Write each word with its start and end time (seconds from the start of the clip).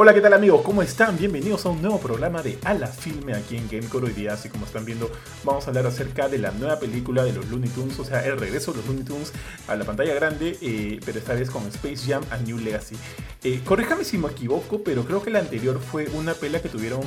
Hola, 0.00 0.14
¿qué 0.14 0.20
tal 0.20 0.32
amigos? 0.32 0.62
¿Cómo 0.62 0.80
están? 0.80 1.18
Bienvenidos 1.18 1.66
a 1.66 1.70
un 1.70 1.82
nuevo 1.82 1.98
programa 1.98 2.40
de 2.40 2.56
A 2.64 2.72
la 2.72 2.86
Filme 2.86 3.34
aquí 3.34 3.56
en 3.56 3.68
Gamecore. 3.68 4.06
Hoy 4.06 4.12
día, 4.12 4.34
así 4.34 4.48
como 4.48 4.64
están 4.64 4.84
viendo, 4.84 5.10
vamos 5.42 5.64
a 5.64 5.70
hablar 5.70 5.88
acerca 5.88 6.28
de 6.28 6.38
la 6.38 6.52
nueva 6.52 6.78
película 6.78 7.24
de 7.24 7.32
los 7.32 7.48
Looney 7.48 7.68
Tunes, 7.70 7.98
o 7.98 8.04
sea, 8.04 8.24
el 8.24 8.38
regreso 8.38 8.70
de 8.70 8.76
los 8.76 8.86
Looney 8.86 9.02
Tunes 9.02 9.32
a 9.66 9.74
la 9.74 9.84
pantalla 9.84 10.14
grande, 10.14 10.56
eh, 10.62 11.00
pero 11.04 11.18
esta 11.18 11.34
vez 11.34 11.50
con 11.50 11.66
Space 11.66 12.06
Jam 12.06 12.22
a 12.30 12.36
New 12.36 12.58
Legacy. 12.58 12.94
Eh, 13.42 13.60
corréjame 13.64 14.04
si 14.04 14.18
me 14.18 14.28
equivoco, 14.28 14.84
pero 14.84 15.04
creo 15.04 15.20
que 15.20 15.30
la 15.30 15.40
anterior 15.40 15.80
fue 15.80 16.06
una 16.14 16.34
pelea 16.34 16.62
que 16.62 16.68
tuvieron 16.68 17.00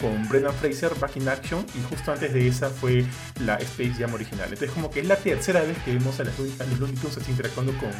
con 0.00 0.26
Brendan 0.30 0.54
Fraser, 0.54 0.94
Back 0.98 1.18
in 1.18 1.28
Action, 1.28 1.66
y 1.74 1.94
justo 1.94 2.12
antes 2.12 2.32
de 2.32 2.48
esa 2.48 2.70
fue 2.70 3.04
la 3.44 3.56
Space 3.56 3.92
Jam 3.98 4.14
original. 4.14 4.46
Entonces, 4.46 4.70
como 4.70 4.90
que 4.90 5.00
es 5.00 5.06
la 5.06 5.16
tercera 5.16 5.60
vez 5.60 5.76
que 5.84 5.92
vemos 5.92 6.18
a, 6.18 6.24
los 6.24 6.38
Looney 6.78 6.96
Tunes 6.96 7.18
así 7.18 7.30
interactuando 7.30 7.76
con 7.76 7.90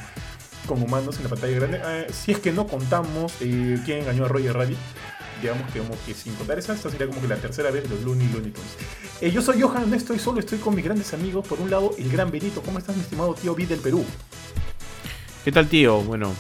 con 0.69 0.81
humanos 0.83 1.17
en 1.17 1.25
la 1.25 1.31
pantalla 1.31 1.55
grande. 1.57 1.81
Eh, 1.85 2.07
si 2.13 2.31
es 2.31 2.39
que 2.39 2.53
no 2.53 2.69
contamos 2.69 3.33
eh, 3.41 3.81
quién 3.85 4.01
engañó 4.01 4.27
a 4.27 4.29
Roger 4.29 4.53
Rabbit, 4.53 4.79
digamos 5.43 5.69
que, 5.73 5.81
como 5.81 5.95
que 6.07 6.15
sin 6.15 6.35
contar 6.35 6.59
esa, 6.59 6.75
esta 6.75 6.91
sería 6.91 7.09
como 7.09 7.21
que 7.21 7.27
la 7.27 7.37
tercera 7.37 7.71
vez 7.73 7.85
de 7.85 7.89
los 7.89 8.05
Looney 8.05 8.29
Looney 8.29 8.53
Tunes. 8.53 8.77
Eh, 9.21 9.33
yo 9.33 9.43
soy 9.43 9.61
Johan, 9.61 9.91
no 9.91 9.97
estoy 9.97 10.21
solo, 10.21 10.39
estoy 10.39 10.59
con 10.59 10.77
mis 10.77 10.85
grandes 10.85 11.13
amigos. 11.15 11.49
Por 11.49 11.61
un 11.61 11.71
lado, 11.71 11.93
el 11.99 12.09
gran 12.11 12.31
Benito. 12.31 12.63
¿Cómo 12.63 12.79
estás, 12.79 12.95
mi 12.95 13.03
estimado 13.03 13.35
tío 13.35 13.55
B 13.55 13.67
del 13.67 13.81
Perú? 13.81 14.05
¿Qué 15.45 15.51
tal, 15.51 15.67
tío? 15.67 16.03
Bueno, 16.03 16.35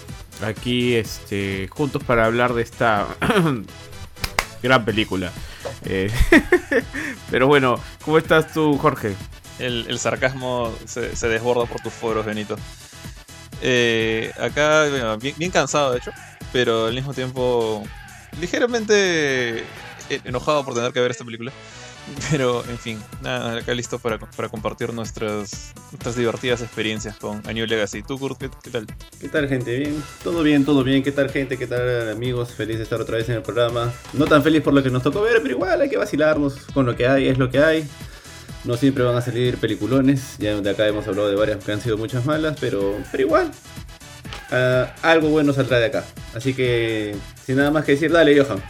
aquí 0.44 0.94
este, 0.94 1.66
juntos 1.68 2.04
para 2.04 2.26
hablar 2.26 2.52
de 2.52 2.62
esta 2.62 3.08
gran 4.62 4.84
película. 4.84 5.32
pero 7.30 7.46
bueno, 7.46 7.80
¿cómo 8.04 8.18
estás 8.18 8.52
tú, 8.52 8.76
Jorge? 8.76 9.14
El, 9.58 9.98
sarcasmo 9.98 10.72
se, 10.84 11.16
se 11.16 11.28
desborda 11.28 11.64
por 11.64 11.80
tus 11.80 11.92
foros, 11.92 12.26
Benito. 12.26 12.56
Eh, 13.62 14.32
acá, 14.38 14.86
bien, 15.16 15.50
cansado 15.50 15.92
de 15.92 15.98
hecho, 15.98 16.10
pero 16.52 16.86
al 16.86 16.94
mismo 16.94 17.12
tiempo 17.12 17.84
ligeramente 18.40 19.64
enojado 20.24 20.64
por 20.64 20.74
tener 20.74 20.92
que 20.92 21.00
ver 21.00 21.10
esta 21.10 21.24
película. 21.24 21.52
Pero, 22.30 22.64
en 22.68 22.78
fin, 22.78 22.98
nada, 23.22 23.58
acá 23.58 23.74
listo 23.74 23.98
para, 23.98 24.18
compartir 24.48 24.92
nuestras, 24.92 25.74
nuestras 25.92 26.16
divertidas 26.16 26.62
experiencias 26.62 27.16
con 27.16 27.42
A 27.46 27.52
New 27.52 27.66
Legacy. 27.66 28.02
¿Tú, 28.02 28.18
Kurt, 28.18 28.38
qué, 28.38 28.70
tal? 28.70 28.86
¿Qué 29.20 29.28
tal, 29.28 29.48
gente? 29.48 29.76
Bien, 29.78 30.02
todo 30.24 30.42
bien, 30.42 30.64
todo 30.64 30.82
bien. 30.82 31.02
¿Qué 31.02 31.12
tal, 31.12 31.30
gente? 31.30 31.58
¿Qué 31.58 31.66
tal, 31.66 32.10
amigos? 32.10 32.52
Feliz 32.52 32.78
de 32.78 32.84
estar 32.84 33.00
otra 33.00 33.18
vez 33.18 33.28
en 33.28 33.36
el 33.36 33.42
programa. 33.42 33.92
No 34.14 34.26
tan 34.26 34.42
feliz 34.42 34.62
por 34.62 34.72
lo 34.72 34.82
que 34.82 34.90
nos 34.90 35.02
tocó 35.02 35.20
ver, 35.20 35.42
pero 35.42 35.54
igual 35.54 35.80
hay 35.80 35.90
que 35.90 35.98
vacilarnos 35.98 36.54
con 36.72 36.86
lo 36.86 36.96
que 36.96 37.06
hay, 37.06 37.28
es 37.28 37.38
lo 37.38 37.50
que 37.50 37.58
hay. 37.58 37.88
No 38.64 38.76
siempre 38.76 39.04
van 39.04 39.16
a 39.16 39.22
salir 39.22 39.56
peliculones, 39.58 40.36
ya 40.38 40.60
de 40.60 40.70
acá 40.70 40.86
hemos 40.86 41.06
hablado 41.06 41.28
de 41.28 41.36
varias 41.36 41.64
que 41.64 41.72
han 41.72 41.80
sido 41.80 41.96
muchas 41.96 42.26
malas, 42.26 42.56
pero, 42.60 42.96
pero 43.10 43.22
igual, 43.22 43.50
ah, 44.50 44.94
algo 45.02 45.28
bueno 45.28 45.52
saldrá 45.52 45.78
de 45.78 45.86
acá. 45.86 46.04
Así 46.34 46.54
que, 46.54 47.16
sin 47.44 47.56
nada 47.56 47.70
más 47.70 47.84
que 47.84 47.92
decir, 47.92 48.10
dale, 48.10 48.38
Johan. 48.38 48.62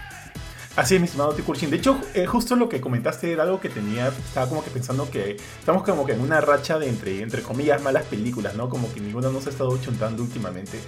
Así 0.79 0.95
es, 0.95 1.01
mi 1.01 1.07
estimado 1.07 1.35
Tikurchin. 1.35 1.71
De 1.71 1.79
hecho, 1.79 2.01
eh, 2.15 2.25
justo 2.25 2.55
lo 2.55 2.69
que 2.69 2.81
comentaste 2.81 3.33
era 3.33 3.43
algo 3.43 3.61
que 3.61 3.69
tenía, 3.69 4.09
estaba 4.09 4.49
como 4.49 4.63
que 4.63 4.71
pensando 4.71 5.11
que 5.11 5.37
estamos 5.59 5.83
como 5.83 6.07
que 6.07 6.13
en 6.13 6.21
una 6.21 6.41
racha 6.41 6.79
de 6.79 6.89
entre, 6.89 7.21
entre 7.21 7.43
comillas 7.43 7.83
malas 7.83 8.05
películas, 8.05 8.55
¿no? 8.55 8.69
Como 8.69 8.95
que 8.95 9.01
ninguna 9.01 9.29
nos 9.29 9.49
ha 9.49 9.51
estado 9.51 9.77
chuntando 9.79 10.23
últimamente. 10.23 10.79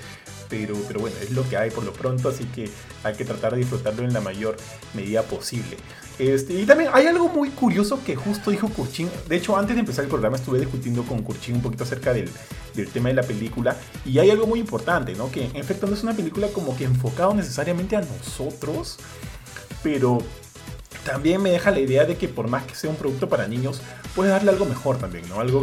Pero, 0.49 0.77
pero 0.87 1.01
bueno, 1.01 1.17
es 1.21 1.33
lo 1.33 1.49
que 1.49 1.57
hay 1.57 1.71
por 1.71 1.83
lo 1.83 1.93
pronto, 1.93 2.29
así 2.29 2.45
que 2.45 2.71
hay 3.03 3.17
que 3.17 3.25
tratar 3.25 3.55
de 3.55 3.59
disfrutarlo 3.59 4.05
en 4.05 4.13
la 4.13 4.21
mayor 4.21 4.57
medida 4.95 5.23
posible. 5.23 5.77
Este, 6.21 6.53
y 6.53 6.67
también 6.67 6.91
hay 6.93 7.07
algo 7.07 7.31
muy 7.31 7.49
curioso 7.49 8.05
que 8.05 8.15
justo 8.15 8.51
dijo 8.51 8.69
Kurchin. 8.69 9.09
De 9.27 9.37
hecho, 9.37 9.57
antes 9.57 9.75
de 9.75 9.81
empezar 9.81 10.05
el 10.05 10.11
programa 10.11 10.37
estuve 10.37 10.59
discutiendo 10.59 11.03
con 11.05 11.23
Kurchin 11.23 11.55
un 11.55 11.63
poquito 11.63 11.85
acerca 11.85 12.13
del, 12.13 12.29
del, 12.75 12.89
tema 12.89 13.09
de 13.09 13.15
la 13.15 13.23
película. 13.23 13.75
Y 14.05 14.19
hay 14.19 14.31
algo 14.31 14.47
muy 14.47 14.61
importante, 14.61 15.15
¿no? 15.15 15.33
Que 15.33 15.47
en 15.47 15.57
efecto 15.57 15.87
no 15.87 15.95
es 15.95 16.03
una 16.03 16.13
película 16.13 16.49
como 16.49 16.77
que 16.77 16.85
enfocada 16.85 17.33
necesariamente 17.33 17.97
a 17.97 18.03
nosotros. 18.03 18.99
Pero 19.83 20.19
también 21.07 21.41
me 21.41 21.53
deja 21.53 21.71
la 21.71 21.81
idea 21.81 22.05
de 22.05 22.19
que 22.19 22.29
por 22.29 22.49
más 22.49 22.65
que 22.65 22.75
sea 22.75 22.91
un 22.91 22.97
producto 22.97 23.31
para 23.31 23.49
niños, 23.49 23.81
puede 24.15 24.29
darle 24.31 24.51
algo 24.51 24.67
mejor 24.67 24.99
también, 24.99 25.27
¿no? 25.27 25.41
Algo 25.41 25.63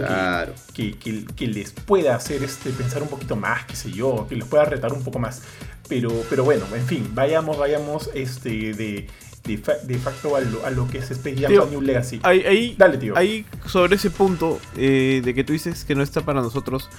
que, 0.74 0.98
que, 0.98 1.24
que, 1.36 1.48
les 1.48 1.72
pueda 1.72 2.16
hacer 2.16 2.44
este, 2.44 2.72
pensar 2.72 3.04
un 3.04 3.10
poquito 3.10 3.36
más, 3.36 3.66
qué 3.66 3.76
sé 3.76 3.92
yo, 3.92 4.26
que 4.28 4.36
les 4.36 4.46
pueda 4.46 4.66
retar 4.66 4.92
un 4.92 5.04
poco 5.04 5.20
más. 5.20 5.44
Pero, 5.88 6.10
pero 6.32 6.44
bueno, 6.44 6.66
en 6.74 6.86
fin, 6.86 7.12
vayamos, 7.14 7.60
vayamos 7.60 8.10
este, 8.16 8.74
de, 8.74 9.08
de, 9.48 9.98
facto 9.98 10.36
a 10.36 10.70
lo, 10.70 10.88
que 10.88 10.98
es 10.98 11.10
Space 11.12 11.38
Jam 11.38 11.70
New 11.70 11.82
Legacy. 11.82 12.20
Ahí, 12.24 12.76
Dale, 12.78 12.98
tío. 12.98 13.18
Ahí, 13.18 13.46
sobre 13.66 13.96
ese 13.96 14.12
punto 14.12 14.60
eh, 14.76 15.22
de 15.24 15.34
que 15.34 15.44
tú 15.44 15.54
dices 15.54 15.86
que 15.86 15.96
no 15.96 16.04
está 16.04 16.22
para 16.22 16.42
nosotros, 16.42 16.90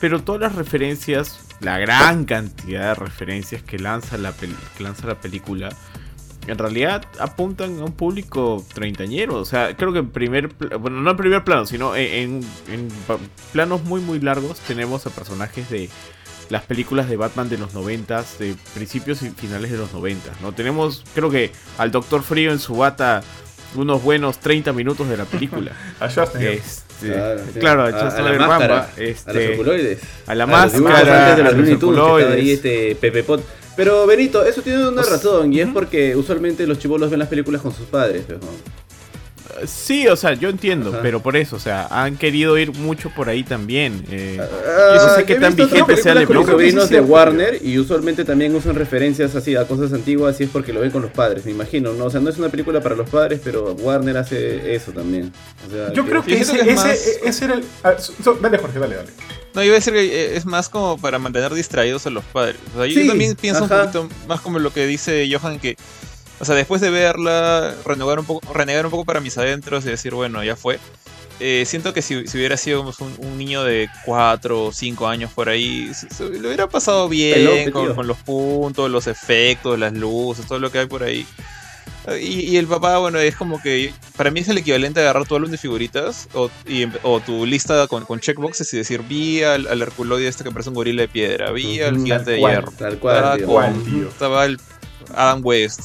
pero 0.00 0.22
todas 0.22 0.40
las 0.40 0.54
referencias, 0.54 1.40
la 1.60 1.78
gran 1.78 2.24
cantidad 2.24 2.88
de 2.88 2.94
referencias 2.94 3.62
que 3.62 3.78
lanza 3.78 4.18
la, 4.18 4.32
que 4.32 4.82
lanza 4.82 5.06
la 5.06 5.20
película, 5.20 5.70
en 6.46 6.58
realidad 6.58 7.04
apuntan 7.20 7.78
a 7.78 7.84
un 7.84 7.92
público 7.92 8.64
treintañero. 8.74 9.36
O 9.36 9.44
sea, 9.44 9.76
creo 9.76 9.92
que 9.92 10.00
en 10.00 10.10
primer, 10.10 10.48
bueno, 10.80 11.00
no 11.00 11.10
en 11.12 11.16
primer 11.16 11.44
plano, 11.44 11.66
sino 11.66 11.94
en, 11.94 12.40
en 12.68 12.88
planos 13.52 13.84
muy, 13.84 14.00
muy 14.00 14.20
largos 14.20 14.58
tenemos 14.60 15.06
a 15.06 15.10
personajes 15.10 15.70
de 15.70 15.88
las 16.52 16.64
películas 16.64 17.08
de 17.08 17.16
Batman 17.16 17.48
de 17.48 17.56
los 17.56 17.72
90, 17.72 18.24
de 18.38 18.54
principios 18.74 19.22
y 19.22 19.30
finales 19.30 19.72
de 19.72 19.78
los 19.78 19.90
90. 19.94 20.32
¿no? 20.42 20.52
Tenemos, 20.52 21.02
creo 21.14 21.30
que, 21.30 21.50
al 21.78 21.90
Doctor 21.90 22.22
Frío 22.22 22.52
en 22.52 22.58
su 22.58 22.76
bata 22.76 23.22
unos 23.74 24.02
buenos 24.02 24.38
30 24.38 24.70
minutos 24.74 25.08
de 25.08 25.16
la 25.16 25.24
película. 25.24 25.72
a 26.00 26.08
este, 26.08 26.60
claro, 27.58 27.84
a, 27.84 27.90
la 27.90 28.46
máscara, 28.46 28.90
este, 28.98 29.30
a 29.30 29.32
los 29.32 29.54
oculoides. 29.54 30.00
A 30.26 30.34
la 30.34 30.46
máscara, 30.46 31.36
de 31.36 31.42
los, 31.42 32.30
ahí 32.30 32.50
este 32.50 32.96
Pepe 32.96 33.22
Pot. 33.22 33.42
Pero 33.74 34.06
Benito, 34.06 34.44
eso 34.44 34.60
tiene 34.60 34.86
una 34.86 35.00
razón, 35.00 35.54
y 35.54 35.60
es 35.60 35.70
porque 35.70 36.14
usualmente 36.14 36.66
los 36.66 36.78
chivolos 36.78 37.08
ven 37.08 37.20
las 37.20 37.28
películas 37.28 37.62
con 37.62 37.74
sus 37.74 37.86
padres. 37.86 38.26
Sí, 39.66 40.08
o 40.08 40.16
sea, 40.16 40.34
yo 40.34 40.48
entiendo, 40.48 40.98
pero 41.02 41.22
por 41.22 41.36
eso, 41.36 41.56
o 41.56 41.58
sea, 41.58 41.86
han 41.90 42.16
querido 42.16 42.58
ir 42.58 42.72
mucho 42.72 43.10
por 43.10 43.28
ahí 43.28 43.42
también. 43.42 44.04
Eh, 44.10 44.38
no 44.38 45.14
sé 45.14 45.24
qué 45.24 45.36
tan 45.36 45.54
vigente 45.54 45.96
sea 45.96 46.12
el 46.12 46.28
Los 46.28 46.46
sobrinos 46.46 46.88
de 46.88 47.00
Warner 47.00 47.58
y 47.62 47.78
usualmente 47.78 48.24
también 48.24 48.54
usan 48.54 48.74
referencias 48.74 49.34
así 49.34 49.54
a 49.56 49.66
cosas 49.66 49.92
antiguas 49.92 50.40
y 50.40 50.44
es 50.44 50.50
porque 50.50 50.72
lo 50.72 50.80
ven 50.80 50.90
con 50.90 51.02
los 51.02 51.10
padres, 51.10 51.44
me 51.44 51.52
imagino, 51.52 51.92
¿no? 51.92 52.06
O 52.06 52.10
sea, 52.10 52.20
no 52.20 52.30
es 52.30 52.38
una 52.38 52.48
película 52.48 52.80
para 52.80 52.96
los 52.96 53.08
padres, 53.08 53.40
pero 53.42 53.74
Warner 53.74 54.16
hace 54.16 54.74
eso 54.74 54.92
también. 54.92 55.32
yo 55.94 56.04
creo 56.04 56.22
que, 56.24 56.40
ese, 56.40 56.58
ese, 57.24 57.44
era 57.44 57.54
el... 57.54 57.64
Ah, 57.84 57.94
dale, 58.40 58.58
Jorge, 58.58 58.78
dale, 58.78 58.96
dale. 58.96 59.10
No, 59.54 59.62
iba 59.62 59.72
a 59.72 59.76
decir 59.76 59.92
que 59.92 60.04
eh, 60.04 60.36
es 60.36 60.46
más 60.46 60.68
como 60.68 60.96
para 60.96 61.18
mantener 61.18 61.52
distraídos 61.52 62.06
a 62.06 62.10
los 62.10 62.24
padres. 62.24 62.56
O 62.74 62.78
sea, 62.78 62.86
yo 62.86 63.06
también 63.06 63.34
pienso 63.34 63.64
un 63.64 63.68
poquito 63.68 64.08
más 64.26 64.40
como 64.40 64.58
lo 64.58 64.72
que 64.72 64.86
dice 64.86 65.28
Johan, 65.30 65.58
que 65.58 65.76
o 66.42 66.44
sea, 66.44 66.56
después 66.56 66.80
de 66.80 66.90
verla, 66.90 67.72
renegar 67.84 68.18
un 68.18 68.26
poco, 68.26 68.52
renegar 68.52 68.84
un 68.84 68.90
poco 68.90 69.04
para 69.04 69.20
mis 69.20 69.38
adentros 69.38 69.86
y 69.86 69.90
decir, 69.90 70.12
bueno, 70.12 70.42
ya 70.42 70.56
fue. 70.56 70.80
Eh, 71.38 71.62
siento 71.66 71.94
que 71.94 72.02
si, 72.02 72.16
hubiera 72.16 72.56
sido 72.56 72.82
un, 72.98 73.38
niño 73.38 73.62
de 73.62 73.88
4 74.04 74.64
o 74.64 74.72
5 74.72 75.06
años 75.06 75.30
por 75.32 75.48
ahí, 75.48 75.92
se, 75.94 76.24
lo 76.30 76.48
hubiera 76.48 76.68
pasado 76.68 77.08
bien 77.08 77.70
con, 77.70 78.08
los 78.08 78.16
puntos, 78.18 78.90
los 78.90 79.06
efectos, 79.06 79.78
las 79.78 79.92
luces, 79.92 80.44
todo 80.48 80.58
lo 80.58 80.72
que 80.72 80.80
hay 80.80 80.86
por 80.86 81.04
ahí. 81.04 81.24
Y, 82.20 82.56
el 82.56 82.66
papá, 82.66 82.98
bueno, 82.98 83.20
es 83.20 83.36
como 83.36 83.62
que 83.62 83.94
para 84.16 84.32
mí 84.32 84.40
es 84.40 84.48
el 84.48 84.58
equivalente 84.58 84.98
a 84.98 85.04
agarrar 85.04 85.28
tu 85.28 85.36
álbum 85.36 85.52
de 85.52 85.58
figuritas 85.58 86.28
o, 86.34 86.50
tu 87.20 87.46
lista 87.46 87.86
con, 87.86 88.18
checkboxes 88.18 88.74
y 88.74 88.78
decir, 88.78 89.02
vi 89.08 89.44
al, 89.44 89.68
al 89.68 89.80
Herculoide 89.80 90.26
este 90.26 90.42
que 90.42 90.50
parece 90.50 90.70
un 90.70 90.74
gorila 90.74 91.02
de 91.02 91.08
piedra, 91.08 91.52
vi 91.52 91.80
al 91.80 92.02
gigante 92.02 92.32
de 92.32 92.40
hierro. 92.40 92.72
Tal 92.76 92.98
cual, 92.98 93.76
estaba 94.10 94.44
el 94.46 94.58
Adam 95.14 95.40
West. 95.44 95.82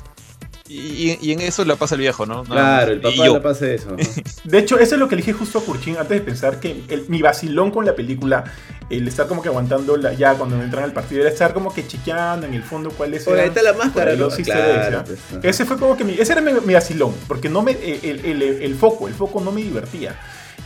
Y, 0.70 1.32
en 1.32 1.42
eso 1.42 1.64
la 1.64 1.76
pasa 1.76 1.96
el 1.96 2.02
viejo, 2.02 2.26
¿no? 2.26 2.44
Claro, 2.44 2.92
el 2.92 3.00
papá 3.00 3.28
la 3.28 3.42
pasa 3.42 3.72
eso. 3.72 3.96
De 4.44 4.60
hecho, 4.60 4.78
eso 4.80 4.96
es 4.96 5.00
lo 5.00 5.08
que 5.08 5.16
le 5.16 5.22
dije 5.22 5.34
justo 5.34 5.60
a 5.60 5.62
Kurchin 5.62 5.98
antes 5.98 6.10
de 6.10 6.22
pensar 6.22 6.60
que 6.60 6.84
mi 7.08 7.22
vacilón 7.22 7.72
con 7.72 7.86
la 7.86 7.96
película, 7.96 8.44
el 8.90 9.08
estar 9.08 9.28
como 9.28 9.42
que 9.42 9.48
aguantando 9.48 9.96
la, 9.96 10.14
ya 10.14 10.36
cuando 10.36 10.62
entran 10.62 10.84
al 10.84 10.94
partido, 10.94 11.22
era 11.22 11.30
estar 11.30 11.54
como 11.54 11.74
que 11.74 11.88
chiqueando 11.88 12.48
en 12.48 12.54
el 12.54 12.64
fondo 12.64 12.92
cuál 12.92 13.14
es. 13.14 13.28
ahí 13.28 13.48
está 13.48 13.62
la 13.62 13.74
máscara, 13.74 14.16
¿no? 14.16 14.30
claro, 14.30 15.04
pues, 15.06 15.20
ese 15.44 15.66
fue 15.66 15.78
como 15.78 15.96
que 15.96 16.04
mi, 16.04 16.14
ese 16.14 16.34
era 16.34 16.42
mi, 16.42 16.74
vacilón, 16.74 17.14
porque 17.28 17.50
no 17.50 17.62
me, 17.62 17.72
el, 17.72 18.42
el, 18.42 18.76
foco, 18.76 19.08
el 19.08 19.14
foco 19.14 19.40
no 19.40 19.52
me 19.52 19.62
divertía. 19.62 20.20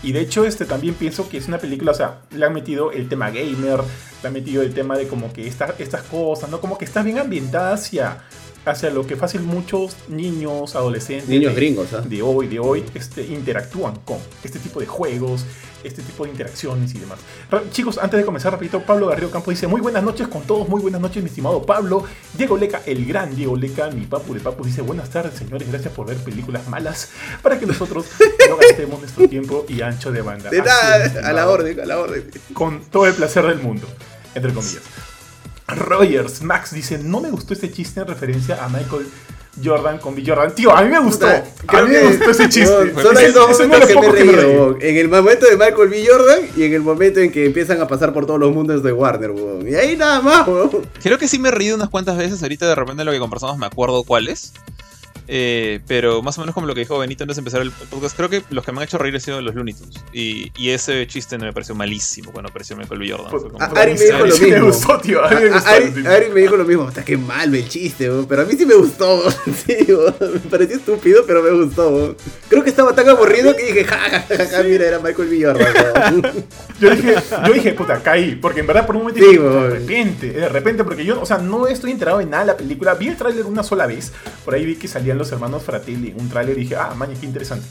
Y 0.04 0.13
de 0.13 0.21
hecho, 0.21 0.45
este 0.45 0.65
también 0.65 0.95
pienso 0.95 1.30
que 1.30 1.38
es 1.38 1.47
una 1.47 1.59
película, 1.59 1.92
o 1.92 1.95
sea, 1.95 2.21
le 2.31 2.44
han 2.44 2.54
metido 2.54 2.92
el 2.92 3.07
tema 3.07 3.30
gamer, 3.30 3.81
le 4.24 4.27
han 4.27 4.33
metido 4.33 4.63
el 4.63 4.74
tema 4.74 4.97
de 4.97 5.07
como 5.07 5.31
que 5.31 5.47
estas 5.47 6.01
cosas, 6.09 6.50
¿no? 6.50 6.59
Como 6.59 6.80
que 6.80 6.86
está 6.86 7.04
bien 7.04 7.19
ambientada 7.19 7.74
hacia 7.74 8.18
hacia 8.66 8.90
lo 8.90 9.06
que 9.06 9.16
fácil 9.16 9.42
muchos 9.42 9.96
niños, 10.08 10.75
adolescentes 10.75 11.28
niños 11.28 11.56
gringos, 11.56 11.94
¿eh? 11.94 11.98
de 12.06 12.22
hoy, 12.22 12.48
de 12.48 12.60
hoy, 12.60 12.84
este, 12.94 13.24
interactúan 13.24 13.96
con 14.06 14.19
este 14.44 14.60
tipo 14.60 14.80
de 14.80 14.86
juegos, 14.86 15.46
este 15.84 16.02
tipo 16.04 16.25
de 16.25 16.31
interacciones 16.31 16.94
y 16.94 17.00
demás. 17.00 17.19
chicos, 17.72 17.98
antes 17.98 18.19
de 18.19 18.25
comenzar, 18.25 18.52
repito, 18.52 18.81
Pablo 18.81 19.08
Garrido 19.08 19.31
Campo 19.31 19.50
dice, 19.52 19.68
muy 19.68 19.81
buenas 19.81 20.04
noches 20.04 20.28
con 20.28 20.44
todos, 20.44 20.68
muy 20.69 20.81
buenas 20.81 21.02
noches, 21.02 21.24
mi 21.24 21.30
estimado 21.30 21.66
Pablo. 21.66 22.06
Diego 22.38 22.58
Leca, 22.58 22.81
el 22.86 23.06
gran 23.06 23.36
Diego 23.36 23.56
Leca, 23.56 23.90
mi 23.90 24.06
papu 24.06 24.34
de 24.34 24.40
papu, 24.42 24.64
dice, 24.64 24.81
buenas 24.81 25.10
tardes, 25.10 25.38
señores, 25.38 25.69
gracias 25.69 25.94
por 25.94 26.06
ver 26.07 26.18
películas 26.18 26.68
malas 26.68 27.10
para 27.42 27.60
que 27.60 27.66
nosotros 27.66 28.06
no 28.50 28.57
gastemos 28.57 29.00
nuestro 29.00 29.28
tiempo 29.28 29.66
y 29.68 29.81
ancho 29.81 30.12
de 30.12 30.22
banda. 30.22 30.50
De 30.50 30.62
nada, 30.62 31.28
a 31.28 31.34
la 31.34 31.50
orden, 31.50 31.80
a 31.80 31.86
la 31.86 32.00
orden. 32.00 32.30
Con 32.54 32.81
todo 32.86 33.07
el 33.07 33.14
placer 33.14 33.46
del 33.46 33.60
mundo, 33.60 33.88
entre 34.36 34.54
comillas. 34.54 34.84
Rogers 35.75 36.41
Max 36.41 36.73
dice, 36.73 36.97
no 36.97 37.21
me 37.21 37.29
gustó 37.29 37.53
este 37.53 37.71
chiste 37.71 38.01
en 38.01 38.07
referencia 38.07 38.63
a 38.63 38.69
Michael 38.69 39.06
Jordan 39.63 39.97
con 40.00 40.15
B. 40.15 40.23
Jordan. 40.25 40.56
Tío, 40.56 40.75
a 40.75 40.81
mí 40.81 40.89
me 40.89 41.00
gustó. 41.00 41.27
a 41.27 41.81
mí 41.81 41.89
me 41.89 42.03
gustó 42.03 42.31
ese 42.31 42.50
chiste. 42.50 42.94
No, 42.94 43.01
son 43.01 43.18
hay 43.18 43.31
dos 43.31 43.59
momentos 43.59 43.89
que 43.89 44.23
me 44.23 44.31
reí, 44.31 44.75
En 44.79 44.97
el 44.97 45.09
momento 45.09 45.45
de 45.45 45.57
Michael 45.57 45.89
B. 45.89 46.06
Jordan 46.07 46.39
y 46.56 46.63
en 46.63 46.73
el 46.73 46.81
momento 46.81 47.19
en 47.19 47.31
que 47.31 47.45
empiezan 47.45 47.81
a 47.81 47.88
pasar 47.88 48.13
por 48.13 48.25
todos 48.25 48.39
los 48.39 48.53
mundos 48.53 48.81
de 48.81 48.94
Warner, 48.94 49.31
weón. 49.31 49.68
Y 49.68 49.75
ahí 49.75 49.97
nada 49.97 50.21
más, 50.21 50.47
weón. 50.47 50.88
Creo 51.03 51.18
que 51.18 51.27
sí 51.27 51.38
me 51.38 51.50
he 51.50 51.51
reído 51.51 51.75
unas 51.75 51.89
cuantas 51.89 52.18
veces. 52.18 52.41
Ahorita 52.41 52.68
de 52.68 52.75
repente 52.75 53.03
lo 53.03 53.12
que 53.12 53.19
conversamos 53.19 53.57
me 53.57 53.65
acuerdo 53.65 54.03
cuáles. 54.03 54.53
Eh, 55.27 55.79
pero 55.88 56.21
más 56.21 56.38
o 56.38 56.41
menos 56.41 56.53
como 56.53 56.68
lo 56.68 56.73
que 56.73 56.81
dijo 56.81 56.97
Benito 57.00 57.23
antes 57.23 57.38
de 57.38 57.41
empezar 57.41 57.62
el 57.62 57.71
podcast, 57.71 58.15
creo 58.15 58.29
que 58.29 58.44
los 58.50 58.65
que 58.65 58.71
me 58.71 58.79
han 58.79 58.83
hecho 58.83 58.97
reír 58.97 59.15
han 59.15 59.21
sido 59.21 59.41
los 59.41 59.56
Looney 59.56 59.73
Tunes. 59.73 59.95
Y, 60.13 60.51
y 60.57 60.69
ese 60.71 61.06
chiste 61.07 61.38
no 61.38 61.45
me 61.45 61.53
pareció 61.53 61.75
malísimo 61.75 62.31
cuando 62.31 62.50
apareció 62.50 62.75
Michael 62.75 63.00
B. 63.00 63.12
Jordan. 63.12 63.31
Pues, 63.31 63.44
Ari 63.77 63.94
me 63.94 64.06
dijo 64.06 64.18
lo 64.18 64.25
mismo. 64.25 64.47
Me 64.47 64.62
gustó, 64.62 65.00
tío. 65.00 65.23
Ari, 65.23 65.91
me 65.91 66.07
Ari, 66.07 66.29
me 66.29 66.41
dijo 66.41 66.57
lo 66.57 66.65
mismo. 66.65 66.83
Hasta 66.83 67.06
que 67.06 67.18
mal 67.18 67.53
el 67.53 67.68
chiste, 67.68 68.09
pero 68.27 68.41
a 68.41 68.45
mí 68.45 68.56
sí 68.57 68.65
me 68.65 68.75
gustó. 68.75 69.29
sí, 69.65 69.88
me 69.89 70.50
pareció 70.50 70.77
estúpido, 70.77 71.23
pero 71.25 71.44
me 71.44 71.51
gustó. 71.51 72.15
Creo 72.50 72.63
que 72.63 72.69
estaba 72.69 72.94
tan 72.94 73.07
aburrido 73.09 73.56
que 73.56 73.65
dije, 73.65 73.85
ja, 73.85 73.97
ja, 73.97 74.45
ja, 74.45 74.63
mira, 74.63 74.85
era 74.85 75.00
Michael 75.00 75.29
B. 75.29 75.45
Jordan. 75.45 76.21
yo, 76.79 76.89
dije, 76.95 77.15
yo 77.47 77.53
dije, 77.53 77.73
puta, 77.73 78.01
caí. 78.01 78.35
Porque 78.35 78.62
en 78.62 78.68
verdad 78.68 78.85
por 78.85 78.95
un 78.95 79.03
momento 79.03 79.19
dije, 79.19 79.39
de 79.39 79.69
repente, 79.69 80.29
de 80.31 80.50
repente, 80.50 80.83
porque 80.83 81.06
yo, 81.06 81.21
o 81.21 81.25
sea, 81.25 81.38
no 81.38 81.68
estoy 81.68 81.91
enterado 81.91 82.19
de 82.19 82.25
nada 82.25 82.44
de 82.44 82.47
la 82.47 82.57
película. 82.57 82.94
Vi 82.95 83.07
el 83.07 83.18
tráiler 83.18 83.45
una 83.45 83.63
sola 83.63 83.85
vez. 83.85 84.12
Por 84.44 84.56
ahí 84.56 84.65
vi 84.65 84.75
que 84.75 84.88
salían 85.12 85.18
los 85.18 85.31
hermanos 85.31 85.63
Fratelli 85.63 86.13
un 86.18 86.30
tráiler 86.30 86.58
y 86.58 86.62
dije, 86.62 86.75
ah, 86.75 86.94
man, 86.96 87.10
qué 87.19 87.25
interesante. 87.25 87.68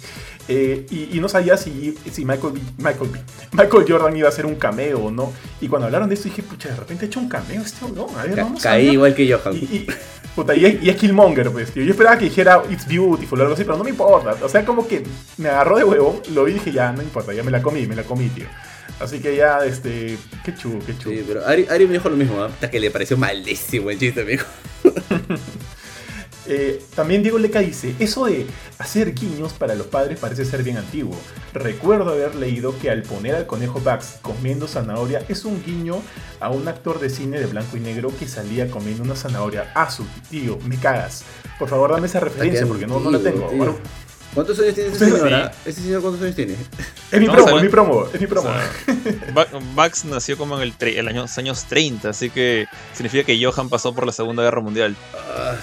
Eh, 0.48 0.86
y, 0.90 1.20
no 1.20 1.28
sabía 1.28 1.56
si, 1.56 1.96
si 2.10 2.24
Michael, 2.24 2.54
Michael, 2.78 3.10
Michael 3.52 3.84
Jordan 3.88 4.16
iba 4.16 4.28
a 4.28 4.30
hacer 4.30 4.46
un 4.46 4.56
cameo 4.56 5.06
o 5.06 5.10
no. 5.10 5.32
Y 5.60 5.68
cuando 5.68 5.86
hablaron 5.86 6.08
de 6.08 6.14
esto 6.14 6.28
dije, 6.28 6.42
pucha, 6.42 6.68
de 6.68 6.76
repente 6.76 7.04
ha 7.04 7.08
hecho 7.08 7.20
un 7.20 7.28
cameo 7.28 7.62
este 7.62 7.86
no. 7.94 8.08
A 8.16 8.24
ver, 8.24 8.36
vamos 8.36 8.62
Caí 8.62 8.90
igual 8.90 9.14
que 9.14 9.32
Johan. 9.32 9.56
Y, 9.56 9.86
puta, 10.34 10.54
y, 10.54 10.64
es, 10.66 10.96
Killmonger, 10.96 11.50
pues, 11.50 11.70
tío. 11.72 11.84
Yo 11.84 11.92
esperaba 11.92 12.18
que 12.18 12.24
dijera 12.26 12.62
It's 12.68 12.86
Beautiful 12.86 13.38
o 13.38 13.42
algo 13.42 13.54
así, 13.54 13.64
pero 13.64 13.78
no 13.78 13.84
me 13.84 13.90
importa. 13.90 14.36
O 14.42 14.48
sea, 14.48 14.64
como 14.64 14.86
que 14.86 15.04
me 15.38 15.48
agarró 15.48 15.78
de 15.78 15.84
huevo, 15.84 16.20
lo 16.32 16.44
vi 16.44 16.52
y 16.52 16.54
dije, 16.54 16.72
ya, 16.72 16.92
no 16.92 17.02
importa, 17.02 17.32
ya 17.32 17.42
me 17.42 17.50
la 17.50 17.62
comí, 17.62 17.86
me 17.86 17.94
la 17.94 18.02
comí, 18.02 18.28
tío. 18.28 18.46
Así 18.98 19.20
que 19.20 19.36
ya, 19.36 19.64
este, 19.64 20.18
qué 20.44 20.54
chulo, 20.54 20.80
qué 20.84 20.98
chulo. 20.98 21.16
Sí, 21.16 21.24
pero 21.26 21.46
Ari, 21.46 21.66
Ari 21.70 21.86
me 21.86 21.94
dijo 21.94 22.08
lo 22.08 22.16
mismo, 22.16 22.42
hasta 22.42 22.70
que 22.70 22.80
le 22.80 22.90
pareció 22.90 23.16
malísimo 23.16 23.90
el 23.90 23.98
chiste, 23.98 24.22
amigo. 24.22 24.44
Eh, 26.52 26.82
también 26.96 27.22
Diego 27.22 27.38
Leca 27.38 27.60
dice, 27.60 27.94
eso 28.00 28.26
de 28.26 28.44
hacer 28.78 29.14
guiños 29.14 29.52
para 29.52 29.76
los 29.76 29.86
padres 29.86 30.18
parece 30.18 30.44
ser 30.44 30.64
bien 30.64 30.78
antiguo. 30.78 31.16
Recuerdo 31.54 32.10
haber 32.10 32.34
leído 32.34 32.76
que 32.76 32.90
al 32.90 33.04
poner 33.04 33.36
al 33.36 33.46
conejo 33.46 33.78
Bugs 33.78 34.18
comiendo 34.20 34.66
zanahoria 34.66 35.24
es 35.28 35.44
un 35.44 35.62
guiño 35.64 36.02
a 36.40 36.50
un 36.50 36.66
actor 36.66 36.98
de 36.98 37.08
cine 37.08 37.38
de 37.38 37.46
blanco 37.46 37.76
y 37.76 37.80
negro 37.80 38.10
que 38.18 38.26
salía 38.26 38.68
comiendo 38.68 39.04
una 39.04 39.14
zanahoria. 39.14 39.70
Ah, 39.76 39.88
su 39.92 40.04
tío, 40.28 40.58
me 40.66 40.76
cagas. 40.76 41.22
Por 41.56 41.68
favor, 41.68 41.92
dame 41.92 42.08
esa 42.08 42.18
referencia 42.18 42.66
porque 42.66 42.88
no, 42.88 42.98
no 42.98 43.12
la 43.12 43.20
tengo. 43.20 43.48
¿Cuántos 44.34 44.58
años 44.58 44.74
tiene 44.74 44.90
ese 44.90 44.98
señor? 45.08 45.52
¿Ese 45.64 45.82
señor 45.82 46.02
cuántos 46.02 46.22
años 46.22 46.34
tiene? 46.34 46.56
Es 47.12 47.20
mi 47.20 47.28
promo, 47.28 47.56
es 47.56 47.62
mi 47.62 47.68
promo, 47.68 48.06
es 48.12 48.20
mi 48.20 48.26
promo. 48.26 48.50
Bugs 49.76 50.04
nació 50.04 50.36
como 50.36 50.60
en 50.60 50.72
el, 50.80 51.08
año, 51.08 51.22
los 51.22 51.38
años 51.38 51.64
30, 51.66 52.08
así 52.08 52.30
que 52.30 52.66
significa 52.92 53.24
que 53.24 53.40
Johan 53.44 53.68
pasó 53.68 53.94
por 53.94 54.04
la 54.04 54.12
Segunda 54.12 54.42
Guerra 54.42 54.60
Mundial. 54.60 54.96
Ah, 55.14 55.56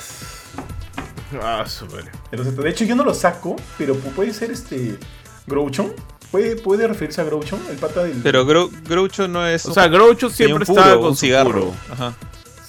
Ah, 1.42 1.66
super. 1.68 2.06
Entonces, 2.32 2.56
de 2.56 2.70
hecho, 2.70 2.86
yo 2.86 2.96
no 2.96 3.04
lo 3.04 3.14
saco, 3.14 3.56
pero 3.78 3.96
puede 3.96 4.34
ser 4.34 4.52
este. 4.52 4.98
Grouchon. 5.46 5.94
¿Puede, 6.32 6.58
¿Puede 6.58 6.88
referirse 6.88 7.22
a 7.22 7.24
Grouchon, 7.24 7.60
el 7.70 7.78
pata 7.78 8.04
del. 8.04 8.18
Pero 8.22 8.46
Gro 8.46 8.70
Groucho 8.84 9.28
no 9.28 9.48
es. 9.48 9.66
O 9.66 9.74
sea, 9.74 9.88
Groucho 9.88 10.30
siempre 10.30 10.64
está 10.64 10.98
con 10.98 11.16
cigarro. 11.16 11.74
Ajá. 11.90 12.14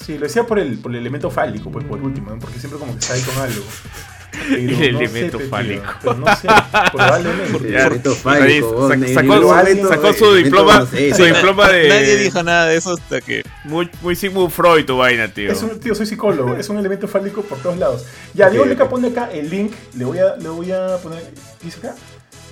Sí, 0.04 0.16
lo 0.16 0.20
decía 0.24 0.46
por 0.46 0.58
el, 0.58 0.78
por 0.78 0.92
el 0.92 0.98
elemento 0.98 1.30
fálico, 1.30 1.70
pues 1.70 1.84
por 1.84 2.00
último, 2.00 2.36
porque 2.40 2.58
siempre 2.58 2.78
como 2.78 2.92
que 2.92 3.00
está 3.00 3.14
ahí 3.14 3.22
con 3.22 3.36
algo. 3.36 3.62
El 4.50 4.82
elemento 4.82 5.38
fálico. 5.40 6.14
no 6.14 6.26
sé, 6.36 6.48
probablemente. 6.92 7.68
elemento 7.68 8.14
fálico. 8.14 8.88
Sacó, 9.14 9.88
sacó, 9.88 10.12
su 10.12 10.34
diploma, 10.34 10.86
su 10.86 11.24
diploma 11.24 11.68
de. 11.70 11.88
Nadie 11.88 12.16
dijo 12.16 12.42
nada 12.42 12.66
de 12.66 12.76
eso 12.76 12.92
hasta 12.92 13.20
que. 13.20 13.42
Muy, 13.64 13.90
muy 14.02 14.16
Sigmund 14.16 14.50
Freud 14.50 14.84
tu 14.84 14.96
vaina, 14.96 15.28
tío. 15.28 15.52
Es 15.52 15.62
un, 15.62 15.78
tío, 15.80 15.94
soy 15.94 16.06
psicólogo. 16.06 16.56
es 16.56 16.68
un 16.68 16.78
elemento 16.78 17.08
fálico 17.08 17.42
por 17.42 17.58
todos 17.58 17.78
lados. 17.78 18.06
Ya, 18.34 18.50
Diego 18.50 18.64
Leca 18.64 18.88
pone 18.88 19.08
acá 19.08 19.30
el 19.32 19.50
link. 19.50 19.72
Le 19.96 20.04
voy 20.04 20.18
a, 20.18 20.36
le 20.36 20.48
voy 20.48 20.72
a 20.72 20.96
poner. 21.02 21.22
Dice 21.62 21.78
acá. 21.78 21.94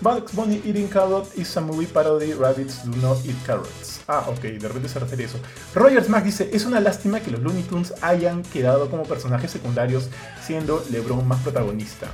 Bugs 0.01 0.33
Bunny 0.35 0.61
eating 0.65 0.89
carrot 0.89 1.27
is 1.37 1.57
a 1.57 1.61
movie 1.61 1.87
parody. 1.87 2.33
Rabbits 2.35 2.85
do 2.85 2.97
not 3.01 3.19
eat 3.25 3.37
carrots. 3.47 4.01
Ah, 4.07 4.25
ok, 4.29 4.41
de 4.43 4.69
repente 4.69 4.89
se 4.89 4.99
refiere 4.99 5.25
a 5.25 5.27
eso. 5.27 5.39
Rogers 5.75 6.09
Mac 6.09 6.25
dice: 6.25 6.51
Es 6.53 6.67
una 6.67 6.81
lástima 6.81 7.21
que 7.21 7.31
los 7.31 7.41
Looney 7.41 7.63
Tunes 7.63 7.95
hayan 8.03 8.43
quedado 8.43 8.91
como 8.91 9.05
personajes 9.05 9.51
secundarios, 9.51 10.09
siendo 10.45 10.85
LeBron 10.91 11.27
más 11.27 11.41
protagonista. 11.41 12.09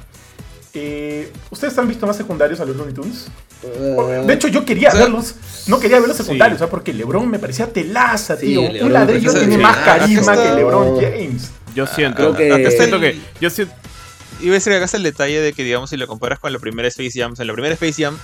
Eh, 0.74 1.30
¿Ustedes 1.50 1.76
han 1.76 1.86
visto 1.86 2.06
más 2.06 2.16
secundarios 2.16 2.60
a 2.60 2.64
los 2.64 2.76
Looney 2.76 2.94
Tunes? 2.94 3.26
Eh, 3.62 4.24
de 4.26 4.34
hecho, 4.34 4.48
yo 4.48 4.64
quería 4.64 4.92
verlos. 4.92 5.34
No 5.66 5.78
quería 5.78 5.98
verlos 5.98 6.16
secundarios, 6.16 6.58
¿sabes? 6.58 6.70
porque 6.70 6.92
LeBron 6.92 7.28
me 7.28 7.38
parecía 7.38 7.66
telaza, 7.66 8.38
tío. 8.38 8.62
Un 8.62 8.92
ladrillo 8.92 9.32
tiene 9.34 9.58
más 9.58 9.76
carisma 9.78 10.34
que 10.34 10.54
LeBron 10.54 11.00
James. 11.00 11.50
Yo 11.74 11.86
siento, 11.86 12.34
que... 12.34 12.70
siento 12.70 13.00
que. 13.00 13.18
Yo 13.40 13.50
siento, 13.50 13.74
iba 14.42 14.52
a 14.52 14.54
decir 14.54 14.72
que 14.72 14.76
acá 14.76 14.84
está 14.84 14.96
el 14.96 15.02
detalle 15.02 15.40
de 15.40 15.52
que, 15.52 15.64
digamos, 15.64 15.90
si 15.90 15.96
lo 15.96 16.06
comparas 16.06 16.38
con 16.38 16.52
la 16.52 16.58
primera 16.58 16.88
Space 16.88 17.18
Jam, 17.18 17.34
en 17.38 17.46
la 17.46 17.52
primera 17.52 17.74
Space 17.74 18.02
Jam, 18.02 18.18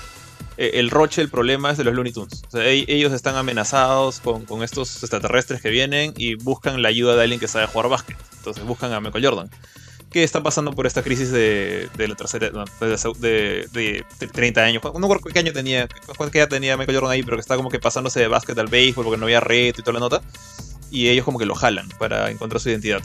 eh, 0.56 0.72
el 0.74 0.90
roche, 0.90 1.22
el 1.22 1.28
problema 1.28 1.70
es 1.70 1.78
de 1.78 1.84
los 1.84 1.94
Looney 1.94 2.12
Tunes. 2.12 2.42
O 2.48 2.50
sea, 2.50 2.66
ellos 2.66 3.12
están 3.12 3.36
amenazados 3.36 4.18
con, 4.18 4.44
con, 4.44 4.64
estos 4.64 5.02
extraterrestres 5.02 5.62
que 5.62 5.70
vienen 5.70 6.14
y 6.16 6.34
buscan 6.34 6.82
la 6.82 6.88
ayuda 6.88 7.14
de 7.14 7.22
alguien 7.22 7.38
que 7.38 7.46
sabe 7.46 7.66
jugar 7.66 7.88
básquet. 7.88 8.16
Entonces 8.38 8.64
buscan 8.64 8.92
a 8.92 9.00
Michael 9.00 9.24
Jordan. 9.24 9.50
Que 10.10 10.24
está 10.24 10.42
pasando 10.42 10.72
por 10.72 10.86
esta 10.86 11.02
crisis 11.02 11.30
de, 11.30 11.88
de 11.96 12.08
la 12.08 12.16
tercera. 12.16 12.50
de, 13.20 13.68
de, 13.72 14.04
30 14.32 14.60
años. 14.60 14.82
No 14.82 15.00
recuerdo 15.00 15.32
qué 15.32 15.38
año 15.38 15.52
tenía. 15.52 15.86
Qué 15.86 16.38
edad 16.38 16.48
tenía 16.48 16.76
Michael 16.76 16.96
Jordan 16.98 17.12
ahí, 17.12 17.22
pero 17.22 17.36
que 17.36 17.42
está 17.42 17.56
como 17.56 17.68
que 17.70 17.78
pasándose 17.78 18.18
de 18.18 18.26
básquet 18.26 18.58
al 18.58 18.66
béisbol 18.66 19.04
porque 19.04 19.18
no 19.18 19.26
había 19.26 19.40
red 19.40 19.74
y 19.78 19.82
toda 19.82 19.92
la 19.92 20.00
nota. 20.00 20.22
Y 20.90 21.08
ellos 21.08 21.24
como 21.24 21.38
que 21.38 21.46
lo 21.46 21.54
jalan 21.54 21.88
para 21.98 22.30
encontrar 22.30 22.60
su 22.60 22.70
identidad. 22.70 23.02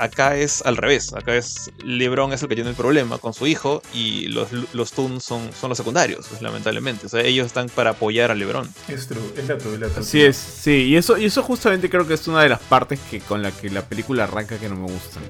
Acá 0.00 0.36
es 0.36 0.62
al 0.64 0.76
revés, 0.76 1.12
acá 1.12 1.34
es 1.34 1.72
LeBron 1.82 2.32
es 2.32 2.40
el 2.42 2.48
que 2.48 2.54
tiene 2.54 2.70
el 2.70 2.76
problema 2.76 3.18
con 3.18 3.34
su 3.34 3.48
hijo 3.48 3.82
y 3.92 4.28
los, 4.28 4.48
los 4.72 4.92
Toons 4.92 5.24
son, 5.24 5.52
son 5.52 5.70
los 5.70 5.76
secundarios, 5.76 6.26
pues, 6.28 6.40
lamentablemente. 6.40 7.06
O 7.06 7.08
sea, 7.08 7.22
ellos 7.22 7.48
están 7.48 7.68
para 7.68 7.90
apoyar 7.90 8.30
a 8.30 8.36
LeBron. 8.36 8.72
Es 8.86 9.08
true, 9.08 9.20
es 9.36 9.48
la 9.48 9.58
true, 9.58 9.74
es 9.84 9.98
Así 9.98 10.22
es, 10.22 10.36
sí, 10.36 10.84
y 10.84 10.96
eso, 10.96 11.18
y 11.18 11.24
eso 11.24 11.42
justamente 11.42 11.90
creo 11.90 12.06
que 12.06 12.14
es 12.14 12.28
una 12.28 12.42
de 12.42 12.48
las 12.48 12.60
partes 12.60 13.00
que 13.10 13.18
con 13.18 13.42
la 13.42 13.50
que 13.50 13.70
la 13.70 13.82
película 13.82 14.24
arranca 14.24 14.56
que 14.56 14.68
no 14.68 14.76
me 14.76 14.86
gustan. 14.92 15.24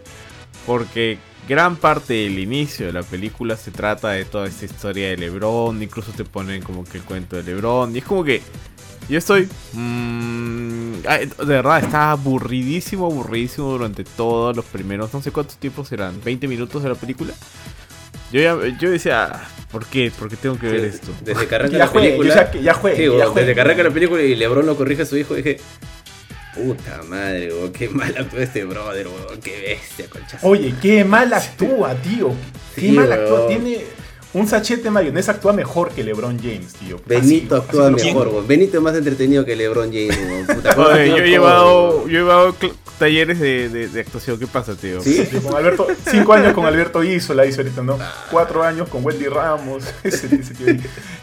Porque 0.66 1.18
gran 1.48 1.76
parte 1.76 2.12
del 2.12 2.38
inicio 2.38 2.84
de 2.84 2.92
la 2.92 3.02
película 3.02 3.56
se 3.56 3.70
trata 3.70 4.10
de 4.10 4.26
toda 4.26 4.48
esta 4.48 4.66
historia 4.66 5.08
de 5.08 5.16
LeBron, 5.16 5.82
incluso 5.82 6.12
te 6.12 6.26
ponen 6.26 6.60
como 6.60 6.84
que 6.84 6.98
el 6.98 7.04
cuento 7.04 7.37
de 7.37 7.42
LeBron, 7.42 7.96
y 7.96 8.00
es 8.00 8.04
como 8.04 8.22
que 8.22 8.42
yo 9.09 9.19
estoy. 9.19 9.49
Mmm, 9.73 11.00
de 11.03 11.45
verdad, 11.45 11.79
estaba 11.79 12.12
aburridísimo, 12.12 13.07
aburridísimo 13.07 13.71
durante 13.71 14.05
todos 14.05 14.55
los 14.55 14.65
primeros. 14.65 15.12
No 15.12 15.23
sé 15.23 15.31
cuántos 15.31 15.57
tiempos 15.57 15.91
eran, 15.93 16.21
20 16.23 16.49
minutos 16.49 16.83
de 16.83 16.88
la 16.91 16.95
película. 16.95 17.33
Yo, 18.33 18.67
yo 18.67 18.91
decía, 18.91 19.41
¿por 19.73 19.87
qué? 19.87 20.12
¿Por 20.17 20.29
qué 20.29 20.37
tengo 20.37 20.59
que 20.59 20.67
ver 20.67 20.85
esto? 20.85 21.12
Desde 21.23 21.47
que 21.47 21.55
arranca 21.55 21.79
la 21.79 21.91
película. 21.91 22.35
Ya, 22.53 22.61
ya, 22.61 22.75
juegue, 22.75 23.09
sí, 23.09 23.17
Desde 23.35 23.55
que 23.55 23.61
arranca 23.61 23.83
la 23.83 23.91
película 23.91 24.23
y 24.23 24.35
Lebron 24.35 24.67
lo 24.67 24.77
corrige 24.77 25.03
a 25.03 25.07
su 25.07 25.17
hijo, 25.17 25.35
dije. 25.35 25.59
Puta 26.55 27.03
madre, 27.09 27.50
qué 27.73 27.88
mal 27.88 28.15
actúa 28.19 28.43
este 28.43 28.65
brother, 28.65 29.07
qué 29.43 29.61
bestia, 29.61 30.11
concha. 30.11 30.38
Oye, 30.43 30.75
qué 30.83 31.05
mal 31.05 31.33
actúa, 31.33 31.95
tío. 31.95 32.33
Qué 32.75 32.93
mal 32.93 33.11
actúa. 33.12 33.47
Tiene 33.47 33.85
un 34.38 34.47
sachet 34.47 34.83
de 34.83 34.90
mayonesa 34.90 35.33
actúa 35.33 35.52
mejor 35.52 35.90
que 35.90 36.04
LeBron 36.04 36.38
James, 36.38 36.75
tío. 36.75 37.00
Benito 37.07 37.57
actúa 37.57 37.90
mejor, 37.90 38.47
Benito 38.47 38.76
es 38.76 38.83
más 38.83 38.95
entretenido 38.95 39.45
que 39.45 39.57
LeBron 39.57 39.90
James, 39.92 40.18
yo 40.76 41.16
he 41.16 41.28
llevado, 41.28 42.09
yo 42.09 42.18
he 42.18 42.23
llevado 42.23 42.54
talleres 42.99 43.38
de, 43.38 43.68
de, 43.68 44.00
actuación. 44.00 44.38
¿Qué 44.38 44.47
pasa, 44.47 44.75
tío? 44.75 45.00
¿Sí? 45.00 45.25
con 45.42 45.57
Alberto, 45.57 45.87
cinco 46.11 46.33
años 46.33 46.52
con 46.52 46.66
Alberto 46.66 47.02
la 47.02 47.47
hizo 47.47 47.62
ahorita, 47.62 47.83
¿no? 47.83 47.99
Cuatro 48.30 48.62
años 48.62 48.88
con 48.88 49.04
Wendy 49.04 49.26
Ramos. 49.26 49.85
Ese, 50.02 50.28
tío. 50.28 50.76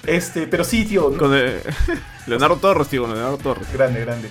Este, 0.05 0.48
pero 0.48 0.63
sí, 0.63 0.86
tío. 0.86 1.15
Con 1.17 1.31
Leonardo 2.27 2.57
Torres, 2.57 2.88
tío, 2.88 3.05
Leonardo 3.05 3.38
Torres. 3.38 3.67
Grande, 3.74 4.01
grande. 4.01 4.29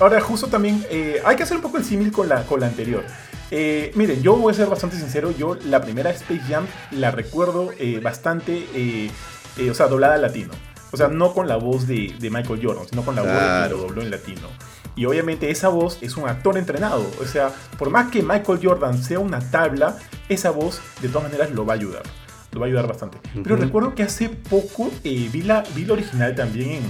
Ahora, 0.00 0.20
justo 0.20 0.48
también, 0.48 0.84
eh, 0.90 1.20
hay 1.24 1.36
que 1.36 1.42
hacer 1.42 1.56
un 1.56 1.62
poco 1.62 1.76
el 1.76 1.84
símil 1.84 2.10
con 2.10 2.28
la, 2.28 2.44
con 2.44 2.60
la 2.60 2.66
anterior. 2.66 3.04
Eh, 3.50 3.92
miren, 3.94 4.22
yo 4.22 4.36
voy 4.36 4.52
a 4.52 4.54
ser 4.54 4.68
bastante 4.68 4.96
sincero, 4.96 5.30
yo 5.30 5.56
la 5.64 5.80
primera 5.80 6.10
Space 6.10 6.42
Jam 6.48 6.66
la 6.90 7.10
recuerdo 7.10 7.70
eh, 7.78 8.00
bastante, 8.00 8.66
eh, 8.74 9.10
o 9.70 9.74
sea, 9.74 9.86
doblada 9.88 10.14
al 10.14 10.22
latino. 10.22 10.52
O 10.90 10.96
sea, 10.96 11.08
no 11.08 11.34
con 11.34 11.48
la 11.48 11.56
voz 11.56 11.86
de, 11.86 12.14
Michael 12.20 12.60
Jordan, 12.62 12.86
sino 12.88 13.02
con 13.02 13.14
la 13.14 13.22
voz 13.22 13.30
que 13.30 13.74
lo 13.74 13.82
dobló 13.82 14.02
en 14.02 14.10
latino. 14.10 14.48
Y 14.96 15.04
obviamente 15.04 15.50
esa 15.50 15.68
voz 15.68 15.98
es 16.00 16.16
un 16.16 16.28
actor 16.28 16.56
entrenado. 16.56 17.06
O 17.20 17.24
sea, 17.24 17.52
por 17.78 17.90
más 17.90 18.10
que 18.10 18.22
Michael 18.22 18.58
Jordan 18.62 19.02
sea 19.02 19.18
una 19.18 19.38
tabla, 19.50 19.98
esa 20.28 20.50
voz 20.50 20.80
de 21.00 21.08
todas 21.08 21.24
maneras 21.24 21.50
lo 21.50 21.64
va 21.64 21.74
a 21.74 21.76
ayudar. 21.76 22.02
Lo 22.52 22.60
va 22.60 22.66
a 22.66 22.68
ayudar 22.68 22.88
bastante. 22.88 23.18
Pero 23.44 23.56
recuerdo 23.56 23.94
que 23.94 24.02
hace 24.02 24.30
poco 24.30 24.90
vi, 25.04 25.42
la, 25.42 25.62
vi 25.74 25.84
la 25.84 25.92
original 25.92 26.34
también 26.34 26.82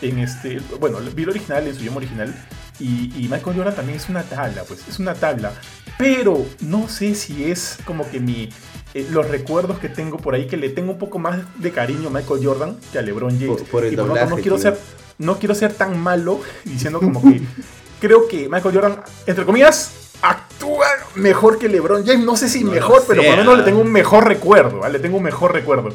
en, 0.00 0.10
en 0.10 0.18
este. 0.20 0.60
Bueno, 0.78 0.98
vi 1.14 1.24
la 1.24 1.32
original 1.32 1.66
en 1.66 1.74
su 1.74 1.80
idioma 1.80 1.98
original 1.98 2.34
Y, 2.80 3.28
Michael 3.30 3.56
Jordan 3.56 3.74
también 3.74 3.98
es 3.98 4.08
una 4.08 4.22
tabla, 4.22 4.62
pues, 4.64 4.86
es 4.88 4.98
una 4.98 5.14
tabla. 5.14 5.52
Pero 5.98 6.46
no 6.60 6.88
sé 6.88 7.14
si 7.14 7.50
es 7.50 7.78
como 7.84 8.08
que 8.08 8.20
mi, 8.20 8.50
eh, 8.94 9.06
los 9.10 9.28
recuerdos 9.28 9.78
que 9.78 9.88
tengo 9.88 10.18
por 10.18 10.34
ahí, 10.34 10.46
que 10.46 10.56
le 10.56 10.68
tengo 10.68 10.92
un 10.92 10.98
poco 10.98 11.18
más 11.18 11.40
de 11.60 11.72
cariño 11.72 12.08
a 12.08 12.10
Michael 12.10 12.44
Jordan 12.44 12.76
que 12.92 12.98
a 12.98 13.02
LeBron 13.02 13.38
James. 13.38 13.62
Por, 13.62 13.84
el 13.84 13.94
y 13.94 13.96
no, 13.96 14.36
quiero 14.36 14.58
ser, 14.58 14.78
no 15.18 15.38
quiero 15.38 15.54
ser 15.54 15.74
tan 15.74 15.98
malo 15.98 16.40
diciendo 16.64 17.00
como 17.00 17.20
que 17.20 17.42
creo 18.00 18.28
que 18.28 18.48
Michael 18.48 18.74
Jordan, 18.74 19.00
entre 19.26 19.44
comillas, 19.44 20.12
actúa 20.22 20.86
mejor 21.16 21.58
que 21.58 21.68
LeBron 21.68 22.06
James. 22.06 22.24
No 22.24 22.36
sé 22.36 22.48
si 22.48 22.64
mejor, 22.64 23.04
pero 23.06 23.22
por 23.22 23.30
lo 23.32 23.36
menos 23.38 23.58
le 23.58 23.64
tengo 23.64 23.80
un 23.80 23.92
mejor 23.92 24.26
recuerdo. 24.26 24.88
Le 24.88 24.98
tengo 24.98 25.16
un 25.16 25.22
mejor 25.22 25.52
recuerdo. 25.52 25.90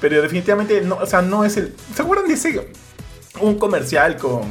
Pero 0.00 0.22
definitivamente, 0.22 0.80
no, 0.82 0.96
o 0.96 1.06
sea, 1.06 1.22
no 1.22 1.44
es 1.44 1.56
el. 1.56 1.74
¿Se 1.94 2.02
acuerdan 2.02 2.28
de 2.28 2.34
ese? 2.34 2.68
Un 3.40 3.58
comercial 3.58 4.16
con. 4.16 4.42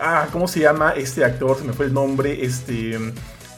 Ah, 0.00 0.28
¿cómo 0.32 0.48
se 0.48 0.60
llama 0.60 0.92
este 0.96 1.24
actor? 1.24 1.56
Se 1.56 1.64
me 1.64 1.72
fue 1.72 1.86
el 1.86 1.94
nombre. 1.94 2.44
Este. 2.44 2.98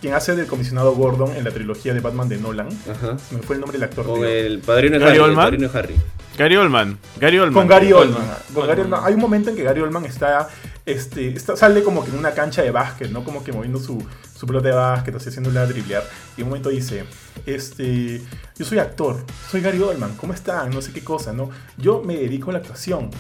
Quien 0.01 0.15
hace 0.15 0.35
del 0.35 0.47
comisionado 0.47 0.95
Gordon 0.95 1.37
en 1.37 1.45
la 1.45 1.51
trilogía 1.51 1.93
de 1.93 2.01
Batman 2.01 2.29
de 2.29 2.39
Nolan. 2.39 2.69
Ajá. 2.91 3.19
Se 3.19 3.35
me 3.35 3.43
fue 3.43 3.57
el 3.57 3.61
nombre 3.61 3.79
del 3.79 3.87
actor. 3.87 4.07
Con 4.07 4.25
el 4.25 4.61
padrino 4.61 4.99
de 4.99 5.05
Harry. 5.05 5.19
El 5.19 5.35
padrino 5.35 5.71
Harry. 5.75 5.97
Gary 6.41 6.57
Oldman. 6.57 6.99
Gary 7.19 7.39
Oldman. 7.39 7.55
Con 7.55 7.69
Gary 7.69 7.93
Oldman. 7.93 8.23
Con 8.55 8.67
Gary 8.67 8.81
Oldman. 8.81 9.01
Hay 9.05 9.13
un 9.13 9.21
momento 9.21 9.51
en 9.51 9.57
que 9.57 9.63
Gary 9.63 9.83
Oldman 9.83 10.07
está, 10.07 10.49
este, 10.87 11.39
sale 11.39 11.83
como 11.83 12.03
que 12.03 12.11
en 12.11 12.19
una 12.19 12.33
cancha 12.33 12.63
de 12.63 12.71
básquet, 12.71 13.11
¿no? 13.11 13.25
Como 13.25 13.45
que 13.45 13.53
moviendo 13.53 13.79
su, 13.79 14.03
su 14.35 14.47
pelota 14.47 14.69
de 14.69 14.75
básquet, 14.75 15.15
así 15.15 15.29
haciéndole 15.29 15.59
a 15.59 15.67
driblear. 15.67 16.03
Y 16.39 16.41
en 16.41 16.45
un 16.45 16.51
momento 16.51 16.71
dice, 16.71 17.05
este, 17.45 18.23
yo 18.57 18.65
soy 18.65 18.79
actor, 18.79 19.23
soy 19.51 19.61
Gary 19.61 19.81
Oldman, 19.81 20.17
¿cómo 20.17 20.33
están? 20.33 20.71
No 20.71 20.81
sé 20.81 20.93
qué 20.93 21.05
cosa, 21.05 21.35
¿no? 21.35 21.51
Yo 21.77 22.03
me 22.03 22.17
dedico 22.17 22.49
a 22.49 22.55
la 22.55 22.61
actuación. 22.61 23.11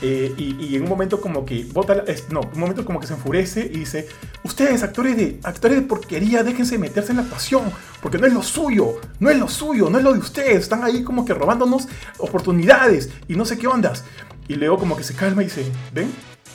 Eh, 0.00 0.32
y, 0.36 0.76
en 0.76 0.82
un 0.82 0.88
momento 0.88 1.20
como 1.20 1.44
que 1.44 1.66
bota, 1.72 2.04
no, 2.30 2.40
un 2.40 2.60
momento 2.60 2.84
como 2.84 3.00
que 3.00 3.06
se 3.08 3.14
enfurece 3.14 3.60
y 3.60 3.78
dice, 3.80 4.06
ustedes 4.44 4.82
actores 4.84 5.16
de, 5.16 5.40
actores 5.42 5.76
de 5.76 5.82
porquería, 5.82 6.44
déjense 6.44 6.78
meterse 6.78 7.10
en 7.10 7.16
la 7.16 7.22
actuación, 7.24 7.64
porque 8.00 8.18
no 8.18 8.26
es 8.26 8.32
lo 8.32 8.42
suyo, 8.42 9.00
no 9.18 9.28
es 9.28 9.38
lo 9.38 9.48
suyo, 9.48 9.90
no 9.90 9.98
es 9.98 10.04
lo 10.04 10.12
de 10.12 10.20
ustedes, 10.20 10.58
están 10.58 10.84
ahí 10.84 11.02
como 11.02 11.24
que 11.24 11.34
robándonos 11.34 11.88
oportunidades 12.18 13.10
y 13.26 13.34
no 13.34 13.44
sé 13.44 13.58
qué 13.58 13.66
ondas. 13.66 14.04
Y 14.46 14.54
luego 14.54 14.78
como 14.78 14.96
que 14.96 15.02
se 15.02 15.14
calma 15.14 15.42
y 15.42 15.46
dice, 15.46 15.66
¿ven? 15.92 16.12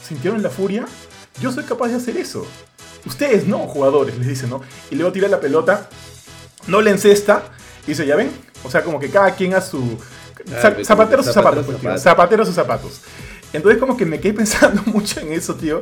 ¿Sintieron 0.08 0.42
la 0.42 0.50
furia? 0.50 0.86
Yo 1.42 1.52
soy 1.52 1.64
capaz 1.66 1.90
de 1.90 1.96
hacer 1.96 2.18
eso. 2.18 2.48
Ustedes 3.06 3.46
no, 3.46 3.60
jugadores, 3.68 4.18
les 4.18 4.28
dice, 4.28 4.48
¿no? 4.48 4.62
Y 4.90 4.96
luego 4.96 5.12
tira 5.12 5.28
la 5.28 5.42
pelota, 5.42 5.90
no 6.68 6.82
le 6.82 6.92
encesta, 6.92 7.44
y 7.84 7.88
dice, 7.88 8.06
¿ya 8.06 8.16
ven? 8.16 8.32
O 8.64 8.72
sea, 8.72 8.84
como 8.84 9.00
que 9.00 9.10
cada 9.10 9.36
quien 9.36 9.54
a 9.54 9.62
su... 9.62 9.98
zapatero 10.84 11.22
sus 11.22 11.34
zapatos, 11.34 11.66
zapatero 12.02 12.46
sus 12.46 12.56
zapatos. 12.56 13.02
Entonces 13.54 13.80
como 13.80 13.96
que 13.96 14.06
me 14.06 14.20
quedé 14.20 14.34
pensando 14.44 14.82
mucho 14.86 15.20
en 15.20 15.34
eso, 15.34 15.56
tío. 15.56 15.82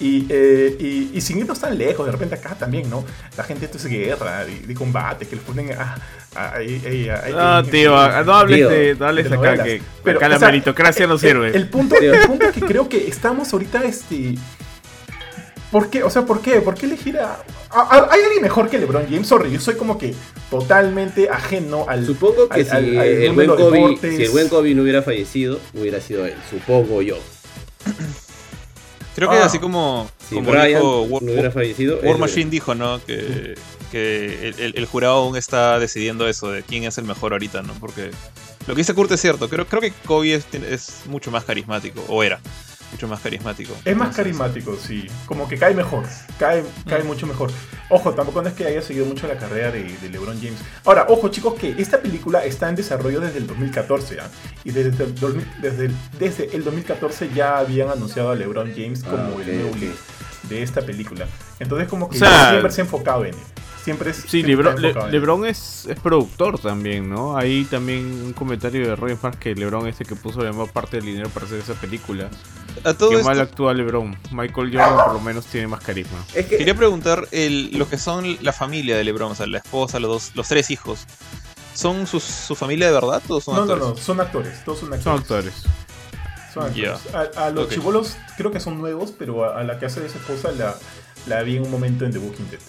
Y, 0.00 0.26
eh, 0.28 1.10
y, 1.12 1.20
sin 1.20 1.38
irnos 1.38 1.58
tan 1.58 1.76
lejos, 1.76 2.06
de 2.06 2.12
repente 2.12 2.36
acá 2.36 2.54
también, 2.54 2.88
¿no? 2.88 3.04
La 3.36 3.42
gente 3.42 3.64
esto 3.64 3.78
es 3.78 3.86
guerra, 3.86 4.44
de, 4.44 4.74
combate, 4.74 5.26
que 5.26 5.34
les 5.34 5.44
ponen 5.44 5.72
a... 5.72 5.96
no, 7.32 7.64
tío, 7.68 7.90
no 8.24 8.32
hables, 8.32 8.68
de, 8.68 8.96
no 8.96 9.06
hables 9.06 9.32
acá, 9.32 9.64
que 9.64 9.82
Pero, 10.04 10.18
acá 10.18 10.28
la 10.28 10.38
meritocracia 10.38 11.08
no 11.08 11.18
sirve. 11.18 11.48
El, 11.48 11.68
punto, 11.68 11.96
el 11.96 12.20
punto 12.28 12.46
es 12.46 12.52
que 12.52 12.60
creo 12.60 12.88
que 12.88 13.08
estamos 13.08 13.52
ahorita, 13.52 13.82
este... 13.82 14.36
¿Por 15.70 15.90
qué? 15.90 16.02
O 16.02 16.10
sea, 16.10 16.24
¿por 16.24 16.40
qué? 16.40 16.60
¿Por 16.60 16.74
qué 16.74 16.86
elegir 16.86 17.18
a, 17.18 17.44
¿Hay 17.70 18.20
alguien 18.24 18.42
mejor 18.42 18.70
que 18.70 18.78
LeBron 18.78 19.06
James? 19.08 19.26
Sorry, 19.26 19.50
yo 19.50 19.60
soy 19.60 19.74
como 19.74 19.98
que 19.98 20.14
totalmente 20.50 21.28
ajeno 21.28 21.84
al. 21.88 22.06
Supongo 22.06 22.48
que 22.48 22.64
si, 22.64 22.76
el 22.76 23.32
buen 23.32 23.48
Kobe, 23.48 23.98
si 24.00 24.22
el 24.24 24.30
buen 24.30 24.48
Kobe 24.48 24.74
no 24.74 24.82
hubiera 24.82 25.02
fallecido, 25.02 25.60
hubiera 25.74 26.00
sido 26.00 26.24
él. 26.24 26.36
Supongo 26.50 27.02
yo. 27.02 27.18
Creo 29.14 29.30
que 29.30 29.36
ah. 29.36 29.44
así 29.46 29.58
como, 29.58 30.08
si 30.28 30.36
como 30.36 30.52
dijo 30.52 31.02
War, 31.02 31.22
no 31.22 31.32
hubiera 31.32 31.50
fallecido, 31.50 31.98
War 32.02 32.18
Machine 32.18 32.50
dijo, 32.50 32.74
¿no? 32.74 33.04
Que, 33.04 33.56
que 33.90 34.54
el, 34.58 34.74
el, 34.76 34.86
jurado 34.86 35.14
aún 35.14 35.36
está 35.36 35.80
decidiendo 35.80 36.28
eso 36.28 36.50
de 36.52 36.62
quién 36.62 36.84
es 36.84 36.98
el 36.98 37.04
mejor 37.04 37.32
ahorita, 37.32 37.62
¿no? 37.62 37.74
Porque 37.80 38.12
lo 38.66 38.74
que 38.74 38.80
dice 38.80 38.94
Kurt 38.94 39.10
es 39.10 39.20
cierto. 39.20 39.48
Creo, 39.48 39.66
creo 39.66 39.82
que 39.82 39.92
Kobe 40.06 40.34
es, 40.34 40.46
es 40.52 41.02
mucho 41.06 41.30
más 41.30 41.44
carismático, 41.44 42.04
o 42.08 42.22
era 42.22 42.40
mucho 42.90 43.08
más 43.08 43.20
carismático. 43.20 43.74
Es 43.84 43.96
más 43.96 44.14
carismático, 44.14 44.76
sí. 44.76 45.06
Como 45.26 45.48
que 45.48 45.58
cae 45.58 45.74
mejor. 45.74 46.04
Cae, 46.38 46.64
cae 46.86 47.02
mm. 47.02 47.06
mucho 47.06 47.26
mejor. 47.26 47.50
Ojo, 47.90 48.12
tampoco 48.12 48.42
no 48.42 48.48
es 48.48 48.54
que 48.54 48.66
haya 48.66 48.82
seguido 48.82 49.06
mucho 49.06 49.26
la 49.26 49.36
carrera 49.36 49.70
de, 49.70 49.96
LeBron 50.10 50.38
James. 50.38 50.58
Ahora, 50.84 51.06
ojo, 51.08 51.28
chicos, 51.28 51.54
que 51.54 51.74
esta 51.78 52.00
película 52.00 52.44
está 52.44 52.68
en 52.68 52.76
desarrollo 52.76 53.20
desde 53.20 53.38
el 53.38 53.46
2014. 53.46 54.20
¿ah? 54.20 54.28
Y 54.64 54.70
desde 54.70 55.04
el, 55.04 55.14
desde, 55.60 55.90
desde 56.18 56.56
el 56.56 56.64
2014 56.64 57.30
ya 57.34 57.58
habían 57.58 57.88
anunciado 57.90 58.30
a 58.30 58.34
LeBron 58.34 58.72
James 58.74 59.02
como 59.02 59.38
ah, 59.38 59.42
el 59.46 59.62
nuevo 59.62 59.76
de 60.48 60.62
esta 60.62 60.82
película. 60.82 61.26
Entonces, 61.58 61.88
como 61.88 62.08
que 62.08 62.18
siempre 62.18 62.70
se 62.70 62.80
ha 62.80 62.84
enfocado 62.84 63.24
en 63.24 63.34
él. 63.34 63.40
Siempre 63.82 64.10
es. 64.10 64.24
Sí, 64.26 64.42
Lebron, 64.42 65.46
es, 65.46 65.86
es, 65.88 65.98
productor 66.00 66.58
también, 66.58 67.08
¿no? 67.08 67.36
Ahí 67.36 67.64
también 67.64 68.04
un 68.04 68.32
comentario 68.32 68.86
de 68.86 68.96
Roy 68.96 69.14
Park 69.14 69.38
que 69.38 69.54
Lebron 69.54 69.86
es 69.86 70.00
el 70.00 70.06
que 70.06 70.16
puso 70.16 70.42
la 70.42 70.52
mayor 70.52 70.70
parte 70.70 70.98
del 70.98 71.06
dinero 71.06 71.28
para 71.30 71.46
hacer 71.46 71.60
esa 71.60 71.74
película. 71.74 72.28
A 72.84 72.94
todo 72.94 73.10
Qué 73.10 73.22
mal 73.22 73.40
actúa 73.40 73.74
LeBron. 73.74 74.16
Michael 74.30 74.70
Jordan 74.72 75.04
por 75.04 75.12
lo 75.14 75.20
menos 75.20 75.46
tiene 75.46 75.66
más 75.66 75.82
carisma. 75.82 76.18
Quería 76.32 76.74
preguntar 76.74 77.28
el, 77.30 77.70
lo 77.76 77.88
que 77.88 77.98
son 77.98 78.38
la 78.42 78.52
familia 78.52 78.96
de 78.96 79.04
LeBron, 79.04 79.32
o 79.32 79.34
sea, 79.34 79.46
la 79.46 79.58
esposa, 79.58 79.98
los 80.00 80.10
dos, 80.10 80.36
los 80.36 80.48
tres 80.48 80.70
hijos. 80.70 81.06
¿Son 81.74 82.06
su, 82.06 82.18
su 82.18 82.54
familia 82.56 82.88
de 82.88 82.92
verdad 82.92 83.22
o 83.28 83.40
son 83.40 83.56
actores? 83.56 83.82
No, 83.82 83.90
no, 83.90 83.96
son 83.96 84.20
actores. 84.20 84.64
Todos 84.64 84.80
son 84.80 84.92
actores. 84.92 85.04
Son 85.04 85.18
actores. 85.18 86.98
A, 87.36 87.50
los 87.50 87.68
chivolos 87.68 88.16
creo 88.36 88.50
que 88.50 88.60
son 88.60 88.78
nuevos, 88.78 89.12
pero 89.16 89.54
a, 89.54 89.62
la 89.62 89.78
que 89.78 89.86
hace 89.86 90.00
de 90.00 90.08
su 90.08 90.18
esposa 90.18 90.50
la, 90.52 90.76
la 91.26 91.42
vi 91.42 91.56
en 91.56 91.62
un 91.62 91.70
momento 91.70 92.04
en 92.04 92.12
The 92.12 92.18
Walking 92.18 92.44
Dead. 92.50 92.60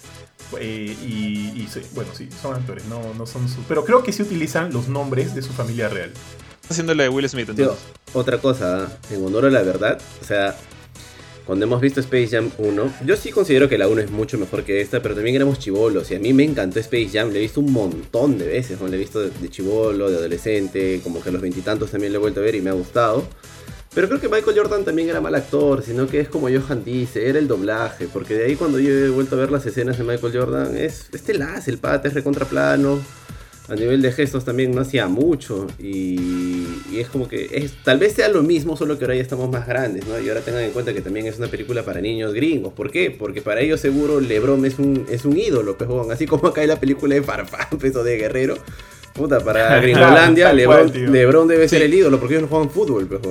Eh, 0.60 0.96
y, 1.02 1.68
bueno, 1.94 2.12
sí, 2.14 2.30
son 2.42 2.56
actores, 2.56 2.86
no, 2.86 3.14
no 3.14 3.26
son 3.26 3.48
su... 3.48 3.62
Pero 3.64 3.86
creo 3.86 4.04
que 4.04 4.12
sí 4.12 4.24
utilizan 4.24 4.74
los 4.74 4.88
nombres 4.88 5.36
de 5.36 5.42
su 5.42 5.54
familia 5.54 5.90
real. 5.90 6.12
Haciéndole 6.70 7.04
de 7.04 7.10
Will 7.10 7.28
Smith 7.28 7.50
entonces. 7.50 7.78
otra 8.14 8.38
cosa, 8.38 8.88
en 9.12 9.26
honor 9.26 9.46
a 9.46 9.50
la 9.50 9.64
verdad, 9.64 10.00
o 10.22 10.26
sea, 10.26 10.56
cuando 11.46 11.66
hemos 11.66 11.82
visto 11.82 12.00
Space 12.00 12.28
Jam 12.28 12.52
1, 12.60 12.94
yo 13.06 13.16
sí 13.16 13.32
considero 13.32 13.68
que 13.68 13.78
la 13.78 13.88
1 13.88 14.02
es 14.02 14.12
mucho 14.12 14.38
mejor 14.38 14.64
que 14.64 14.82
esta, 14.82 15.02
pero 15.02 15.16
también 15.16 15.36
éramos 15.36 15.58
chivolos 15.58 16.12
y 16.12 16.16
a 16.16 16.20
mí 16.20 16.32
me 16.32 16.44
encantó 16.44 16.80
Space 16.80 17.10
Jam, 17.12 17.32
le 17.32 17.40
he 17.40 17.42
visto 17.42 17.60
un 17.60 17.74
montón 17.74 18.38
de 18.38 18.46
veces, 18.46 18.80
le 18.80 18.96
he 18.96 19.00
visto 19.00 19.20
de, 19.20 19.32
de 19.32 19.50
chivolo, 19.50 20.12
de 20.12 20.18
adolescente, 20.18 21.02
como 21.04 21.24
que 21.24 21.30
a 21.30 21.32
los 21.32 21.42
veintitantos 21.42 21.90
también 21.90 22.14
le 22.14 22.18
he 22.18 22.22
vuelto 22.22 22.40
a 22.40 22.44
ver 22.44 22.54
y 22.54 22.62
me 22.62 22.70
ha 22.70 22.74
gustado. 22.74 23.28
Pero 23.94 24.08
creo 24.08 24.22
que 24.22 24.30
Michael 24.30 24.56
Jordan 24.56 24.86
también 24.86 25.10
era 25.10 25.20
mal 25.20 25.34
actor, 25.34 25.82
sino 25.82 26.08
que 26.08 26.20
es 26.20 26.30
como 26.30 26.48
Johan 26.48 26.84
dice, 26.84 27.28
era 27.28 27.40
el 27.40 27.48
doblaje, 27.48 28.08
porque 28.08 28.36
de 28.36 28.46
ahí 28.46 28.56
cuando 28.56 28.80
yo 28.80 28.92
he 28.92 29.10
vuelto 29.10 29.36
a 29.36 29.40
ver 29.40 29.52
las 29.52 29.66
escenas 29.66 29.98
de 29.98 30.04
Michael 30.04 30.38
Jordan, 30.38 30.78
es 30.78 31.10
este 31.12 31.34
las, 31.34 31.68
el 31.68 31.80
pata 31.80 32.08
es 32.08 32.14
recontraplano, 32.14 33.00
a 33.70 33.76
nivel 33.76 34.02
de 34.02 34.12
gestos 34.12 34.46
también 34.46 34.72
no 34.72 34.82
hacía 34.82 35.08
mucho, 35.08 35.68
y, 35.80 36.66
es 36.94 37.08
como 37.08 37.28
que 37.28 37.50
es, 37.52 37.74
tal 37.84 38.00
vez 38.00 38.14
sea 38.14 38.28
lo 38.30 38.42
mismo, 38.42 38.76
solo 38.76 38.98
que 38.98 39.06
ahora 39.06 39.16
ya 39.16 39.22
estamos 39.22 39.50
más 39.50 39.68
grandes, 39.68 40.06
¿no? 40.08 40.20
Y 40.20 40.28
ahora 40.28 40.42
tengan 40.42 40.64
en 40.64 40.72
cuenta 40.72 40.94
que 40.94 41.02
también 41.02 41.28
es 41.28 41.38
una 41.38 41.48
película 41.48 41.84
para 41.84 42.02
niños 42.02 42.34
gringos, 42.34 42.74
¿por 42.74 42.92
qué? 42.92 43.12
Porque 43.12 43.42
para 43.42 43.62
ellos 43.62 43.80
seguro 43.80 44.20
LeBron 44.20 44.66
es 44.66 44.80
un, 44.80 45.06
es 45.10 45.26
un 45.26 45.38
ídolo, 45.38 45.78
pues, 45.78 45.90
así 46.12 46.26
como 46.26 46.48
acá 46.48 46.62
hay 46.62 46.68
la 46.68 46.80
película 46.80 47.16
de 47.16 47.22
Farfán, 47.22 47.78
peso 47.80 48.04
de 48.04 48.18
Guerrero. 48.18 48.58
Puta, 49.14 49.40
para 49.40 49.80
Gringolandia, 49.82 50.54
Lebron, 50.54 51.48
debe 51.48 51.68
ser 51.68 51.82
el 51.82 51.94
ídolo, 51.94 52.20
porque 52.20 52.36
ellos 52.36 52.44
no 52.44 52.50
juegan 52.50 52.70
fútbol, 52.70 53.08
pues, 53.08 53.22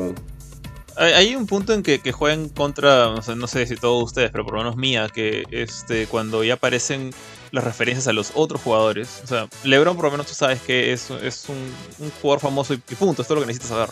hay 0.98 1.36
un 1.36 1.46
punto 1.46 1.74
en 1.74 1.84
que, 1.84 2.00
que 2.00 2.10
juegan 2.10 2.48
contra, 2.48 3.14
no 3.36 3.46
sé, 3.46 3.66
si 3.66 3.76
todos 3.76 4.02
ustedes, 4.02 4.30
pero 4.32 4.44
por 4.44 4.54
lo 4.54 4.60
menos 4.60 4.76
mía, 4.76 5.08
que 5.12 5.44
este, 5.52 6.06
cuando 6.06 6.42
ya 6.42 6.54
aparecen 6.54 7.10
las 7.50 7.64
referencias 7.64 8.06
a 8.08 8.12
los 8.12 8.32
otros 8.34 8.60
jugadores. 8.60 9.20
O 9.24 9.26
sea, 9.26 9.48
LeBron 9.64 9.96
por 9.96 10.06
lo 10.06 10.10
menos 10.12 10.26
tú 10.26 10.34
sabes 10.34 10.60
que 10.60 10.92
es, 10.92 11.10
es 11.10 11.46
un, 11.48 11.72
jugador 12.20 12.40
famoso 12.40 12.74
y, 12.74 12.78
punto, 12.78 13.22
es 13.22 13.28
todo 13.28 13.36
lo 13.36 13.40
que 13.42 13.48
necesitas 13.48 13.70
saber. 13.70 13.90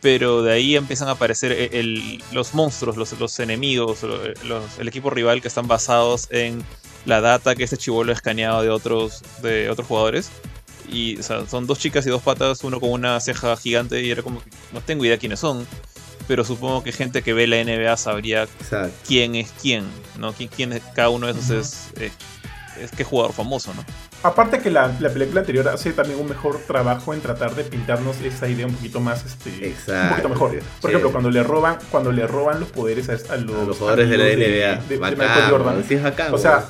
Pero 0.00 0.42
de 0.42 0.52
ahí 0.52 0.76
empiezan 0.76 1.08
a 1.08 1.12
aparecer 1.12 1.52
e, 1.52 2.18
los 2.32 2.54
monstruos, 2.54 2.96
los, 2.96 3.18
los 3.20 3.38
enemigos, 3.38 4.00
el 4.78 4.88
equipo 4.88 5.10
rival 5.10 5.40
que 5.40 5.48
están 5.48 5.68
basados 5.68 6.26
en 6.30 6.64
la 7.04 7.20
data 7.20 7.54
que 7.54 7.64
este 7.64 7.76
chivolo 7.76 8.10
ha 8.10 8.14
escaneado 8.14 8.62
de 8.62 8.70
otros, 8.70 9.22
de 9.42 9.70
otros 9.70 9.86
jugadores. 9.86 10.30
Y 10.88 11.18
o 11.18 11.22
sea, 11.22 11.46
son 11.46 11.66
dos 11.68 11.78
chicas 11.78 12.04
y 12.06 12.10
dos 12.10 12.22
patas, 12.22 12.64
uno 12.64 12.80
con 12.80 12.90
una 12.90 13.20
ceja 13.20 13.56
gigante 13.56 14.02
y 14.02 14.10
era 14.10 14.22
como 14.22 14.42
que 14.42 14.50
no 14.72 14.80
tengo 14.80 15.04
idea 15.04 15.16
quiénes 15.16 15.38
son 15.38 15.66
pero 16.26 16.44
supongo 16.44 16.82
que 16.82 16.92
gente 16.92 17.22
que 17.22 17.32
ve 17.32 17.46
la 17.46 17.62
NBA 17.62 17.96
sabría 17.96 18.48
quién 19.06 19.34
es 19.34 19.52
quién, 19.60 19.84
¿no? 20.18 20.32
¿Quién, 20.32 20.48
quién 20.48 20.72
es, 20.72 20.82
cada 20.94 21.08
uno 21.08 21.26
de 21.26 21.38
esos 21.38 21.50
es, 21.50 22.12
es, 22.80 22.90
qué 22.90 23.04
jugador 23.04 23.32
famoso, 23.32 23.72
¿no? 23.74 23.84
Aparte 24.22 24.60
que 24.60 24.70
la, 24.70 24.88
película 24.90 25.40
anterior 25.40 25.68
hace 25.68 25.92
también 25.92 26.20
un 26.20 26.28
mejor 26.28 26.58
trabajo 26.66 27.12
en 27.14 27.20
tratar 27.20 27.54
de 27.54 27.64
pintarnos 27.64 28.20
esa 28.20 28.48
idea 28.48 28.66
un 28.66 28.74
poquito 28.74 29.00
más, 29.00 29.24
este, 29.24 29.74
un 29.88 30.08
poquito 30.10 30.28
mejor. 30.28 30.58
Por 30.80 30.90
ejemplo, 30.90 31.10
cuando 31.10 31.30
le 31.30 31.42
roban, 31.42 31.78
cuando 31.90 32.12
le 32.12 32.26
roban 32.26 32.60
los 32.60 32.68
poderes 32.70 33.08
a, 33.08 33.36
los, 33.36 33.78
jugadores 33.78 34.08
de 34.08 34.18
la 34.18 34.24
NBA, 34.24 34.82
de, 34.88 34.98
Michael 34.98 35.50
Jordan, 35.50 35.84
o 36.32 36.38
sea, 36.38 36.64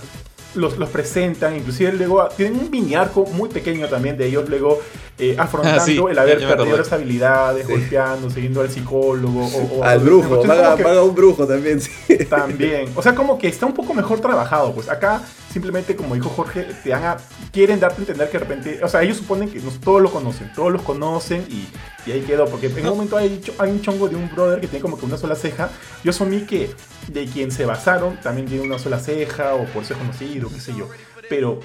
los, 0.54 0.78
los, 0.78 0.88
presentan, 0.90 1.56
inclusive 1.56 1.92
luego 1.92 2.28
tienen 2.36 2.58
un 2.58 2.70
mini 2.70 2.94
arco 2.94 3.24
muy 3.26 3.48
pequeño 3.48 3.88
también 3.88 4.18
de 4.18 4.26
ellos 4.26 4.48
luego 4.48 4.80
eh, 5.18 5.36
afrontando 5.38 6.08
ah, 6.08 6.10
el 6.10 6.18
haber 6.18 6.38
perdido 6.38 6.76
las 6.76 6.92
habilidades, 6.92 7.68
golpeando, 7.68 8.28
siguiendo 8.28 8.60
al 8.60 8.70
psicólogo. 8.70 9.46
O, 9.46 9.84
al 9.84 10.00
brujo, 10.00 10.42
paga, 10.42 11.02
un 11.02 11.14
brujo 11.14 11.46
también, 11.46 11.80
sí. 11.80 11.92
También. 12.28 12.90
O 12.96 13.02
sea, 13.02 13.14
como 13.14 13.38
que 13.38 13.46
está 13.46 13.66
un 13.66 13.74
poco 13.74 13.94
mejor 13.94 14.20
trabajado. 14.20 14.72
Pues 14.72 14.88
acá, 14.88 15.22
simplemente, 15.52 15.94
como 15.94 16.14
dijo 16.14 16.30
Jorge, 16.30 16.66
te 16.82 16.90
dan 16.90 17.04
a, 17.04 17.16
quieren 17.52 17.78
darte 17.78 17.96
a 17.96 18.00
entender 18.00 18.30
que 18.30 18.38
de 18.38 18.44
repente. 18.44 18.80
O 18.82 18.88
sea, 18.88 19.02
ellos 19.02 19.18
suponen 19.18 19.50
que 19.50 19.60
todos 19.60 20.00
lo 20.00 20.10
conocen, 20.10 20.52
todos 20.54 20.72
los 20.72 20.82
conocen 20.82 21.46
y, 21.48 21.68
y 22.08 22.12
ahí 22.12 22.22
quedó. 22.22 22.46
Porque 22.46 22.66
en 22.66 22.78
un 22.86 22.94
momento 22.94 23.16
hay, 23.16 23.40
hay 23.58 23.70
un 23.70 23.82
chongo 23.82 24.08
de 24.08 24.16
un 24.16 24.30
brother 24.34 24.60
que 24.60 24.66
tiene 24.66 24.82
como 24.82 24.98
que 24.98 25.04
una 25.04 25.16
sola 25.16 25.36
ceja. 25.36 25.70
Yo 26.02 26.10
asumí 26.10 26.42
que 26.42 26.74
de 27.08 27.26
quien 27.26 27.50
se 27.50 27.66
basaron 27.66 28.16
también 28.20 28.46
tiene 28.48 28.64
una 28.64 28.78
sola 28.78 28.98
ceja 28.98 29.54
o 29.54 29.64
por 29.66 29.84
ser 29.84 29.98
conocido, 29.98 30.48
qué 30.48 30.60
sé 30.60 30.74
yo. 30.76 30.88
Pero 31.28 31.60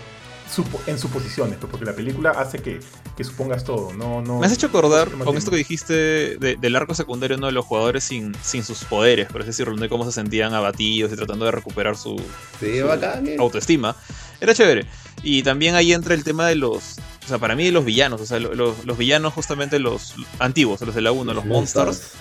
en 0.87 0.97
suposiciones, 0.99 1.57
porque 1.59 1.85
la 1.85 1.93
película 1.93 2.31
hace 2.31 2.59
que, 2.59 2.79
que, 3.15 3.23
supongas 3.23 3.63
todo. 3.63 3.93
No, 3.93 4.21
no, 4.21 4.39
Me 4.39 4.45
has 4.45 4.53
hecho 4.53 4.67
acordar 4.67 5.09
con 5.09 5.37
esto 5.37 5.51
que 5.51 5.57
dijiste 5.57 6.37
del 6.37 6.75
arco 6.75 6.93
secundario 6.93 7.37
¿no? 7.37 7.47
de 7.47 7.51
los 7.51 7.65
jugadores 7.65 8.03
sin, 8.03 8.33
sin 8.41 8.63
sus 8.63 8.83
poderes, 8.85 9.27
por 9.27 9.41
así 9.41 9.47
decirlo, 9.47 9.75
de 9.75 9.89
cómo 9.89 10.05
se 10.05 10.11
sentían 10.11 10.53
abatidos 10.53 11.11
y 11.11 11.15
tratando 11.15 11.45
de 11.45 11.51
recuperar 11.51 11.95
su, 11.97 12.21
autoestima. 13.39 13.95
Era 14.39 14.53
chévere. 14.53 14.85
Y 15.23 15.43
también 15.43 15.75
ahí 15.75 15.93
entra 15.93 16.13
el 16.13 16.23
tema 16.23 16.47
de 16.47 16.55
los. 16.55 16.97
O 17.25 17.27
sea, 17.27 17.39
para 17.39 17.55
mí 17.55 17.69
los 17.71 17.83
villanos, 17.83 18.21
o 18.21 18.25
sea, 18.25 18.39
los, 18.39 18.85
los 18.85 18.97
villanos 18.97 19.33
justamente 19.33 19.79
los 19.79 20.15
antiguos, 20.39 20.79
los 20.81 20.95
de 20.95 21.01
la 21.01 21.11
1, 21.11 21.33
los, 21.33 21.45
monsters 21.45 22.13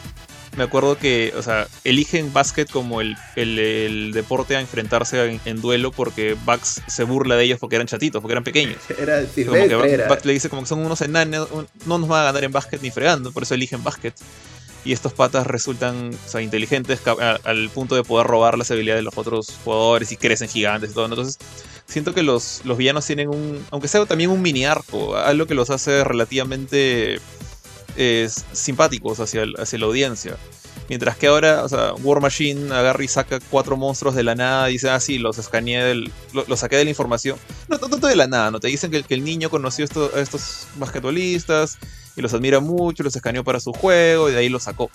me 0.57 0.65
acuerdo 0.65 0.99
que, 0.99 1.33
o 1.37 1.43
sea, 1.43 1.69
eligen 1.85 2.33
básquet 2.33 2.71
como 2.71 3.01
el, 3.01 3.17
el, 3.37 4.13
deporte 4.13 4.57
a 4.57 4.61
enfrentarse 4.61 5.41
en, 5.45 5.61
duelo 5.61 5.93
porque 5.93 6.37
Bugs 6.45 6.83
se 6.87 7.05
burla 7.05 7.37
de 7.37 7.45
ellos 7.45 7.59
porque 7.59 7.77
eran 7.77 7.87
chatitos, 7.87 8.21
porque 8.21 8.33
eran 8.33 8.45
pequeños. 8.45 8.79
Era 8.99 9.23
como 9.47 9.83
que 9.83 10.21
le 10.25 10.33
dice 10.33 10.49
como 10.49 10.63
que 10.63 10.69
son 10.69 10.85
unos 10.85 11.01
enanos, 11.03 11.49
no 11.85 11.99
nos 11.99 12.09
van 12.09 12.23
a 12.23 12.25
ganar 12.25 12.45
en 12.45 12.53
básquet 12.53 12.81
ni 12.83 12.91
fregando, 12.91 13.33
por 13.33 13.43
eso 13.43 13.55
eligen 13.55 13.85
básquet. 13.85 14.15
Y 14.85 14.93
estos 14.93 15.13
patas 15.13 15.47
resultan 15.47 16.13
o 16.15 16.29
sea, 16.29 16.41
inteligentes 16.41 17.01
al 17.07 17.71
punto 17.71 17.97
de 17.97 18.05
poder 18.05 18.27
robar 18.27 18.57
las 18.57 18.71
habilidades 18.71 19.01
de 19.01 19.05
los 19.05 19.19
otros 19.19 19.53
jugadores 19.65 20.13
y 20.13 20.17
crecen 20.17 20.49
gigantes 20.49 20.93
y 20.93 20.95
todo. 20.95 21.07
Entonces, 21.07 21.39
siento 21.87 22.15
que 22.15 22.23
los, 22.23 22.61
los 22.65 22.79
villanos 22.79 23.05
tienen 23.05 23.29
un, 23.29 23.65
aunque 23.71 23.89
sea 23.89 24.07
también 24.07 24.31
un 24.31 24.41
mini 24.41 24.65
arco, 24.65 25.17
algo 25.17 25.47
que 25.47 25.55
los 25.55 25.71
hace 25.71 26.05
relativamente 26.05 27.21
simpáticos 28.53 29.21
hacia, 29.21 29.45
hacia 29.59 29.79
la 29.79 29.87
audiencia. 29.87 30.37
Mientras 30.89 31.17
que 31.17 31.27
ahora, 31.27 31.65
o 31.65 31.69
sea, 31.69 31.95
War 31.95 32.21
Machine 32.21 32.73
agarra 32.73 33.03
y 33.03 33.09
saca 33.09 33.41
cuatro 33.51 33.77
monstruos 33.77 34.15
de 34.15 34.23
la 34.23 34.35
nada 34.35 34.67
dice, 34.67 34.89
ah, 34.89 35.01
sí, 35.01 35.19
los 35.19 35.37
escaneé 35.39 35.83
del. 35.83 36.13
Los 36.33 36.61
saqué 36.61 36.77
de 36.77 36.85
la 36.85 36.91
información. 36.91 37.39
No, 37.69 37.79
tanto 37.79 38.07
de 38.07 38.15
la 38.15 38.29
nada, 38.29 38.51
¿no? 38.51 38.61
Te 38.61 38.69
dicen 38.69 38.91
que, 38.91 39.03
que 39.03 39.15
el 39.15 39.25
niño 39.25 39.51
conoció 39.51 39.85
a 39.85 40.21
estos 40.21 40.69
basquetbolistas 40.77 41.79
y 42.17 42.23
los 42.23 42.33
admira 42.35 42.61
mucho, 42.61 43.03
los 43.03 43.17
escaneó 43.17 43.43
para 43.43 43.59
su 43.59 43.73
juego 43.73 44.29
y 44.31 44.33
de 44.33 44.39
ahí 44.39 44.49
los 44.49 44.63
sacó 44.65 44.91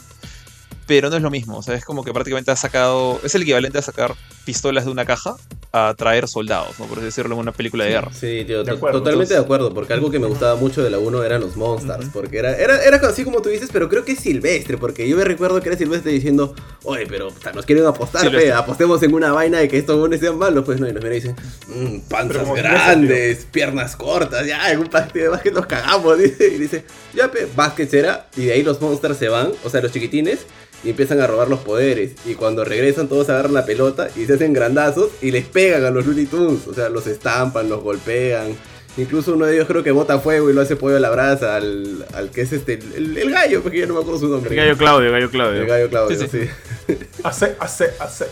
pero 0.92 1.10
no 1.10 1.16
es 1.16 1.22
lo 1.22 1.32
mismo. 1.32 1.58
O 1.58 1.64
sea, 1.64 1.74
es 1.76 1.86
como 1.86 2.04
que 2.04 2.12
prácticamente 2.12 2.52
ha 2.52 2.56
sacado. 2.58 3.22
Es 3.24 3.34
el 3.34 3.44
equivalente 3.44 3.78
a 3.78 3.82
sacar 3.82 4.14
pistolas 4.44 4.84
de 4.84 4.92
una 4.92 5.06
caja 5.06 5.38
a 5.72 5.94
traer 5.98 6.28
soldados, 6.28 6.78
¿no? 6.80 6.86
Por 6.86 6.98
así 6.98 7.06
decirlo, 7.06 7.34
en 7.36 7.40
una 7.40 7.54
película 7.54 7.86
de 7.86 7.92
guerra. 7.92 8.12
Sí, 8.12 8.44
tío, 8.46 8.66
totalmente 8.66 9.34
de 9.34 9.40
acuerdo. 9.40 9.74
Porque 9.74 9.94
algo 9.94 10.12
que 10.12 10.20
me 10.20 10.28
gustaba 10.28 10.56
mucho 10.58 10.84
de 10.84 10.90
la 10.90 11.00
1 11.00 11.24
eran 11.24 11.40
los 11.40 11.56
monsters. 11.56 12.10
Porque 12.12 12.40
era, 12.40 12.58
era, 12.58 12.84
era 12.84 12.98
así 13.08 13.24
como 13.24 13.42
tú 13.42 13.48
dices, 13.48 13.70
pero 13.72 13.88
creo 13.88 14.04
que 14.04 14.12
es 14.12 14.20
silvestre. 14.20 14.78
Porque 14.78 15.08
yo 15.08 15.16
me 15.16 15.24
recuerdo 15.24 15.62
que 15.62 15.70
era 15.70 15.78
silvestre 15.78 16.12
diciendo, 16.12 16.54
oye, 16.84 17.08
pero 17.08 17.30
nos 17.56 17.66
quieren 17.66 17.86
apostar, 17.86 18.30
pe, 18.30 18.52
apostemos 18.52 19.02
en 19.02 19.14
una 19.14 19.32
vaina 19.32 19.60
de 19.60 19.70
que 19.70 19.78
estos 19.78 19.98
bones 19.98 20.20
sean 20.20 20.38
malos. 20.38 20.66
Pues 20.66 20.78
no, 20.82 20.90
y 20.90 20.92
nos 20.92 21.02
mira 21.02 21.16
y 21.16 21.22
dicen, 21.22 21.38
mmm, 21.70 22.00
panzas 22.10 22.54
grandes, 22.54 23.46
piernas 23.50 23.96
cortas, 23.96 24.46
ya, 24.46 24.70
en 24.70 24.80
un 24.80 24.88
partido 24.88 25.24
de 25.24 25.30
básquet 25.30 25.54
nos 25.54 25.68
cagamos. 25.68 26.18
Dice, 26.22 26.48
y 26.50 26.58
dice, 26.58 26.84
ya, 27.14 27.32
pe, 27.32 27.48
básquet 27.56 27.90
será. 27.90 28.28
Y 28.36 28.48
de 28.48 28.52
ahí 28.52 28.64
los 28.64 28.82
monsters 28.82 29.18
se 29.18 29.30
van, 29.30 29.54
o 29.64 29.70
sea, 29.70 29.80
los 29.80 29.94
chiquitines 29.94 30.40
y 30.84 30.90
empiezan 30.90 31.20
a 31.22 31.28
robar 31.28 31.48
los 31.48 31.60
poderes. 31.60 32.14
Y 32.26 32.36
cuando 32.36 32.66
regresan 32.66 33.08
todos 33.08 33.30
agarran 33.30 33.54
la 33.54 33.66
pelota 33.66 34.10
y 34.16 34.26
se 34.26 34.34
hacen 34.34 34.54
grandazos 34.54 35.10
y 35.22 35.32
les 35.32 35.46
pegan 35.46 35.86
a 35.86 35.92
los 35.92 36.06
Looney 36.06 36.26
Tunes. 36.26 36.68
O 36.68 36.74
sea, 36.74 36.90
los 36.90 37.08
estampan, 37.08 37.70
los 37.70 37.82
golpean. 37.82 38.56
Incluso 38.98 39.34
uno 39.34 39.46
de 39.46 39.56
ellos 39.56 39.68
creo 39.68 39.84
que 39.84 39.92
bota 39.92 40.20
fuego 40.20 40.50
y 40.50 40.54
lo 40.54 40.62
hace 40.62 40.76
pollo 40.76 40.98
a 40.98 41.00
la 41.00 41.10
brasa 41.10 41.56
al, 41.56 42.06
al 42.14 42.30
que 42.30 42.42
es 42.42 42.52
este, 42.52 42.74
el, 42.74 43.32
gallo, 43.32 43.62
porque 43.64 43.80
ya 43.80 43.86
no 43.86 43.94
me 43.94 44.02
acuerdo 44.02 44.20
su 44.20 44.28
nombre. 44.28 44.50
El 44.50 44.58
gallo 44.58 44.78
Claudio, 44.78 45.08
el 45.08 45.14
gallo 45.14 45.30
Claudio. 45.30 45.62
El 45.62 45.68
gallo 45.68 45.90
Claudio, 45.90 46.20
sí. 46.20 46.28
sí. 46.30 46.96
hace, 47.24 47.56
hace, 47.60 47.92
hace. 48.00 48.26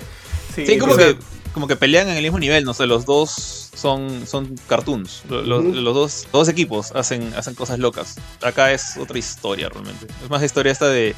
Sí, 0.54 0.78
como, 0.78 0.98
que, 0.98 1.16
como 1.54 1.68
que 1.68 1.78
pelean 1.78 2.10
en 2.10 2.18
el 2.18 2.24
mismo 2.24 2.40
nivel, 2.40 2.66
no 2.66 2.74
sé, 2.74 2.88
los 2.88 3.06
dos 3.06 3.70
son, 3.74 4.28
son 4.28 4.56
cartoons. 4.68 5.24
Los, 5.30 5.46
los 5.64 5.94
dos, 5.96 6.28
dos 6.34 6.50
equipos 6.50 6.92
hacen, 6.94 7.34
hacen 7.36 7.56
cosas 7.56 7.80
locas. 7.80 8.18
Acá 8.42 8.74
es 8.74 8.98
otra 8.98 9.18
historia 9.18 9.70
realmente. 9.70 10.08
Es 10.22 10.30
más 10.30 10.44
historia 10.44 10.74
esta 10.74 10.90
de 10.90 11.16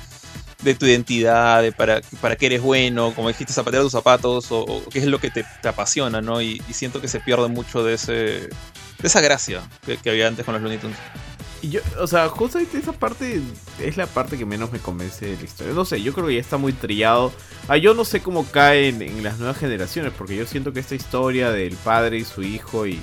de 0.62 0.76
tu 0.76 0.86
identidad, 0.86 1.62
de 1.62 1.72
para, 1.72 2.02
para 2.22 2.36
qué 2.36 2.48
eres 2.48 2.62
bueno, 2.62 3.14
como 3.16 3.30
dijiste, 3.30 3.54
zapatear 3.54 3.84
tus 3.84 3.92
zapatos, 3.92 4.48
o, 4.52 4.84
qué 4.92 5.00
es 5.00 5.06
lo 5.06 5.20
que 5.20 5.32
te, 5.32 5.46
apasiona, 5.68 6.22
¿no? 6.22 6.42
Y, 6.42 6.62
siento 6.72 7.02
que 7.02 7.08
se 7.08 7.20
pierde 7.20 7.48
mucho 7.48 7.84
de 7.84 7.96
ese 7.96 8.14
de 9.02 9.08
esa 9.08 9.22
gracia 9.22 9.62
que, 9.86 10.10
había 10.10 10.28
antes 10.28 10.46
con 10.46 10.54
los 10.54 10.62
Looney 10.62 10.78
Tunes. 10.78 10.98
Y 11.64 11.70
yo, 11.70 11.82
o 12.00 12.08
sea, 12.08 12.28
justamente 12.30 12.80
esa 12.80 12.92
parte 12.92 13.40
es 13.80 13.98
la 13.98 14.08
parte 14.08 14.38
que 14.38 14.46
menos 14.46 14.72
me 14.72 14.80
convence 14.80 15.28
de 15.28 15.38
la 15.38 15.44
historia. 15.44 15.74
No 15.74 15.86
sé, 15.86 16.02
yo 16.02 16.14
creo 16.14 16.28
que 16.28 16.36
ya 16.36 16.40
está 16.40 16.58
muy 16.58 16.74
trillado. 16.74 17.32
Ah, 17.68 17.78
yo 17.78 17.94
no 17.94 18.04
sé 18.04 18.22
cómo 18.22 18.46
cae 18.46 18.90
en, 18.90 19.24
las 19.24 19.38
nuevas 19.38 19.58
generaciones, 19.58 20.12
porque 20.18 20.36
yo 20.36 20.46
siento 20.48 20.74
que 20.74 20.80
esta 20.80 20.96
historia 20.96 21.52
del 21.52 21.76
padre 21.78 22.18
y 22.18 22.26
su 22.26 22.42
hijo 22.42 22.88
y 22.88 23.00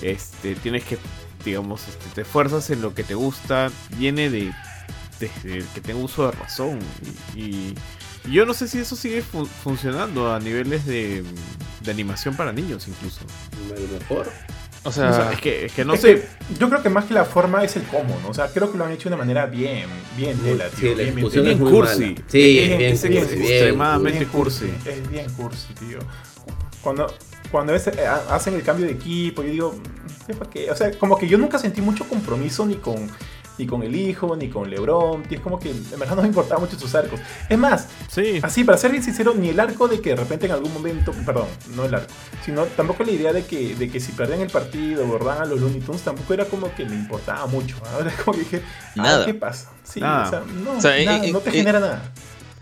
este 0.00 0.54
tienes 0.56 0.84
que, 0.84 0.96
digamos, 1.44 1.88
este, 1.88 2.04
te 2.14 2.20
esfuerzas 2.22 2.70
en 2.70 2.82
lo 2.82 2.94
que 2.94 3.02
te 3.02 3.14
gusta, 3.14 3.70
viene 3.96 4.30
de 4.30 4.52
desde 5.44 5.64
que 5.74 5.80
tengo 5.80 6.00
uso 6.00 6.26
de 6.26 6.32
razón. 6.32 6.78
Y, 7.34 7.74
yo 8.30 8.46
no 8.46 8.54
sé 8.54 8.68
si 8.68 8.78
eso 8.78 8.94
sigue 8.94 9.22
funcionando 9.22 10.32
a 10.32 10.38
niveles 10.38 10.86
de, 10.86 11.24
animación 11.88 12.36
para 12.36 12.52
niños 12.52 12.86
incluso. 12.86 13.20
A 13.74 13.80
lo 13.80 13.98
mejor. 13.98 14.30
O 14.84 14.90
sea, 14.90 15.32
es, 15.32 15.40
que, 15.40 15.66
es 15.66 15.72
que 15.72 15.84
no 15.84 15.96
sé. 15.96 16.26
yo 16.58 16.68
creo 16.68 16.82
que 16.82 16.88
más 16.88 17.04
que 17.04 17.14
la 17.14 17.24
forma 17.24 17.62
es 17.62 17.76
el 17.76 17.84
cómo, 17.84 18.18
¿no? 18.20 18.30
O 18.30 18.34
sea, 18.34 18.48
creo 18.48 18.70
que 18.70 18.78
lo 18.78 18.84
han 18.84 18.90
hecho 18.90 19.08
de 19.08 19.14
una 19.14 19.24
manera 19.24 19.46
bien, 19.46 19.86
bien 20.16 20.36
tela, 20.38 20.68
tío. 20.70 20.90
Sí, 20.90 20.94
bien, 20.94 21.14
bien, 21.14 21.58
cursi. 21.58 22.16
Sí, 22.26 22.58
es 22.58 23.02
bien, 23.08 23.24
extremadamente 23.24 24.26
cursi. 24.26 24.72
Es 24.84 25.08
bien 25.08 25.30
cursi, 25.30 25.72
tío. 25.74 25.98
Cuando, 26.82 27.14
cuando 27.52 27.74
eh, 27.74 27.80
hacen 28.28 28.54
el 28.54 28.62
cambio 28.62 28.86
de 28.86 28.92
equipo, 28.92 29.44
yo 29.44 29.50
digo, 29.50 29.72
mm, 29.72 30.50
qué? 30.50 30.68
O 30.70 30.74
sea, 30.74 30.90
como 30.98 31.16
que 31.16 31.28
yo 31.28 31.38
nunca 31.38 31.58
sentí 31.58 31.80
mucho 31.80 32.08
compromiso 32.08 32.66
ni 32.66 32.74
con 32.74 33.08
ni 33.62 33.68
con 33.68 33.82
el 33.82 33.94
hijo, 33.94 34.34
ni 34.36 34.48
con 34.48 34.68
Lebron. 34.68 35.24
Y 35.30 35.36
es 35.36 35.40
como 35.40 35.58
que 35.58 35.70
en 35.70 35.98
verdad 35.98 36.16
no 36.16 36.22
me 36.22 36.28
importaba 36.28 36.60
mucho 36.60 36.78
sus 36.78 36.94
arcos. 36.94 37.20
Es 37.48 37.58
más, 37.58 37.88
sí. 38.08 38.40
así, 38.42 38.64
para 38.64 38.76
ser 38.76 38.90
bien 38.90 39.02
sincero, 39.02 39.34
ni 39.34 39.50
el 39.50 39.60
arco 39.60 39.88
de 39.88 40.00
que 40.00 40.10
de 40.10 40.16
repente 40.16 40.46
en 40.46 40.52
algún 40.52 40.72
momento, 40.72 41.12
perdón, 41.24 41.46
no 41.76 41.84
el 41.84 41.94
arco, 41.94 42.12
sino 42.44 42.64
tampoco 42.64 43.04
la 43.04 43.12
idea 43.12 43.32
de 43.32 43.44
que, 43.44 43.74
de 43.74 43.88
que 43.88 44.00
si 44.00 44.12
perdían 44.12 44.40
el 44.40 44.50
partido, 44.50 45.06
bordaban 45.06 45.42
a 45.42 45.44
los 45.44 45.60
Looney 45.60 45.80
Tunes, 45.80 46.02
tampoco 46.02 46.34
era 46.34 46.44
como 46.46 46.74
que 46.74 46.84
me 46.84 46.96
importaba 46.96 47.46
mucho. 47.46 47.76
Ahora 47.92 48.10
es 48.16 48.16
como 48.20 48.36
que 48.36 48.44
dije, 48.44 48.62
nada. 48.96 49.24
¿qué 49.24 49.34
pasa? 49.34 49.70
Sí, 49.84 50.00
o 50.00 50.28
sea, 50.28 50.42
no, 50.46 50.74
nada, 50.74 51.26
no 51.28 51.38
te 51.40 51.50
genera 51.50 51.78
nada. 51.78 52.12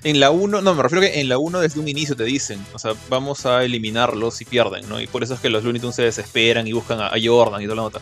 En 0.03 0.19
la 0.19 0.31
1, 0.31 0.63
no, 0.63 0.75
me 0.75 0.83
refiero 0.83 1.03
que 1.03 1.21
en 1.21 1.29
la 1.29 1.37
1 1.37 1.61
desde 1.61 1.79
un 1.79 1.87
inicio 1.87 2.17
te 2.17 2.25
dicen, 2.25 2.65
o 2.73 2.79
sea, 2.79 2.93
vamos 3.11 3.45
a 3.45 3.65
eliminarlos 3.65 4.35
si 4.35 4.47
pierden, 4.47 4.89
¿no? 4.89 4.99
Y 4.99 5.07
por 5.07 5.23
eso 5.23 5.35
es 5.35 5.41
que 5.41 5.51
los 5.51 5.63
Looney 5.63 5.79
Tunes 5.79 5.97
se 5.97 6.03
desesperan 6.03 6.67
y 6.67 6.73
buscan 6.73 7.01
a, 7.01 7.09
a 7.09 7.17
Jordan 7.23 7.61
y 7.61 7.65
toda 7.65 7.77
la 7.77 7.83
nota. 7.83 8.01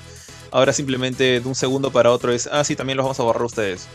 Ahora 0.51 0.73
simplemente 0.73 1.41
de 1.41 1.49
un 1.49 1.55
segundo 1.55 1.91
para 1.91 2.11
otro 2.11 2.33
es, 2.33 2.49
ah, 2.51 2.65
sí, 2.65 2.77
también 2.77 2.97
los 2.97 3.05
vamos 3.05 3.21
a 3.21 3.23
borrar 3.23 3.43
ustedes. 3.43 3.87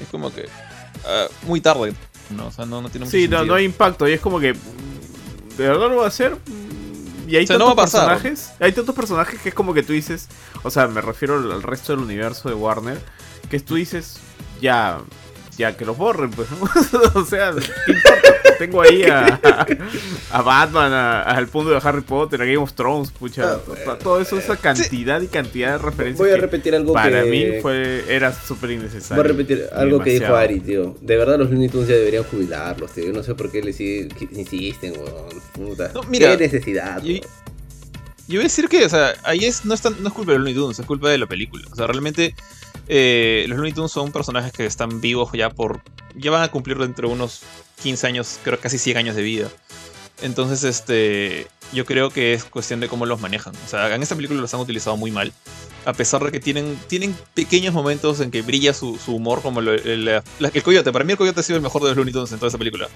Es 0.00 0.08
como 0.10 0.32
que 0.32 0.48
ah, 1.06 1.26
muy 1.42 1.60
tarde, 1.60 1.94
¿no? 2.30 2.46
O 2.46 2.50
sea, 2.50 2.66
no, 2.66 2.82
no 2.82 2.88
tiene 2.88 3.06
mucho 3.06 3.16
Sí, 3.16 3.28
no, 3.28 3.44
no 3.44 3.54
hay 3.54 3.64
impacto. 3.64 4.08
Y 4.08 4.12
es 4.12 4.20
como 4.20 4.40
que, 4.40 4.52
¿de 4.52 5.68
verdad 5.68 5.88
lo 5.88 5.96
va 5.96 6.04
a 6.04 6.08
hacer? 6.08 6.36
Y 7.26 7.36
hay 7.36 7.46
tantos 7.46 7.74
personajes. 7.74 8.52
Hay 8.60 8.72
tantos 8.72 8.94
personajes 8.94 9.40
que 9.40 9.48
es 9.48 9.54
como 9.54 9.72
que 9.74 9.82
tú 9.82 9.92
dices, 9.92 10.28
o 10.62 10.70
sea, 10.70 10.86
me 10.86 11.00
refiero 11.00 11.36
al 11.36 11.62
resto 11.62 11.92
del 11.92 12.02
universo 12.02 12.48
de 12.48 12.54
Warner, 12.54 13.00
que 13.50 13.60
tú 13.60 13.76
dices, 13.76 14.18
ya, 14.60 15.00
ya 15.56 15.76
que 15.76 15.84
los 15.84 15.96
borren, 15.96 16.30
pues, 16.30 16.48
¿no? 16.50 16.68
o 17.20 17.24
sea, 17.24 17.52
¿qué 17.86 17.92
importa? 17.92 18.34
tengo 18.58 18.82
ahí 18.82 19.02
a, 19.04 19.40
a, 20.30 20.42
Batman, 20.42 20.92
al 20.92 21.48
punto 21.48 21.70
de 21.70 21.80
Harry 21.82 22.02
Potter, 22.02 22.40
a 22.40 22.44
Game 22.44 22.58
of 22.58 22.72
Thrones, 22.72 23.10
pucha. 23.10 23.60
Ah, 23.86 23.96
todo 24.02 24.20
eso, 24.20 24.38
esa 24.38 24.56
cantidad 24.56 25.20
y 25.20 25.26
cantidad 25.26 25.72
de 25.72 25.78
referencias. 25.78 26.18
Voy 26.18 26.30
a 26.30 26.36
repetir 26.36 26.74
algo 26.74 26.92
para 26.92 27.08
que. 27.08 27.14
Para 27.16 27.26
mí 27.26 27.60
fue, 27.60 28.04
era 28.08 28.32
súper 28.32 28.72
innecesario. 28.72 29.22
Voy 29.22 29.30
a 29.30 29.36
repetir 29.36 29.66
algo 29.72 30.00
que 30.00 30.10
dijo 30.10 30.34
Ari, 30.34 30.60
tío. 30.60 30.96
De 31.00 31.16
verdad, 31.16 31.38
los 31.38 31.50
Looney 31.50 31.68
Tunes 31.68 31.88
ya 31.88 31.94
deberían 31.94 32.24
jubilarlos, 32.24 32.92
tío. 32.92 33.04
Yo 33.06 33.12
no 33.12 33.22
sé 33.22 33.34
por 33.34 33.50
qué 33.50 33.62
les 33.62 33.80
insisten, 33.80 34.94
weón. 34.96 35.42
Puta. 35.52 35.92
mira, 36.08 36.36
¿Qué 36.36 36.44
necesidad, 36.44 37.02
yo, 37.02 37.14
yo, 37.14 37.20
voy 38.28 38.40
a 38.40 38.42
decir 38.44 38.68
que, 38.68 38.84
o 38.84 38.88
sea, 38.88 39.14
ahí 39.22 39.44
es, 39.44 39.64
no, 39.64 39.74
es 39.74 39.84
no 39.84 40.08
es 40.08 40.14
culpa 40.14 40.32
de 40.32 40.38
los 40.38 40.46
Looney 40.46 40.54
Tunes, 40.54 40.78
es 40.78 40.86
culpa 40.86 41.10
de 41.10 41.18
la 41.18 41.26
película. 41.26 41.64
O 41.70 41.76
sea, 41.76 41.86
realmente. 41.86 42.34
Eh, 42.88 43.44
los 43.48 43.56
Looney 43.56 43.72
Tunes 43.72 43.92
son 43.92 44.12
personajes 44.12 44.52
que 44.52 44.66
están 44.66 45.00
vivos 45.00 45.30
ya 45.32 45.50
por. 45.50 45.82
Ya 46.14 46.30
van 46.30 46.42
a 46.42 46.48
cumplir 46.48 46.78
dentro 46.78 47.08
de 47.08 47.14
unos 47.14 47.42
15 47.82 48.06
años, 48.06 48.38
creo 48.44 48.60
casi 48.60 48.78
100 48.78 48.96
años 48.98 49.16
de 49.16 49.22
vida. 49.22 49.48
Entonces, 50.22 50.62
este, 50.64 51.48
yo 51.72 51.84
creo 51.84 52.10
que 52.10 52.34
es 52.34 52.44
cuestión 52.44 52.80
de 52.80 52.88
cómo 52.88 53.04
los 53.04 53.20
manejan. 53.20 53.54
O 53.64 53.68
sea, 53.68 53.92
en 53.94 54.02
esta 54.02 54.14
película 54.14 54.40
los 54.40 54.54
han 54.54 54.60
utilizado 54.60 54.96
muy 54.96 55.10
mal. 55.10 55.32
A 55.84 55.92
pesar 55.92 56.24
de 56.24 56.30
que 56.32 56.40
tienen, 56.40 56.78
tienen 56.86 57.16
pequeños 57.34 57.74
momentos 57.74 58.20
en 58.20 58.30
que 58.30 58.42
brilla 58.42 58.72
su, 58.72 58.98
humor, 59.08 59.42
como 59.42 59.60
el, 59.60 59.68
el, 59.68 60.62
coyote. 60.62 60.92
Para 60.92 61.04
mí 61.04 61.12
el 61.12 61.18
coyote 61.18 61.40
ha 61.40 61.42
sido 61.42 61.56
el 61.56 61.62
mejor 61.62 61.82
de 61.82 61.88
los 61.88 61.96
Looney 61.96 62.12
Tunes 62.12 62.32
en 62.32 62.38
toda 62.38 62.48
esa 62.48 62.58
película. 62.58 62.88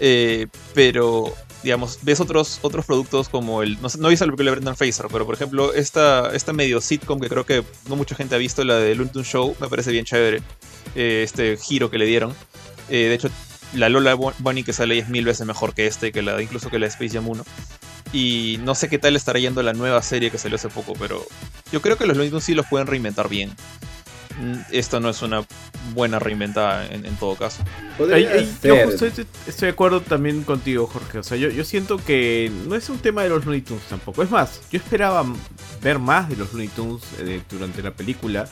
Eh, 0.00 0.46
pero, 0.74 1.32
digamos, 1.62 1.98
ves 2.02 2.20
otros, 2.20 2.58
otros 2.62 2.86
productos 2.86 3.28
como 3.28 3.62
el. 3.62 3.80
No, 3.80 3.88
no 3.98 4.08
he 4.08 4.10
visto 4.10 4.24
la 4.26 4.32
película 4.32 4.50
de 4.50 4.56
Brendan 4.56 4.76
Fraser, 4.76 5.06
pero 5.12 5.26
por 5.26 5.34
ejemplo, 5.34 5.74
esta, 5.74 6.34
esta 6.34 6.52
medio 6.52 6.80
sitcom 6.80 7.20
que 7.20 7.28
creo 7.28 7.44
que 7.44 7.62
no 7.88 7.96
mucha 7.96 8.14
gente 8.14 8.34
ha 8.34 8.38
visto, 8.38 8.64
la 8.64 8.76
de 8.76 8.96
Tunes 8.96 9.28
Show, 9.28 9.54
me 9.60 9.68
parece 9.68 9.92
bien 9.92 10.04
chévere. 10.04 10.42
Eh, 10.94 11.22
este 11.22 11.56
giro 11.56 11.90
que 11.90 11.98
le 11.98 12.06
dieron. 12.06 12.34
Eh, 12.88 13.06
de 13.06 13.14
hecho, 13.14 13.30
la 13.74 13.88
Lola 13.88 14.14
Bunny 14.14 14.64
que 14.64 14.72
sale 14.72 14.98
es 14.98 15.08
mil 15.08 15.24
veces 15.24 15.46
mejor 15.46 15.74
que 15.74 15.86
este, 15.86 16.10
que 16.10 16.22
la, 16.22 16.40
incluso 16.42 16.70
que 16.70 16.78
la 16.78 16.86
Space 16.86 17.14
Jam 17.14 17.28
1. 17.28 17.44
Y 18.12 18.58
no 18.64 18.74
sé 18.74 18.88
qué 18.88 18.98
tal 18.98 19.14
estará 19.14 19.38
yendo 19.38 19.62
la 19.62 19.72
nueva 19.72 20.02
serie 20.02 20.30
que 20.30 20.38
salió 20.38 20.56
hace 20.56 20.68
poco, 20.68 20.94
pero 20.98 21.24
yo 21.70 21.80
creo 21.80 21.96
que 21.96 22.06
los 22.06 22.16
Looney 22.16 22.30
Tunes 22.30 22.44
sí 22.44 22.54
los 22.54 22.66
pueden 22.66 22.88
reinventar 22.88 23.28
bien. 23.28 23.54
Esto 24.70 25.00
no 25.00 25.10
es 25.10 25.22
una 25.22 25.44
buena 25.94 26.18
reinventada 26.18 26.86
en, 26.86 27.16
todo 27.16 27.36
caso. 27.36 27.62
yo 27.98 28.06
estoy, 28.06 29.26
de 29.60 29.68
acuerdo 29.68 30.00
también 30.00 30.42
contigo, 30.42 30.86
Jorge. 30.86 31.18
O 31.18 31.22
sea, 31.22 31.36
yo, 31.36 31.48
yo 31.48 31.64
siento 31.64 31.98
que 31.98 32.50
no 32.66 32.74
es 32.74 32.88
un 32.88 32.98
tema 32.98 33.22
de 33.22 33.30
los 33.30 33.44
Looney 33.44 33.62
Tunes 33.62 33.84
tampoco. 33.84 34.22
Es 34.22 34.30
más, 34.30 34.60
yo 34.70 34.78
esperaba 34.78 35.24
ver 35.82 35.98
más 35.98 36.28
de 36.28 36.36
los 36.36 36.52
Looney 36.52 36.68
Tunes 36.68 37.02
eh, 37.18 37.42
durante 37.50 37.82
la 37.82 37.92
película 37.92 38.48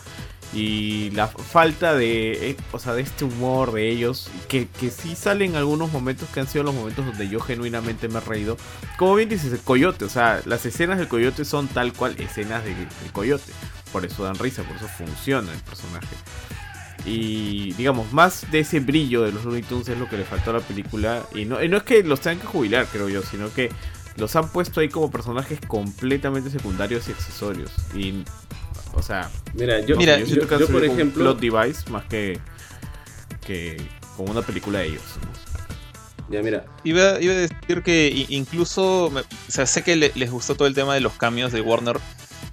y 0.53 1.11
la 1.11 1.29
falta 1.29 1.95
de, 1.95 2.51
eh, 2.51 2.57
o 2.73 2.79
sea, 2.79 2.95
de 2.95 3.03
este 3.03 3.25
humor 3.25 3.73
de 3.73 3.91
ellos, 3.91 4.31
que, 4.49 4.67
que 4.67 4.91
sí 4.91 5.15
salen 5.15 5.57
algunos 5.57 5.93
momentos 5.93 6.29
que 6.31 6.41
han 6.41 6.47
sido 6.47 6.65
los 6.65 6.75
momentos 6.75 7.05
donde 7.05 7.29
yo 7.29 7.41
genuinamente 7.41 8.09
me 8.09 8.19
he 8.19 8.21
reído. 8.21 8.57
Como 8.97 9.15
bien 9.15 9.29
dices, 9.29 9.53
el 9.53 9.61
coyote, 9.61 10.05
o 10.05 10.09
sea, 10.09 10.41
las 10.47 10.65
escenas 10.65 10.99
del 10.99 11.09
coyote 11.09 11.45
son 11.45 11.69
tal 11.69 11.93
cual 11.93 12.17
escenas 12.19 12.65
del 12.65 12.77
de 12.77 13.13
coyote. 13.13 13.53
Por 13.93 14.05
eso 14.05 14.25
dan 14.25 14.39
risa, 14.39 14.63
por 14.63 14.77
eso 14.77 14.89
funciona 14.89 15.53
el 15.53 15.61
personaje. 15.61 16.15
Y 17.05 17.73
digamos, 17.75 18.13
más 18.13 18.51
de 18.51 18.61
ese 18.61 18.81
brillo 18.81 19.23
de 19.23 19.33
los 19.33 19.45
Looney 19.45 19.63
Tunes 19.63 19.89
es 19.89 19.99
lo 19.99 20.09
que 20.09 20.19
le 20.19 20.25
faltó 20.25 20.51
a 20.51 20.55
la 20.55 20.61
película. 20.61 21.25
Y 21.35 21.45
no, 21.45 21.63
y 21.63 21.69
no 21.69 21.77
es 21.77 21.83
que 21.83 22.03
los 22.03 22.21
tengan 22.21 22.41
que 22.41 22.47
jubilar, 22.47 22.87
creo 22.93 23.09
yo, 23.09 23.23
sino 23.23 23.53
que 23.53 23.71
los 24.17 24.35
han 24.37 24.51
puesto 24.51 24.81
ahí 24.81 24.89
como 24.89 25.11
personajes 25.11 25.61
completamente 25.67 26.51
secundarios 26.51 27.09
y 27.09 27.13
accesorios. 27.13 27.71
Y 27.95 28.25
o 28.95 29.03
sea, 29.03 29.31
mira, 29.55 29.81
yo, 29.81 29.97
mira, 29.97 30.19
yo, 30.21 30.47
por 30.69 30.85
ejemplo, 30.85 31.37
plot 31.37 31.41
device 31.41 31.91
más 31.91 32.05
que, 32.07 32.39
que 33.47 33.81
como 34.17 34.33
una 34.33 34.43
película 34.43 34.81
de 34.81 34.87
ellos. 34.87 35.03
Ya, 36.31 36.43
mira. 36.43 36.65
Iba, 36.85 37.03
a 37.11 37.19
decir 37.19 37.83
que 37.85 38.27
incluso, 38.29 39.07
o 39.07 39.25
sea, 39.47 39.67
sé 39.67 39.83
que 39.83 39.97
les 39.97 40.31
gustó 40.31 40.57
todo 40.57 40.69
el 40.69 40.75
tema 40.75 40.95
de 40.95 41.01
los 41.01 41.13
cambios 41.15 41.53
de 41.53 41.61
Warner. 41.61 41.99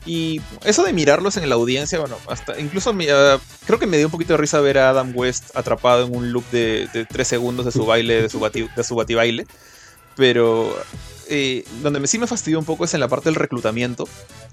Y 0.05 0.39
eso 0.63 0.83
de 0.83 0.93
mirarlos 0.93 1.37
en 1.37 1.49
la 1.49 1.55
audiencia, 1.55 1.99
bueno, 1.99 2.17
hasta 2.27 2.59
incluso 2.59 2.91
uh, 2.91 3.39
creo 3.65 3.79
que 3.79 3.87
me 3.87 3.97
dio 3.97 4.07
un 4.07 4.11
poquito 4.11 4.33
de 4.33 4.37
risa 4.37 4.59
ver 4.59 4.77
a 4.77 4.89
Adam 4.89 5.11
West 5.15 5.55
atrapado 5.55 6.05
en 6.05 6.15
un 6.15 6.31
loop 6.31 6.43
de, 6.51 7.07
3 7.09 7.27
segundos 7.27 7.65
de 7.65 7.71
su 7.71 7.85
baile, 7.85 8.21
de 8.21 8.29
su, 8.29 8.39
bati, 8.39 8.67
de 8.75 8.83
su 8.83 8.95
batibaile. 8.95 9.47
Pero 10.15 10.75
eh, 11.27 11.65
donde 11.81 11.99
me, 11.99 12.07
sí 12.07 12.19
me 12.19 12.27
fastidió 12.27 12.59
un 12.59 12.65
poco 12.65 12.85
es 12.85 12.93
en 12.93 12.99
la 12.99 13.07
parte 13.07 13.29
del 13.29 13.35
reclutamiento, 13.35 14.07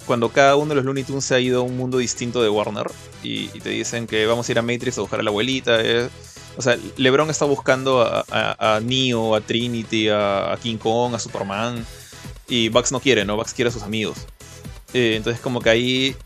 cuando 0.06 0.30
cada 0.30 0.56
uno 0.56 0.70
de 0.70 0.76
los 0.76 0.84
Looney 0.84 1.04
Tunes 1.04 1.24
se 1.24 1.34
ha 1.34 1.40
ido 1.40 1.60
a 1.60 1.62
un 1.62 1.76
mundo 1.76 1.98
distinto 1.98 2.42
de 2.42 2.48
Warner 2.48 2.90
y, 3.22 3.48
te 3.60 3.70
dicen 3.70 4.06
que 4.06 4.26
vamos 4.26 4.48
a 4.48 4.52
ir 4.52 4.58
a 4.58 4.62
Matrix 4.62 4.96
a 4.98 5.02
buscar 5.02 5.20
a 5.20 5.22
la 5.22 5.30
abuelita. 5.30 5.80
Eh. 5.82 6.08
o 6.56 6.62
sea, 6.62 6.78
LeBron 6.96 7.28
está 7.28 7.44
buscando 7.44 8.00
a, 8.02 8.80
Neo, 8.82 9.34
a 9.34 9.40
Trinity, 9.42 10.08
a, 10.08 10.56
King 10.62 10.78
Kong, 10.78 11.14
a 11.14 11.18
Superman 11.18 11.84
y 12.48 12.68
Bugs 12.70 12.90
no 12.90 13.00
quiere, 13.00 13.24
¿no? 13.24 13.36
Bugs 13.36 13.52
quiere 13.52 13.68
a 13.68 13.72
sus 13.72 13.82
amigos. 13.82 14.26
Eh, 14.94 15.14
entonces 15.16 15.40
como 15.40 15.60
que 15.60 15.70
ahí 15.70 16.16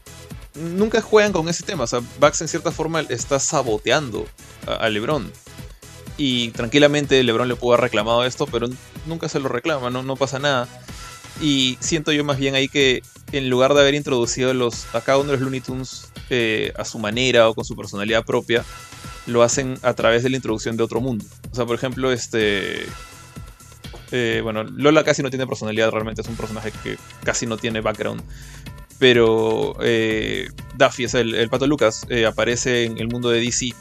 nunca 0.54 1.00
juegan 1.00 1.32
con 1.32 1.48
ese 1.48 1.64
tema. 1.64 1.84
O 1.84 1.86
sea, 1.86 2.00
Bugs 2.20 2.40
en 2.40 2.48
cierta 2.48 2.70
forma 2.70 3.00
está 3.02 3.38
saboteando 3.38 4.26
a 4.66 4.88
LeBron. 4.88 5.30
Y 6.18 6.50
tranquilamente 6.50 7.22
LeBron 7.22 7.48
le 7.48 7.56
pudo 7.56 7.74
haber 7.74 7.82
reclamado 7.82 8.24
esto, 8.24 8.46
pero 8.46 8.68
nunca 9.06 9.28
se 9.28 9.38
lo 9.38 9.48
reclama, 9.48 9.90
no, 9.90 10.02
no 10.02 10.16
pasa 10.16 10.38
nada. 10.38 10.66
Y 11.40 11.76
siento 11.80 12.12
yo 12.12 12.24
más 12.24 12.38
bien 12.38 12.54
ahí 12.54 12.68
que 12.68 13.02
en 13.32 13.50
lugar 13.50 13.74
de 13.74 13.80
haber 13.80 13.94
introducido 13.94 14.54
los, 14.54 14.94
a 14.94 15.02
cada 15.02 15.18
uno 15.18 15.32
de 15.32 15.36
los 15.36 15.42
Looney 15.42 15.60
Tunes 15.60 16.10
eh, 16.30 16.72
a 16.76 16.84
su 16.84 16.98
manera 16.98 17.48
o 17.48 17.54
con 17.54 17.64
su 17.64 17.76
personalidad 17.76 18.24
propia, 18.24 18.64
lo 19.26 19.42
hacen 19.42 19.78
a 19.82 19.92
través 19.94 20.22
de 20.22 20.30
la 20.30 20.36
introducción 20.36 20.76
de 20.76 20.84
otro 20.84 21.00
mundo. 21.00 21.24
O 21.52 21.54
sea, 21.54 21.66
por 21.66 21.74
ejemplo, 21.74 22.12
este. 22.12 22.86
Eh, 24.16 24.40
bueno, 24.40 24.64
Lola 24.64 25.04
casi 25.04 25.22
no 25.22 25.30
tiene 25.30 25.46
personalidad, 25.46 25.90
realmente 25.90 26.22
es 26.22 26.28
un 26.28 26.36
personaje 26.36 26.72
que 26.82 26.96
casi 27.22 27.46
no 27.46 27.56
tiene 27.56 27.80
background. 27.80 28.22
Pero 28.98 29.76
eh, 29.82 30.48
Daffy, 30.76 31.04
es 31.04 31.14
el, 31.14 31.34
el 31.34 31.50
pato 31.50 31.66
Lucas, 31.66 32.06
aparece 32.26 32.84
en 32.84 32.98
el 32.98 33.08
mundo 33.08 33.28
de 33.28 33.40
DC 33.40 33.74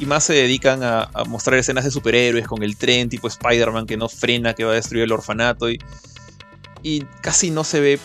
y 0.00 0.06
más 0.06 0.24
se 0.24 0.32
dedican 0.32 0.82
a, 0.82 1.10
mostrar 1.26 1.58
escenas 1.58 1.84
de 1.84 1.90
superhéroes 1.90 2.46
con 2.46 2.62
el 2.62 2.76
tren 2.76 3.08
tipo 3.08 3.28
Spider-Man 3.28 3.86
que 3.86 3.96
no 3.96 4.08
frena, 4.08 4.54
que 4.54 4.64
va 4.64 4.72
a 4.72 4.74
destruir 4.74 5.04
el 5.04 5.12
orfanato 5.12 5.70
y, 5.70 5.80
y 6.82 7.04
casi 7.20 7.50
no 7.50 7.64
se 7.64 7.80
ve 7.80 7.98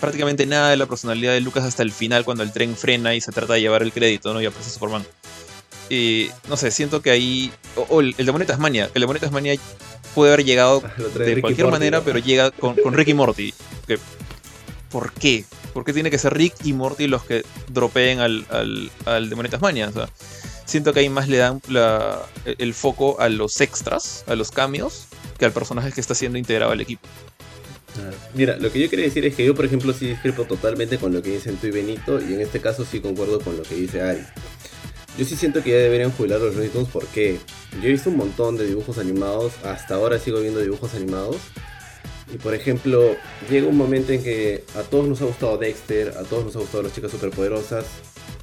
prácticamente 0.00 0.46
nada 0.46 0.70
de 0.70 0.76
la 0.76 0.86
personalidad 0.86 1.32
de 1.32 1.40
Lucas 1.40 1.64
hasta 1.64 1.82
el 1.82 1.92
final 1.92 2.24
cuando 2.24 2.42
el 2.42 2.52
tren 2.52 2.76
frena 2.76 3.14
y 3.14 3.20
se 3.20 3.32
trata 3.32 3.54
de 3.54 3.60
llevar 3.60 3.82
el 3.82 3.92
crédito, 3.92 4.32
¿no? 4.32 4.40
Y 4.40 4.46
aparece 4.46 4.70
Superman. 4.70 5.04
No 6.48 6.56
sé, 6.56 6.70
siento 6.70 7.02
que 7.02 7.10
ahí... 7.10 7.52
O, 7.88 8.00
el, 8.00 8.14
demonio 8.16 8.40
de 8.40 8.52
Tasmania, 8.52 8.90
el 8.94 9.00
demonio 9.00 9.20
de 9.20 9.26
Tasmania 9.26 9.54
puede 10.14 10.32
haber 10.32 10.44
llegado 10.44 10.82
de 11.16 11.40
cualquier 11.40 11.68
manera, 11.68 12.02
pero 12.02 12.18
llega 12.18 12.50
con, 12.50 12.76
con 12.76 12.94
Rick 12.94 13.08
y 13.08 13.14
Morty. 13.14 13.54
Que, 13.86 13.98
¿Por 14.90 15.12
qué? 15.12 15.44
¿Por 15.72 15.84
qué 15.84 15.92
tiene 15.92 16.10
que 16.10 16.18
ser 16.18 16.34
Rick 16.34 16.54
y 16.64 16.72
Morty 16.72 17.06
los 17.06 17.24
que 17.24 17.44
dropeen 17.68 18.18
al, 18.18 18.46
al, 18.50 18.90
al 19.04 19.30
demonio 19.30 19.48
de 19.48 19.52
Tasmania? 19.52 19.88
O 19.88 19.92
sea, 19.92 20.08
siento 20.64 20.92
que 20.92 21.00
ahí 21.00 21.08
más 21.08 21.28
le 21.28 21.36
dan 21.38 21.60
el 22.44 22.74
foco 22.74 23.20
a 23.20 23.28
los 23.28 23.60
extras, 23.60 24.24
a 24.26 24.34
los 24.34 24.50
cambios, 24.50 25.06
que 25.38 25.44
al 25.44 25.52
personaje 25.52 25.92
que 25.92 26.00
está 26.00 26.14
siendo 26.14 26.38
integrado 26.38 26.72
al 26.72 26.80
equipo. 26.80 27.06
Mira, 28.34 28.56
lo 28.56 28.70
que 28.70 28.80
yo 28.80 28.88
quería 28.88 29.04
decir 29.04 29.24
es 29.26 29.34
que 29.34 29.44
yo, 29.44 29.54
por 29.54 29.64
ejemplo, 29.64 29.92
sí 29.92 30.06
discrepo 30.06 30.44
totalmente 30.44 30.98
con 30.98 31.12
lo 31.12 31.22
que 31.22 31.30
dicen 31.30 31.56
tú 31.56 31.66
y 31.66 31.70
Benito, 31.70 32.20
y 32.20 32.34
en 32.34 32.40
este 32.40 32.60
caso 32.60 32.84
sí 32.84 33.00
concuerdo 33.00 33.40
con 33.40 33.56
lo 33.56 33.62
que 33.62 33.74
dice 33.74 34.00
Ari. 34.00 34.22
Yo 35.18 35.24
sí 35.24 35.36
siento 35.36 35.62
que 35.62 35.70
ya 35.70 35.76
deberían 35.76 36.12
jubilar 36.12 36.40
los 36.40 36.54
Looney 36.54 36.70
porque 36.92 37.38
yo 37.80 37.88
he 37.88 37.92
visto 37.92 38.10
un 38.10 38.16
montón 38.16 38.56
de 38.56 38.66
dibujos 38.66 38.98
animados, 38.98 39.52
hasta 39.64 39.94
ahora 39.96 40.18
sigo 40.18 40.40
viendo 40.40 40.60
dibujos 40.60 40.94
animados, 40.94 41.36
y 42.32 42.38
por 42.38 42.54
ejemplo, 42.54 43.16
llega 43.50 43.66
un 43.66 43.76
momento 43.76 44.12
en 44.12 44.22
que 44.22 44.64
a 44.76 44.82
todos 44.82 45.08
nos 45.08 45.20
ha 45.20 45.24
gustado 45.24 45.58
Dexter, 45.58 46.14
a 46.16 46.22
todos 46.22 46.44
nos 46.44 46.56
ha 46.56 46.60
gustado 46.60 46.84
las 46.84 46.94
chicas 46.94 47.10
superpoderosas, 47.10 47.84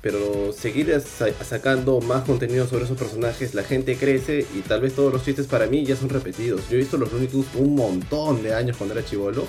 pero 0.01 0.51
seguir 0.53 1.01
sacando 1.43 2.01
más 2.01 2.23
contenido 2.25 2.67
sobre 2.67 2.85
esos 2.85 2.97
personajes, 2.97 3.53
la 3.53 3.63
gente 3.63 3.95
crece 3.97 4.45
y 4.53 4.61
tal 4.61 4.81
vez 4.81 4.93
todos 4.93 5.11
los 5.11 5.23
chistes 5.23 5.47
para 5.47 5.67
mí 5.67 5.85
ya 5.85 5.95
son 5.95 6.09
repetidos. 6.09 6.61
Yo 6.69 6.75
he 6.75 6.79
visto 6.79 6.97
los 6.97 7.11
Looney 7.11 7.27
Tunes 7.27 7.47
un 7.55 7.75
montón 7.75 8.43
de 8.43 8.53
años 8.53 8.77
cuando 8.77 8.93
era 8.93 9.05
chivolo 9.05 9.47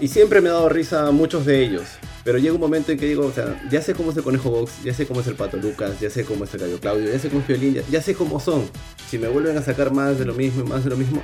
y 0.00 0.08
siempre 0.08 0.40
me 0.40 0.50
ha 0.50 0.52
dado 0.52 0.68
risa 0.68 1.10
muchos 1.10 1.46
de 1.46 1.64
ellos. 1.64 1.84
Pero 2.28 2.36
llega 2.36 2.52
un 2.52 2.60
momento 2.60 2.92
en 2.92 2.98
que 2.98 3.06
digo, 3.06 3.24
o 3.24 3.32
sea, 3.32 3.58
ya 3.70 3.80
sé 3.80 3.94
cómo 3.94 4.10
es 4.10 4.16
el 4.18 4.22
Conejo 4.22 4.50
Box, 4.50 4.84
ya 4.84 4.92
sé 4.92 5.06
cómo 5.06 5.22
es 5.22 5.26
el 5.28 5.34
Pato 5.34 5.56
Lucas, 5.56 5.98
ya 5.98 6.10
sé 6.10 6.26
cómo 6.26 6.44
es 6.44 6.52
el 6.52 6.60
Gallo 6.60 6.78
Claudio, 6.78 7.10
ya 7.10 7.18
sé 7.18 7.30
cómo 7.30 7.40
es 7.40 7.48
Violín, 7.48 7.72
ya, 7.72 7.82
ya 7.90 8.02
sé 8.02 8.14
cómo 8.14 8.38
son. 8.38 8.68
Si 9.08 9.18
me 9.18 9.28
vuelven 9.28 9.56
a 9.56 9.62
sacar 9.62 9.94
más 9.94 10.18
de 10.18 10.26
lo 10.26 10.34
mismo 10.34 10.62
y 10.62 10.68
más 10.68 10.84
de 10.84 10.90
lo 10.90 10.98
mismo, 10.98 11.22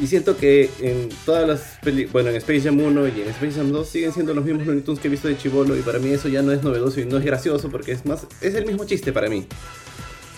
y 0.00 0.06
siento 0.06 0.38
que 0.38 0.70
en 0.80 1.10
todas 1.26 1.46
las 1.46 1.60
películas, 1.82 2.12
bueno, 2.14 2.30
en 2.30 2.36
Space 2.36 2.62
Jam 2.62 2.80
1 2.80 3.08
y 3.08 3.20
en 3.20 3.28
Space 3.28 3.52
Jam 3.52 3.70
2 3.70 3.86
siguen 3.86 4.14
siendo 4.14 4.32
los 4.32 4.46
mismos 4.46 4.64
Looney 4.64 4.80
Tunes 4.80 4.98
que 4.98 5.08
he 5.08 5.10
visto 5.10 5.28
de 5.28 5.36
Chivolo 5.36 5.76
y 5.76 5.82
para 5.82 5.98
mí 5.98 6.08
eso 6.08 6.26
ya 6.28 6.40
no 6.40 6.52
es 6.52 6.62
novedoso 6.62 7.02
y 7.02 7.04
no 7.04 7.18
es 7.18 7.24
gracioso 7.26 7.68
porque 7.68 7.92
es 7.92 8.06
más, 8.06 8.26
es 8.40 8.54
el 8.54 8.64
mismo 8.64 8.86
chiste 8.86 9.12
para 9.12 9.28
mí. 9.28 9.44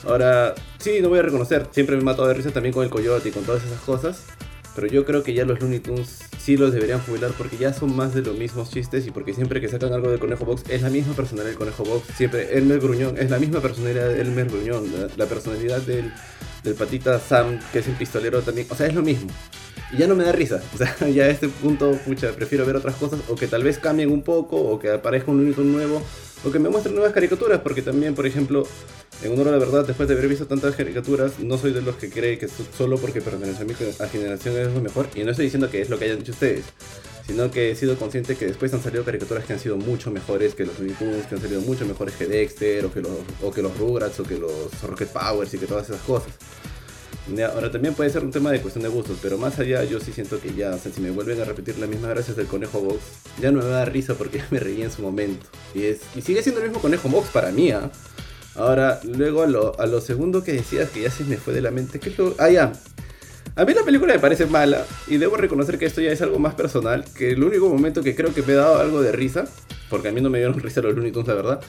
Ahora, 0.04 0.56
sí, 0.80 0.98
no 1.00 1.10
voy 1.10 1.20
a 1.20 1.22
reconocer, 1.22 1.68
siempre 1.70 1.94
me 1.94 2.02
he 2.02 2.04
matado 2.04 2.26
de 2.26 2.34
risa 2.34 2.50
también 2.50 2.72
con 2.72 2.82
el 2.82 2.90
coyote 2.90 3.28
y 3.28 3.30
con 3.30 3.44
todas 3.44 3.62
esas 3.62 3.78
cosas, 3.82 4.24
pero 4.78 4.92
yo 4.92 5.04
creo 5.04 5.24
que 5.24 5.34
ya 5.34 5.44
los 5.44 5.58
Looney 5.58 5.80
Tunes 5.80 6.20
sí 6.38 6.56
los 6.56 6.72
deberían 6.72 7.00
jubilar 7.00 7.32
porque 7.36 7.56
ya 7.56 7.72
son 7.72 7.96
más 7.96 8.14
de 8.14 8.22
los 8.22 8.38
mismos 8.38 8.70
chistes 8.70 9.08
y 9.08 9.10
porque 9.10 9.34
siempre 9.34 9.60
que 9.60 9.66
sacan 9.66 9.92
algo 9.92 10.08
de 10.08 10.20
Conejo 10.20 10.44
Box 10.44 10.62
es 10.68 10.82
la 10.82 10.88
misma 10.88 11.14
personalidad 11.14 11.48
del 11.48 11.58
Conejo 11.58 11.82
Box, 11.82 12.06
siempre 12.16 12.56
Elmer 12.56 12.78
Gruñón, 12.78 13.18
es 13.18 13.28
la 13.28 13.40
misma 13.40 13.58
personalidad 13.58 14.08
de 14.08 14.20
Elmer 14.20 14.48
Gruñón, 14.48 14.84
la 15.16 15.26
personalidad 15.26 15.80
del 15.82 16.12
del 16.62 16.74
patita 16.74 17.18
Sam, 17.18 17.58
que 17.72 17.80
es 17.80 17.88
el 17.88 17.94
pistolero 17.94 18.42
también. 18.42 18.66
O 18.70 18.74
sea, 18.74 18.86
es 18.86 18.94
lo 18.94 19.02
mismo. 19.02 19.30
Y 19.92 19.96
ya 19.96 20.06
no 20.06 20.14
me 20.14 20.24
da 20.24 20.32
risa. 20.32 20.62
O 20.74 20.78
sea, 20.78 21.08
ya 21.08 21.24
a 21.24 21.28
este 21.28 21.48
punto, 21.48 21.92
pucha, 22.04 22.32
prefiero 22.32 22.66
ver 22.66 22.76
otras 22.76 22.96
cosas. 22.96 23.20
O 23.28 23.34
que 23.34 23.46
tal 23.46 23.62
vez 23.62 23.78
cambien 23.78 24.10
un 24.10 24.22
poco, 24.22 24.56
o 24.56 24.78
que 24.78 24.90
aparezca 24.90 25.30
un 25.30 25.40
único 25.40 25.62
nuevo. 25.62 26.02
O 26.44 26.50
que 26.50 26.58
me 26.58 26.68
muestren 26.68 26.94
nuevas 26.94 27.12
caricaturas. 27.12 27.60
Porque 27.60 27.82
también, 27.82 28.14
por 28.14 28.26
ejemplo, 28.26 28.66
en 29.22 29.32
honor 29.32 29.48
a 29.48 29.50
la 29.52 29.58
verdad, 29.58 29.86
después 29.86 30.08
de 30.08 30.14
haber 30.14 30.28
visto 30.28 30.46
tantas 30.46 30.74
caricaturas, 30.74 31.38
no 31.40 31.58
soy 31.58 31.72
de 31.72 31.82
los 31.82 31.96
que 31.96 32.10
cree 32.10 32.38
que 32.38 32.48
solo 32.76 32.98
porque 32.98 33.20
pertenece 33.20 33.62
a 33.62 33.66
mi 33.66 33.74
generación 33.74 34.56
es 34.56 34.72
lo 34.72 34.80
mejor. 34.80 35.08
Y 35.14 35.24
no 35.24 35.30
estoy 35.30 35.46
diciendo 35.46 35.70
que 35.70 35.80
es 35.80 35.90
lo 35.90 35.98
que 35.98 36.06
hayan 36.06 36.18
dicho 36.18 36.32
ustedes 36.32 36.64
sino 37.28 37.50
que 37.50 37.70
he 37.70 37.74
sido 37.74 37.94
consciente 37.98 38.36
que 38.36 38.46
después 38.46 38.72
han 38.72 38.82
salido 38.82 39.04
caricaturas 39.04 39.44
que 39.44 39.52
han 39.52 39.58
sido 39.60 39.76
mucho 39.76 40.10
mejores 40.10 40.54
que 40.54 40.64
los 40.64 40.78
Looney 40.78 40.96
que 41.28 41.34
han 41.34 41.40
salido 41.42 41.60
mucho 41.60 41.84
mejores 41.84 42.14
que 42.14 42.26
Dexter, 42.26 42.86
o 42.86 42.92
que 42.92 43.02
los, 43.02 43.12
o 43.42 43.50
que 43.50 43.60
los 43.60 43.76
Rugrats, 43.76 44.18
o 44.20 44.24
que 44.24 44.38
los 44.38 44.82
Rocket 44.82 45.08
Powers 45.08 45.52
y 45.52 45.58
que 45.58 45.66
todas 45.66 45.90
esas 45.90 46.00
cosas. 46.00 46.32
Ahora 47.52 47.70
también 47.70 47.94
puede 47.94 48.10
ser 48.10 48.24
un 48.24 48.30
tema 48.30 48.50
de 48.50 48.60
cuestión 48.60 48.82
de 48.82 48.88
gustos, 48.88 49.18
pero 49.22 49.38
más 49.38 49.58
allá 49.58 49.84
yo 49.84 50.00
sí 50.00 50.12
siento 50.12 50.40
que 50.40 50.54
ya, 50.54 50.70
o 50.74 50.78
sea, 50.78 50.92
si 50.92 51.00
me 51.00 51.10
vuelven 51.10 51.40
a 51.40 51.44
repetir 51.44 51.78
las 51.78 51.88
mismas 51.88 52.10
gracias 52.10 52.36
del 52.36 52.46
Conejo 52.46 52.80
Box, 52.80 53.00
ya 53.40 53.50
no 53.50 53.60
me 53.60 53.66
da 53.66 53.84
risa 53.84 54.14
porque 54.14 54.38
ya 54.38 54.46
me 54.50 54.60
reí 54.60 54.82
en 54.82 54.90
su 54.90 55.02
momento. 55.02 55.46
Y, 55.74 55.84
es, 55.84 56.00
y 56.16 56.22
sigue 56.22 56.42
siendo 56.42 56.60
el 56.60 56.68
mismo 56.68 56.80
Conejo 56.80 57.08
Box 57.08 57.28
para 57.28 57.50
mí, 57.50 57.70
¿ah? 57.70 57.90
Ahora, 58.54 59.00
luego 59.04 59.42
a 59.42 59.46
lo, 59.46 59.78
a 59.78 59.86
lo 59.86 60.00
segundo 60.00 60.42
que 60.42 60.52
decías 60.52 60.90
que 60.90 61.02
ya 61.02 61.10
se 61.10 61.22
me 61.24 61.36
fue 61.36 61.54
de 61.54 61.60
la 61.60 61.70
mente, 61.70 62.00
¿qué 62.00 62.10
es 62.10 62.18
lo...? 62.18 62.34
Ah, 62.38 62.50
ya. 62.50 62.72
A 63.54 63.64
mí 63.64 63.74
la 63.74 63.82
película 63.82 64.14
me 64.14 64.20
parece 64.20 64.46
mala 64.46 64.84
y 65.06 65.16
debo 65.16 65.36
reconocer 65.36 65.78
que 65.78 65.86
esto 65.86 66.00
ya 66.00 66.12
es 66.12 66.22
algo 66.22 66.38
más 66.38 66.54
personal, 66.54 67.04
que 67.16 67.30
el 67.30 67.42
único 67.42 67.68
momento 67.68 68.02
que 68.02 68.14
creo 68.14 68.32
que 68.32 68.42
me 68.42 68.52
ha 68.54 68.56
dado 68.56 68.78
algo 68.78 69.00
de 69.00 69.12
risa, 69.12 69.46
porque 69.90 70.08
a 70.08 70.12
mí 70.12 70.20
no 70.20 70.30
me 70.30 70.38
dieron 70.38 70.58
risa 70.60 70.80
los 70.80 70.94
Looney 70.94 71.12
Tunes, 71.12 71.28
la 71.28 71.34
verdad, 71.34 71.60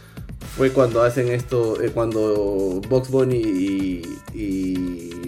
fue 0.55 0.71
cuando 0.71 1.03
hacen 1.03 1.29
esto, 1.29 1.81
eh, 1.81 1.91
cuando 1.91 2.81
Box 2.89 3.09
Bunny 3.09 3.37
y, 3.37 4.01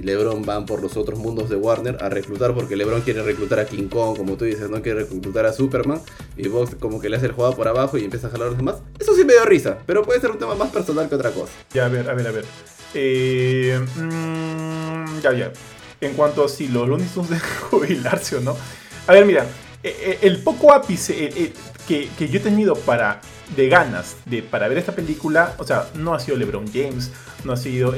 LeBron 0.02 0.44
van 0.44 0.66
por 0.66 0.82
los 0.82 0.98
otros 0.98 1.20
mundos 1.20 1.48
de 1.48 1.56
Warner 1.56 2.04
a 2.04 2.10
reclutar, 2.10 2.56
porque 2.56 2.76
LeBron 2.76 3.02
quiere 3.02 3.22
reclutar 3.22 3.60
a 3.60 3.66
King 3.66 3.88
Kong, 3.88 4.18
como 4.18 4.36
tú 4.36 4.46
dices, 4.46 4.68
no 4.68 4.82
quiere 4.82 5.02
reclutar 5.02 5.46
a 5.46 5.54
Superman, 5.54 6.02
y 6.36 6.48
Box 6.48 6.76
como 6.80 7.00
que 7.00 7.08
le 7.08 7.18
hace 7.18 7.28
el 7.28 7.34
juego 7.34 7.56
por 7.56 7.68
abajo 7.68 8.00
y 8.00 8.04
empieza 8.04 8.28
a 8.28 8.32
jalar 8.32 8.48
a 8.48 8.50
los 8.50 8.58
demás. 8.58 8.78
Eso 9.00 9.14
sí 9.16 9.24
me 9.24 9.34
dio 9.34 9.46
risa, 9.46 9.78
pero 9.86 10.02
puede 10.02 10.20
ser 10.20 10.32
un 10.32 10.40
tema 10.40 10.56
más 10.56 10.72
personal 10.72 11.08
que 11.08 11.14
otra 11.14 11.30
cosa. 11.30 11.54
Ya, 11.72 11.86
a 11.86 11.90
ver, 11.90 12.10
a 12.10 12.16
ver, 12.16 12.28
a 12.28 12.32
ver. 12.32 12.46
Eh, 12.96 13.80
mm, 13.96 15.20
ya, 15.22 15.34
ya 15.34 15.54
en 16.02 16.14
cuanto 16.16 16.44
a 16.44 16.50
si 16.50 16.68
los 16.68 16.88
Looney 16.88 17.08
Tunes 17.08 17.30
deben 17.30 17.46
jubilarse 17.70 18.36
o 18.38 18.42
no. 18.42 18.58
A 19.08 19.14
ver, 19.14 19.26
mira, 19.26 19.46
el 19.84 20.38
poco 20.44 20.74
ápice 20.74 21.26
eh, 21.26 21.54
que, 21.88 22.10
yo 22.30 22.40
he 22.40 22.44
tenido 22.44 22.76
para 22.76 23.22
de 23.56 23.68
ganas 23.68 24.16
de 24.26 24.44
para 24.44 24.68
ver 24.68 24.78
esta 24.78 24.94
película, 24.94 25.56
o 25.58 25.64
sea, 25.64 25.90
no 25.96 26.14
ha 26.14 26.20
sido 26.20 26.38
LeBron 26.38 26.72
James, 26.72 27.12
no 27.44 27.54
ha 27.54 27.58
sido 27.58 27.96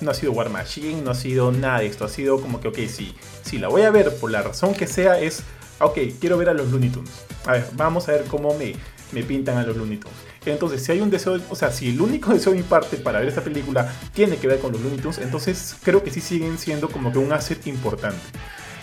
no 0.00 0.10
ha 0.10 0.14
sido 0.14 0.32
War 0.32 0.50
Machine, 0.50 1.02
no 1.02 1.10
ha 1.10 1.14
sido 1.14 1.50
nada 1.50 1.80
de 1.80 1.86
esto, 1.86 2.04
ha 2.04 2.08
sido 2.08 2.40
como 2.40 2.60
que 2.60 2.68
ok, 2.68 2.78
si, 2.88 3.14
si 3.42 3.58
la 3.58 3.68
voy 3.68 3.82
a 3.82 3.90
ver 3.90 4.14
por 4.16 4.30
la 4.30 4.42
razón 4.42 4.74
que 4.74 4.86
sea 4.86 5.18
es, 5.18 5.42
ok, 5.80 5.98
quiero 6.20 6.36
ver 6.38 6.50
a 6.50 6.54
los 6.54 6.70
Looney 6.70 6.90
Tunes. 6.90 7.10
A 7.46 7.52
ver, 7.52 7.66
vamos 7.74 8.08
a 8.08 8.12
ver 8.12 8.24
cómo 8.24 8.54
me, 8.54 8.74
me 9.12 9.22
pintan 9.22 9.56
a 9.56 9.64
los 9.64 9.76
Looney 9.76 9.98
Tunes. 9.98 10.18
Entonces, 10.46 10.82
si 10.82 10.92
hay 10.92 11.00
un 11.00 11.10
deseo, 11.10 11.40
o 11.50 11.56
sea, 11.56 11.70
si 11.70 11.90
el 11.90 12.00
único 12.00 12.32
deseo 12.34 12.52
de 12.52 12.58
mi 12.58 12.64
parte 12.64 12.96
para 12.96 13.18
ver 13.20 13.28
esta 13.28 13.42
película 13.42 13.92
tiene 14.12 14.36
que 14.36 14.46
ver 14.46 14.60
con 14.60 14.72
los 14.72 14.80
Looney 14.80 14.98
Tunes, 14.98 15.18
entonces 15.18 15.76
creo 15.82 16.02
que 16.02 16.10
sí 16.10 16.20
siguen 16.20 16.58
siendo 16.58 16.88
como 16.88 17.12
que 17.12 17.18
un 17.18 17.32
asset 17.32 17.66
importante. 17.66 18.20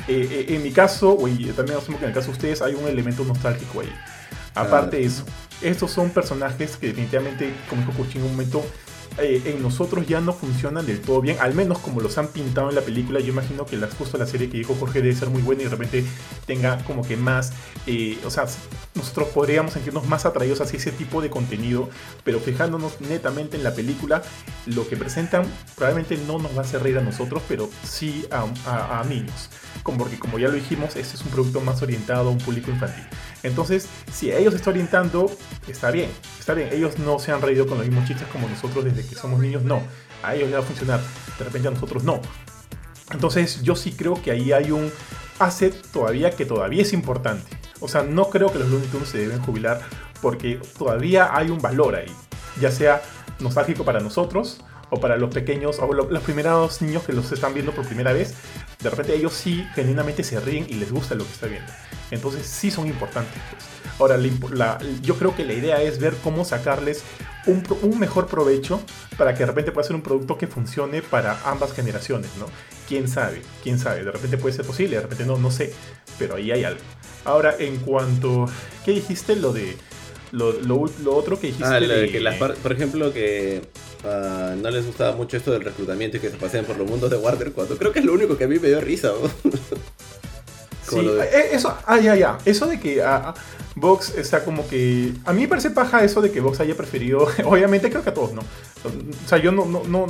Eh, 0.07 0.45
eh, 0.49 0.55
en 0.55 0.63
mi 0.63 0.71
caso, 0.71 1.17
y 1.27 1.45
también 1.51 1.79
asumo 1.79 1.97
que 1.97 2.05
en 2.05 2.09
el 2.09 2.15
caso 2.15 2.27
de 2.27 2.33
ustedes, 2.33 2.61
hay 2.61 2.75
un 2.75 2.87
elemento 2.87 3.23
nostálgico 3.23 3.81
ahí. 3.81 3.91
Aparte 4.53 4.97
de 4.97 5.05
eso, 5.05 5.25
estos 5.61 5.91
son 5.91 6.11
personajes 6.11 6.77
que 6.77 6.87
definitivamente, 6.87 7.53
como 7.69 7.81
dijo 7.81 7.93
Kuchi 7.93 8.19
en 8.19 8.25
un 8.25 8.31
momento, 8.31 8.63
eh, 9.17 9.41
en 9.45 9.62
nosotros 9.62 10.06
ya 10.08 10.19
no 10.19 10.34
funcionan 10.34 10.86
del 10.86 10.99
todo 10.99 11.21
bien, 11.21 11.38
al 11.39 11.54
menos 11.54 11.80
como 11.80 12.01
los 12.01 12.17
han 12.17 12.28
pintado 12.28 12.69
en 12.69 12.75
la 12.75 12.82
película. 12.82 13.19
Yo 13.19 13.30
imagino 13.30 13.65
que 13.65 13.78
la, 13.78 13.88
justo 13.88 14.17
la 14.17 14.25
serie 14.25 14.49
que 14.49 14.58
dijo 14.58 14.75
Jorge 14.78 15.01
debe 15.01 15.15
ser 15.15 15.30
muy 15.30 15.41
buena 15.41 15.62
y 15.62 15.65
de 15.65 15.71
repente 15.71 16.06
tenga 16.45 16.84
como 16.84 17.01
que 17.01 17.15
más, 17.15 17.54
eh, 17.88 18.17
o 18.25 18.30
sea, 18.30 18.45
nosotros 18.93 19.30
podríamos 19.30 19.73
sentirnos 19.73 20.06
más 20.08 20.25
atraídos 20.25 20.60
hacia 20.60 20.78
ese 20.78 20.91
tipo 20.91 21.21
de 21.21 21.30
contenido, 21.30 21.89
pero 22.23 22.39
fijándonos 22.39 22.99
netamente 23.01 23.56
en 23.56 23.63
la 23.63 23.73
película, 23.73 24.21
lo 24.65 24.88
que 24.88 24.97
presentan 24.97 25.45
probablemente 25.75 26.17
no 26.28 26.38
nos 26.38 26.54
va 26.54 26.60
a 26.60 26.62
hacer 26.62 26.84
reír 26.84 26.97
a 26.97 27.01
nosotros, 27.01 27.41
pero 27.47 27.69
sí 27.84 28.25
a, 28.32 29.04
niños. 29.08 29.49
Como 29.84 29.99
porque 29.99 30.17
como 30.19 30.39
ya 30.39 30.47
lo 30.47 30.56
dijimos, 30.56 30.95
este 30.95 31.15
es 31.15 31.21
un 31.21 31.30
producto 31.30 31.62
más 31.62 31.82
orientado 31.82 32.30
a 32.30 32.32
un 32.32 32.38
público 32.38 32.71
infantil. 32.71 33.06
Entonces, 33.45 33.88
si 34.12 34.31
ellos 34.31 34.53
se 34.53 34.58
está 34.58 34.71
orientando, 34.71 35.31
está 35.67 35.91
bien, 35.91 36.10
está 36.39 36.53
bien. 36.53 36.69
Ellos 36.71 36.97
no 36.99 37.19
se 37.19 37.31
han 37.31 37.41
reído 37.41 37.67
con 37.67 37.77
los 37.77 37.88
mismos 37.88 38.08
chistes 38.08 38.27
como 38.27 38.47
nosotros 38.47 38.84
desde 38.84 39.08
que 39.08 39.15
somos 39.15 39.39
niños, 39.39 39.63
no. 39.63 39.81
A 40.23 40.36
ellos 40.36 40.49
les 40.49 40.60
va 40.60 40.63
a 40.63 40.65
funcionar, 40.65 40.99
de 41.38 41.45
repente 41.45 41.67
a 41.67 41.71
nosotros 41.71 42.03
no. 42.03 42.21
Entonces, 43.12 43.62
yo 43.62 43.75
sí 43.75 43.91
creo 43.91 44.21
que 44.21 44.31
ahí 44.31 44.51
hay 44.51 44.71
un 44.71 44.91
asset 45.39 45.75
todavía 45.91 46.31
que 46.31 46.45
todavía 46.45 46.81
es 46.81 46.93
importante. 46.93 47.55
O 47.79 47.88
sea, 47.88 48.03
no 48.03 48.29
creo 48.29 48.51
que 48.51 48.60
los 48.60 48.69
Looney 48.69 48.88
Tunes 48.88 49.10
se 49.10 49.19
deben 49.19 49.41
jubilar 49.41 49.81
porque 50.21 50.60
todavía 50.77 51.36
hay 51.36 51.49
un 51.49 51.60
valor 51.60 51.95
ahí, 51.95 52.12
ya 52.60 52.71
sea 52.71 53.01
nostálgico 53.39 53.84
para 53.84 53.99
nosotros 53.99 54.62
o 54.89 54.99
para 54.99 55.17
los 55.17 55.33
pequeños 55.33 55.79
o 55.79 55.91
los 55.93 56.23
primeros 56.23 56.81
niños 56.81 57.03
que 57.03 57.13
los 57.13 57.31
están 57.31 57.53
viendo 57.53 57.71
por 57.71 57.85
primera 57.85 58.13
vez, 58.13 58.35
de 58.81 58.89
repente 58.89 59.15
ellos 59.15 59.33
sí 59.33 59.65
genuinamente 59.73 60.23
se 60.23 60.39
ríen 60.39 60.65
y 60.69 60.75
les 60.75 60.91
gusta 60.91 61.15
lo 61.15 61.23
que 61.23 61.31
están 61.31 61.49
viendo. 61.49 61.71
Entonces 62.11 62.45
sí 62.45 62.71
son 62.71 62.87
importantes. 62.87 63.41
Pues. 63.49 63.63
Ahora, 63.99 64.17
yo 65.01 65.15
creo 65.15 65.35
que 65.35 65.45
la 65.45 65.53
idea 65.53 65.81
es 65.81 65.99
ver 65.99 66.15
cómo 66.23 66.45
sacarles 66.45 67.03
un, 67.47 67.99
mejor 67.99 68.27
provecho 68.27 68.81
para 69.17 69.33
que 69.33 69.39
de 69.39 69.45
repente 69.47 69.71
pueda 69.71 69.87
ser 69.87 69.95
un 69.95 70.01
producto 70.01 70.37
que 70.37 70.47
funcione 70.47 71.01
para 71.01 71.39
ambas 71.45 71.73
generaciones, 71.73 72.29
¿no? 72.37 72.47
¿Quién 72.87 73.07
sabe? 73.07 73.41
¿Quién 73.63 73.79
sabe? 73.79 74.03
De 74.03 74.11
repente 74.11 74.37
puede 74.37 74.55
ser 74.55 74.65
posible, 74.65 74.97
de 74.97 75.01
repente 75.01 75.25
no, 75.25 75.37
no 75.37 75.51
sé, 75.51 75.73
pero 76.19 76.35
ahí 76.35 76.51
hay 76.51 76.63
algo. 76.63 76.81
Ahora, 77.23 77.55
en 77.57 77.77
cuanto... 77.77 78.47
¿Qué 78.83 78.91
dijiste? 78.91 79.35
Lo 79.35 79.53
de... 79.53 79.77
Lo, 80.31 80.51
otro 81.07 81.39
que 81.39 81.47
dijiste... 81.47 81.65
Ah, 81.65 81.79
de, 81.79 82.11
que 82.11 82.19
las 82.19 82.35
por 82.35 82.71
ejemplo, 82.71 83.13
que 83.13 83.61
ah, 84.05 84.55
no 84.61 84.69
les 84.69 84.85
gustaba 84.85 85.15
mucho 85.15 85.37
esto 85.37 85.51
del 85.51 85.63
reclutamiento 85.63 86.17
y 86.17 86.19
que 86.19 86.29
se 86.29 86.37
pasen 86.37 86.65
por 86.65 86.77
los 86.77 86.89
mundos 86.89 87.09
de 87.09 87.17
Warner 87.17 87.51
4. 87.51 87.77
Creo 87.77 87.91
que 87.91 87.99
es 87.99 88.05
lo 88.05 88.13
único 88.13 88.37
que 88.37 88.45
a 88.45 88.47
mí 88.47 88.59
me 88.59 88.67
dio 88.67 88.81
risa. 88.81 89.11
Sí, 90.89 90.99
eh, 90.99 91.49
eso, 91.51 91.75
ah, 91.87 91.99
ya, 91.99 92.15
ya. 92.15 92.37
Eso 92.45 92.67
de 92.67 92.79
que 92.79 93.01
ah, 93.01 93.33
Vox 93.75 94.13
está 94.15 94.43
como 94.43 94.67
que. 94.67 95.13
A 95.25 95.33
mí 95.33 95.41
me 95.41 95.47
parece 95.47 95.71
paja 95.71 96.03
eso 96.03 96.21
de 96.21 96.31
que 96.31 96.39
Vox 96.41 96.59
haya 96.59 96.75
preferido. 96.75 97.27
Obviamente, 97.45 97.89
creo 97.89 98.03
que 98.03 98.09
a 98.09 98.13
todos, 98.13 98.33
¿no? 98.33 98.41
O 98.41 99.27
sea, 99.27 99.39
yo 99.39 99.51
no, 99.51 99.65
no, 99.65 99.83
no, 99.85 100.07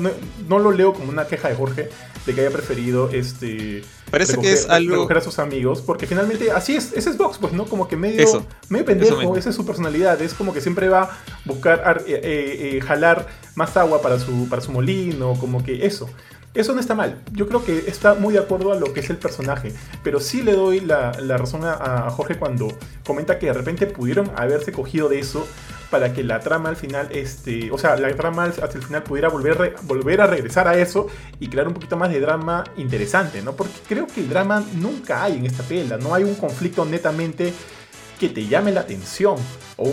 no, 0.48 0.60
lo 0.60 0.72
leo 0.72 0.94
como 0.94 1.10
una 1.10 1.28
queja 1.28 1.48
de 1.48 1.56
Jorge 1.56 1.90
de 2.26 2.34
que 2.34 2.42
haya 2.42 2.52
preferido 2.52 3.10
este. 3.10 3.84
Parece 4.12 4.38
que 4.38 4.52
es 4.52 4.70
algo. 4.70 4.96
Recoger 4.96 5.18
a 5.18 5.22
sus 5.22 5.40
amigos, 5.40 5.82
porque 5.82 6.08
finalmente 6.08 6.52
así 6.52 6.76
es. 6.76 6.92
Ese 6.94 7.10
es 7.10 7.18
Vox, 7.18 7.38
pues, 7.38 7.54
¿no? 7.54 7.66
Como 7.66 7.88
que 7.88 7.96
medio, 7.96 8.46
medio 8.68 8.86
pendejo, 8.86 9.38
esa 9.38 9.50
es 9.50 9.56
su 9.56 9.66
personalidad. 9.66 10.22
Es 10.22 10.34
como 10.34 10.54
que 10.54 10.60
siempre 10.60 10.90
va 10.90 11.04
a 11.04 11.20
buscar 11.46 12.04
eh, 12.06 12.20
eh, 12.76 12.82
jalar 12.82 13.28
más 13.56 13.76
agua 13.78 14.02
para 14.02 14.20
su, 14.20 14.48
para 14.50 14.62
su 14.62 14.72
molino, 14.72 15.34
como 15.40 15.64
que 15.64 15.86
eso. 15.86 16.10
Eso 16.56 16.74
no 16.74 16.80
está 16.80 16.96
mal. 16.96 17.22
Yo 17.34 17.48
creo 17.50 17.66
que 17.66 17.80
está 17.80 18.16
muy 18.16 18.34
de 18.34 18.40
acuerdo 18.40 18.72
a 18.72 18.76
lo 18.76 18.94
que 18.94 19.02
es 19.02 19.10
el 19.10 19.18
personaje. 19.18 19.74
Pero 20.04 20.22
sí 20.22 20.42
le 20.42 20.54
doy 20.54 20.80
la, 20.80 21.12
razón 21.38 21.62
a, 21.66 22.10
Jorge 22.10 22.38
cuando 22.38 22.70
comenta 23.06 23.38
que 23.38 23.48
de 23.48 23.54
repente 23.54 23.88
pudieron 23.88 24.32
haberse 24.38 24.72
cogido 24.72 25.10
de 25.10 25.20
eso 25.20 25.46
para 25.92 26.14
que 26.14 26.24
la 26.24 26.40
trama 26.40 26.70
al 26.70 26.78
final, 26.78 27.10
este, 27.12 27.72
o 27.72 27.78
sea, 27.78 27.98
la 27.98 28.14
trama 28.16 28.46
hasta 28.46 28.78
el 28.78 28.84
final 28.84 29.04
pudiera 29.04 29.28
volver, 29.28 29.76
volver 29.84 30.22
a 30.22 30.28
regresar 30.28 30.68
a 30.68 30.78
eso 30.78 31.08
y 31.40 31.50
crear 31.50 31.68
un 31.68 31.74
poquito 31.74 31.98
más 31.98 32.10
de 32.10 32.20
drama 32.22 32.64
interesante, 32.78 33.42
¿no? 33.42 33.54
Porque 33.54 33.74
creo 33.88 34.08
que 34.08 34.22
el 34.22 34.30
drama 34.30 34.64
nunca 34.76 35.24
hay 35.24 35.38
en 35.38 35.46
esta 35.46 35.64
pela. 35.64 35.98
No 35.98 36.16
hay 36.16 36.24
un 36.24 36.36
conflicto 36.36 36.86
netamente 36.86 37.54
que 38.18 38.30
te 38.30 38.48
llame 38.48 38.72
la 38.72 38.82
atención 38.82 39.36
o, 39.76 39.90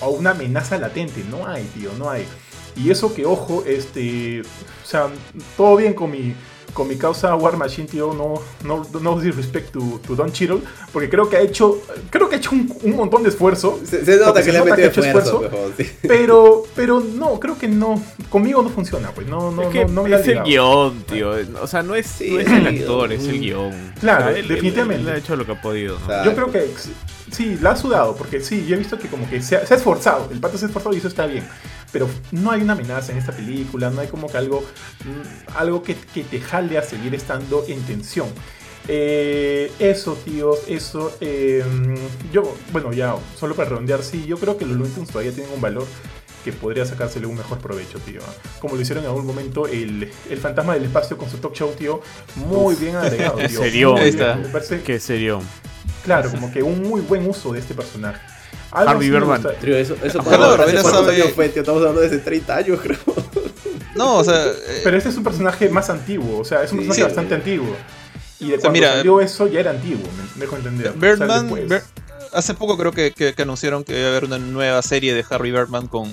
o 0.00 0.08
una 0.10 0.30
amenaza 0.32 0.78
latente. 0.78 1.24
No 1.30 1.46
hay, 1.46 1.62
tío, 1.74 1.92
no 1.96 2.10
hay. 2.10 2.26
Y 2.76 2.90
eso 2.90 3.14
que, 3.14 3.24
ojo, 3.24 3.64
este, 3.66 4.42
o 4.42 4.86
sea, 4.86 5.08
todo 5.56 5.76
bien 5.76 5.94
con 5.94 6.10
mi, 6.10 6.34
con 6.76 6.86
mi 6.86 6.96
causa 6.96 7.34
War 7.34 7.56
Machine, 7.56 7.88
tío, 7.88 8.12
no, 8.12 8.34
no, 8.64 8.86
no 9.00 9.18
disrespect 9.18 9.72
to, 9.72 9.98
to 10.06 10.14
Don 10.14 10.30
Cheadle, 10.30 10.60
porque 10.92 11.08
creo 11.08 11.28
que 11.28 11.38
ha 11.38 11.40
hecho, 11.40 11.80
creo 12.10 12.28
que 12.28 12.36
ha 12.36 12.38
hecho 12.38 12.50
un, 12.52 12.70
un 12.82 12.96
montón 12.96 13.22
de 13.22 13.30
esfuerzo. 13.30 13.80
Se, 13.82 14.02
nota 14.18 14.42
que 14.42 14.52
le 14.52 14.58
ha 14.58 14.64
metido 14.64 14.88
esfuerzo, 14.88 15.50
pero, 16.02 16.64
pero 16.76 17.00
no, 17.00 17.40
creo 17.40 17.56
que 17.58 17.66
no, 17.66 18.00
conmigo 18.28 18.62
no 18.62 18.68
funciona, 18.68 19.10
pues, 19.12 19.26
no, 19.26 19.50
no, 19.50 19.62
es 19.62 19.90
no, 19.90 20.02
me 20.02 20.14
Es 20.14 20.28
el 20.28 20.42
guion, 20.42 21.02
tío, 21.04 21.32
o 21.60 21.66
sea, 21.66 21.82
no 21.82 21.94
es, 21.94 22.20
no 22.20 22.40
es 22.40 22.46
el 22.46 22.66
actor, 22.66 23.10
es 23.10 23.26
el 23.26 23.40
guion. 23.40 23.72
Claro, 24.00 24.34
definitivamente. 24.34 25.02
Él, 25.02 25.08
ha 25.08 25.16
hecho 25.16 25.34
lo 25.34 25.46
que 25.46 25.52
ha 25.52 25.62
podido. 25.62 25.96
Yo 26.26 26.34
creo 26.34 26.52
que 26.52 26.68
sí, 27.30 27.58
la 27.62 27.70
ha 27.70 27.76
sudado, 27.76 28.14
porque 28.14 28.40
sí, 28.40 28.66
yo 28.66 28.76
he 28.76 28.78
visto 28.78 28.98
que 28.98 29.08
como 29.08 29.28
que 29.30 29.40
se 29.40 29.56
ha, 29.56 29.66
se 29.66 29.72
ha 29.72 29.76
esforzado, 29.78 30.28
el 30.30 30.40
pato 30.40 30.58
se 30.58 30.66
ha 30.66 30.68
esforzado 30.68 30.94
y 30.94 30.98
eso 30.98 31.08
está 31.08 31.26
bien 31.26 31.44
pero 31.96 32.10
no 32.30 32.50
hay 32.50 32.60
una 32.60 32.74
amenaza 32.74 33.12
en 33.12 33.16
esta 33.16 33.32
película, 33.32 33.88
no 33.88 34.02
hay 34.02 34.08
como 34.08 34.28
que 34.28 34.36
algo, 34.36 34.60
mm, 34.60 35.56
algo 35.56 35.82
que, 35.82 35.94
te 35.94 36.40
jale 36.42 36.76
a 36.76 36.82
seguir 36.82 37.14
estando 37.14 37.64
en 37.66 37.80
tensión. 37.84 38.28
Eh, 38.86 39.72
eso, 39.78 40.12
tíos, 40.22 40.58
eso. 40.68 41.16
Em, 41.20 41.94
yo, 42.30 42.54
bueno, 42.70 42.92
ya, 42.92 43.14
solo 43.34 43.54
para 43.54 43.70
redondear, 43.70 44.02
sí, 44.02 44.26
yo 44.26 44.36
creo 44.36 44.58
que 44.58 44.66
los 44.66 44.76
Looney 44.76 45.06
todavía 45.10 45.32
tienen 45.32 45.54
un 45.54 45.60
valor 45.62 45.86
que 46.44 46.52
podría 46.52 46.84
sacársele 46.84 47.26
un 47.26 47.36
mejor 47.36 47.60
provecho, 47.60 47.98
tío. 48.00 48.20
Como 48.60 48.74
lo 48.74 48.82
hicieron 48.82 49.02
en 49.04 49.08
algún 49.08 49.24
momento 49.24 49.66
el, 49.66 50.12
el 50.28 50.38
fantasma 50.38 50.74
del 50.74 50.84
espacio 50.84 51.16
con 51.16 51.30
su 51.30 51.38
talk 51.38 51.54
show, 51.54 51.72
tío. 51.78 52.02
Muy 52.34 52.74
bien 52.74 52.96
agregado, 52.96 53.38
tío. 53.48 53.58
Serio, 53.58 53.94
que 54.84 55.00
serio. 55.00 55.40
Claro, 56.04 56.30
como 56.30 56.52
que 56.52 56.62
un 56.62 56.82
muy 56.82 57.00
buen 57.00 57.26
uso 57.26 57.54
de 57.54 57.60
este 57.60 57.72
personaje. 57.72 58.35
Harvey 58.70 59.10
Berman. 59.10 59.42
eso, 59.62 59.96
eso 60.02 60.22
cuando, 60.22 60.56
sabe... 60.56 61.22
fue, 61.34 61.48
tío, 61.48 61.62
estamos 61.62 61.80
hablando 61.80 62.00
de 62.00 62.08
hace 62.08 62.18
30 62.18 62.56
años, 62.56 62.80
creo. 62.82 62.98
No, 63.94 64.16
o 64.16 64.24
sea. 64.24 64.46
Eh, 64.46 64.80
Pero 64.84 64.96
este 64.96 65.08
es 65.08 65.16
un 65.16 65.24
personaje 65.24 65.68
más 65.68 65.90
antiguo, 65.90 66.38
o 66.38 66.44
sea, 66.44 66.62
es 66.62 66.72
un 66.72 66.78
personaje 66.78 67.04
bastante 67.04 67.34
antiguo. 67.34 67.74
Y 68.38 68.50
de 68.50 68.58
cuando 68.58 68.80
salió 68.80 69.20
eso 69.20 69.46
ya 69.46 69.60
era 69.60 69.70
antiguo, 69.70 70.06
me 70.34 70.40
dejo 70.42 70.56
entender. 70.56 70.92
Birdman, 70.92 71.50
hace 72.32 72.54
poco 72.54 72.76
creo 72.76 72.92
que, 72.92 73.12
que, 73.12 73.34
anunciaron 73.42 73.82
que 73.84 73.98
iba 73.98 74.08
a 74.08 74.10
haber 74.10 74.24
una 74.24 74.38
nueva 74.38 74.82
serie 74.82 75.14
de 75.14 75.24
Harry 75.30 75.50
Birdman 75.50 75.86
con, 75.86 76.10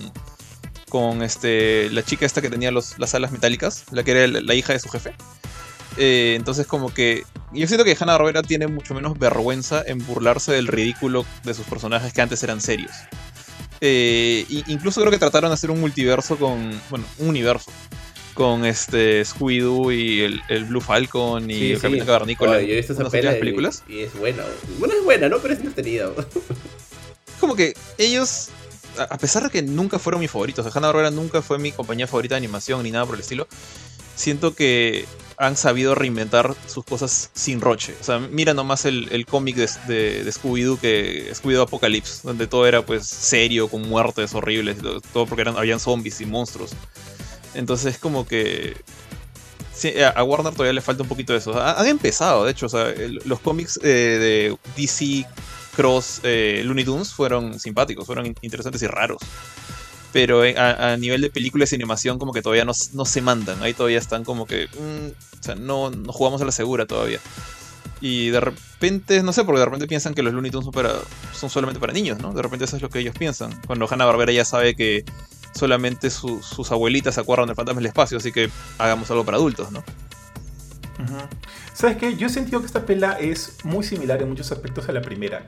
con 0.90 1.22
este, 1.22 1.90
la 1.90 2.04
chica 2.04 2.26
esta 2.26 2.42
que 2.42 2.50
tenía 2.50 2.72
los, 2.72 2.98
las 2.98 3.14
alas 3.14 3.32
metálicas, 3.32 3.86
la 3.92 4.04
que 4.04 4.12
era 4.12 4.28
la, 4.28 4.54
hija 4.54 4.74
de 4.74 4.80
su 4.80 4.90
jefe. 4.90 5.14
Eh, 5.98 6.34
entonces 6.36 6.66
como 6.66 6.94
que 6.94 7.24
yo 7.54 7.68
siento 7.68 7.86
que 7.86 7.96
Hanna 8.00 8.14
Barbera 8.14 8.42
tiene 8.42 8.68
mucho 8.68 8.94
menos 8.94 9.18
vergüenza 9.18 9.84
en 9.86 10.06
burlarse 10.06 10.54
del 10.54 10.68
ridículo 10.68 11.26
de 11.44 11.54
sus 11.54 11.66
personajes 11.66 12.14
que 12.14 12.22
antes 12.22 12.42
eran 12.44 12.62
serios. 12.62 12.92
Eh, 13.82 14.46
incluso 14.68 15.02
creo 15.02 15.12
que 15.12 15.20
trataron 15.20 15.50
de 15.50 15.56
hacer 15.56 15.70
un 15.70 15.80
multiverso 15.80 16.38
con, 16.38 16.80
bueno, 16.90 17.06
un 17.20 17.28
universo 17.28 17.72
con 18.34 18.66
este 18.66 19.24
Scooby-Doo 19.24 19.92
y 19.92 20.22
el, 20.22 20.66
Blue 20.66 20.82
Falcon 20.82 21.50
y 21.50 21.72
el 21.72 21.80
Capitán 21.82 22.08
Cavernícola. 22.08 22.62
yo 22.62 22.74
he 22.74 22.78
visto 22.78 22.94
esa 22.94 23.10
películas. 23.10 23.84
Y, 23.88 24.00
es 24.00 24.18
buena. 24.18 24.44
Bueno, 24.80 24.96
es 24.98 25.04
buena, 25.04 25.30
¿no? 25.30 25.38
Pero 25.40 25.54
es 25.54 25.60
entretenido. 25.60 26.16
Como 27.40 27.56
que 27.56 27.74
ellos, 27.98 28.50
a 28.98 29.18
pesar 29.18 29.44
de 29.44 29.50
que 29.50 29.62
nunca 29.62 30.00
fueron 30.00 30.22
mis 30.22 30.32
favoritos, 30.32 30.66
Hanna 30.76 30.88
Barbera 30.88 31.12
nunca 31.12 31.42
fue 31.42 31.60
mi 31.60 31.72
compañía 31.72 32.08
favorita 32.08 32.36
de 32.36 32.38
animación 32.38 32.82
ni 32.84 32.92
nada 32.92 33.06
por 33.06 33.16
el 33.16 33.22
estilo, 33.22 33.48
siento 34.16 34.56
que 34.56 35.06
han 35.38 35.58
sabido 35.58 35.96
reinventar 35.96 36.56
sus 36.68 36.86
cosas 36.86 37.30
sin 37.34 37.62
roche. 37.62 37.96
O 38.00 38.04
sea, 38.04 38.20
mira 38.20 38.54
nomás 38.54 38.86
el, 38.86 39.26
cómic 39.28 39.56
de, 39.56 40.26
Scooby-Doo, 40.32 40.80
que 40.80 41.34
Scooby-Doo 41.34 41.64
Apocalypse, 41.64 42.22
donde 42.24 42.48
todo 42.48 42.68
era 42.68 42.86
pues 42.86 43.06
serio, 43.06 43.68
con 43.68 43.88
muertes 43.88 44.34
horribles, 44.34 44.78
todo 45.12 45.26
porque 45.26 45.42
eran, 45.42 45.58
habían 45.58 45.80
zombies 45.80 46.22
y 46.22 46.26
monstruos. 46.26 46.72
Entonces 47.54 47.96
es 47.96 48.00
como 48.00 48.26
que 48.28 48.76
a 50.16 50.24
Warner 50.24 50.54
todavía 50.54 50.74
le 50.74 50.82
falta 50.82 51.04
un 51.04 51.10
poquito 51.10 51.34
de 51.34 51.40
eso. 51.40 51.60
Han 51.62 51.88
empezado, 51.88 52.46
de 52.46 52.52
hecho, 52.52 52.68
o 52.68 52.70
sea, 52.70 52.94
los 53.26 53.40
cómics 53.40 53.80
eh, 53.84 53.88
de 53.88 54.58
DC 54.78 55.26
Cross 55.76 56.22
eh, 56.24 56.62
Looney 56.64 56.86
Tunes 56.86 57.14
fueron 57.14 57.60
simpáticos, 57.60 58.06
fueron 58.06 58.34
interesantes 58.42 58.82
y 58.82 58.88
raros. 58.88 59.22
Pero 60.14 60.44
a, 60.44 60.96
nivel 60.96 61.22
de 61.22 61.30
películas 61.30 61.72
y 61.72 61.76
animación 61.76 62.20
como 62.20 62.32
que 62.32 62.42
todavía 62.42 62.66
no, 62.66 62.74
se 62.74 63.22
mandan. 63.22 63.62
Ahí 63.62 63.74
todavía 63.74 63.98
están 63.98 64.24
como 64.24 64.46
que... 64.46 64.68
Mm, 64.68 65.40
o 65.40 65.44
sea, 65.44 65.56
no, 65.56 65.90
no, 65.90 66.14
jugamos 66.14 66.42
a 66.42 66.46
la 66.46 66.52
segura 66.52 66.86
todavía. 66.86 67.20
Y 68.00 68.30
de 68.30 68.40
repente, 68.40 69.24
no 69.24 69.34
sé, 69.34 69.44
porque 69.44 69.60
de 69.60 69.66
repente 69.66 69.88
piensan 69.88 70.14
que 70.14 70.24
los 70.24 70.34
Looney 70.34 70.52
Tunes 70.52 70.66
son, 70.66 70.74
para, 70.74 70.94
son 71.34 71.50
solamente 71.50 71.80
para 71.80 71.94
niños, 71.94 72.20
¿no? 72.20 72.34
De 72.34 72.42
repente 72.42 72.66
eso 72.66 72.76
es 72.76 72.82
lo 72.82 72.90
que 72.90 73.00
ellos 73.00 73.16
piensan. 73.18 73.60
Cuando 73.66 73.88
Hanna 73.90 74.06
Barbera 74.06 74.32
ya 74.32 74.46
sabe 74.46 74.76
que 74.76 75.04
solamente 75.54 76.10
sus 76.10 76.72
abuelitas 76.72 77.16
se 77.16 77.22
acuerdan 77.22 77.48
del 77.48 77.56
fantasma 77.56 77.80
del 77.80 77.88
espacio, 77.88 78.18
así 78.18 78.32
que 78.32 78.50
hagamos 78.78 79.10
algo 79.10 79.26
para 79.26 79.38
adultos, 79.38 79.72
¿no? 79.72 79.84
¿Sabes 81.74 81.98
qué? 81.98 82.16
Yo 82.16 82.28
he 82.28 82.30
sentido 82.30 82.60
que 82.60 82.68
esta 82.68 82.86
pela 82.86 83.14
es 83.14 83.58
muy 83.64 83.84
similar 83.84 84.22
en 84.22 84.30
muchos 84.30 84.52
aspectos 84.52 84.88
a 84.90 84.92
la 84.92 85.02
primera. 85.02 85.48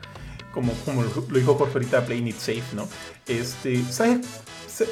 Como, 0.56 0.74
como 0.86 1.04
lo 1.04 1.10
dijo 1.38 1.56
Jorge 1.56 1.74
ahorita, 1.74 2.06
Playing 2.06 2.30
It 2.30 2.40
Safe, 2.40 2.64
¿no? 2.74 2.88
Este, 3.28 3.84
¿Sabes? 3.92 4.26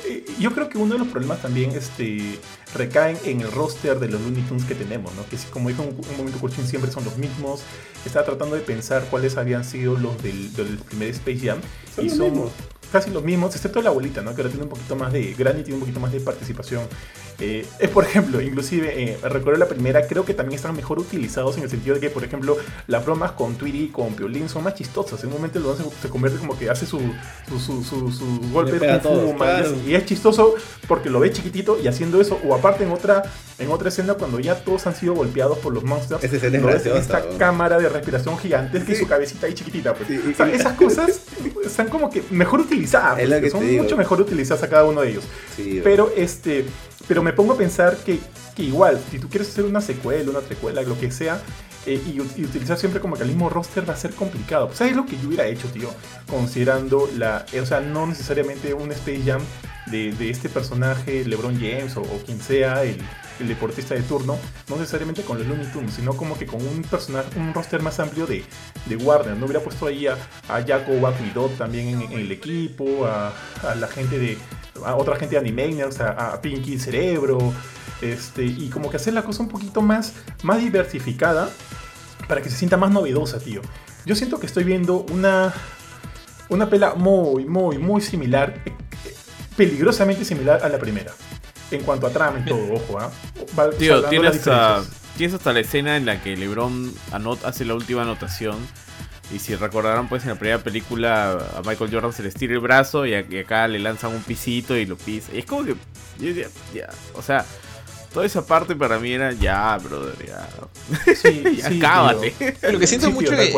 Eh, 0.05 0.25
yo 0.39 0.53
creo 0.53 0.69
que 0.69 0.77
uno 0.77 0.93
de 0.93 0.99
los 0.99 1.07
problemas 1.07 1.41
también 1.41 1.71
este, 1.71 2.39
recaen 2.75 3.17
en 3.25 3.41
el 3.41 3.51
roster 3.51 3.99
de 3.99 4.07
los 4.07 4.21
Looney 4.21 4.43
Tunes 4.43 4.65
que 4.65 4.75
tenemos, 4.75 5.13
¿no? 5.15 5.25
Que 5.25 5.37
como 5.51 5.69
dijo 5.69 5.81
un, 5.83 5.89
un 5.89 6.17
momento 6.17 6.39
Coaching, 6.39 6.63
siempre 6.63 6.91
son 6.91 7.03
los 7.05 7.17
mismos. 7.17 7.61
Estaba 8.05 8.25
tratando 8.25 8.55
de 8.55 8.61
pensar 8.61 9.05
cuáles 9.09 9.37
habían 9.37 9.63
sido 9.63 9.97
los 9.97 10.21
del, 10.21 10.53
del 10.53 10.77
primer 10.77 11.09
Space 11.09 11.39
Jam. 11.39 11.59
y 12.01 12.09
son 12.09 12.49
casi 12.91 13.09
los 13.09 13.23
mismos, 13.23 13.55
excepto 13.55 13.81
la 13.81 13.89
abuelita, 13.89 14.21
¿no? 14.21 14.35
Que 14.35 14.41
ahora 14.41 14.49
tiene 14.51 14.65
un 14.65 14.69
poquito 14.69 14.95
más 14.95 15.11
de. 15.11 15.33
Granny 15.33 15.63
tiene 15.63 15.75
un 15.75 15.79
poquito 15.79 15.99
más 15.99 16.11
de 16.11 16.19
participación. 16.19 16.83
Eh, 17.39 17.65
es, 17.79 17.89
por 17.89 18.03
ejemplo, 18.03 18.41
inclusive, 18.41 19.03
eh, 19.03 19.17
recuerdo 19.23 19.59
la 19.59 19.67
primera, 19.67 20.07
creo 20.07 20.25
que 20.25 20.33
también 20.33 20.57
están 20.57 20.75
mejor 20.75 20.99
utilizados 20.99 21.57
en 21.57 21.63
el 21.63 21.69
sentido 21.69 21.95
de 21.95 22.01
que, 22.01 22.09
por 22.09 22.23
ejemplo, 22.23 22.57
las 22.87 23.03
bromas 23.03 23.31
con 23.31 23.55
Tweety 23.55 23.83
y 23.83 23.87
con 23.87 24.13
Piolín 24.13 24.49
son 24.49 24.63
más 24.63 24.75
chistosas. 24.75 25.21
En 25.23 25.29
un 25.29 25.35
momento 25.35 25.59
el 25.59 25.65
se, 25.77 26.01
se 26.01 26.09
convierte 26.09 26.39
como 26.39 26.57
que 26.57 26.69
hace 26.69 26.85
su, 26.85 26.99
su, 27.49 27.83
su, 27.83 28.11
su, 28.11 28.39
golpe 28.51 28.79
de 28.79 29.01
y 29.87 29.95
es 29.95 30.05
chistoso 30.05 30.55
porque 30.87 31.09
lo 31.09 31.19
ve 31.19 31.31
chiquitito 31.31 31.79
y 31.81 31.87
haciendo 31.87 32.21
eso, 32.21 32.39
o 32.43 32.53
aparte 32.53 32.83
en 32.83 32.91
otra 32.91 33.23
en 33.59 33.71
otra 33.71 33.89
escena 33.89 34.15
cuando 34.15 34.39
ya 34.39 34.55
todos 34.55 34.87
han 34.87 34.95
sido 34.95 35.13
golpeados 35.13 35.57
por 35.59 35.73
los 35.73 35.83
monsters. 35.83 36.23
Es 36.23 36.33
esta 36.33 37.23
cámara 37.37 37.77
de 37.77 37.89
respiración 37.89 38.37
gigantesca 38.37 38.91
y 38.91 38.95
su 38.95 39.07
cabecita 39.07 39.47
ahí 39.47 39.53
chiquitita. 39.53 39.93
Pues. 39.93 40.09
o 40.09 40.35
sea, 40.35 40.49
esas 40.49 40.73
cosas 40.73 41.21
están 41.65 41.87
como 41.89 42.09
que 42.09 42.23
mejor 42.31 42.61
utilizadas. 42.61 43.19
Pues, 43.19 43.51
son 43.51 43.75
mucho 43.75 43.97
mejor 43.97 44.21
utilizadas 44.21 44.63
a 44.63 44.69
cada 44.69 44.85
uno 44.85 45.01
de 45.01 45.11
ellos. 45.11 45.23
pero 45.83 46.11
este 46.15 46.65
pero 47.07 47.21
me 47.23 47.33
pongo 47.33 47.53
a 47.53 47.57
pensar 47.57 47.97
que, 47.97 48.19
que, 48.55 48.63
igual, 48.63 48.99
si 49.11 49.19
tú 49.19 49.29
quieres 49.29 49.49
hacer 49.49 49.65
una 49.65 49.81
secuela, 49.81 50.29
una 50.29 50.41
trecuela, 50.41 50.81
lo 50.83 50.99
que 50.99 51.11
sea, 51.11 51.41
eh, 51.85 52.01
y, 52.13 52.21
utilizar 52.21 52.77
siempre 52.77 53.01
como 53.01 53.15
que 53.15 53.23
el 53.23 53.29
mismo 53.29 53.49
roster 53.49 53.87
va 53.87 53.93
a 53.93 53.97
ser 53.97 54.11
complicado. 54.11 54.67
Pues, 54.67 54.77
¿Sabes 54.77 54.95
lo 54.95 55.05
que 55.05 55.17
yo 55.17 55.27
hubiera 55.27 55.45
hecho, 55.47 55.67
tío? 55.67 55.89
Considerando 56.29 57.09
la. 57.17 57.45
Eh, 57.51 57.59
o 57.59 57.65
sea, 57.65 57.81
no 57.81 58.07
necesariamente 58.07 58.73
un 58.73 58.91
Space 58.93 59.23
Jam 59.25 59.41
de, 59.87 60.13
de 60.13 60.29
este 60.29 60.47
personaje, 60.47 61.25
LeBron 61.25 61.55
James 61.55 61.97
o, 61.97 62.03
quien 62.25 62.39
sea, 62.39 62.83
el, 62.83 62.97
el, 63.41 63.47
deportista 63.49 63.95
de 63.95 64.01
turno, 64.03 64.37
no 64.69 64.77
necesariamente 64.77 65.23
con 65.23 65.37
los 65.37 65.45
Looney 65.45 65.67
Tunes, 65.73 65.93
sino 65.93 66.15
como 66.15 66.37
que 66.37 66.45
con 66.45 66.65
un 66.65 66.83
personaje, 66.83 67.37
un 67.37 67.53
roster 67.53 67.81
más 67.81 67.99
amplio 67.99 68.25
de, 68.25 68.45
de 68.85 68.95
Warner. 68.95 69.35
No 69.35 69.45
hubiera 69.45 69.61
puesto 69.61 69.87
ahí 69.87 70.07
a, 70.07 70.15
a 70.47 70.63
Jaco 70.65 70.93
Dot 71.33 71.57
también 71.57 72.01
en, 72.01 72.13
el 72.13 72.31
equipo, 72.31 73.05
a, 73.05 73.33
a 73.61 73.75
la 73.75 73.87
gente 73.87 74.19
de 74.19 74.37
a 74.85 74.95
otra 74.95 75.15
gente 75.15 75.35
de 75.35 75.39
Animaniacs, 75.39 75.99
a, 75.99 76.33
a 76.33 76.41
Pinky 76.41 76.77
Cerebro, 76.77 77.53
este, 78.01 78.43
y 78.43 78.69
como 78.69 78.89
que 78.89 78.97
hacer 78.97 79.13
la 79.13 79.23
cosa 79.23 79.43
un 79.43 79.49
poquito 79.49 79.81
más, 79.81 80.13
más 80.43 80.59
diversificada 80.59 81.49
para 82.27 82.41
que 82.41 82.49
se 82.49 82.57
sienta 82.57 82.77
más 82.77 82.91
novedosa, 82.91 83.39
tío. 83.39 83.61
Yo 84.05 84.15
siento 84.15 84.39
que 84.39 84.45
estoy 84.45 84.63
viendo 84.63 85.05
una, 85.11 85.53
una 86.49 86.69
pela 86.69 86.95
muy, 86.95 87.45
muy, 87.45 87.77
muy 87.77 88.01
similar, 88.01 88.61
peligrosamente 89.55 90.25
similar 90.25 90.61
a 90.63 90.69
la 90.69 90.77
primera. 90.77 91.13
En 91.71 91.81
cuanto 91.83 92.07
a 92.07 92.09
trama 92.11 92.39
y 92.39 92.45
todo, 92.45 92.73
ojo, 92.73 92.99
¿ah? 92.99 93.09
Tío, 93.79 94.03
tienes 94.05 94.35
hasta, 94.35 94.83
tienes 95.17 95.33
hasta 95.35 95.53
la 95.53 95.61
escena 95.61 95.95
en 95.97 96.05
la 96.05 96.21
que 96.21 96.35
LeBron 96.35 96.93
hace 97.43 97.65
la 97.65 97.73
última 97.73 98.01
anotación 98.01 98.57
y 99.31 99.39
si 99.39 99.55
recordarán, 99.55 100.09
pues 100.09 100.23
en 100.23 100.29
la 100.29 100.35
primera 100.35 100.59
película 100.59 101.31
a 101.55 101.61
Michael 101.65 101.89
Jordan 101.91 102.13
se 102.13 102.23
le 102.23 102.29
estira 102.29 102.53
el 102.53 102.59
brazo 102.59 103.05
y, 103.05 103.13
acá 103.15 103.67
le 103.67 103.79
lanzan 103.79 104.13
un 104.13 104.21
pisito 104.21 104.75
y 104.77 104.85
lo 104.85 104.97
pisa. 104.97 105.31
Y 105.33 105.39
es 105.39 105.45
como 105.45 105.63
que. 105.63 105.75
Ya, 106.73 106.89
o 107.15 107.21
sea, 107.21 107.45
toda 108.13 108.25
esa 108.25 108.45
parte 108.45 108.75
para 108.75 108.99
mí 108.99 109.11
era 109.11 109.31
ya, 109.31 109.77
brother, 109.77 110.15
ya. 110.25 110.47
Sí, 111.15 111.61
Acábate. 111.63 112.33
Lo 112.71 112.79
que 112.79 112.87
siento 112.87 113.11
mucho 113.11 113.33
es 113.33 113.49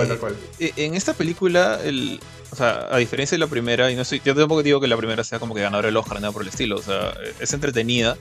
que 0.57 0.73
en 0.77 0.95
esta 0.95 1.13
película, 1.13 1.79
el, 1.83 2.19
o 2.51 2.55
sea, 2.55 2.87
a 2.89 2.97
diferencia 2.97 3.35
de 3.35 3.39
la 3.39 3.47
primera, 3.47 3.91
y 3.91 3.95
no 3.95 4.03
estoy, 4.03 4.21
yo 4.23 4.33
tampoco 4.35 4.63
digo 4.63 4.79
que 4.79 4.87
la 4.87 4.97
primera 4.97 5.23
sea 5.23 5.39
como 5.39 5.53
que 5.53 5.61
ganadora 5.61 5.87
del 5.87 5.97
Oscar, 5.97 6.21
nada 6.21 6.31
por 6.31 6.43
el 6.43 6.47
estilo. 6.47 6.77
O 6.77 6.81
sea, 6.81 7.13
es 7.39 7.53
entretenida 7.53 8.17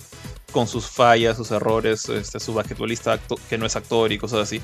con 0.51 0.67
sus 0.67 0.87
fallas, 0.87 1.37
sus 1.37 1.51
errores, 1.51 2.09
este, 2.09 2.41
su 2.41 2.55
basquetbolista 2.55 3.19
que 3.49 3.59
no 3.59 3.67
es 3.67 3.77
actor 3.77 4.11
y 4.13 4.19
cosas 4.19 4.41
así. 4.41 4.61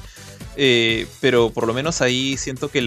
Eh, 0.63 1.07
pero 1.23 1.49
por 1.49 1.67
lo 1.67 1.73
menos 1.73 2.03
ahí 2.03 2.37
siento 2.37 2.71
que 2.71 2.87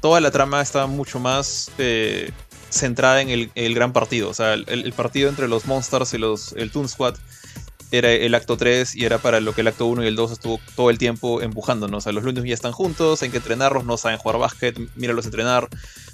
toda 0.00 0.20
la 0.20 0.30
trama 0.30 0.62
está 0.62 0.86
mucho 0.86 1.18
más 1.18 1.68
eh, 1.76 2.30
centrada 2.70 3.20
en 3.20 3.50
el, 3.56 3.74
gran 3.74 3.92
partido. 3.92 4.28
O 4.28 4.34
sea, 4.34 4.54
el, 4.54 4.92
partido 4.92 5.28
entre 5.28 5.48
los 5.48 5.66
Monsters 5.66 6.14
y 6.14 6.18
los, 6.18 6.52
el 6.52 6.70
Toon 6.70 6.88
Squad 6.88 7.16
era 7.90 8.12
el 8.12 8.36
acto 8.36 8.56
3 8.56 8.94
y 8.94 9.04
era 9.04 9.18
para 9.18 9.40
lo 9.40 9.52
que 9.52 9.62
el 9.62 9.66
acto 9.66 9.86
1 9.86 10.04
y 10.04 10.06
el 10.06 10.14
2 10.14 10.30
estuvo 10.30 10.60
todo 10.76 10.90
el 10.90 10.98
tiempo 10.98 11.42
empujándonos. 11.42 11.98
O 11.98 12.00
sea, 12.02 12.12
los 12.12 12.22
lunes 12.22 12.44
ya 12.44 12.54
están 12.54 12.70
juntos, 12.70 13.20
hay 13.20 13.30
que 13.30 13.38
entrenarlos, 13.38 13.84
no 13.84 13.96
saben 13.96 14.18
jugar 14.18 14.38
básquet, 14.38 14.78
míralos 14.94 15.24
entrenar. 15.24 15.68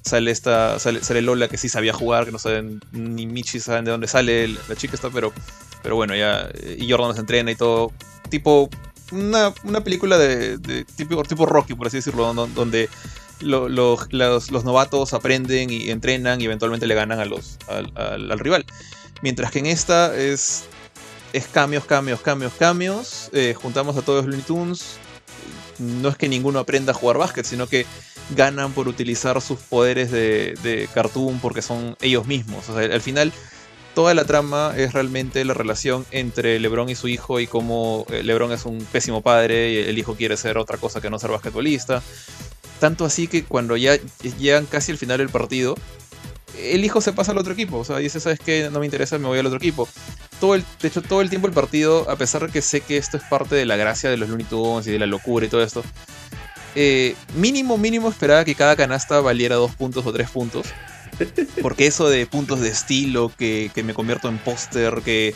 Sale 0.06 0.30
esta 0.30 0.78
sale, 0.78 1.04
sale, 1.04 1.20
Lola 1.20 1.48
que 1.48 1.58
sí 1.58 1.68
sabía 1.68 1.92
jugar, 1.92 2.24
que 2.24 2.32
no 2.32 2.38
saben 2.38 2.80
ni 2.92 3.26
Michi 3.26 3.60
saben 3.60 3.84
de 3.84 3.90
dónde 3.90 4.08
sale 4.08 4.48
la 4.48 4.74
chica 4.74 4.94
está, 4.94 5.10
pero 5.10 5.34
pero 5.82 5.96
bueno, 5.96 6.16
ya 6.16 6.48
y 6.78 6.90
Jordan 6.90 7.08
los 7.08 7.18
entrena 7.18 7.50
y 7.50 7.56
todo 7.56 7.92
tipo 8.30 8.70
una, 9.14 9.80
película 9.82 10.18
de, 10.18 10.84
tipo, 10.96 11.22
tipo 11.24 11.46
Rocky, 11.46 11.74
por 11.74 11.86
así 11.86 11.98
decirlo, 11.98 12.32
donde 12.32 12.88
los, 13.40 14.12
los, 14.12 14.64
novatos 14.64 15.14
aprenden 15.14 15.70
y 15.70 15.90
entrenan 15.90 16.40
y 16.40 16.44
eventualmente 16.44 16.86
le 16.86 16.94
ganan 16.94 17.20
a 17.20 17.24
los, 17.24 17.58
al, 17.68 18.38
rival. 18.38 18.64
Mientras 19.22 19.50
que 19.50 19.60
en 19.60 19.66
esta 19.66 20.16
es, 20.16 20.64
es 21.32 21.46
cambios, 21.46 21.84
cambios, 21.84 22.20
cambios, 22.20 22.52
cambios. 22.54 23.30
Eh, 23.32 23.54
juntamos 23.54 23.96
a 23.96 24.02
todos 24.02 24.24
los 24.24 24.26
Looney 24.26 24.46
Tunes. 24.46 24.96
No 25.78 26.08
es 26.08 26.16
que 26.16 26.28
ninguno 26.28 26.58
aprenda 26.58 26.92
a 26.92 26.94
jugar 26.94 27.18
básquet, 27.18 27.44
sino 27.44 27.66
que 27.66 27.86
ganan 28.30 28.72
por 28.72 28.88
utilizar 28.88 29.40
sus 29.40 29.58
poderes 29.58 30.10
de, 30.10 30.54
de 30.62 30.88
cartoon 30.94 31.40
porque 31.40 31.62
son 31.62 31.96
ellos 32.00 32.26
mismos. 32.26 32.68
O 32.68 32.78
sea, 32.78 32.94
al 32.94 33.00
final 33.00 33.32
toda 33.94 34.14
la 34.14 34.24
trama 34.24 34.74
es 34.76 34.92
realmente 34.92 35.44
la 35.44 35.54
relación 35.54 36.04
entre 36.10 36.58
LeBron 36.58 36.88
y 36.88 36.94
su 36.94 37.08
hijo 37.08 37.40
y 37.40 37.46
cómo 37.46 38.06
eh, 38.10 38.22
LeBron 38.22 38.52
es 38.52 38.64
un 38.64 38.84
pésimo 38.84 39.22
padre 39.22 39.72
y 39.72 39.76
el 39.78 39.98
hijo 39.98 40.16
quiere 40.16 40.36
ser 40.36 40.58
otra 40.58 40.78
cosa 40.78 41.00
que 41.00 41.10
no 41.10 41.18
ser 41.18 41.30
basquetbolista. 41.30 42.02
Tanto 42.80 43.04
así 43.04 43.28
que 43.28 43.44
cuando 43.44 43.76
ya 43.76 43.96
llegan 44.38 44.66
casi 44.66 44.92
al 44.92 44.98
final 44.98 45.18
del 45.18 45.28
partido, 45.28 45.76
el 46.58 46.84
hijo 46.84 47.00
se 47.00 47.12
pasa 47.12 47.32
al 47.32 47.38
otro 47.38 47.52
equipo. 47.52 47.78
O 47.78 47.84
sea, 47.84 47.98
dice, 47.98 48.20
¿sabes 48.20 48.40
qué? 48.44 48.68
No 48.70 48.80
me 48.80 48.86
interesa, 48.86 49.18
me 49.18 49.28
voy 49.28 49.38
al 49.38 49.46
otro 49.46 49.58
equipo. 49.58 49.88
Todo 50.40 50.54
el, 50.56 50.64
de 50.80 50.88
hecho, 50.88 51.00
todo 51.00 51.20
el 51.20 51.30
tiempo 51.30 51.46
el 51.46 51.54
partido, 51.54 52.10
a 52.10 52.16
pesar 52.16 52.46
de 52.46 52.52
que 52.52 52.62
sé 52.62 52.80
que 52.80 52.96
esto 52.96 53.16
es 53.16 53.22
parte 53.24 53.54
de 53.54 53.64
la 53.64 53.76
gracia 53.76 54.10
de 54.10 54.16
los 54.16 54.28
Looney 54.28 54.46
Tunes 54.46 54.86
y 54.86 54.90
de 54.90 54.98
la 54.98 55.06
locura 55.06 55.46
y 55.46 55.48
todo 55.48 55.62
esto, 55.62 55.82
eh, 56.74 57.14
mínimo, 57.36 57.78
mínimo 57.78 58.08
esperaba 58.08 58.44
que 58.44 58.54
cada 58.54 58.74
canasta 58.74 59.20
valiera 59.20 59.54
dos 59.54 59.74
puntos 59.74 60.04
o 60.04 60.12
tres 60.12 60.28
puntos. 60.30 60.66
Porque 61.62 61.86
eso 61.86 62.08
de 62.08 62.26
puntos 62.26 62.60
de 62.60 62.68
estilo, 62.68 63.30
que, 63.36 63.70
me 63.84 63.94
convierto 63.94 64.28
en 64.28 64.38
póster, 64.38 65.02
que 65.04 65.34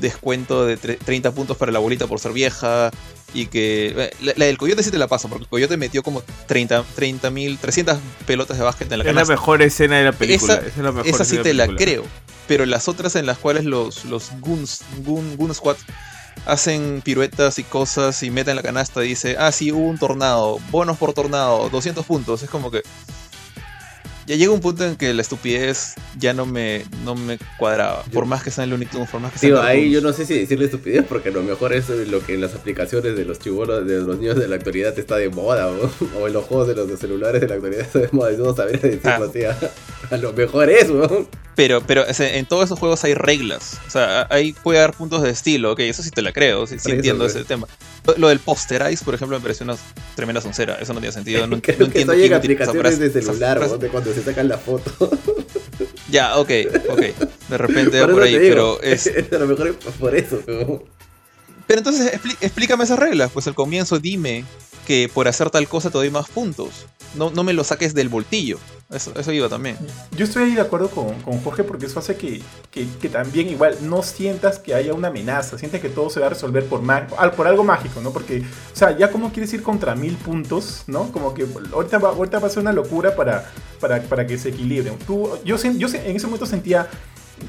descuento 0.00 0.66
de 0.66 0.76
30 0.76 1.32
puntos 1.32 1.56
para 1.56 1.72
la 1.72 1.78
abuelita 1.78 2.06
por 2.06 2.18
ser 2.18 2.32
vieja, 2.32 2.90
y 3.34 3.46
que 3.46 3.94
eh, 3.96 4.34
la, 4.36 4.44
del 4.46 4.56
coyote 4.56 4.82
sí 4.82 4.90
te 4.90 4.98
la 4.98 5.08
paso 5.08 5.28
porque 5.28 5.44
el 5.44 5.48
coyote 5.48 5.76
metió 5.76 6.02
como 6.02 6.22
30 6.46 6.84
mil 7.30 7.58
300 7.58 7.98
pelotas 8.26 8.56
de 8.56 8.64
básquet 8.64 8.90
en 8.90 8.98
la 8.98 9.04
canasta. 9.04 9.22
Es 9.22 9.28
la 9.28 9.34
mejor 9.34 9.62
escena 9.62 9.98
de 9.98 10.04
la 10.04 10.12
película. 10.12 10.54
Esa, 10.54 11.00
esa 11.04 11.24
sí 11.24 11.38
te 11.38 11.52
la, 11.52 11.66
creo. 11.66 12.04
Pero 12.46 12.64
las 12.64 12.88
otras 12.88 13.16
en 13.16 13.26
las 13.26 13.38
cuales 13.38 13.64
los, 13.64 14.04
los 14.04 14.30
Goons, 14.40 14.82
Goon, 15.04 15.54
Squad 15.54 15.76
hacen 16.46 17.02
piruetas 17.04 17.58
y 17.58 17.64
cosas 17.64 18.22
y 18.22 18.30
meten 18.30 18.56
la 18.56 18.62
canasta 18.62 19.04
y 19.04 19.08
dice, 19.08 19.36
ah, 19.38 19.50
sí, 19.50 19.72
hubo 19.72 19.88
un 19.88 19.98
tornado, 19.98 20.60
bonos 20.70 20.96
por 20.96 21.12
tornado, 21.12 21.68
200 21.70 22.06
puntos. 22.06 22.42
Es 22.42 22.50
como 22.50 22.70
que 22.70 22.82
ya 24.26 24.34
llega 24.34 24.52
un 24.52 24.60
punto 24.60 24.84
en 24.84 24.96
que 24.96 25.14
la 25.14 25.22
estupidez 25.22 25.94
ya 26.18 26.32
no 26.32 26.46
me, 26.46 26.84
no 27.04 27.14
me 27.14 27.38
cuadraba. 27.58 28.02
por 28.12 28.26
más 28.26 28.42
que 28.42 28.50
sea 28.50 28.64
el 28.64 28.72
único 28.72 29.04
por 29.06 29.20
más 29.20 29.32
que 29.32 29.38
sea. 29.38 29.48
Digo, 29.48 29.60
ahí 29.60 29.90
yo 29.90 30.00
no 30.00 30.12
sé 30.12 30.26
si 30.26 30.36
decirle 30.38 30.64
estupidez, 30.64 31.04
porque 31.08 31.28
a 31.28 31.32
lo 31.32 31.42
mejor 31.42 31.72
eso 31.72 31.94
es 32.00 32.08
lo 32.08 32.20
que 32.24 32.34
en 32.34 32.40
las 32.40 32.54
aplicaciones 32.54 33.16
de 33.16 33.24
los 33.24 33.38
chibolos, 33.38 33.86
de 33.86 34.00
los 34.00 34.18
niños 34.18 34.36
de 34.36 34.48
la 34.48 34.56
actualidad 34.56 34.98
está 34.98 35.16
de 35.16 35.28
moda, 35.28 35.68
o, 35.68 36.26
en 36.26 36.32
los 36.32 36.44
juegos 36.44 36.68
de 36.68 36.74
los 36.74 36.98
celulares 36.98 37.40
de 37.40 37.48
la 37.48 37.54
actualidad 37.54 37.82
está 37.82 38.00
de 38.00 38.08
moda. 38.10 38.32
Yo 38.32 38.38
no 38.38 38.54
sabría 38.54 38.78
decirlo 38.78 39.10
ah. 39.10 39.28
así. 39.28 39.66
A, 40.10 40.16
lo 40.16 40.32
mejor 40.32 40.70
es, 40.70 40.88
¿no? 40.90 41.28
Pero, 41.54 41.82
pero 41.86 42.04
en 42.06 42.44
todos 42.44 42.66
esos 42.66 42.78
juegos 42.78 43.02
hay 43.04 43.14
reglas. 43.14 43.80
O 43.86 43.90
sea, 43.90 44.26
ahí 44.30 44.52
puede 44.52 44.78
haber 44.78 44.94
puntos 44.94 45.22
de 45.22 45.30
estilo. 45.30 45.72
Ok, 45.72 45.80
eso 45.80 46.02
sí 46.02 46.10
te 46.10 46.20
la 46.20 46.32
creo. 46.32 46.66
Sí, 46.66 46.76
entiendo 46.84 47.24
ese 47.24 47.44
tema. 47.44 47.66
Lo, 48.18 48.28
del 48.28 48.40
posterize, 48.40 49.02
por 49.02 49.14
ejemplo, 49.14 49.38
me 49.38 49.42
pareció 49.42 49.64
una 49.64 49.76
tremenda 50.14 50.42
soncera. 50.42 50.76
Eso 50.80 50.92
no 50.92 51.00
tiene 51.00 51.12
sentido. 51.12 51.46
No, 51.46 51.60
Creo 51.62 51.90
que 51.90 52.02
eso 52.02 52.12
llega 52.12 52.36
aplicaciones 52.36 52.98
de 52.98 53.10
celular, 53.10 53.78
de 53.78 53.88
cuando 53.88 54.12
se 54.12 54.22
sacan 54.22 54.48
la 54.48 54.58
foto. 54.58 55.10
ya, 56.10 56.36
ok, 56.36 56.50
ok. 56.90 57.00
De 57.48 57.58
repente 57.58 58.00
va 58.00 58.08
por 58.08 58.22
ahí, 58.22 58.36
pero 58.36 58.80
es. 58.82 59.10
A 59.32 59.38
lo 59.38 59.46
mejor 59.46 59.68
es 59.68 59.94
por 59.98 60.14
eso. 60.14 60.42
Pero 61.66 61.78
entonces 61.78 62.12
explícame 62.42 62.84
esas 62.84 62.98
reglas. 62.98 63.30
Pues 63.32 63.46
al 63.46 63.54
comienzo 63.54 63.98
dime 63.98 64.44
que 64.86 65.10
por 65.12 65.26
hacer 65.26 65.50
tal 65.50 65.66
cosa 65.68 65.90
te 65.90 65.98
doy 65.98 66.10
más 66.10 66.28
puntos. 66.28 66.86
No, 67.16 67.30
no 67.30 67.44
me 67.44 67.52
lo 67.52 67.64
saques 67.64 67.94
del 67.94 68.08
boltillo. 68.08 68.58
Eso, 68.88 69.12
eso 69.18 69.32
iba 69.32 69.48
también. 69.48 69.76
Yo 70.16 70.24
estoy 70.24 70.44
ahí 70.44 70.54
de 70.54 70.60
acuerdo 70.60 70.88
con, 70.90 71.20
con 71.22 71.40
Jorge 71.42 71.64
porque 71.64 71.86
eso 71.86 71.98
hace 71.98 72.16
que, 72.16 72.40
que, 72.70 72.86
que, 73.00 73.08
también 73.08 73.48
igual 73.48 73.76
no 73.82 74.04
sientas 74.04 74.60
que 74.60 74.74
haya 74.74 74.94
una 74.94 75.08
amenaza, 75.08 75.58
sientes 75.58 75.80
que 75.80 75.88
todo 75.88 76.08
se 76.08 76.20
va 76.20 76.26
a 76.26 76.28
resolver 76.28 76.64
por, 76.66 76.82
por 77.34 77.46
algo 77.48 77.64
mágico, 77.64 78.00
¿no? 78.00 78.12
Porque, 78.12 78.42
o 78.42 78.76
sea, 78.76 78.96
ya 78.96 79.10
como 79.10 79.32
quieres 79.32 79.52
ir 79.54 79.64
contra 79.64 79.96
mil 79.96 80.16
puntos, 80.16 80.84
¿no? 80.86 81.10
Como 81.10 81.34
que 81.34 81.46
ahorita 81.72 81.98
va, 81.98 82.10
ahorita 82.10 82.38
va 82.38 82.46
a 82.46 82.50
ser 82.50 82.60
una 82.60 82.72
locura 82.72 83.16
para, 83.16 83.50
para, 83.80 84.00
para 84.02 84.24
que 84.24 84.38
se 84.38 84.50
equilibren. 84.50 84.96
Tú, 85.00 85.36
yo, 85.44 85.56
yo 85.56 85.88
en 85.88 86.16
ese 86.16 86.26
momento 86.26 86.46
sentía 86.46 86.88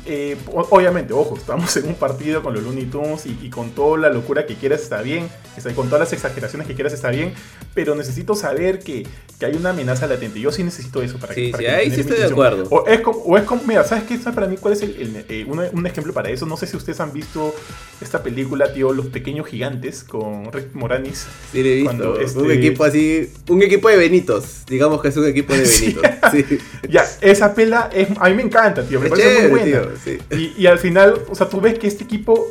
eh, 0.06 0.38
obviamente, 0.54 1.14
ojo, 1.14 1.38
estamos 1.38 1.76
en 1.78 1.88
un 1.88 1.96
partido 1.96 2.42
con 2.44 2.54
los 2.54 2.64
Looney 2.64 2.86
Tunes 2.86 3.26
y, 3.26 3.50
con 3.50 3.72
toda 3.72 3.98
la 3.98 4.10
locura 4.10 4.46
que 4.46 4.56
quieras 4.56 4.82
está 4.82 5.02
bien, 5.02 5.30
con 5.76 5.88
todas 5.88 6.00
las 6.00 6.14
exageraciones 6.14 6.68
que 6.68 6.76
quieras 6.76 6.94
está 6.94 7.10
bien, 7.10 7.34
pero 7.74 7.96
necesito 7.96 8.36
saber 8.36 8.80
que, 8.80 9.06
que 9.40 9.46
hay 9.46 9.56
una 9.56 9.70
amenaza 9.72 10.08
latente. 10.08 10.40
Yo 10.40 10.52
sí 10.52 10.64
necesito 10.64 11.02
eso 11.02 11.18
para 11.18 11.34
que. 11.34 11.46
Sí, 11.46 11.54
sí, 11.58 11.66
ahí 11.66 11.92
sí 11.92 12.02
estoy 12.02 12.18
de 12.18 12.26
acuerdo. 12.26 12.66
O 12.70 12.86
es, 12.88 13.02
como, 13.02 13.20
o 13.20 13.38
es 13.38 13.44
como, 13.44 13.64
mira, 13.64 13.84
¿sabes 13.84 14.04
qué? 14.06 14.18
Para 14.18 14.48
mí, 14.48 14.58
¿cuál 14.58 14.74
es 14.74 14.82
el, 14.82 15.26
eh, 15.30 15.46
un, 15.46 15.88
ejemplo 15.88 16.14
para 16.14 16.30
eso? 16.30 16.46
No 16.46 16.58
sé 16.58 16.68
si 16.68 16.76
ustedes 16.76 17.00
han 17.00 17.14
visto 17.14 17.56
esta 18.02 18.24
película, 18.24 18.74
tío, 18.74 18.92
Los 18.94 19.08
Pequeños 19.08 19.48
Gigantes 19.48 20.04
con 20.04 20.52
Rick 20.52 20.74
Moranis. 20.74 21.28
Sí, 21.52 21.64
le 21.64 21.74
he 21.74 21.76
visto. 21.82 22.14
Un 22.14 22.22
este 22.22 22.54
equipo 22.54 22.84
así, 22.84 23.32
un 23.50 23.62
equipo 23.64 23.90
de 23.90 23.98
Benitos. 23.98 24.66
Digamos 24.68 25.02
que 25.02 25.08
es 25.08 25.18
un 25.18 25.28
equipo 25.28 25.54
de 25.54 25.60
Benitos. 25.82 26.04
sí. 26.32 26.46
Ya, 26.90 27.06
esa 27.22 27.54
pela 27.54 27.90
es, 27.94 28.08
a 28.18 28.30
mí 28.30 28.36
me 28.36 28.44
encanta, 28.44 28.82
tío. 28.84 29.00
Me 29.00 29.10
parece 29.10 29.50
muy 29.50 29.60
buena 29.60 29.77
y, 30.32 30.66
al 30.66 30.80
final, 30.80 31.22
o 31.30 31.36
sea, 31.36 31.50
tú 31.50 31.62
ves 31.62 31.78
que 31.80 31.88
este 31.88 32.04
equipo, 32.04 32.48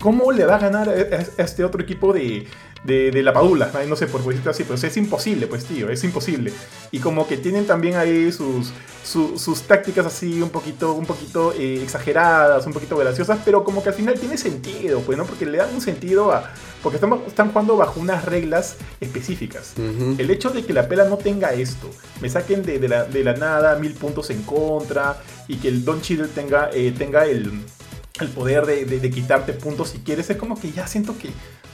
¿cómo 0.00 0.32
le 0.32 0.44
va 0.44 0.56
a 0.56 0.58
ganar 0.58 0.88
a, 0.88 1.42
este 1.42 1.64
otro 1.64 1.82
equipo 1.82 2.12
de, 2.12 2.46
de, 2.84 3.22
la 3.22 3.32
Padula? 3.32 3.70
No 3.88 3.96
sé 3.96 4.06
por 4.06 4.24
decirlo 4.24 4.50
así, 4.50 4.64
pero 4.64 4.74
es 4.74 4.96
imposible, 4.96 5.46
pues 5.46 5.64
tío, 5.64 5.90
es 5.90 6.02
imposible. 6.04 6.52
Y 6.90 6.98
como 6.98 7.26
que 7.26 7.36
tienen 7.36 7.66
también 7.66 7.96
ahí 7.96 8.32
sus, 8.32 8.72
sus 9.02 9.62
tácticas 9.62 10.06
así 10.06 10.40
un 10.42 10.50
poquito, 10.50 10.92
un 10.94 11.06
poquito 11.06 11.52
eh, 11.52 11.82
exageradas, 11.82 12.66
un 12.66 12.72
poquito 12.72 12.96
graciosas, 12.96 13.40
pero 13.44 13.64
como 13.64 13.82
que 13.82 13.88
al 13.88 13.94
final 13.94 14.18
tiene 14.18 14.36
sentido, 14.36 15.00
pues, 15.00 15.16
¿no? 15.18 15.24
Porque 15.24 15.46
le 15.46 15.58
dan 15.58 15.74
un 15.74 15.80
sentido 15.80 16.32
a... 16.32 16.50
Porque 16.82 16.96
están, 16.96 17.12
están 17.26 17.50
jugando 17.50 17.76
bajo 17.76 18.00
unas 18.00 18.24
reglas 18.24 18.76
específicas. 19.00 19.74
El 19.76 20.30
hecho 20.30 20.48
de 20.50 20.64
que 20.64 20.72
la 20.72 20.88
pela 20.88 21.04
no 21.04 21.18
tenga 21.18 21.52
esto, 21.52 21.90
me 22.22 22.30
saquen 22.30 22.62
de, 22.62 22.88
la, 22.88 23.04
de 23.04 23.22
la 23.22 23.34
nada 23.34 23.76
mil 23.76 23.92
puntos 23.92 24.30
en 24.30 24.42
contra 24.42 25.18
y 25.50 25.56
que 25.56 25.68
el 25.68 25.84
Don 25.84 26.00
Cheadle 26.00 26.28
tenga, 26.28 26.70
eh, 26.72 26.94
tenga 26.96 27.26
el, 27.26 27.50
el 28.20 28.28
poder 28.28 28.66
de, 28.66 28.84
de, 28.84 29.10
quitarte 29.10 29.52
puntos 29.52 29.90
si 29.90 29.98
quieres, 29.98 30.30
es 30.30 30.36
como 30.36 30.58
que 30.58 30.70
ya 30.70 30.86
siento 30.86 31.18
que 31.18 31.30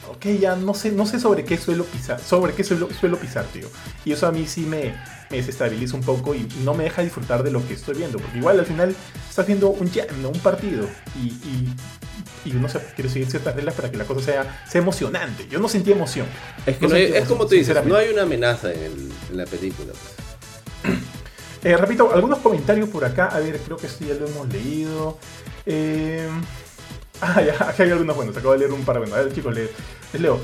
ok, 0.09 0.27
ya 0.41 0.57
no 0.57 0.73
sé, 0.73 0.93
no 0.93 1.05
sé 1.05 1.21
sobre 1.21 1.45
qué 1.45 1.59
suelo 1.59 1.85
pisar, 1.85 2.21
sobre 2.21 2.55
qué 2.55 2.65
suelo, 2.65 2.89
suelo 2.99 3.19
pisar, 3.19 3.45
tío. 3.47 3.69
Y 4.05 4.13
eso 4.13 4.27
a 4.27 4.33
mí 4.33 4.47
sí 4.47 4.63
me, 4.63 4.95
me 5.31 5.37
desestabiliza 5.37 5.95
un 5.95 6.03
poco 6.03 6.35
y, 6.35 6.49
no 6.65 6.75
me 6.75 6.85
deja 6.85 7.03
disfrutar 7.03 7.43
de 7.43 7.51
lo 7.51 7.67
que 7.67 7.75
estoy 7.75 7.97
viendo. 7.97 8.19
Porque 8.19 8.39
igual 8.39 8.59
al 8.59 8.67
final 8.67 8.97
estás 9.29 9.47
viendo 9.47 9.69
un 9.69 9.91
jam, 9.91 10.07
un 10.25 10.41
partido. 10.41 10.89
Y, 11.23 11.27
y, 11.27 11.75
y 12.47 12.57
uno 12.57 12.69
se, 12.69 12.79
quiere 12.95 13.11
seguir 13.11 13.31
ciertas 13.31 13.55
reglas 13.55 13.75
para 13.75 13.91
que 13.91 13.97
la 13.97 14.05
cosa 14.05 14.21
sea, 14.21 14.65
sea 14.67 14.81
emocionante. 14.81 15.47
Yo 15.49 15.59
no 15.59 15.69
sentí 15.69 15.93
emoción. 15.93 16.27
Es 16.65 16.79
que 16.79 16.89
no 16.89 16.95
es 16.95 17.27
como 17.27 17.47
tú 17.47 17.55
dices, 17.55 17.77
no 17.85 17.97
hay 17.97 18.09
una 18.09 18.23
amenaza 18.23 18.73
en, 18.73 19.11
la 19.33 19.45
película. 19.45 19.93
Pues. 20.83 20.95
Eh, 21.65 21.77
repito, 21.77 22.13
algunos 22.13 22.39
comentarios 22.39 22.89
por 22.89 23.05
acá. 23.05 23.27
A 23.27 23.41
ver, 23.41 23.59
creo 23.59 23.77
que 23.77 23.89
sí, 23.89 24.07
ya 24.07 24.15
lo 24.15 24.27
hemos 24.27 24.49
leído. 24.53 25.19
Eh, 25.65 26.29
ah, 27.21 27.43
ya, 27.43 27.69
aquí 27.69 27.83
hay 27.83 27.91
algunos 27.91 28.17
buenos. 28.17 28.37
Acabo 28.37 28.53
de 28.53 28.61
leer 28.61 28.73
un 28.73 28.85
par. 28.85 28.99
Bueno, 28.99 29.15
a 29.15 29.19
ver, 29.19 29.33
chicos, 29.33 29.55
les 29.55 29.71
leo. 30.21 30.41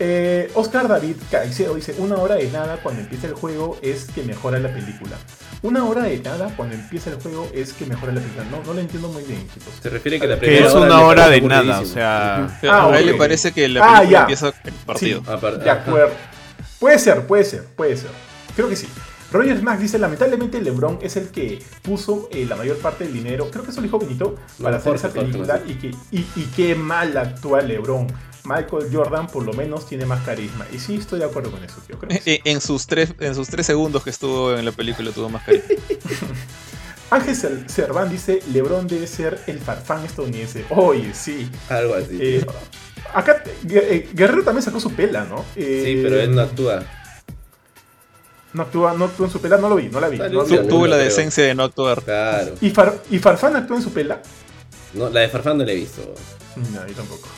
Eh, 0.00 0.48
Oscar 0.54 0.86
David 0.86 1.16
Caicedo 1.28 1.74
dice, 1.74 1.92
una 1.98 2.16
hora 2.18 2.36
de 2.36 2.48
nada 2.50 2.76
cuando 2.84 3.00
empieza 3.00 3.26
el 3.26 3.34
juego 3.34 3.76
es 3.82 4.04
que 4.04 4.22
mejora 4.22 4.60
la 4.60 4.72
película. 4.72 5.16
Una 5.62 5.84
hora 5.84 6.04
de 6.04 6.20
nada 6.20 6.54
cuando 6.56 6.76
empieza 6.76 7.10
el 7.10 7.16
juego 7.20 7.50
es 7.52 7.72
que 7.72 7.84
mejora 7.84 8.12
la 8.12 8.20
película. 8.20 8.44
No, 8.44 8.62
no 8.62 8.74
lo 8.74 8.80
entiendo 8.80 9.08
muy 9.08 9.24
bien, 9.24 9.40
chicos. 9.52 9.74
Se 9.82 9.90
refiere 9.90 10.20
que 10.20 10.28
la 10.28 10.38
primera 10.38 10.62
que 10.62 10.68
es 10.68 10.74
una 10.74 11.00
hora, 11.00 11.28
de 11.28 11.40
nada, 11.40 11.80
o 11.80 11.84
sea... 11.84 12.60
Ah, 12.70 12.90
a 12.92 13.00
él 13.00 13.06
le 13.06 13.14
parece 13.14 13.50
que 13.50 13.68
la 13.68 13.80
ah, 13.82 13.98
película 13.98 14.20
empieza 14.20 14.52
el 14.64 14.72
partido. 14.86 15.22
Ah, 15.26 15.36
de 15.36 15.70
acuerdo. 15.70 16.14
Puede 16.78 16.98
ser, 17.00 17.26
puede 17.26 17.44
ser, 17.44 17.64
puede 17.64 17.96
ser. 17.96 18.10
Creo 18.54 18.68
que 18.68 18.76
sí. 18.76 18.88
Roger 19.30 19.62
Max 19.62 19.80
dice, 19.80 19.98
lamentablemente 19.98 20.60
LeBron 20.60 20.98
es 21.02 21.16
el 21.16 21.28
que 21.28 21.58
puso 21.82 22.28
eh, 22.32 22.46
la 22.46 22.56
mayor 22.56 22.78
parte 22.78 23.04
del 23.04 23.12
dinero, 23.12 23.50
creo 23.50 23.64
que 23.64 23.70
eso 23.70 23.80
lo 23.80 23.84
dijo 23.84 23.98
Benito, 23.98 24.36
para 24.62 24.78
hacer 24.78 24.94
esa 24.94 25.10
película 25.10 25.62
y, 25.66 25.74
que, 25.74 25.88
y, 26.10 26.26
y 26.34 26.50
qué 26.56 26.74
mal 26.74 27.16
actúa 27.16 27.60
LeBron. 27.60 28.06
Michael 28.44 28.88
Jordan 28.90 29.26
por 29.26 29.44
lo 29.44 29.52
menos 29.52 29.86
tiene 29.86 30.06
más 30.06 30.24
carisma. 30.24 30.66
Y 30.72 30.78
sí, 30.78 30.96
estoy 30.96 31.18
de 31.18 31.26
acuerdo 31.26 31.50
con 31.50 31.62
eso, 31.62 31.76
tío. 31.86 31.98
En, 32.44 32.60
sus 32.60 32.86
tres, 32.86 33.12
en 33.20 33.34
sus 33.34 33.48
tres 33.48 33.66
segundos 33.66 34.02
que 34.02 34.10
estuvo 34.10 34.56
en 34.56 34.64
la 34.64 34.72
película 34.72 35.10
tuvo 35.12 35.28
más 35.28 35.44
carisma. 35.44 35.66
Ángel 37.10 37.64
Cerván 37.68 38.10
dice, 38.10 38.40
Lebron 38.52 38.86
debe 38.86 39.06
ser 39.06 39.40
el 39.46 39.58
farfán 39.58 40.04
estadounidense. 40.04 40.64
Oye, 40.70 41.14
sí. 41.14 41.50
Algo 41.70 41.94
así. 41.94 42.18
Eh, 42.20 42.46
acá 43.14 43.42
eh, 43.70 44.08
Guerrero 44.12 44.44
también 44.44 44.62
sacó 44.62 44.78
su 44.78 44.92
pela, 44.92 45.24
¿no? 45.24 45.44
Eh, 45.56 45.82
sí, 45.84 46.00
pero 46.02 46.20
él 46.20 46.34
no 46.34 46.42
actúa. 46.42 46.84
No 48.54 48.62
actúa, 48.62 48.94
no 48.94 49.04
actúa 49.04 49.26
en 49.26 49.32
su 49.32 49.40
pela, 49.40 49.58
no 49.58 49.68
lo 49.68 49.76
vi, 49.76 49.88
no 49.88 50.00
la 50.00 50.08
vi. 50.08 50.18
No, 50.18 50.44
tuvo 50.44 50.86
la 50.86 50.96
decencia 50.96 51.44
de 51.44 51.54
no 51.54 51.64
actuar. 51.64 52.02
Claro. 52.02 52.54
¿Y, 52.60 52.72
¿Y 53.10 53.18
Farfán 53.18 53.56
actúa 53.56 53.76
en 53.76 53.82
su 53.82 53.92
pela? 53.92 54.22
No, 54.94 55.10
la 55.10 55.20
de 55.20 55.28
Farfán 55.28 55.58
no 55.58 55.64
la 55.64 55.72
he 55.72 55.76
visto. 55.76 56.14
No, 56.56 56.86
yo 56.86 56.94
tampoco. 56.94 57.28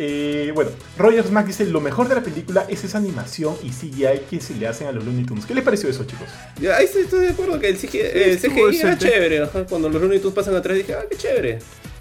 Eh, 0.00 0.52
bueno, 0.54 0.70
Rogers 0.96 1.30
Mac 1.32 1.44
dice, 1.46 1.66
lo 1.66 1.80
mejor 1.80 2.08
de 2.08 2.14
la 2.14 2.22
película 2.22 2.64
es 2.68 2.84
esa 2.84 2.98
animación 2.98 3.56
y 3.64 3.70
CGI 3.70 4.26
que 4.30 4.40
se 4.40 4.54
le 4.54 4.68
hacen 4.68 4.86
a 4.86 4.92
los 4.92 5.04
Looney 5.04 5.24
Tunes. 5.24 5.44
¿Qué 5.44 5.54
les 5.54 5.64
pareció 5.64 5.88
eso, 5.88 6.04
chicos? 6.04 6.28
Ya, 6.60 6.76
ahí 6.76 6.84
estoy 6.84 7.20
de 7.20 7.30
acuerdo 7.30 7.58
que 7.58 7.68
el 7.68 7.76
CGI, 7.76 8.78
era 8.80 8.96
chévere. 8.96 9.48
Cuando 9.68 9.88
los 9.88 10.00
Looney 10.00 10.20
Tunes 10.20 10.34
pasan 10.34 10.54
atrás 10.54 10.76
dije, 10.76 10.94
ah, 10.94 11.04
qué 11.10 11.16
chévere. 11.16 11.58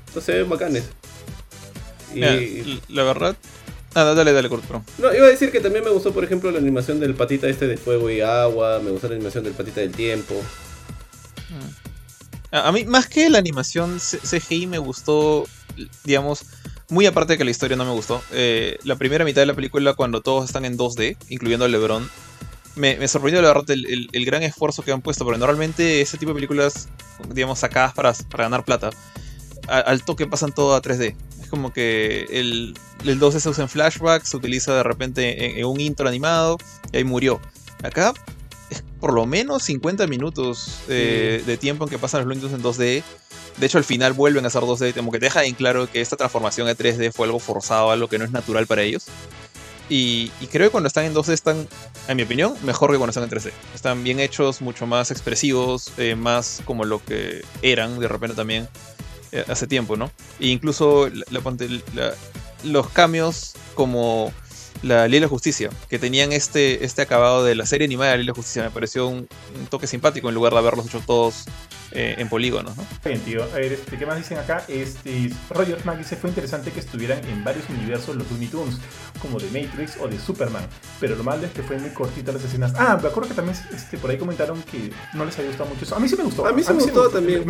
Entonces 0.07 0.23
se 0.23 0.33
ven 0.33 0.49
bacanes. 0.49 0.83
Y... 2.13 2.81
la 2.89 3.03
verdad... 3.03 3.35
Ah, 3.93 4.03
dale, 4.03 4.31
dale, 4.31 4.49
corto. 4.49 4.83
No, 4.97 5.13
iba 5.13 5.25
a 5.25 5.29
decir 5.29 5.51
que 5.51 5.59
también 5.59 5.83
me 5.83 5.89
gustó, 5.89 6.13
por 6.13 6.23
ejemplo, 6.23 6.51
la 6.51 6.59
animación 6.59 6.99
del 6.99 7.15
patita 7.15 7.47
este 7.47 7.67
de 7.67 7.77
fuego 7.77 8.09
y 8.09 8.21
agua. 8.21 8.79
Me 8.83 8.91
gustó 8.91 9.07
la 9.07 9.15
animación 9.15 9.43
del 9.43 9.53
patita 9.53 9.81
del 9.81 9.91
tiempo. 9.91 10.35
A 12.51 12.71
mí, 12.71 12.85
más 12.85 13.07
que 13.07 13.29
la 13.29 13.39
animación 13.39 13.99
CGI, 13.99 14.67
me 14.67 14.77
gustó, 14.77 15.45
digamos, 16.03 16.45
muy 16.89 17.05
aparte 17.05 17.33
de 17.33 17.37
que 17.37 17.43
la 17.43 17.51
historia 17.51 17.75
no 17.75 17.85
me 17.85 17.91
gustó, 17.91 18.21
eh, 18.31 18.77
la 18.83 18.95
primera 18.95 19.25
mitad 19.25 19.41
de 19.41 19.47
la 19.47 19.53
película, 19.53 19.93
cuando 19.93 20.21
todos 20.21 20.45
están 20.45 20.63
en 20.63 20.77
2D, 20.77 21.17
incluyendo 21.29 21.65
a 21.65 21.67
LeBron, 21.67 22.09
me, 22.75 23.07
sorprendió 23.07 23.41
la 23.41 23.49
verdad 23.49 23.71
el, 23.71 24.25
gran 24.25 24.43
esfuerzo 24.43 24.83
que 24.83 24.91
han 24.91 25.01
puesto, 25.01 25.25
porque 25.25 25.39
normalmente 25.39 26.01
ese 26.01 26.17
tipo 26.17 26.31
de 26.31 26.35
películas, 26.35 26.87
digamos, 27.33 27.59
sacadas 27.59 27.93
para, 27.93 28.13
para 28.13 28.45
ganar 28.45 28.63
plata, 28.63 28.91
al 29.67 30.03
toque 30.03 30.27
pasan 30.27 30.53
todo 30.53 30.75
a 30.75 30.81
3D. 30.81 31.15
Es 31.47 31.49
como 31.49 31.71
que 31.71 32.25
el, 32.29 32.77
el 33.05 33.19
2D 33.21 33.39
se 33.39 33.47
usa 33.47 33.63
en 33.63 33.69
flashback, 33.69 34.25
se 34.25 34.35
utiliza 34.35 34.75
de 34.75 34.83
repente 34.83 35.57
en, 35.57 35.65
un 35.65 35.79
intro 35.79 36.09
animado, 36.09 36.57
y 36.91 36.97
ahí 36.97 37.03
murió. 37.05 37.39
Acá 37.83 38.13
es 38.69 38.83
por 38.99 39.13
lo 39.13 39.25
menos 39.25 39.63
50 39.63 40.07
minutos 40.07 40.81
eh, 40.89 41.41
de 41.45 41.55
tiempo 41.55 41.85
en 41.85 41.89
que 41.89 41.97
pasan 41.97 42.27
los 42.27 42.37
Looney 42.37 42.53
en 42.53 42.61
2D 42.61 43.01
de 43.55 43.65
hecho, 43.65 43.77
al 43.77 43.85
final 43.85 44.11
vuelven 44.11 44.45
a 44.45 44.49
ser 44.49 44.61
2D, 44.61 44.93
como 44.93 45.09
que 45.09 45.19
deja 45.19 45.45
en 45.45 45.55
claro 45.55 45.89
que 45.89 46.01
esta 46.01 46.17
transformación 46.17 46.67
a 46.67 46.75
3D 46.75 47.13
fue 47.13 47.27
algo 47.27 47.39
forzado, 47.39 47.91
algo 47.91 48.09
que 48.09 48.19
no 48.19 48.25
es 48.25 48.31
natural 48.31 48.67
para 48.67 48.83
ellos. 48.83 49.05
Y, 49.89 50.27
creo 50.51 50.67
que 50.67 50.71
cuando 50.71 50.87
están 50.87 51.05
en 51.05 51.15
2D 51.15 51.31
están, 51.31 51.65
en 52.09 52.17
mi 52.17 52.23
opinión, 52.23 52.53
mejor 52.63 52.91
que 52.91 52.97
cuando 52.97 53.11
están 53.11 53.23
en 53.23 53.29
3D. 53.29 53.53
Están 53.73 54.03
bien 54.03 54.19
hechos, 54.19 54.61
mucho 54.61 54.85
más 54.85 55.11
expresivos, 55.11 55.93
eh, 55.97 56.15
más 56.15 56.61
como 56.65 56.83
lo 56.83 57.01
que 57.01 57.41
eran 57.61 57.97
de 57.99 58.09
repente 58.09 58.35
también 58.35 58.67
hace 59.47 59.67
tiempo, 59.67 59.97
¿no? 59.97 60.11
E 60.39 60.47
incluso 60.47 61.09
los 62.63 62.89
cambios 62.89 63.53
como 63.75 64.33
la 64.81 65.07
Ley 65.07 65.19
de 65.19 65.25
la 65.25 65.29
Justicia, 65.29 65.69
que 65.89 65.99
tenían 65.99 66.31
este, 66.31 66.85
este 66.85 67.01
acabado 67.01 67.43
de 67.43 67.55
la 67.55 67.65
serie 67.65 67.85
animada 67.85 68.11
de 68.11 68.17
la 68.17 68.17
Ley 68.17 68.25
de 68.25 68.31
la 68.31 68.35
Justicia, 68.35 68.63
me 68.63 68.71
pareció 68.71 69.07
un, 69.07 69.27
toque 69.69 69.87
simpático 69.87 70.29
en 70.29 70.35
lugar 70.35 70.53
de 70.53 70.59
haberlos 70.59 70.85
hecho 70.85 71.01
todos 71.05 71.45
eh, 71.91 72.15
en 72.17 72.27
polígonos, 72.27 72.75
¿no? 72.75 72.85
Bien, 73.03 73.19
tío. 73.21 73.43
A 73.43 73.55
ver, 73.55 73.73
este, 73.73 73.97
¿qué 73.97 74.05
más 74.05 74.17
dicen 74.17 74.37
acá? 74.37 74.63
Este, 74.67 75.31
Roger 75.49 75.77
Mack 75.85 75.99
dice, 75.99 76.15
fue 76.17 76.29
interesante 76.29 76.71
que 76.71 76.79
estuvieran 76.79 77.23
en 77.25 77.43
varios 77.43 77.69
universos 77.69 78.15
los 78.15 78.29
Looney 78.29 78.47
Tunes, 78.47 78.77
como 79.21 79.39
de 79.39 79.45
Matrix 79.47 79.97
o 80.01 80.07
de 80.07 80.19
Superman, 80.19 80.67
pero 80.99 81.15
lo 81.15 81.23
malo 81.23 81.45
es 81.45 81.51
que 81.53 81.63
fue 81.63 81.77
muy 81.77 81.89
cortita 81.91 82.31
las 82.31 82.43
escenas. 82.43 82.73
Ah, 82.75 82.99
me 83.01 83.07
acuerdo 83.07 83.29
que 83.29 83.35
también 83.35 83.57
este, 83.73 83.97
por 83.97 84.09
ahí 84.09 84.17
comentaron 84.17 84.61
que 84.63 84.91
no 85.13 85.25
les 85.25 85.37
había 85.37 85.49
gustado 85.49 85.69
mucho 85.69 85.85
eso. 85.85 85.95
A 85.95 85.99
mí 85.99 86.09
sí 86.09 86.15
me 86.17 86.23
gustó. 86.23 86.45
A 86.45 86.51
mí 86.51 86.63
sí 86.63 86.73
me 86.73 86.83
gustó 86.83 87.09
también. 87.09 87.41
a, 87.41 87.45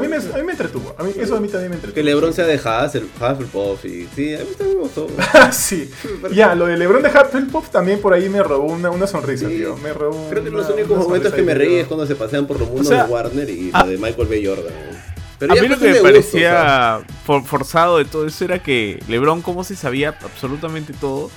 mí 0.00 0.08
me, 0.08 0.16
a 0.16 0.38
mí 0.38 0.42
me 0.44 0.52
entretuvo. 0.52 0.94
A 0.98 1.02
mí, 1.02 1.12
eso 1.16 1.36
a 1.36 1.40
mí 1.40 1.48
también 1.48 1.70
me 1.70 1.76
entretuvo. 1.76 1.94
Que 1.94 2.02
LeBron 2.02 2.32
sea 2.32 2.44
de 2.44 2.56
Hufflepuff 2.56 3.84
y... 3.84 4.08
Sí, 4.14 4.34
a 4.34 4.40
mí 4.40 4.50
también 4.56 4.78
me 4.78 4.82
gustó. 4.84 5.08
sí. 5.52 5.90
ya, 6.32 6.54
lo 6.54 6.66
de 6.66 6.76
LeBron 6.76 7.02
de 7.02 7.08
Hufflepuff 7.08 7.70
también 7.70 8.00
por 8.00 8.12
ahí 8.12 8.28
me 8.28 8.42
robó 8.42 8.66
una, 8.66 8.90
una 8.90 9.06
sonrisa, 9.06 9.48
tío. 9.48 9.76
Me 9.78 9.92
robó 9.92 10.28
Creo 10.28 10.44
que 10.44 10.50
los 10.50 10.68
únicos 10.68 10.98
momentos 10.98 11.32
que 11.32 11.42
me 11.42 11.54
reí 11.54 11.76
es 11.76 11.86
cuando 11.86 12.06
se 12.06 12.14
pasean 12.14 12.46
por 12.46 12.58
los 12.60 12.68
mundos 12.68 12.88
de 12.88 13.02
Warner 13.02 13.48
y 13.48 13.70
de 13.86 13.98
Michael 13.98 14.28
B. 14.28 14.42
Jordan. 14.44 15.50
a 15.50 15.60
mí 15.60 15.68
lo 15.68 15.78
que 15.78 15.92
me, 15.92 16.00
parecía 16.00 17.00
forzado 17.24 17.98
de 17.98 18.04
todo 18.04 18.26
eso 18.26 18.44
era 18.44 18.62
que 18.62 19.02
LeBron, 19.08 19.42
como 19.42 19.64
se 19.64 19.76
sabía 19.76 20.16
absolutamente 20.20 20.92
todo, 20.92 21.30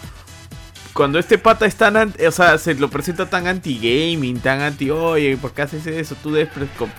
cuando 0.94 1.20
este 1.20 1.38
pata 1.38 1.66
es 1.66 1.76
tan, 1.76 1.96
o 1.96 2.32
sea, 2.32 2.58
se 2.58 2.74
lo 2.76 2.90
presenta 2.90 3.30
tan 3.30 3.48
anti-gaming, 3.48 4.40
tan 4.40 4.62
anti, 4.62 4.92
oye, 4.92 5.38
¿por 5.38 5.52
qué 5.52 5.64
haces 5.64 5.88
eso? 5.88 6.16
Tú 6.22 6.32
debes 6.32 6.50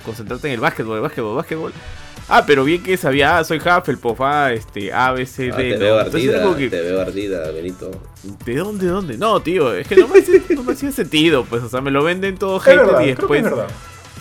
concentrarte 0.05 0.49
en 0.49 0.55
el 0.55 0.61
básquetbol, 0.61 0.97
el 0.97 1.03
básquetbol, 1.03 1.31
el 1.31 1.37
básquetbol. 1.37 1.73
Ah, 2.29 2.45
pero 2.47 2.65
bien 2.65 2.83
que 2.83 2.97
sabía, 2.97 3.39
ah, 3.39 3.45
soy 3.45 3.59
Hufflepuff, 3.59 4.21
ah, 4.21 4.53
este, 4.53 4.93
A, 4.93 5.13
B, 5.13 5.27
C, 5.27 5.45
D. 5.45 5.53
Ah, 5.53 5.57
te, 5.57 5.77
veo 5.77 5.99
ardida, 5.99 6.55
te 6.71 6.81
veo 6.81 7.01
ardida, 7.01 7.51
Benito. 7.51 7.91
¿De 8.45 8.55
dónde, 8.55 8.87
dónde? 8.87 9.19
No, 9.19 9.41
tío, 9.43 9.75
es 9.75 9.87
que 9.87 9.97
no 9.97 10.09
me, 10.09 10.21
no 10.55 10.63
me 10.63 10.73
hacía 10.73 10.93
sentido, 10.93 11.45
pues, 11.45 11.63
o 11.63 11.69
sea, 11.69 11.81
me 11.81 11.91
lo 11.91 12.03
venden 12.03 12.39
todo 12.39 12.59
hater 12.61 13.03
y 13.03 13.07
después 13.09 13.45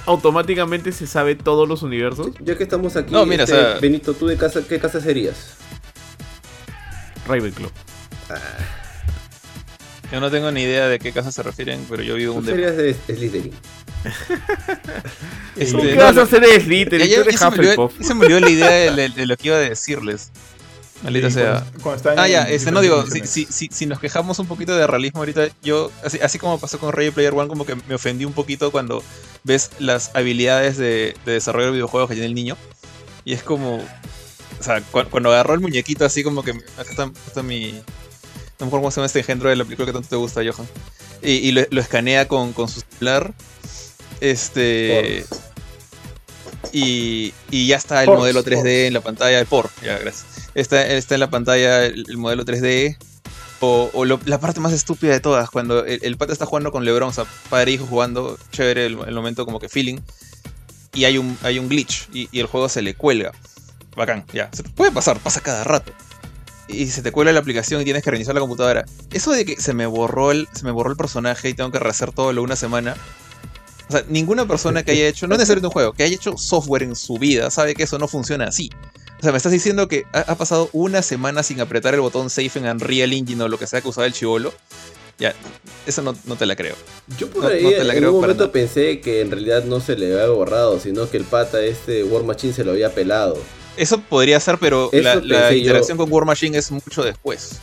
automáticamente 0.05 0.91
se 0.91 1.07
sabe 1.07 1.35
todos 1.35 1.67
los 1.67 1.83
universos. 1.83 2.31
Ya 2.39 2.57
que 2.57 2.63
estamos 2.63 2.95
aquí, 2.95 3.13
no, 3.13 3.25
mira, 3.25 3.43
este, 3.43 3.79
Benito, 3.79 4.13
¿tú 4.13 4.27
de 4.27 4.37
casa, 4.37 4.61
qué 4.67 4.79
casa 4.79 5.01
serías? 5.01 5.55
Ravenclaw. 7.27 7.69
Ah. 8.29 8.37
Yo 10.11 10.19
no 10.19 10.29
tengo 10.29 10.51
ni 10.51 10.63
idea 10.63 10.87
de 10.87 10.99
qué 10.99 11.13
casa 11.13 11.31
se 11.31 11.41
refieren, 11.41 11.85
pero 11.89 12.03
yo 12.03 12.15
vivo 12.15 12.33
un 12.33 12.45
de... 12.45 12.51
serías 12.51 12.75
de 12.75 12.93
Slytherin. 12.93 13.53
este, 15.55 15.77
¿Qué 15.77 15.95
vas 15.95 16.17
a 16.17 16.23
hacer 16.23 16.41
de 16.41 16.59
Slytherin? 16.59 17.07
Ya, 17.07 17.23
ya, 17.23 17.31
se, 17.31 18.03
se 18.03 18.13
me 18.13 18.25
olvidó 18.25 18.39
la 18.41 18.49
idea 18.49 18.91
de, 18.93 19.25
lo 19.25 19.37
que 19.37 19.47
iba 19.47 19.55
a 19.55 19.59
decirles. 19.59 20.31
Maldita 21.03 21.31
sea. 21.31 21.65
ah, 22.17 22.27
ya, 22.27 22.43
este, 22.43 22.71
no 22.71 22.81
digo, 22.81 23.05
si, 23.07 23.47
si, 23.47 23.69
si, 23.71 23.85
nos 23.85 23.99
quejamos 23.99 24.37
un 24.39 24.47
poquito 24.47 24.75
de 24.75 24.85
realismo 24.85 25.19
ahorita, 25.19 25.47
yo, 25.63 25.91
así, 26.03 26.19
así 26.21 26.37
como 26.37 26.59
pasó 26.59 26.77
con 26.79 26.91
Ready 26.91 27.11
Player 27.11 27.33
One, 27.33 27.47
como 27.47 27.65
que 27.65 27.75
me 27.75 27.95
ofendí 27.95 28.25
un 28.25 28.33
poquito 28.33 28.71
cuando 28.71 29.03
ves 29.43 29.71
las 29.79 30.11
habilidades 30.15 30.77
de, 30.77 31.15
de 31.25 31.33
desarrollo 31.33 31.67
de 31.67 31.71
videojuegos 31.73 32.09
que 32.09 32.15
tiene 32.15 32.27
el 32.27 32.35
niño. 32.35 32.57
Y 33.25 33.33
es 33.33 33.43
como. 33.43 33.77
O 33.77 34.63
sea, 34.63 34.81
cuando, 34.81 35.31
agarró 35.31 35.53
el 35.53 35.59
muñequito 35.59 36.05
así 36.05 36.23
como 36.23 36.43
que. 36.43 36.51
Acá 36.77 37.11
está, 37.27 37.43
mi. 37.43 37.71
No 37.71 38.65
me 38.65 38.67
acuerdo 38.67 38.81
cómo 38.81 38.91
se 38.91 38.97
llama 38.97 39.07
este 39.07 39.19
engendro 39.19 39.49
de 39.49 39.55
la 39.55 39.63
película 39.63 39.87
que 39.87 39.93
tanto 39.93 40.09
te 40.09 40.15
gusta, 40.15 40.41
Johan. 40.43 40.67
Y, 41.23 41.51
lo, 41.51 41.81
escanea 41.81 42.27
con, 42.27 42.53
con 42.53 42.67
su 42.67 42.81
celular. 42.81 43.33
Este. 44.19 45.25
Y, 46.71 47.33
y, 47.49 47.67
ya 47.67 47.77
está 47.77 48.03
el 48.03 48.09
modelo 48.09 48.43
3D 48.43 48.87
en 48.87 48.93
la 48.93 49.01
pantalla. 49.01 49.39
El 49.39 49.45
por, 49.45 49.69
ya, 49.83 49.97
gracias. 49.97 50.40
Está, 50.55 50.85
está 50.85 51.15
en 51.15 51.19
la 51.19 51.29
pantalla 51.29 51.85
el, 51.85 52.17
modelo 52.17 52.45
3D. 52.45 52.97
O, 53.63 54.05
la 54.05 54.39
parte 54.39 54.59
más 54.59 54.73
estúpida 54.73 55.11
de 55.11 55.19
todas, 55.19 55.51
cuando 55.51 55.85
el, 55.85 55.99
el 56.03 56.17
pata 56.17 56.33
está 56.33 56.47
jugando 56.47 56.71
con 56.71 56.83
LeBron, 56.83 57.09
o 57.09 57.13
sea, 57.13 57.25
padre 57.47 57.71
e 57.71 57.73
hijo 57.75 57.85
jugando, 57.85 58.39
chévere 58.51 58.87
el, 58.87 58.95
momento 58.95 59.45
como 59.45 59.59
que 59.59 59.69
feeling, 59.69 59.99
y 60.93 61.05
hay 61.05 61.19
un, 61.19 61.37
hay 61.43 61.59
un 61.59 61.69
glitch 61.69 62.09
y, 62.11 62.27
el 62.39 62.47
juego 62.47 62.69
se 62.69 62.81
le 62.81 62.95
cuelga. 62.95 63.31
Bacán, 63.95 64.25
ya. 64.33 64.49
Se 64.51 64.63
puede 64.63 64.91
pasar, 64.91 65.19
pasa 65.19 65.41
cada 65.41 65.63
rato. 65.63 65.91
Y 66.67 66.87
se 66.87 67.03
te 67.03 67.11
cuelga 67.11 67.33
la 67.33 67.39
aplicación 67.39 67.81
y 67.81 67.83
tienes 67.83 68.03
que 68.03 68.09
reiniciar 68.09 68.33
la 68.33 68.41
computadora. 68.41 68.85
Eso 69.11 69.31
de 69.31 69.45
que 69.45 69.57
se 69.57 69.73
me 69.73 69.85
borró 69.85 70.31
el, 70.31 70.47
se 70.53 70.63
me 70.63 70.71
borró 70.71 70.89
el 70.89 70.97
personaje 70.97 71.49
y 71.49 71.53
tengo 71.53 71.71
que 71.71 71.79
rehacer 71.79 72.11
todo 72.13 72.33
lo 72.33 72.41
una 72.41 72.55
semana. 72.55 72.95
O 73.89 73.91
sea, 73.91 74.05
ninguna 74.07 74.47
persona 74.47 74.83
que 74.83 74.91
haya 74.91 75.07
hecho, 75.07 75.27
no 75.27 75.35
necesariamente 75.37 75.67
un 75.67 75.73
juego, 75.73 75.93
que 75.93 76.03
haya 76.03 76.15
hecho 76.15 76.37
software 76.37 76.83
en 76.83 76.95
su 76.95 77.19
vida 77.19 77.51
sabe 77.51 77.75
que 77.75 77.83
eso 77.83 77.99
no 77.99 78.07
funciona 78.07 78.45
así. 78.45 78.71
O 79.21 79.23
sea, 79.23 79.31
me 79.31 79.37
estás 79.37 79.51
diciendo 79.51 79.87
que 79.87 80.05
ha, 80.13 80.33
pasado 80.33 80.67
una 80.73 81.03
semana 81.03 81.43
sin 81.43 81.61
apretar 81.61 81.93
el 81.93 82.01
botón 82.01 82.31
Safe 82.31 82.57
en 82.57 82.65
Unreal 82.65 83.13
Engine 83.13 83.43
o 83.43 83.47
lo 83.47 83.59
que 83.59 83.67
sea 83.67 83.79
que 83.79 83.87
usaba 83.87 84.07
el 84.07 84.13
chivolo. 84.13 84.51
Ya, 85.19 85.35
eso 85.85 86.01
no, 86.01 86.35
te 86.35 86.47
la 86.47 86.55
creo. 86.55 86.73
Yo 87.19 87.29
por 87.29 87.45
ahí 87.45 87.63
en 87.63 88.05
un 88.07 88.19
momento 88.19 88.51
pensé 88.51 88.99
que 88.99 89.21
en 89.21 89.29
realidad 89.29 89.63
no 89.65 89.79
se 89.79 89.95
le 89.95 90.11
había 90.11 90.29
borrado, 90.29 90.79
sino 90.79 91.07
que 91.07 91.17
el 91.17 91.25
pata 91.25 91.61
este 91.61 92.03
War 92.03 92.23
Machine 92.23 92.51
se 92.51 92.63
lo 92.63 92.71
había 92.71 92.95
pelado. 92.95 93.37
Eso 93.77 94.01
podría 94.01 94.39
ser, 94.39 94.57
pero 94.57 94.89
la, 94.91 95.53
interacción 95.53 95.99
con 95.99 96.11
War 96.11 96.25
Machine 96.25 96.57
es 96.57 96.71
mucho 96.71 97.03
después. 97.03 97.61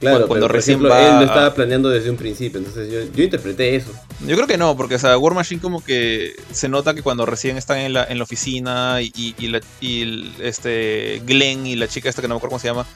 Claro, 0.00 0.26
cuando, 0.26 0.48
recién 0.48 0.78
ejemplo, 0.78 0.96
él 0.98 1.16
lo 1.16 1.24
estaba 1.26 1.54
planeando 1.54 1.90
desde 1.90 2.08
un 2.08 2.16
principio, 2.16 2.58
entonces 2.58 2.90
yo, 2.90 3.00
yo, 3.14 3.22
interpreté 3.22 3.76
eso. 3.76 3.92
Yo 4.26 4.34
creo 4.34 4.46
que 4.46 4.56
no, 4.56 4.74
porque 4.74 4.94
o 4.94 4.98
sea, 4.98 5.18
War 5.18 5.34
Machine 5.34 5.60
como 5.60 5.84
que 5.84 6.32
se 6.52 6.70
nota 6.70 6.94
que 6.94 7.02
cuando 7.02 7.26
recién 7.26 7.58
están 7.58 7.78
en 7.78 7.92
la, 7.92 8.04
en 8.04 8.16
la 8.16 8.24
oficina 8.24 9.02
y, 9.02 9.34
y, 9.38 9.48
la, 9.48 9.60
y 9.82 10.32
este 10.40 11.20
Glenn 11.26 11.66
y 11.66 11.76
la 11.76 11.86
chica 11.86 12.08
esta 12.08 12.22
que 12.22 12.28
no 12.28 12.34
me 12.34 12.38
acuerdo 12.38 12.52
cómo 12.52 12.60
se 12.60 12.68
llama, 12.68 12.86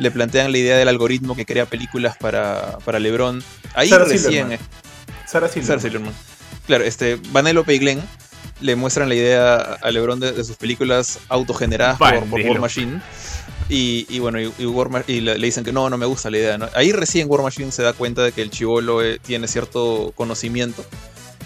le 0.00 0.10
plantean 0.10 0.50
la 0.50 0.58
idea 0.58 0.76
del 0.76 0.88
algoritmo 0.88 1.36
que 1.36 1.46
crea 1.46 1.64
películas 1.66 2.16
para, 2.16 2.78
para 2.84 2.98
LeBron. 2.98 3.40
Ahí 3.74 3.90
recién... 3.90 4.58
Sarah 5.26 5.48
Silverman. 5.48 6.14
Claro, 6.66 6.84
este, 6.84 7.20
Vanellope 7.30 7.72
y 7.74 7.78
Glenn 7.78 8.02
le 8.60 8.74
muestran 8.74 9.08
la 9.08 9.14
idea 9.14 9.56
a 9.80 9.90
LeBron 9.90 10.18
de, 10.18 10.42
sus 10.42 10.56
películas 10.56 11.20
autogeneradas 11.28 11.98
por, 11.98 12.24
por 12.24 12.40
War 12.40 12.58
Machine. 12.58 13.00
Y, 13.70 14.18
bueno, 14.18 14.38
y, 14.40 15.20
le, 15.20 15.34
dicen 15.36 15.62
que 15.64 15.72
no, 15.72 15.90
no 15.90 15.98
me 15.98 16.06
gusta 16.06 16.30
la 16.30 16.38
idea. 16.38 16.70
Ahí 16.74 16.92
recién 16.92 17.28
War 17.30 17.42
Machine 17.42 17.70
se 17.70 17.82
da 17.82 17.92
cuenta 17.92 18.22
de 18.22 18.32
que 18.32 18.42
el 18.42 18.50
chivolo 18.50 19.02
eh, 19.02 19.18
tiene 19.18 19.46
cierto 19.46 20.12
conocimiento. 20.14 20.84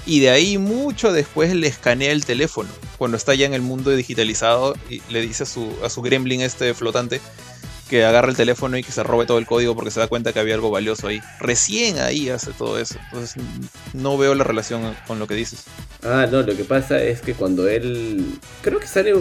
Y 0.07 0.21
de 0.21 0.31
ahí 0.31 0.59
mucho 0.59 1.13
después 1.13 1.55
le 1.55 1.67
escanea 1.67 2.13
el 2.13 2.25
teléfono. 2.25 2.69
Cuando 2.99 3.17
está 3.17 3.35
ya 3.35 3.47
en 3.47 3.55
el 3.55 3.63
mundo 3.63 3.91
digitalizado 3.91 4.75
y 4.89 5.01
le 5.11 5.21
dice 5.21 5.45
a 5.45 5.47
su, 5.47 5.73
a 5.85 5.89
su 5.89 6.03
gremlin 6.03 6.41
este 6.41 6.75
flotante 6.75 7.21
que 7.93 8.07
agarre 8.07 8.31
el 8.31 8.37
teléfono 8.39 8.79
y 8.79 8.83
que 8.83 8.91
se 8.91 9.03
robe 9.03 9.27
todo 9.27 9.37
el 9.37 9.45
código 9.45 9.75
porque 9.75 9.91
se 9.91 10.01
da 10.01 10.07
cuenta 10.07 10.33
que 10.33 10.41
había 10.41 10.55
algo 10.55 10.71
valioso 10.71 11.09
ahí. 11.09 11.21
Recién 11.41 11.99
ahí 11.99 12.31
hace 12.31 12.51
todo 12.53 12.79
eso. 12.79 12.95
Entonces 13.13 13.45
no 13.93 14.17
veo 14.17 14.35
la 14.35 14.45
relación 14.45 14.97
con 15.07 15.19
lo 15.19 15.27
que 15.27 15.35
dices. 15.35 15.65
Ah, 16.03 16.27
no, 16.33 16.41
lo 16.41 16.57
que 16.57 16.65
pasa 16.65 17.03
es 17.03 17.21
que 17.21 17.35
cuando 17.35 17.69
él... 17.69 18.25
Creo 18.63 18.81
que 18.81 18.87
sale, 18.87 19.13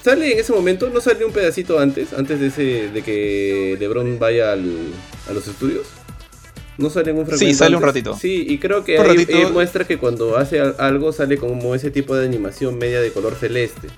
sale 0.00 0.32
en 0.32 0.38
ese 0.38 0.52
momento, 0.52 0.90
no 0.90 1.00
sale 1.00 1.24
un 1.24 1.32
pedacito 1.32 1.80
antes, 1.80 2.12
antes 2.12 2.38
de, 2.38 2.46
ese, 2.46 2.88
de 2.90 3.02
que 3.02 3.76
Lebron 3.80 4.16
vaya 4.20 4.52
al, 4.52 4.92
a 5.28 5.32
los 5.32 5.48
estudios. 5.48 5.88
No 6.78 6.90
sale 6.90 7.10
en 7.10 7.18
un 7.18 7.26
fragmento. 7.26 7.52
Sí, 7.52 7.58
sale 7.58 7.74
un 7.74 7.82
ratito. 7.82 8.16
Sí, 8.16 8.46
y 8.48 8.58
creo 8.58 8.84
que 8.84 8.96
ahí 8.96 9.26
muestra 9.52 9.88
que 9.88 9.98
cuando 9.98 10.36
hace 10.36 10.60
algo 10.60 11.12
sale 11.12 11.36
como 11.36 11.74
ese 11.74 11.90
tipo 11.90 12.14
de 12.14 12.26
animación 12.26 12.78
media 12.78 13.00
de 13.00 13.10
color 13.10 13.34
celeste. 13.34 13.88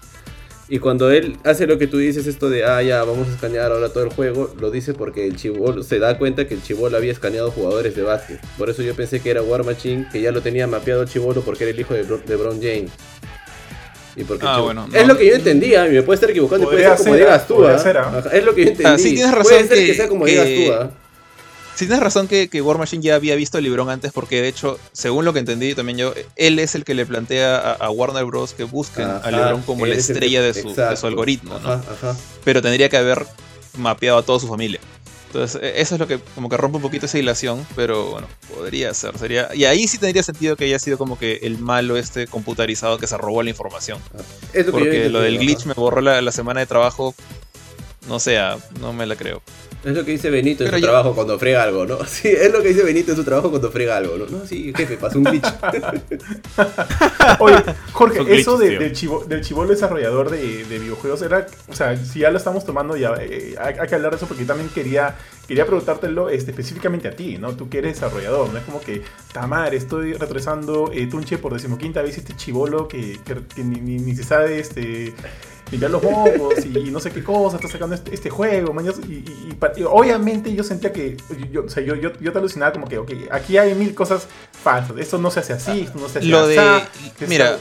Y 0.69 0.81
cuando 0.81 1.12
él 1.12 1.37
hace 1.45 1.67
lo 1.67 1.79
que 1.79 1.87
tú 1.87 1.99
dices, 1.99 2.27
esto 2.27 2.51
de, 2.51 2.64
ah, 2.64 2.83
ya, 2.83 3.05
vamos 3.05 3.29
a 3.29 3.33
escanear 3.33 3.71
ahora 3.71 3.89
todo 3.89 4.03
el 4.03 4.11
juego, 4.11 4.53
lo 4.59 4.73
dice 4.73 4.95
porque 4.95 5.25
el 5.25 5.37
chivolo 5.37 5.85
se 5.85 6.01
da 6.01 6.19
cuenta 6.19 6.49
que 6.49 6.55
el 6.55 6.62
chivolo 6.62 6.97
había 6.97 7.12
escaneado 7.12 7.53
jugadores 7.53 7.95
de 7.95 8.03
básquet. 8.03 8.41
Por 8.59 8.69
eso 8.69 8.83
yo 8.83 8.95
pensé 8.95 9.21
que 9.21 9.31
era 9.31 9.43
War 9.43 9.64
Machine, 9.64 10.09
que 10.11 10.21
ya 10.21 10.33
lo 10.33 10.41
tenía 10.41 10.67
mapeado 10.67 11.03
el 11.03 11.09
chivolo 11.09 11.43
porque 11.43 11.64
era 11.64 11.71
el 11.71 11.79
hijo 11.79 11.95
de, 11.95 12.03
de 12.05 12.37
Bron 12.37 12.61
James. 12.61 12.91
Y 14.17 14.25
porque 14.25 14.47
ah, 14.49 14.61
bueno, 14.61 14.89
es 14.93 15.07
lo 15.07 15.17
que 15.17 15.27
yo 15.27 15.35
entendía, 15.35 15.87
y 15.87 15.93
me 15.93 16.03
puede 16.03 16.14
estar 16.17 16.31
equivocando, 16.31 16.69
puede 16.69 16.83
ser 16.83 16.97
como 16.97 17.14
digas 17.14 17.47
tú. 17.47 17.64
¿ah? 17.64 18.25
Es 18.33 18.45
lo 18.45 18.55
que 18.55 18.64
yo 18.64 18.71
entendí. 18.71 18.91
Ah, 18.91 18.99
sí, 18.99 19.14
tienes 19.14 19.33
razón 19.33 19.45
puede 19.45 19.69
ser 19.69 19.87
que, 19.87 19.95
sea 19.95 20.09
como 20.09 20.25
digas 20.25 20.47
tú. 20.47 20.73
¿ah? 20.73 20.91
Si 21.77 21.85
tienes 21.85 22.03
razón 22.03 22.27
que, 22.27 22.49
que, 22.49 22.62
War 22.62 22.79
Machine 22.79 23.03
ya 23.03 23.16
había 23.16 23.35
visto 23.35 23.59
el 23.59 23.64
Librón 23.64 23.91
antes, 23.91 24.11
porque 24.11 24.41
de 24.41 24.49
hecho, 24.49 24.79
según 24.93 25.27
lo 25.27 25.35
que 25.35 25.41
entendí 25.41 25.74
también 25.74 25.99
yo, 25.99 26.14
él 26.35 26.59
es 26.59 26.74
el 26.74 26.87
que 26.87 26.95
le 26.95 27.05
plantea 27.05 27.59
a, 27.59 27.91
Warner 27.91 28.24
Bros. 28.24 28.55
que 28.55 28.64
busquen 28.64 29.07
a 29.07 29.31
Librón 29.31 29.61
como 29.61 29.85
la 29.85 29.95
estrella 29.95 30.41
de, 30.41 30.55
su, 30.55 31.07
algoritmo, 31.07 31.59
¿no? 31.59 31.83
Pero 32.45 32.62
tendría 32.62 32.89
que 32.89 32.97
haber 32.97 33.27
mapeado 33.77 34.16
a 34.16 34.22
toda 34.22 34.41
su 34.41 34.49
familia. 34.49 34.81
Entonces, 35.27 35.61
e, 35.62 35.83
eso 35.83 35.97
es 35.97 36.01
lo 36.01 36.07
que 36.07 36.18
como 36.35 36.49
que 36.49 36.57
rompe 36.57 36.77
un 36.77 36.83
poquito 36.83 37.05
esa 37.05 37.18
hilación, 37.18 37.66
pero 37.77 38.11
bueno, 38.11 38.27
podría 38.55 38.95
ser. 38.95 39.18
Sería, 39.18 39.55
y 39.55 39.66
ahí 39.66 39.87
sí 39.87 39.99
tendría 39.99 40.22
sentido 40.22 40.57
que 40.57 40.64
haya 40.64 40.79
sido 40.79 40.97
como 40.97 41.18
que 41.18 41.41
el 41.43 41.59
malo 41.59 41.99
este 41.99 42.27
computarizado 42.27 42.97
que 42.97 43.07
se 43.07 43.18
robó 43.18 43.43
la 43.43 43.51
información. 43.51 43.99
Ah, 44.18 44.22
porque 44.70 45.11
lo 45.11 45.20
del 45.20 45.39
glitch 45.39 45.66
me 45.66 45.74
borró 45.74 46.01
la, 46.01 46.22
la 46.22 46.33
semana 46.33 46.61
de 46.61 46.66
trabajo. 46.66 47.14
No 48.09 48.18
sea, 48.18 48.57
no 48.81 48.95
me 48.95 49.05
la 49.05 49.16
creo. 49.16 49.43
Es 49.87 49.95
lo 49.95 50.05
que 50.05 50.11
dice 50.11 50.30
Benito 50.30 50.64
en 50.64 50.72
su 50.72 50.80
trabajo 50.80 51.14
cuando 51.14 51.39
frega 51.39 51.62
algo, 51.62 51.87
¿no? 51.87 52.05
Sí, 52.07 52.26
es 52.26 52.53
lo 52.53 52.61
que 52.61 52.70
dice 52.70 52.82
Benito 52.82 53.12
en 53.12 53.16
su 53.16 53.22
trabajo 53.22 53.51
cuando 53.51 53.70
frega 53.70 53.97
algo, 53.97 54.16
¿no? 54.16 54.26
No, 54.26 54.45
sí, 54.45 54.72
jefe, 54.76 54.97
pasó 54.97 55.18
un 55.18 55.24
glitch. 55.24 55.47
Oye, 57.39 57.62
Jorge, 57.93 58.24
eso 58.37 58.59
de, 58.59 58.78
del, 58.78 58.93
chivo, 58.93 59.24
del 59.24 59.43
chivolo 59.43 59.68
desarrollador 59.68 60.30
de, 60.30 60.64
de, 60.64 60.78
videojuegos 60.80 61.22
era, 61.22 61.47
o 61.68 61.74
sea, 61.74 61.97
si 61.97 62.18
ya 62.18 62.32
lo 62.32 62.39
estamos 62.39 62.64
tomando, 62.64 62.97
ya 62.97 63.14
eh, 63.20 63.55
hay, 63.61 63.74
que 63.87 63.95
hablar 63.95 64.11
de 64.11 64.16
eso 64.16 64.26
porque 64.26 64.43
yo 64.43 64.49
también 64.49 64.68
quería, 64.70 65.14
quería 65.47 65.64
preguntártelo 65.64 66.30
este, 66.30 66.51
específicamente 66.51 67.07
a 67.07 67.12
ti, 67.12 67.39
¿no? 67.39 67.55
Tú 67.55 67.68
que 67.68 67.78
eres 67.78 67.95
desarrollador, 67.95 68.53
no 68.53 68.59
es 68.59 68.64
como 68.64 68.80
que, 68.80 69.03
tamar, 69.32 69.72
estoy 69.72 70.14
retrasando 70.14 70.91
eh, 70.93 71.07
Tunche 71.07 71.39
por 71.39 71.53
decimoquinta 71.53 72.03
vez 72.03 72.18
este 72.18 72.34
chivolo 72.34 72.89
que, 72.89 73.20
que, 73.24 73.62
ni, 73.62 73.78
ni, 73.78 73.99
ni, 73.99 74.16
se 74.16 74.24
sabe, 74.24 74.59
este 74.59 75.14
limpiar 75.71 75.91
los 75.91 76.03
mocos 76.03 76.64
y, 76.64 76.91
no 76.91 77.01
sé 77.01 77.11
qué 77.11 77.23
cosa, 77.23 77.57
está 77.57 77.69
sacando 77.69 77.95
este, 77.95 78.14
este 78.14 78.31
juego, 78.31 78.75
y, 79.09 79.83
obviamente 79.85 80.55
yo 80.55 80.62
sentía 80.62 80.93
que, 80.93 81.17
yo, 81.51 81.64
o 81.64 81.69
sea, 81.69 81.83
yo, 81.83 81.95
yo, 81.97 82.12
yo, 82.21 82.33
te 82.33 82.39
alucinaba 82.39 82.73
como 82.73 82.87
que, 82.87 82.99
ok, 82.99 83.12
aquí 83.31 83.59
hay 83.59 83.75
mil 83.75 83.95
cosas 83.95 84.27
falsas, 84.62 84.97
esto 84.99 85.19
no 85.19 85.31
se 85.31 85.41
hace 85.41 85.53
así, 85.55 85.83
esto 85.83 85.99
no 85.99 86.09
se 86.09 86.19
hace 86.19 86.29
lo 86.29 86.47
De, 86.47 86.83
mira, 87.27 87.59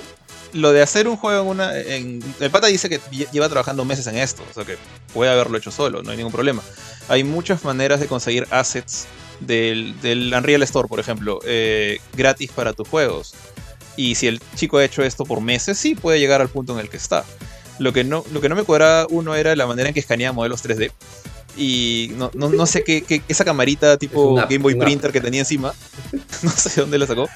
lo 0.54 0.72
de 0.72 0.82
hacer 0.82 1.08
un 1.08 1.18
juego 1.18 1.42
en 1.42 1.48
una... 1.48 1.78
En, 1.78 2.24
el 2.40 2.52
pata 2.52 2.68
dice 2.68 2.90
que 2.90 3.00
lleva 3.32 3.50
trabajando 3.50 3.84
meses 3.86 4.08
en 4.08 4.18
esto, 4.18 4.44
o 4.50 4.54
sea 4.54 4.64
que 4.64 4.78
puede 5.14 5.32
haberlo 5.32 5.58
hecho 5.58 5.72
solo, 5.72 6.04
no 6.04 6.12
hay 6.12 6.18
ningún 6.18 6.32
problema. 6.32 6.62
Hay 7.08 7.24
muchas 7.24 7.64
maneras 7.64 8.00
de 8.00 8.08
conseguir 8.08 8.48
assets 8.52 9.08
del, 9.40 10.00
del 10.02 10.34
Unreal 10.34 10.64
Store, 10.64 10.88
por 10.88 11.00
ejemplo, 11.00 11.40
eh, 11.44 12.00
gratis 12.14 12.52
para 12.52 12.74
tus 12.74 12.88
juegos. 12.88 13.34
Y 13.98 14.16
si 14.16 14.28
el 14.28 14.42
chico 14.56 14.78
ha 14.78 14.86
hecho 14.86 15.04
esto 15.04 15.26
por 15.26 15.42
meses, 15.42 15.78
sí 15.78 15.96
puede 15.96 16.20
llegar 16.20 16.42
al 16.42 16.50
punto 16.50 16.74
en 16.74 16.80
el 16.80 16.90
que 16.90 16.98
está. 16.98 17.26
Lo 17.80 17.94
que 17.94 18.04
no, 18.04 18.24
lo 18.32 18.42
que 18.42 18.50
no 18.50 18.56
me 18.56 18.64
cuadraba 18.64 19.08
uno 19.10 19.36
era 19.36 19.56
la 19.56 19.68
manera 19.68 19.90
en 19.90 19.94
que 19.94 20.00
escaneaba 20.00 20.34
modelos 20.34 20.64
3D. 20.64 20.92
Y 21.58 22.12
no, 22.18 22.32
no, 22.34 22.50
no 22.50 22.66
sé 22.66 22.84
qué, 22.84 23.22
esa 23.28 23.46
camarita 23.46 23.98
tipo 23.98 24.36
Game 24.36 24.60
Boy 24.60 24.76
Printer 24.76 25.12
que 25.12 25.22
tenía 25.22 25.40
encima, 25.42 25.74
no 26.44 26.52
sé 26.52 26.82
dónde 26.82 26.98
la 26.98 27.08
sacó. 27.08 27.30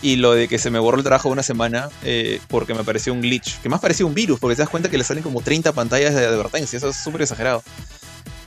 Y 0.00 0.16
lo 0.16 0.32
de 0.32 0.46
que 0.46 0.58
se 0.58 0.70
me 0.70 0.78
borró 0.78 0.98
el 0.98 1.04
trabajo 1.04 1.28
una 1.28 1.42
semana 1.42 1.90
eh, 2.04 2.40
porque 2.48 2.72
me 2.72 2.84
pareció 2.84 3.12
un 3.12 3.20
glitch, 3.20 3.60
que 3.60 3.68
más 3.68 3.80
parecía 3.80 4.06
un 4.06 4.14
virus, 4.14 4.38
porque 4.38 4.54
te 4.54 4.62
das 4.62 4.70
cuenta 4.70 4.88
que 4.88 4.96
le 4.96 5.04
salen 5.04 5.22
como 5.22 5.42
30 5.42 5.72
pantallas 5.72 6.14
de 6.14 6.24
advertencia, 6.24 6.76
eso 6.76 6.88
es 6.88 6.96
súper 6.96 7.22
exagerado. 7.22 7.62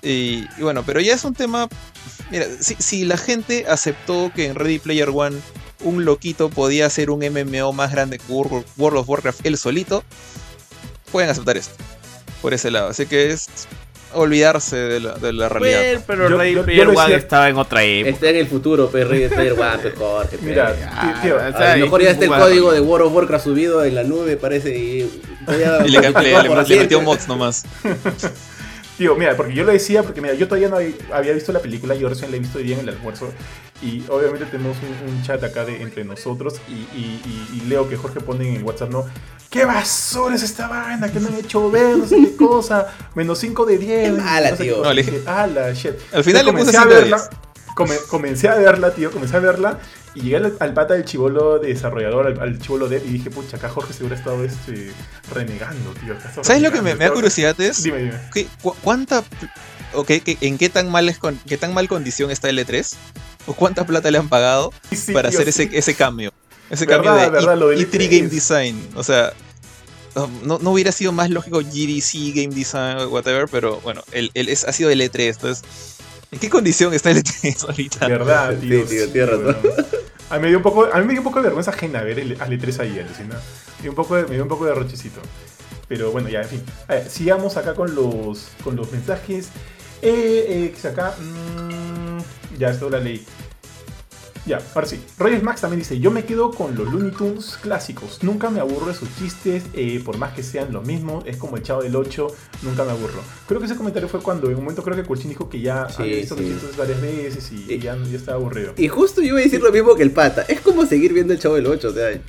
Y, 0.01 0.45
bueno, 0.59 0.83
pero 0.83 0.99
ya 0.99 1.13
es 1.13 1.23
un 1.23 1.35
tema. 1.35 1.67
Mira, 2.31 2.45
si, 2.59 2.75
si, 2.79 3.03
la 3.03 3.17
gente 3.17 3.65
aceptó 3.67 4.31
que 4.33 4.47
en 4.47 4.55
Ready 4.55 4.79
Player 4.79 5.09
One 5.13 5.37
un 5.83 6.05
loquito 6.05 6.49
podía 6.49 6.85
hacer 6.85 7.09
un 7.09 7.19
MMO 7.19 7.73
más 7.73 7.91
grande 7.91 8.17
que 8.17 8.31
World 8.31 8.65
of 8.77 9.09
Warcraft 9.09 9.45
él 9.45 9.57
solito, 9.57 10.03
pueden 11.11 11.29
aceptar 11.29 11.57
esto. 11.57 11.73
Por 12.41 12.53
ese 12.53 12.71
lado. 12.71 12.89
Así 12.89 13.05
que 13.05 13.31
es 13.31 13.47
olvidarse 14.13 14.75
de 14.75 14.99
la, 14.99 15.13
de 15.13 15.33
la 15.33 15.47
realidad. 15.49 16.03
pero 16.05 16.27
Ready 16.27 16.55
Player 16.63 16.87
One 16.87 17.15
estaba 17.15 17.49
en 17.49 17.57
otra 17.57 17.83
época. 17.83 18.09
Está 18.09 18.29
en 18.29 18.35
el 18.37 18.47
futuro, 18.47 18.89
pero 18.91 19.09
Ready 19.09 19.33
Player 19.33 19.53
One, 19.53 19.83
mejor. 19.83 20.27
Mira, 20.41 20.75
tío, 21.21 21.39
a 21.39 21.75
lo 21.77 21.85
mejor 21.85 22.01
ya 22.01 22.11
está 22.11 22.25
el 22.25 22.31
código 22.31 22.73
de 22.73 22.81
World 22.81 23.07
of 23.07 23.13
Warcraft 23.13 23.45
subido 23.45 23.83
en 23.85 23.95
la 23.95 24.03
nube, 24.03 24.37
parece. 24.37 24.75
Y, 24.77 25.01
y 25.85 25.89
le, 25.89 26.11
le, 26.11 26.63
le 26.65 26.77
metió 26.77 27.01
mods 27.01 27.27
nomás. 27.27 27.63
Tío, 29.01 29.15
mira, 29.15 29.35
porque 29.35 29.55
yo 29.55 29.63
lo 29.63 29.71
decía, 29.71 30.03
porque 30.03 30.21
mira, 30.21 30.35
yo 30.35 30.47
todavía 30.47 30.69
no 30.69 30.77
había 31.11 31.33
visto 31.33 31.51
la 31.51 31.59
película, 31.59 31.95
yo 31.95 32.07
recién 32.07 32.29
la 32.29 32.37
he 32.37 32.39
visto 32.39 32.59
hoy 32.59 32.65
día 32.65 32.75
en 32.75 32.81
el 32.81 32.89
almuerzo. 32.89 33.33
Y 33.81 34.03
obviamente 34.07 34.45
tenemos 34.45 34.77
un, 35.07 35.23
chat 35.23 35.43
acá 35.43 35.65
de, 35.65 35.81
entre 35.81 36.03
nosotros. 36.03 36.61
Y, 36.69 36.85
y, 36.95 37.63
leo 37.67 37.89
que 37.89 37.97
Jorge 37.97 38.19
pone 38.21 38.47
en 38.47 38.57
el 38.57 38.63
WhatsApp, 38.63 38.91
¿no? 38.91 39.05
¡Qué 39.49 39.65
basura 39.65 40.35
es 40.35 40.43
esta 40.43 40.67
banda! 40.67 41.11
Que 41.11 41.19
me 41.19 41.29
han 41.29 41.35
hecho 41.37 41.71
ver? 41.71 41.97
No 41.97 42.05
sé 42.05 42.17
qué 42.17 42.35
cosa. 42.35 42.93
Menos 43.15 43.39
5 43.39 43.65
de 43.65 43.79
10. 43.79 44.17
Mala, 44.19 44.55
tío. 44.55 44.83
No, 44.83 44.93
le 44.93 45.01
dije, 45.01 45.23
ala, 45.25 45.73
shit. 45.73 45.93
Al 46.13 46.23
final 46.23 46.45
le 46.45 46.53
puse 46.53 46.77
a 46.77 46.85
verla. 46.85 47.29
comencé 48.07 48.49
a 48.49 48.53
verla, 48.53 48.93
tío, 48.93 49.09
comencé 49.09 49.35
a 49.35 49.39
verla. 49.39 49.79
Y 50.13 50.21
llegué 50.21 50.37
al, 50.37 50.73
pata 50.73 50.93
del 50.93 51.05
chivolo 51.05 51.59
desarrollador, 51.59 52.39
al, 52.41 52.59
chivolo 52.59 52.89
de, 52.89 52.97
y 52.97 53.11
dije, 53.11 53.29
pucha, 53.29 53.57
acá 53.57 53.69
Jorge 53.69 53.93
se 53.93 54.03
hubiera 54.03 54.17
estado 54.17 54.43
este, 54.43 54.91
renegando, 55.33 55.91
tío. 55.93 56.15
¿Sabes 56.41 56.61
lo 56.61 56.71
que 56.71 56.81
me, 56.81 56.95
da 56.95 57.11
curiosidad 57.11 57.59
es? 57.61 57.83
Dime, 57.83 57.99
dime. 57.99 58.19
¿qué, 58.33 58.47
¿Cuánta. 58.81 59.23
Okay, 59.93 60.21
¿En 60.41 60.57
qué 60.57 60.69
tan, 60.69 60.89
mal 60.89 61.09
es 61.09 61.17
con, 61.17 61.37
qué 61.47 61.57
tan 61.57 61.73
mal 61.73 61.87
condición 61.87 62.31
está 62.31 62.49
L3? 62.49 62.93
¿O 63.47 63.53
cuánta 63.53 63.85
plata 63.85 64.11
le 64.11 64.17
han 64.17 64.29
pagado 64.29 64.73
para 65.13 65.29
hacer 65.29 65.49
ese, 65.49 65.69
ese 65.73 65.95
cambio? 65.95 66.31
Ese 66.69 66.87
cambio 66.87 67.13
de, 67.13 67.29
verdad, 67.29 67.57
E3 67.57 68.09
Game 68.09 68.29
Design. 68.29 68.89
O 68.95 69.03
sea, 69.03 69.33
no, 70.15 70.59
no, 70.59 70.71
hubiera 70.71 70.91
sido 70.91 71.11
más 71.11 71.29
lógico 71.29 71.59
GDC 71.59 72.35
Game 72.35 72.55
Design 72.55 72.97
o 72.97 73.07
whatever, 73.09 73.47
pero 73.49 73.79
bueno, 73.81 74.03
el, 74.11 74.31
el, 74.33 74.49
es, 74.49 74.65
ha 74.65 74.73
sido 74.73 74.89
el 74.89 75.01
E3, 75.01 75.33
entonces 75.33 75.63
¿En 76.31 76.39
qué 76.39 76.49
condición 76.49 76.93
está 76.93 77.11
el 77.11 77.17
E3 77.17 77.67
ahorita? 77.67 78.07
Verdad, 78.07 78.57
tío. 78.57 78.87
Sí, 78.87 79.07
tío, 79.11 79.25
A 80.29 80.35
mí 80.35 80.41
me 80.41 80.47
dio 80.47 80.57
un 80.57 80.63
poco, 80.63 80.85
a 80.85 80.97
mí 80.99 81.05
me 81.05 81.11
dio 81.11 81.19
un 81.19 81.25
poco 81.25 81.39
de 81.39 81.43
vergüenza 81.43 81.71
ajena 81.71 82.01
ver 82.03 82.19
el, 82.19 82.37
al 82.39 82.49
E3 82.49 82.79
ahí, 82.79 82.99
alucina. 82.99 83.35
Me 83.77 83.81
dio 83.81 83.91
un 83.91 83.95
poco 83.95 84.15
de, 84.15 84.23
me 84.23 84.35
dio 84.35 84.43
un 84.43 84.49
poco 84.49 84.65
de 84.65 84.73
rochecito. 84.73 85.19
Pero 85.89 86.11
bueno, 86.11 86.29
ya, 86.29 86.41
en 86.41 86.47
fin. 86.47 86.63
sigamos 87.09 87.57
acá 87.57 87.73
con 87.75 87.93
los, 87.93 88.47
con 88.63 88.77
los 88.77 88.89
mensajes. 88.93 89.49
Eh, 90.01 90.71
eh, 90.73 90.87
acá. 90.87 91.15
Mmm, 91.19 92.19
ya, 92.57 92.69
esto 92.69 92.89
la 92.89 92.99
ley. 92.99 93.25
Ya, 94.45 94.59
ahora 94.73 94.87
sí. 94.87 94.99
Roger 95.19 95.43
Max 95.43 95.61
también 95.61 95.79
dice, 95.79 95.99
yo 95.99 96.09
me 96.09 96.25
quedo 96.25 96.51
con 96.51 96.75
los 96.75 96.91
Looney 96.91 97.11
Tunes 97.11 97.57
clásicos. 97.61 98.23
Nunca 98.23 98.49
me 98.49 98.59
aburro 98.59 98.87
de 98.87 98.95
sus 98.95 99.07
chistes, 99.17 99.63
eh, 99.73 100.01
por 100.03 100.17
más 100.17 100.33
que 100.33 100.41
sean 100.41 100.73
los 100.73 100.85
mismos. 100.85 101.23
Es 101.27 101.37
como 101.37 101.57
el 101.57 101.63
Chavo 101.63 101.83
del 101.83 101.95
8, 101.95 102.27
nunca 102.63 102.83
me 102.83 102.91
aburro. 102.91 103.21
Creo 103.47 103.59
que 103.59 103.67
ese 103.67 103.75
comentario 103.75 104.09
fue 104.09 104.19
cuando 104.21 104.47
en 104.47 104.55
un 104.55 104.61
momento 104.61 104.83
creo 104.83 104.95
que 104.95 105.03
Colchin 105.03 105.29
dijo 105.29 105.47
que 105.47 105.61
ya 105.61 105.83
había 105.83 106.17
visto 106.17 106.35
los 106.35 106.45
chistes 106.45 106.75
varias 106.75 107.01
veces 107.01 107.51
y, 107.51 107.77
ya, 107.77 107.95
ya, 107.95 108.17
estaba 108.17 108.37
aburrido. 108.37 108.73
Y 108.77 108.87
justo 108.87 109.21
yo 109.21 109.29
iba 109.29 109.39
a 109.39 109.43
decir 109.43 109.61
lo 109.61 109.71
mismo 109.71 109.95
que 109.95 110.03
el 110.03 110.11
pata. 110.11 110.43
Es 110.47 110.61
como 110.61 110.85
seguir 110.85 111.13
viendo 111.13 111.33
el 111.33 111.39
Chavo 111.39 111.55
del 111.55 111.67
8, 111.67 111.87
o 111.87 111.93
sea... 111.93 112.21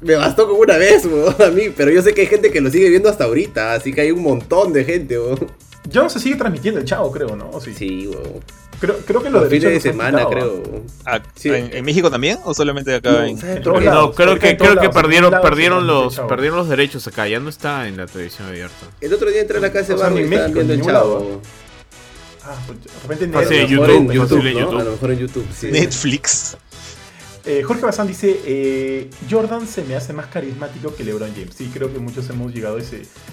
Me 0.00 0.14
bastó 0.14 0.46
como 0.46 0.60
una 0.60 0.76
vez, 0.76 1.04
a 1.40 1.50
mí, 1.50 1.72
pero 1.76 1.90
yo 1.90 2.02
sé 2.02 2.14
que 2.14 2.20
hay 2.20 2.26
gente 2.28 2.52
que 2.52 2.60
lo 2.60 2.70
sigue 2.70 2.88
viendo 2.88 3.08
hasta 3.08 3.24
ahorita, 3.24 3.74
así 3.74 3.92
que 3.92 4.02
hay 4.02 4.12
un 4.12 4.22
montón 4.22 4.72
de 4.72 4.84
gente, 4.84 5.18
Ya 5.90 6.02
no 6.02 6.08
se 6.08 6.20
sigue 6.20 6.36
transmitiendo 6.36 6.78
el 6.78 6.86
Chavo, 6.86 7.10
creo, 7.10 7.34
¿no? 7.34 7.60
Sí, 7.60 7.74
sí 7.74 8.08
Creo, 8.80 8.98
creo 8.98 9.22
que 9.22 9.30
lo 9.30 9.40
de 9.42 9.50
fines 9.50 9.72
de 9.72 9.80
semana, 9.80 10.26
creo. 10.26 10.62
Ah, 11.04 11.20
¿en, 11.44 11.84
México 11.84 12.10
también 12.10 12.38
o 12.44 12.54
solamente 12.54 12.94
acá 12.94 13.26
en, 13.26 13.38
No, 13.84 14.12
creo 14.12 14.38
que 14.38 14.56
creo 14.56 14.76
que 14.76 14.88
perdieron 14.90 15.34
perdieron 15.42 15.86
los 15.86 16.20
perdieron 16.20 16.58
los 16.58 16.68
derechos 16.68 17.06
acá, 17.06 17.26
ya 17.26 17.40
no 17.40 17.48
está 17.48 17.88
en 17.88 17.96
la 17.96 18.06
televisión 18.06 18.48
abierta. 18.48 18.86
El 19.00 19.12
otro 19.12 19.30
día 19.30 19.42
entré 19.42 19.58
a 19.58 19.60
la 19.60 19.72
casa 19.72 19.94
de 19.94 20.00
barrio 20.00 20.20
y 20.20 20.24
estaban 20.24 20.54
viendo 20.54 20.74
el 20.74 20.82
chavo. 20.82 21.42
Ah, 22.44 22.56
pues 22.66 22.82
de 22.82 22.90
repente 23.02 23.24
en 23.24 23.36
ah, 23.36 23.66
YouTube, 23.66 24.12
YouTube, 24.12 24.54
¿no? 24.54 24.78
A 24.78 24.84
lo 24.84 24.92
mejor 24.92 25.10
en 25.10 25.18
YouTube, 25.18 25.46
sí. 25.54 25.70
Netflix. 25.70 26.56
Eh, 27.48 27.62
Jorge 27.62 27.86
Bazán 27.86 28.06
dice, 28.06 28.42
eh, 28.44 29.08
Jordan 29.30 29.66
se 29.66 29.82
me 29.82 29.96
hace 29.96 30.12
más 30.12 30.26
carismático 30.26 30.94
que 30.94 31.02
LeBron 31.02 31.32
James. 31.34 31.54
Sí, 31.56 31.70
creo 31.72 31.90
que 31.90 31.98
muchos 31.98 32.28
hemos 32.28 32.52
llegado 32.52 32.76
a, 32.76 32.80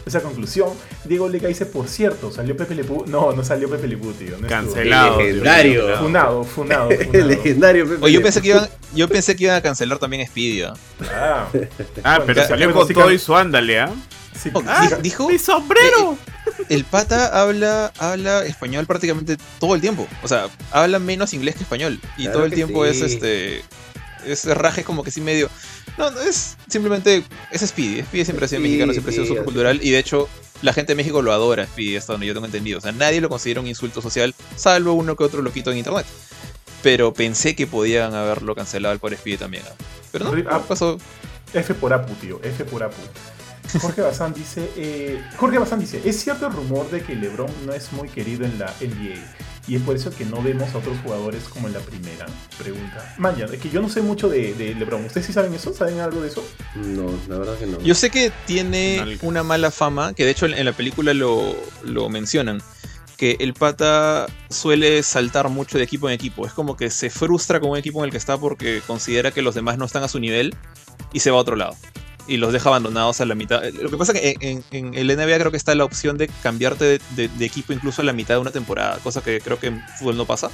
esa 0.05 0.22
conclusión. 0.22 0.70
Diego 1.03 1.28
Lega 1.28 1.49
dice, 1.49 1.66
por 1.66 1.89
cierto, 1.89 2.32
salió 2.32 2.55
Pepe 2.55 2.76
Le 2.76 2.84
No, 3.07 3.34
no 3.34 3.43
salió 3.43 3.70
Pepe 3.70 3.89
Le 3.89 3.97
tío. 3.97 4.38
Cancelado. 4.47 5.18
Legendario. 5.18 5.97
Funado, 5.97 6.43
funado, 6.45 6.89
Legendario 6.89 7.89
Pepe 7.89 8.05
Oye, 8.05 8.13
yo 8.13 8.22
pensé, 8.22 8.41
que 8.41 8.47
iban, 8.47 8.70
yo 8.93 9.09
pensé 9.09 9.36
que 9.36 9.43
iban 9.43 9.57
a 9.57 9.61
cancelar 9.61 9.99
también 9.99 10.26
Speedy. 10.26 10.61
Ah, 10.61 11.49
ah 12.05 12.24
pero 12.26 12.47
salió 12.47 12.72
con 12.72 12.88
todo 12.88 13.11
y 13.11 13.20
su 13.20 13.36
ándale, 13.36 13.82
¿ah? 13.82 13.91
Sí, 14.34 14.49
ah, 14.66 14.91
dijo 15.01 15.28
mi 15.28 15.38
sombrero. 15.38 16.18
El, 16.70 16.86
pata 16.86 17.41
habla, 17.41 17.91
habla 17.97 18.45
español 18.45 18.86
prácticamente 18.86 19.36
todo 19.59 19.76
el 19.76 19.82
tiempo. 19.82 20.07
O 20.24 20.28
sea, 20.30 20.47
habla 20.72 20.99
menos 20.99 21.34
inglés 21.34 21.55
que 21.55 21.63
español. 21.63 21.99
Y 22.18 22.30
todo 22.30 22.45
el 22.45 22.53
tiempo 22.53 22.86
es 22.86 23.01
este 23.01 23.61
ese 24.26 24.53
raje 24.53 24.84
como 24.84 25.03
que 25.03 25.11
sí 25.11 25.21
medio. 25.21 25.49
No, 25.97 26.11
no 26.11 26.21
es 26.21 26.57
simplemente. 26.67 27.23
Es 27.51 27.61
Speedy. 27.61 28.03
Speedy 28.03 28.26
siempre 28.26 28.45
ha 28.45 28.47
sido 28.47 28.61
mexicano, 28.61 28.91
siempre 28.93 29.11
ha 29.11 29.13
sido 29.13 29.26
subcultural. 29.26 29.80
Y 29.82 29.91
de 29.91 29.99
hecho, 29.99 30.28
la 30.61 30.73
gente 30.73 30.93
de 30.93 30.97
México 30.97 31.21
lo 31.21 31.32
adora, 31.32 31.65
Speedy, 31.65 31.97
hasta 31.97 32.13
donde 32.13 32.28
yo 32.28 32.34
tengo 32.34 32.45
entendido. 32.45 32.80
O 32.80 32.82
sea, 32.82 32.91
nadie 32.91 33.21
lo 33.21 33.30
considera 33.30 33.61
un 33.61 33.67
insulto 33.67 34.01
social, 34.01 34.34
salvo 34.55 34.93
uno 34.93 35.15
que 35.15 35.23
otro 35.23 35.41
loquito 35.41 35.71
en 35.71 35.78
internet. 35.78 36.05
Pero 36.84 37.13
pensé 37.13 37.55
que 37.55 37.65
podían 37.65 38.13
haberlo 38.13 38.55
cancelado 38.55 38.91
al 38.91 38.99
pobre 38.99 39.17
Speedy 39.17 39.38
también. 39.38 39.63
Pero 40.11 40.32
no, 40.32 40.61
pasó. 40.67 40.97
F 41.53 41.73
por 41.76 41.93
Apu, 41.93 42.13
tío. 42.15 42.39
F 42.43 42.65
por 42.65 42.84
Apu. 42.84 43.01
Jorge 43.82 44.01
Bazán 44.01 44.34
dice, 44.34 44.69
eh, 44.78 45.21
Jorge 45.38 45.57
Bazán 45.57 45.80
dice, 45.80 46.01
¿es 46.05 46.19
cierto 46.19 46.47
el 46.47 46.53
rumor 46.53 46.89
de 46.91 47.01
que 47.01 47.15
LeBron 47.15 47.51
no 47.65 47.73
es 47.73 47.91
muy 47.91 48.09
querido 48.09 48.45
en 48.45 48.57
la 48.59 48.73
NBA? 48.80 49.19
Y 49.68 49.76
es 49.76 49.82
por 49.82 49.95
eso 49.95 50.11
que 50.11 50.26
no 50.26 50.41
vemos 50.41 50.74
a 50.74 50.78
otros 50.78 50.97
jugadores 51.03 51.43
como 51.45 51.68
en 51.68 51.74
la 51.74 51.80
primera 51.80 52.26
pregunta. 52.57 53.16
Mañana, 53.18 53.53
es 53.53 53.59
que 53.59 53.70
yo 53.70 53.82
no 53.82 53.89
sé 53.89 54.01
mucho 54.01 54.30
de, 54.30 54.76
LeBron. 54.78 55.05
¿Ustedes 55.05 55.26
sí 55.26 55.34
saben 55.34 55.53
eso? 55.53 55.74
¿Saben 55.74 55.99
algo 55.99 56.22
de 56.22 56.28
eso? 56.28 56.45
No, 56.76 57.11
la 57.28 57.39
verdad 57.39 57.57
que 57.57 57.66
no. 57.66 57.80
Yo 57.82 57.95
sé 57.95 58.09
que 58.09 58.32
tiene 58.45 59.18
una 59.22 59.43
mala 59.43 59.72
fama, 59.72 60.13
que 60.13 60.24
de 60.24 60.32
hecho 60.32 60.45
en 60.45 60.66
la 60.66 60.74
película 60.74 61.13
lo, 61.13 61.55
lo 61.84 62.09
mencionan 62.09 62.61
que 63.18 63.38
el 63.39 63.53
pata 63.53 64.28
suele 64.49 65.01
saltar 65.03 65.49
mucho 65.49 65.78
de 65.78 65.84
equipo 65.84 66.09
en 66.09 66.16
equipo. 66.16 66.45
Es 66.45 66.53
como 66.53 66.76
que 66.76 66.89
se 66.89 67.09
frustra 67.09 67.59
con 67.59 67.72
un 67.72 67.78
equipo 67.78 67.99
en 67.99 68.05
el 68.05 68.11
que 68.11 68.18
está 68.18 68.38
porque 68.38 68.82
considera 68.86 69.32
que 69.32 69.41
los 69.41 69.55
demás 69.55 69.78
no 69.78 69.86
están 69.86 70.03
a 70.03 70.07
su 70.07 70.20
nivel 70.20 70.53
y 71.13 71.22
se 71.22 71.32
va 71.32 71.38
a 71.38 71.41
otro 71.41 71.55
lado. 71.55 71.76
Y 72.28 72.38
los 72.38 72.53
deja 72.53 72.69
abandonados 72.69 73.21
a 73.21 73.26
la 73.26 73.36
mitad. 73.36 73.63
Lo 73.63 73.89
que 73.89 73.97
pasa 73.97 74.13
es 74.13 74.38
que 74.38 74.63
en, 74.71 74.93
el 74.93 75.07
NBA 75.07 75.38
creo 75.39 75.51
que 75.51 75.57
está 75.57 75.76
la 75.76 75.84
opción 75.84 76.17
de 76.17 76.28
cambiarte 76.41 76.99
de, 77.15 77.30
equipo 77.45 77.73
incluso 77.73 78.01
a 78.01 78.05
la 78.05 78.13
mitad 78.13 78.36
de 78.36 78.41
una 78.41 78.51
temporada, 78.51 78.99
cosa 79.03 79.21
que 79.21 79.39
creo 79.41 79.59
que 79.59 79.67
en 79.67 79.82
fútbol 79.99 80.17
no 80.17 80.26
pasa, 80.26 80.49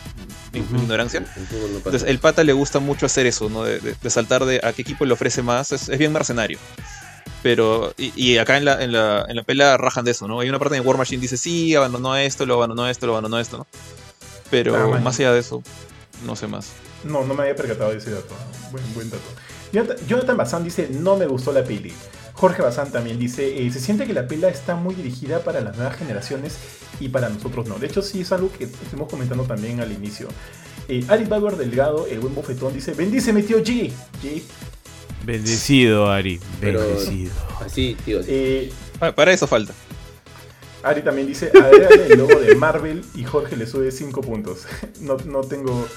en 0.53 0.63
ignorancia. 0.63 1.26
Entonces, 1.36 2.03
el 2.03 2.19
pata 2.19 2.43
le 2.43 2.53
gusta 2.53 2.80
mucho 2.80 3.05
hacer 3.05 3.26
eso, 3.26 3.49
¿no? 3.49 3.63
De, 3.63 3.95
saltar 4.09 4.45
de 4.45 4.59
a 4.63 4.74
qué 4.74 4.82
equipo 4.82 5.05
le 5.05 5.13
ofrece 5.13 5.41
más, 5.41 5.72
es, 5.72 5.97
bien 5.97 6.11
mercenario. 6.11 6.59
Pero, 7.43 7.93
y, 7.97 8.38
acá 8.38 8.57
en 8.57 8.65
la, 8.65 8.84
en, 8.84 8.91
la, 8.91 9.26
en 9.28 9.36
la 9.36 9.43
pela 9.43 9.78
rajan 9.78 10.05
de 10.05 10.11
eso, 10.11 10.28
¿no? 10.28 10.41
Hay 10.41 10.49
una 10.49 10.59
parte 10.59 10.76
en 10.76 10.86
War 10.86 10.97
Machine 10.97 11.22
dice, 11.22 11.38
sí, 11.38 11.74
abandonó 11.74 12.15
esto, 12.15 12.45
lo 12.45 12.55
abandonó 12.55 12.88
esto, 12.88 13.07
lo 13.07 13.13
abandonó 13.13 13.39
esto, 13.39 13.57
¿no? 13.57 13.67
Pero 14.51 14.99
más 14.99 15.19
allá 15.19 15.32
de 15.32 15.39
eso, 15.39 15.63
no 16.26 16.36
sé 16.36 16.45
más. 16.45 16.74
No, 17.03 17.26
no 17.26 17.34
me 17.34 17.43
había 17.43 17.55
percatado 17.55 17.91
de 17.91 17.97
ese 17.97 18.11
dato. 18.11 18.36
Buen, 18.72 18.93
buen 18.93 19.09
dato. 19.09 19.24
Jonathan 19.72 20.38
Bazán 20.38 20.63
dice, 20.63 20.89
no 20.91 21.15
me 21.15 21.26
gustó 21.26 21.51
la 21.51 21.63
peli. 21.63 21.93
Jorge 22.34 22.61
Bazán 22.61 22.91
también 22.91 23.19
dice, 23.19 23.65
eh, 23.65 23.72
se 23.72 23.80
siente 23.80 24.05
que 24.05 24.13
la 24.13 24.28
pela 24.28 24.49
está 24.49 24.76
muy 24.76 24.95
dirigida 24.95 25.43
para 25.43 25.61
las 25.61 25.76
nuevas 25.78 25.95
generaciones 25.97 26.57
y 26.99 27.09
para 27.09 27.30
nosotros 27.30 27.67
no. 27.67 27.78
De 27.78 27.88
hecho, 27.88 28.01
sí 28.01 28.22
es 28.22 28.32
algo 28.32 28.51
que 28.51 28.65
estuvimos 28.65 29.09
comentando 29.09 29.43
también 29.43 29.80
al 29.80 29.91
inicio. 29.91 30.28
Eh, 30.88 31.05
Ari 31.07 31.26
Bauer 31.26 31.55
Delgado, 31.55 32.07
el 32.07 32.19
buen 32.19 32.34
bofetón, 32.34 32.74
dice, 32.74 32.93
bendíceme 32.93 33.43
tío 33.43 33.59
G. 33.63 33.91
G. 34.24 34.41
Bendecido, 35.26 36.09
Ari. 36.09 36.39
Bendecido. 36.59 37.32
así, 37.63 37.95
tío. 38.03 38.22
Eh, 38.28 38.72
para 39.15 39.32
eso 39.32 39.45
falta. 39.47 39.74
Ari 40.84 41.02
también 41.02 41.28
dice, 41.28 41.52
agrégale 41.54 42.08
el 42.08 42.18
logo 42.18 42.40
de 42.40 42.56
Marvel 42.56 43.04
y 43.16 43.24
Jorge 43.24 43.56
le 43.56 43.68
sube 43.68 43.92
5 43.92 44.22
puntos. 44.22 44.66
No, 45.02 45.18
no 45.26 45.42
tengo... 45.42 45.88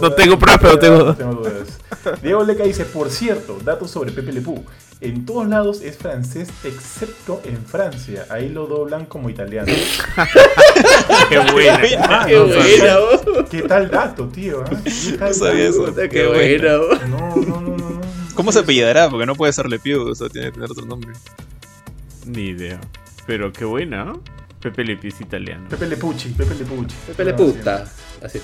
No 0.00 0.12
tengo, 0.12 0.38
pruebas, 0.38 0.60
pero 0.60 0.78
tengo... 0.78 1.14
tengo 1.14 1.34
dudas. 1.34 1.80
Diego 2.22 2.44
Leca 2.44 2.62
dice, 2.62 2.84
por 2.84 3.10
cierto, 3.10 3.58
datos 3.64 3.90
sobre 3.90 4.12
Pepe 4.12 4.32
Le 4.32 4.40
Pou. 4.40 4.64
En 5.00 5.26
todos 5.26 5.48
lados 5.48 5.82
es 5.82 5.96
francés, 5.96 6.48
excepto 6.62 7.40
en 7.44 7.58
Francia. 7.64 8.26
Ahí 8.30 8.48
lo 8.48 8.66
doblan 8.66 9.06
como 9.06 9.28
italiano. 9.28 9.72
qué 11.28 11.38
buena. 11.52 11.80
Ah, 12.08 12.24
qué 12.26 12.38
buena. 12.38 13.48
¿Qué 13.50 13.62
tal 13.62 13.90
dato, 13.90 14.28
tío? 14.28 14.64
¿eh? 14.64 14.76
¿Qué 14.84 15.18
tal 15.18 15.28
no 15.28 15.34
sabía 15.34 15.68
eso. 15.68 15.94
Qué 15.94 16.26
buena. 16.26 16.78
No, 17.08 17.36
no, 17.36 17.60
no, 17.60 17.76
no. 17.76 18.00
¿Cómo 18.34 18.52
se 18.52 18.60
apellidará? 18.60 19.10
Porque 19.10 19.26
no 19.26 19.34
puede 19.34 19.52
ser 19.52 19.68
Le 19.68 19.78
Pew, 19.78 20.08
o 20.08 20.14
sea, 20.14 20.28
tiene 20.28 20.48
que 20.48 20.52
tener 20.54 20.70
otro 20.70 20.86
nombre. 20.86 21.12
Ni 22.26 22.48
idea. 22.48 22.80
Pero 23.26 23.52
qué 23.52 23.64
buena, 23.64 24.04
¿no? 24.04 24.20
Pepe 24.60 24.84
Le 24.84 24.98
es 25.02 25.20
italiano. 25.20 25.68
Pepe 25.68 25.86
Le 25.86 25.96
Pucci, 25.96 26.30
Pepe 26.30 26.54
Le 26.54 26.64
Pucci. 26.64 26.96
Pepe 27.06 27.24
Le 27.24 27.34
Puta. 27.34 27.84
Así. 28.22 28.40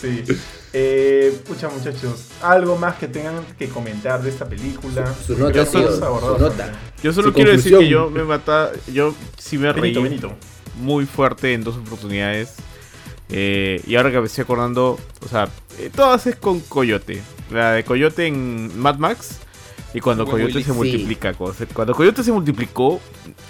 sí. 0.00 0.24
Eh, 0.72 1.36
pucha 1.46 1.68
muchachos, 1.68 2.28
algo 2.42 2.76
más 2.76 2.94
que 2.94 3.08
tengan 3.08 3.44
que 3.58 3.68
comentar 3.68 4.22
de 4.22 4.30
esta 4.30 4.48
película. 4.48 5.12
Su, 5.26 5.36
nota, 5.36 6.72
Yo 7.02 7.12
solo 7.12 7.32
quiero 7.32 7.50
decir 7.50 7.76
que 7.76 7.88
yo 7.88 8.08
me 8.08 8.22
mata, 8.22 8.70
yo 8.92 9.14
sí 9.36 9.58
me 9.58 9.72
reí 9.72 10.20
muy 10.80 11.06
fuerte 11.06 11.52
en 11.54 11.64
dos 11.64 11.76
oportunidades. 11.76 12.54
Eh, 13.28 13.82
y 13.86 13.96
ahora 13.96 14.10
que 14.10 14.20
me 14.20 14.26
estoy 14.26 14.42
acordando, 14.42 14.98
o 15.24 15.28
sea, 15.28 15.48
eh, 15.78 15.90
todas 15.94 16.26
es 16.26 16.36
con 16.36 16.60
Coyote. 16.60 17.20
La 17.50 17.72
de 17.72 17.84
Coyote 17.84 18.26
en 18.26 18.78
Mad 18.78 18.96
Max 18.96 19.40
y 19.92 20.00
cuando 20.00 20.26
Coyote 20.26 20.62
se 20.62 20.72
multiplica, 20.72 21.34
cuando 21.72 21.94
Coyote 21.94 22.22
se 22.22 22.32
multiplicó, 22.32 23.00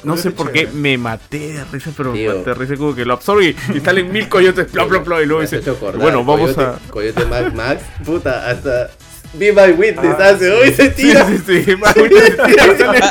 no 0.04 0.16
sé 0.16 0.30
por 0.30 0.52
qué 0.52 0.66
me 0.66 0.96
maté 0.98 1.54
de 1.54 1.64
risa, 1.64 1.92
pero 1.96 2.12
me 2.12 2.26
maté 2.26 2.50
de 2.50 2.54
risa 2.54 2.76
como 2.76 2.94
que 2.94 3.04
lo 3.04 3.14
absorbí 3.14 3.54
y 3.74 3.80
salen 3.80 4.10
mil 4.12 4.28
coyotes, 4.28 4.72
bla, 4.72 4.84
bla, 4.84 4.98
bla, 4.98 5.22
y 5.22 5.26
luego 5.26 5.42
dice, 5.42 5.60
bueno, 5.98 6.24
vamos 6.24 6.56
a... 6.58 6.78
Coyote 6.90 7.24
Max, 7.26 7.54
Max, 7.54 7.82
puta, 8.04 8.48
hasta 8.48 8.90
Be 9.34 9.52
My 9.52 9.72
Witness 9.72 10.16
ah, 10.18 10.30
hace 10.30 10.50
hoy 10.50 10.72
se 10.72 10.88
tira. 10.90 11.24
Sí, 11.24 11.38
sí, 11.46 11.62
sí. 11.62 11.70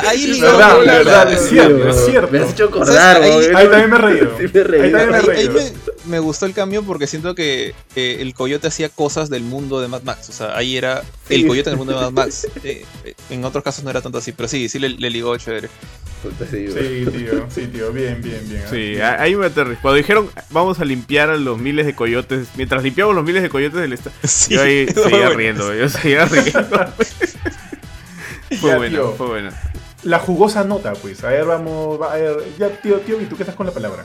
Ahí 0.06 0.30
es 0.32 0.40
verdad, 0.40 0.78
verdad, 0.84 1.32
es 1.32 1.48
cierto, 1.48 1.88
es 1.88 2.04
cierto. 2.04 2.30
Me 2.30 2.38
has 2.40 2.50
hecho 2.50 2.64
acordar, 2.66 3.22
ahí, 3.22 3.46
ahí, 3.54 3.68
también 3.68 3.90
me 3.90 3.98
reí. 3.98 4.18
Sí, 4.38 4.50
me 4.52 4.62
reí. 4.64 4.82
Ahí, 4.82 4.92
también 4.92 5.10
me, 5.12 5.20
reí. 5.20 5.48
ahí 5.48 5.72
me, 6.10 6.18
gustó 6.18 6.46
el 6.46 6.52
cambio 6.52 6.82
porque 6.82 7.06
siento 7.06 7.34
que 7.34 7.74
eh, 7.96 8.16
el 8.20 8.34
coyote 8.34 8.68
hacía 8.68 8.88
cosas 8.88 9.30
del 9.30 9.42
mundo 9.42 9.80
de 9.80 9.88
Mad 9.88 10.02
Max. 10.02 10.28
O 10.28 10.32
sea, 10.32 10.56
ahí 10.56 10.76
era 10.76 11.02
el 11.28 11.46
coyote 11.46 11.70
en 11.70 11.74
el 11.74 11.78
mundo 11.78 11.94
de 11.94 12.00
Mad 12.00 12.12
Max. 12.12 12.48
Eh, 12.62 12.84
eh, 13.04 13.14
en 13.30 13.44
otros 13.44 13.64
casos 13.64 13.84
no 13.84 13.90
era 13.90 14.02
tanto 14.02 14.18
así, 14.18 14.32
pero 14.32 14.46
sí, 14.48 14.68
sí 14.68 14.78
le, 14.78 14.90
le 14.90 15.08
ligó 15.08 15.36
chévere. 15.36 15.70
Sí, 16.50 16.66
tío, 17.10 17.46
sí, 17.48 17.66
tío, 17.68 17.92
bien, 17.92 18.20
bien, 18.20 18.46
bien. 18.46 18.62
Sí, 18.68 19.00
ahí 19.00 19.34
me 19.36 19.46
aterrizó. 19.46 19.80
Cuando 19.80 19.96
dijeron, 19.96 20.30
vamos 20.50 20.78
a 20.78 20.84
limpiar 20.84 21.30
a 21.30 21.36
los 21.36 21.58
miles 21.58 21.86
de 21.86 21.94
coyotes, 21.94 22.48
mientras 22.56 22.82
limpiamos 22.82 23.14
los 23.14 23.24
miles 23.24 23.42
de 23.42 23.48
coyotes 23.48 23.80
del 23.80 23.94
estado, 23.94 24.14
yo 24.50 24.62
ahí 24.62 24.86
seguía 24.94 25.30
riendo, 25.30 25.74
yo 25.74 25.88
seguía 25.88 26.26
riendo. 26.26 26.92
fue 28.60 28.76
bueno, 28.76 29.12
fue 29.12 29.26
bueno. 29.28 29.50
La 30.02 30.18
jugosa 30.18 30.64
nota, 30.64 30.92
pues. 30.92 31.24
A 31.24 31.28
ver, 31.28 31.46
vamos, 31.46 32.00
a 32.02 32.14
ver, 32.14 32.36
ya, 32.58 32.68
tío, 32.68 32.98
tío, 33.00 33.20
¿y 33.20 33.24
tú 33.24 33.36
qué 33.36 33.44
estás 33.44 33.56
con 33.56 33.66
la 33.66 33.72
palabra? 33.72 34.04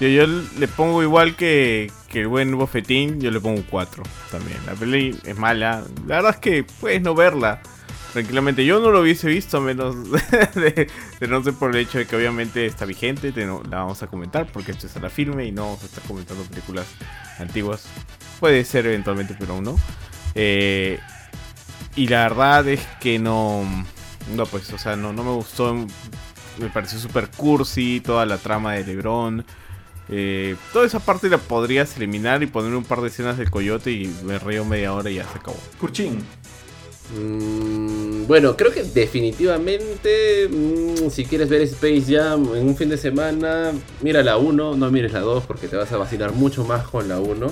Yo, 0.00 0.08
yo 0.08 0.26
le 0.26 0.68
pongo 0.68 1.02
igual 1.02 1.36
que, 1.36 1.90
que 2.08 2.22
el 2.22 2.28
buen 2.28 2.56
bofetín, 2.56 3.20
yo 3.20 3.30
le 3.30 3.40
pongo 3.40 3.58
un 3.58 3.62
4 3.64 4.02
también. 4.30 4.58
La 4.66 4.74
peli 4.74 5.16
es 5.24 5.38
mala. 5.38 5.84
La 6.06 6.16
verdad 6.16 6.32
es 6.32 6.38
que 6.38 6.64
puedes 6.64 7.02
no 7.02 7.14
verla 7.14 7.60
tranquilamente. 8.12 8.64
Yo 8.64 8.80
no 8.80 8.90
lo 8.90 9.00
hubiese 9.00 9.28
visto, 9.28 9.58
a 9.58 9.60
menos 9.60 9.96
de, 10.54 10.88
no 11.28 11.42
ser 11.42 11.54
por 11.54 11.70
el 11.70 11.76
hecho 11.76 11.98
de 11.98 12.06
que 12.06 12.16
obviamente 12.16 12.66
está 12.66 12.84
vigente, 12.84 13.32
la 13.34 13.78
vamos 13.78 14.02
a 14.02 14.06
comentar, 14.06 14.46
porque 14.52 14.72
esto 14.72 14.86
es 14.86 14.96
a 14.96 15.00
la 15.00 15.10
firme 15.10 15.46
y 15.46 15.52
no 15.52 15.62
vamos 15.62 15.82
a 15.82 15.86
estar 15.86 16.02
comentando 16.04 16.42
películas 16.44 16.86
antiguas. 17.38 17.86
Puede 18.38 18.64
ser 18.64 18.86
eventualmente, 18.86 19.36
pero 19.38 19.54
aún 19.54 19.64
no. 19.64 19.76
Eh, 20.34 20.98
y 21.96 22.06
la 22.08 22.22
verdad 22.22 22.68
es 22.68 22.80
que 23.00 23.18
no. 23.18 23.64
No, 24.34 24.46
pues, 24.46 24.72
o 24.72 24.78
sea, 24.78 24.96
no, 24.96 25.12
no 25.12 25.24
me 25.24 25.32
gustó. 25.32 25.74
Me 26.58 26.68
pareció 26.72 26.98
super 26.98 27.28
cursi 27.28 28.00
toda 28.00 28.26
la 28.26 28.38
trama 28.38 28.74
de 28.74 28.84
LeBron. 28.84 29.44
Eh, 30.08 30.56
toda 30.72 30.86
esa 30.86 30.98
parte 30.98 31.28
la 31.28 31.38
podrías 31.38 31.96
eliminar 31.96 32.42
y 32.42 32.46
poner 32.46 32.74
un 32.74 32.84
par 32.84 33.00
de 33.00 33.08
escenas 33.08 33.38
del 33.38 33.50
coyote 33.50 33.92
y 33.92 34.12
me 34.24 34.38
río 34.38 34.64
media 34.64 34.92
hora 34.92 35.10
y 35.10 35.16
ya 35.16 35.24
se 35.24 35.38
acabó. 35.38 35.58
Curchín. 35.78 36.24
Mm, 37.16 38.26
bueno, 38.26 38.56
creo 38.56 38.72
que 38.72 38.84
definitivamente, 38.84 40.48
mm, 40.48 41.10
si 41.10 41.24
quieres 41.24 41.48
ver 41.48 41.62
Space 41.62 42.04
Jam 42.08 42.54
en 42.54 42.68
un 42.68 42.76
fin 42.76 42.88
de 42.88 42.96
semana, 42.96 43.72
mira 44.00 44.22
la 44.22 44.36
1, 44.36 44.76
no 44.76 44.90
mires 44.90 45.12
la 45.12 45.20
2 45.20 45.44
porque 45.44 45.66
te 45.66 45.76
vas 45.76 45.90
a 45.92 45.96
vacilar 45.96 46.32
mucho 46.32 46.64
más 46.64 46.86
con 46.86 47.08
la 47.08 47.18
1. 47.18 47.50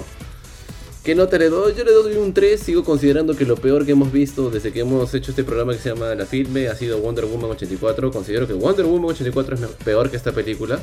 ¿Qué 1.09 1.15
nota 1.15 1.39
le 1.39 1.49
doy? 1.49 1.75
Yo 1.75 1.85
le 1.85 1.93
doy 1.93 2.17
un 2.17 2.35
3, 2.35 2.61
sigo 2.61 2.85
considerando 2.85 3.35
que 3.35 3.47
lo 3.47 3.57
peor 3.57 3.87
que 3.87 3.93
hemos 3.93 4.13
visto 4.13 4.51
desde 4.51 4.73
que 4.73 4.81
hemos 4.81 5.15
hecho 5.15 5.31
este 5.31 5.43
programa 5.43 5.73
que 5.73 5.79
se 5.79 5.89
llama 5.89 6.15
La 6.15 6.27
Filme 6.27 6.69
ha 6.69 6.75
sido 6.75 6.99
Wonder 6.99 7.25
Woman 7.25 7.51
84. 7.53 8.11
Considero 8.11 8.47
que 8.47 8.53
Wonder 8.53 8.85
Woman 8.85 9.13
84 9.13 9.55
es 9.55 9.61
peor 9.85 10.11
que 10.11 10.19
esta 10.19 10.33
película. 10.33 10.79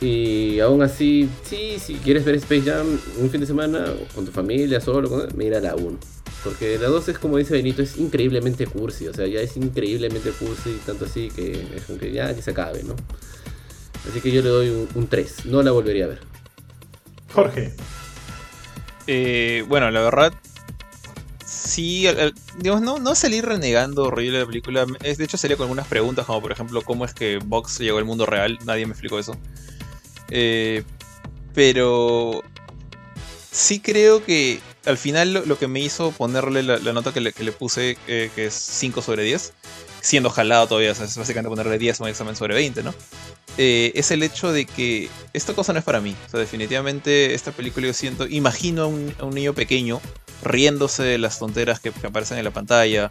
Y 0.00 0.60
aún 0.60 0.82
así, 0.82 1.28
sí, 1.44 1.78
si 1.78 1.94
quieres 1.94 2.24
ver 2.24 2.34
Space 2.34 2.62
Jam 2.62 2.86
un 3.18 3.30
fin 3.30 3.40
de 3.40 3.46
semana, 3.46 3.86
con 4.14 4.26
tu 4.26 4.32
familia, 4.32 4.80
solo, 4.80 5.26
mira 5.34 5.60
la 5.60 5.74
1. 5.74 5.98
Porque 6.44 6.78
la 6.78 6.88
2 6.88 7.08
es 7.08 7.18
como 7.18 7.38
dice 7.38 7.54
Benito, 7.54 7.82
es 7.82 7.96
increíblemente 7.96 8.66
cursi, 8.66 9.08
o 9.08 9.14
sea, 9.14 9.26
ya 9.26 9.40
es 9.40 9.56
increíblemente 9.56 10.30
cursi, 10.30 10.78
tanto 10.84 11.06
así 11.06 11.30
que 11.34 11.52
es 11.74 11.84
como 11.86 11.98
que 11.98 12.12
ya, 12.12 12.34
que 12.34 12.42
se 12.42 12.50
acabe, 12.50 12.82
¿no? 12.82 12.94
Así 14.08 14.20
que 14.20 14.30
yo 14.30 14.42
le 14.42 14.48
doy 14.50 14.88
un, 14.94 15.06
3, 15.08 15.46
no 15.46 15.62
la 15.62 15.72
volvería 15.72 16.04
a 16.04 16.08
ver. 16.08 16.20
Jorge. 17.32 17.72
Eh, 19.06 19.64
bueno, 19.66 19.90
la 19.90 20.02
verdad, 20.02 20.32
sí, 21.44 22.06
digamos, 22.58 22.82
no, 22.82 22.98
no 22.98 23.14
salir 23.14 23.44
renegando 23.44 24.04
horrible 24.04 24.40
la 24.40 24.46
película. 24.46 24.86
Es, 25.02 25.18
de 25.18 25.24
hecho, 25.24 25.36
sería 25.36 25.56
con 25.56 25.64
algunas 25.64 25.88
preguntas, 25.88 26.26
como 26.26 26.40
por 26.42 26.52
ejemplo, 26.52 26.82
¿cómo 26.82 27.04
es 27.04 27.14
que 27.14 27.38
Vox 27.44 27.78
llegó 27.78 27.98
al 27.98 28.04
mundo 28.04 28.26
real? 28.26 28.58
Nadie 28.64 28.86
me 28.86 28.92
explicó 28.92 29.18
eso. 29.18 29.36
Eh, 30.30 30.82
pero 31.54 32.42
sí 33.50 33.80
creo 33.80 34.24
que 34.24 34.60
al 34.84 34.98
final 34.98 35.32
lo, 35.46 35.58
que 35.58 35.68
me 35.68 35.80
hizo 35.80 36.12
ponerle 36.12 36.62
la, 36.62 36.78
nota 36.92 37.12
que 37.12 37.20
le, 37.20 37.32
puse, 37.52 37.96
eh, 38.06 38.30
que 38.34 38.46
es 38.46 38.54
5 38.54 39.02
sobre 39.02 39.24
10, 39.24 39.52
siendo 40.00 40.30
jalado 40.30 40.68
todavía, 40.68 40.92
es 40.92 41.16
básicamente 41.16 41.48
ponerle 41.48 41.78
10 41.78 42.00
a 42.00 42.04
un 42.04 42.10
examen 42.10 42.36
sobre 42.36 42.54
20, 42.54 42.82
¿no? 42.82 42.94
Eh, 43.58 43.92
es 43.94 44.10
el 44.10 44.22
hecho 44.22 44.52
de 44.52 44.66
que 44.66 45.08
esta 45.32 45.54
cosa 45.54 45.72
no 45.72 45.78
es 45.78 45.84
para 45.84 46.00
mí. 46.00 46.14
O 46.26 46.30
sea, 46.30 46.38
definitivamente 46.38 47.34
esta 47.34 47.52
película 47.52 47.86
yo 47.86 47.94
siento, 47.94 48.26
imagino 48.26 48.82
a 48.82 48.86
un, 48.86 49.14
niño 49.32 49.54
pequeño 49.54 50.00
riéndose 50.42 51.02
de 51.02 51.18
las 51.18 51.38
tonteras 51.38 51.80
que, 51.80 51.88
aparecen 51.88 52.38
en 52.38 52.44
la 52.44 52.50
pantalla. 52.52 53.10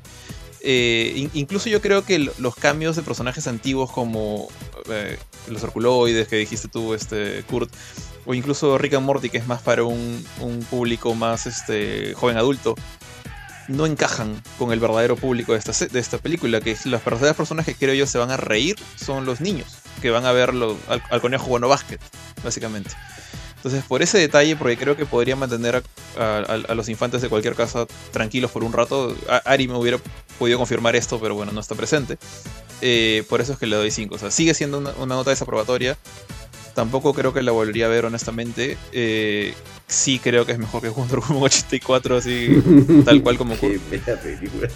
Incluso 0.63 1.68
yo 1.70 1.82
creo 1.82 2.05
que 2.05 2.20
los 2.20 2.55
cambios 2.55 2.95
de 2.95 3.01
personajes 3.01 3.47
antiguos 3.47 3.91
como 3.91 4.47
los 5.48 5.62
circuloides 5.62 6.28
que 6.28 6.38
dijiste 6.38 6.68
tú, 6.68 6.94
este, 6.94 7.44
Kurt, 7.44 7.72
o 8.26 8.34
incluso 8.34 8.78
Rick 8.78 8.96
and 8.96 9.06
Morty, 9.06 9.30
que 9.30 9.38
es 9.38 9.48
más 9.48 9.62
para 9.62 9.84
un, 9.84 10.26
público 10.70 11.14
más 11.16 11.46
este, 11.46 12.14
joven 12.16 12.38
adulto, 12.38 12.76
no 13.68 13.86
encajan 13.86 14.42
con 14.58 14.72
el 14.72 14.80
verdadero 14.80 15.16
público 15.16 15.54
de 15.54 15.60
esta, 15.60 15.86
de 15.86 16.00
esta 16.00 16.18
película, 16.18 16.62
que 16.62 16.76
las 16.86 17.04
verdaderas 17.04 17.36
personas 17.36 17.66
que 17.66 17.76
creo 17.76 17.94
yo 17.94 18.06
se 18.08 18.18
van 18.18 18.32
a 18.32 18.38
reír 18.38 18.76
son 18.96 19.26
los 19.26 19.42
niños, 19.42 19.78
que 20.02 20.12
van 20.12 20.26
a 20.26 20.32
ver 20.32 20.52
al, 20.52 21.22
conejo 21.22 21.48
bueno 21.48 21.68
básquet, 21.68 22.02
básicamente. 22.44 22.92
Entonces, 23.66 23.84
por 23.88 24.03
ese 24.03 24.20
detalle, 24.20 24.55
porque 24.55 24.78
creo 24.78 24.95
que 24.95 25.07
podría 25.07 25.36
mantener 25.36 25.82
a, 26.20 26.76
los 26.76 26.88
infantes 26.88 27.24
de 27.24 27.30
cualquier 27.30 27.55
casa 27.55 27.88
tranquilos 28.11 28.51
por 28.51 28.63
un 28.63 28.72
rato, 28.72 29.18
Ari 29.43 29.68
me 29.68 29.76
hubiera 29.76 29.97
podido 30.38 30.59
confirmar 30.59 30.95
esto, 30.95 31.20
pero 31.20 31.34
bueno, 31.34 31.51
no 31.51 31.61
está 31.61 31.74
presente. 31.74 32.20
Eh, 32.82 33.24
por 33.28 33.41
eso 33.41 33.53
es 33.53 33.57
que 33.57 33.66
le 33.66 33.76
doy 33.76 33.89
5. 33.89 34.13
O 34.13 34.18
sea, 34.20 34.30
sigue 34.30 34.53
siendo 34.53 34.78
una, 34.78 34.91
una 34.99 35.16
nota 35.16 35.32
desaprobatoria. 35.32 35.97
Tampoco 36.76 37.16
creo 37.16 37.34
que 37.34 37.41
la 37.41 37.53
volvería 37.53 37.88
a 37.88 37.89
ver, 37.89 38.05
honestamente. 38.05 38.78
Eh, 38.91 39.55
sí 39.88 40.20
creo 40.20 40.45
que 40.45 40.51
es 40.51 40.59
mejor 40.59 40.84
que 40.84 40.89
Wonder 40.89 41.22
Woman 41.22 41.41
84, 41.45 42.18
así, 42.18 42.61
tal 43.05 43.24
cual 43.24 43.39
como 43.39 43.57
Qué 43.59 43.80
película, 43.99 44.70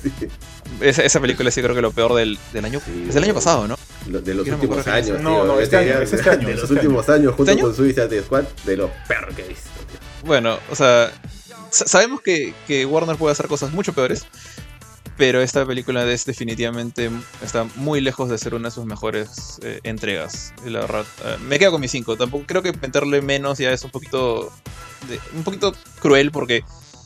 esa, 0.82 1.04
esa, 1.04 1.20
película 1.20 1.52
sí 1.52 1.62
creo 1.62 1.76
que 1.76 1.82
lo 1.84 1.92
peor 1.92 2.16
del, 2.16 2.40
del 2.54 2.66
año. 2.66 2.82
es 3.08 3.14
del 3.14 3.24
año 3.24 3.36
pasado, 3.36 3.68
¿no? 3.68 3.78
De 4.10 4.34
los 4.34 4.48
últimos 4.48 4.88
años. 4.88 5.22
No, 5.22 5.46
no, 5.46 5.60
este, 5.60 5.78
año, 5.78 6.00
este 6.02 6.30
año. 6.30 6.48
De 6.48 6.54
los 6.54 6.64
este 6.64 6.74
últimos 6.76 7.10
años, 7.10 7.36
junto 7.36 7.58
con 7.60 7.76
Suicide 7.76 8.22
Squad, 8.24 8.44
de 8.66 8.78
los 8.78 8.90
perros 9.08 9.36
que 9.36 9.44
he 9.44 9.48
visto. 9.48 9.70
Bueno, 10.24 10.58
o 10.70 10.76
sea, 10.76 11.12
sabemos 11.72 12.22
que, 12.22 12.54
que 12.68 12.86
Warner 12.86 13.16
puede 13.16 13.32
hacer 13.32 13.48
cosas 13.48 13.72
mucho 13.72 13.94
peores. 13.94 14.26
Pero 15.18 15.42
esta 15.42 15.66
película 15.66 16.10
es 16.10 16.26
definitivamente 16.26 17.12
está 17.44 17.66
muy 17.76 18.00
lejos 18.00 18.30
de 18.30 18.38
ser 18.38 18.56
una 18.56 18.70
de 18.70 18.72
sus 18.74 18.86
mejores 18.86 19.60
eh, 19.62 19.82
entregas. 19.84 20.54
La 20.66 20.80
verdad, 20.80 21.06
eh, 21.26 21.36
me 21.46 21.60
quedo 21.60 21.72
con 21.72 21.82
mi 21.82 21.90
5. 21.90 22.16
Tampoco 22.16 22.46
creo 22.48 22.62
que 22.62 22.72
meterle 22.72 23.22
menos 23.22 23.58
ya 23.58 23.74
es 23.74 23.84
un 23.84 23.92
poquito 23.92 24.50
un 25.36 25.44
poquito 25.44 25.74
cruel 26.00 26.32
porque 26.32 26.64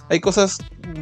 hay 0.10 0.20
cosas, 0.20 0.58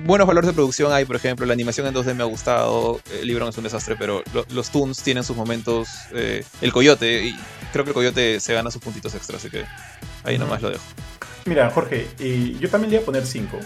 buenos 0.05 0.27
valores 0.27 0.47
de 0.47 0.53
producción 0.53 0.91
hay, 0.93 1.05
por 1.05 1.15
ejemplo, 1.15 1.45
la 1.45 1.53
animación 1.53 1.87
en 1.87 1.93
2D 1.93 2.13
me 2.13 2.23
ha 2.23 2.27
gustado, 2.27 2.99
el 3.19 3.27
libro 3.27 3.47
es 3.47 3.57
un 3.57 3.63
desastre, 3.63 3.95
pero 3.97 4.23
los 4.49 4.69
Toons 4.69 5.01
tienen 5.03 5.23
sus 5.23 5.35
momentos, 5.35 5.89
eh, 6.13 6.43
el 6.61 6.71
coyote, 6.71 7.25
y 7.25 7.35
creo 7.73 7.83
que 7.83 7.91
el 7.91 7.95
coyote 7.95 8.39
se 8.39 8.53
gana 8.53 8.71
sus 8.71 8.81
puntitos 8.81 9.13
extra, 9.15 9.37
así 9.37 9.49
que 9.49 9.65
ahí 10.23 10.37
nomás 10.37 10.61
lo 10.61 10.69
dejo. 10.69 10.83
Mira, 11.45 11.69
Jorge, 11.71 12.07
yo 12.59 12.69
también 12.69 12.91
le 12.91 12.97
voy 12.97 13.03
a 13.03 13.05
poner 13.05 13.25
5. 13.25 13.57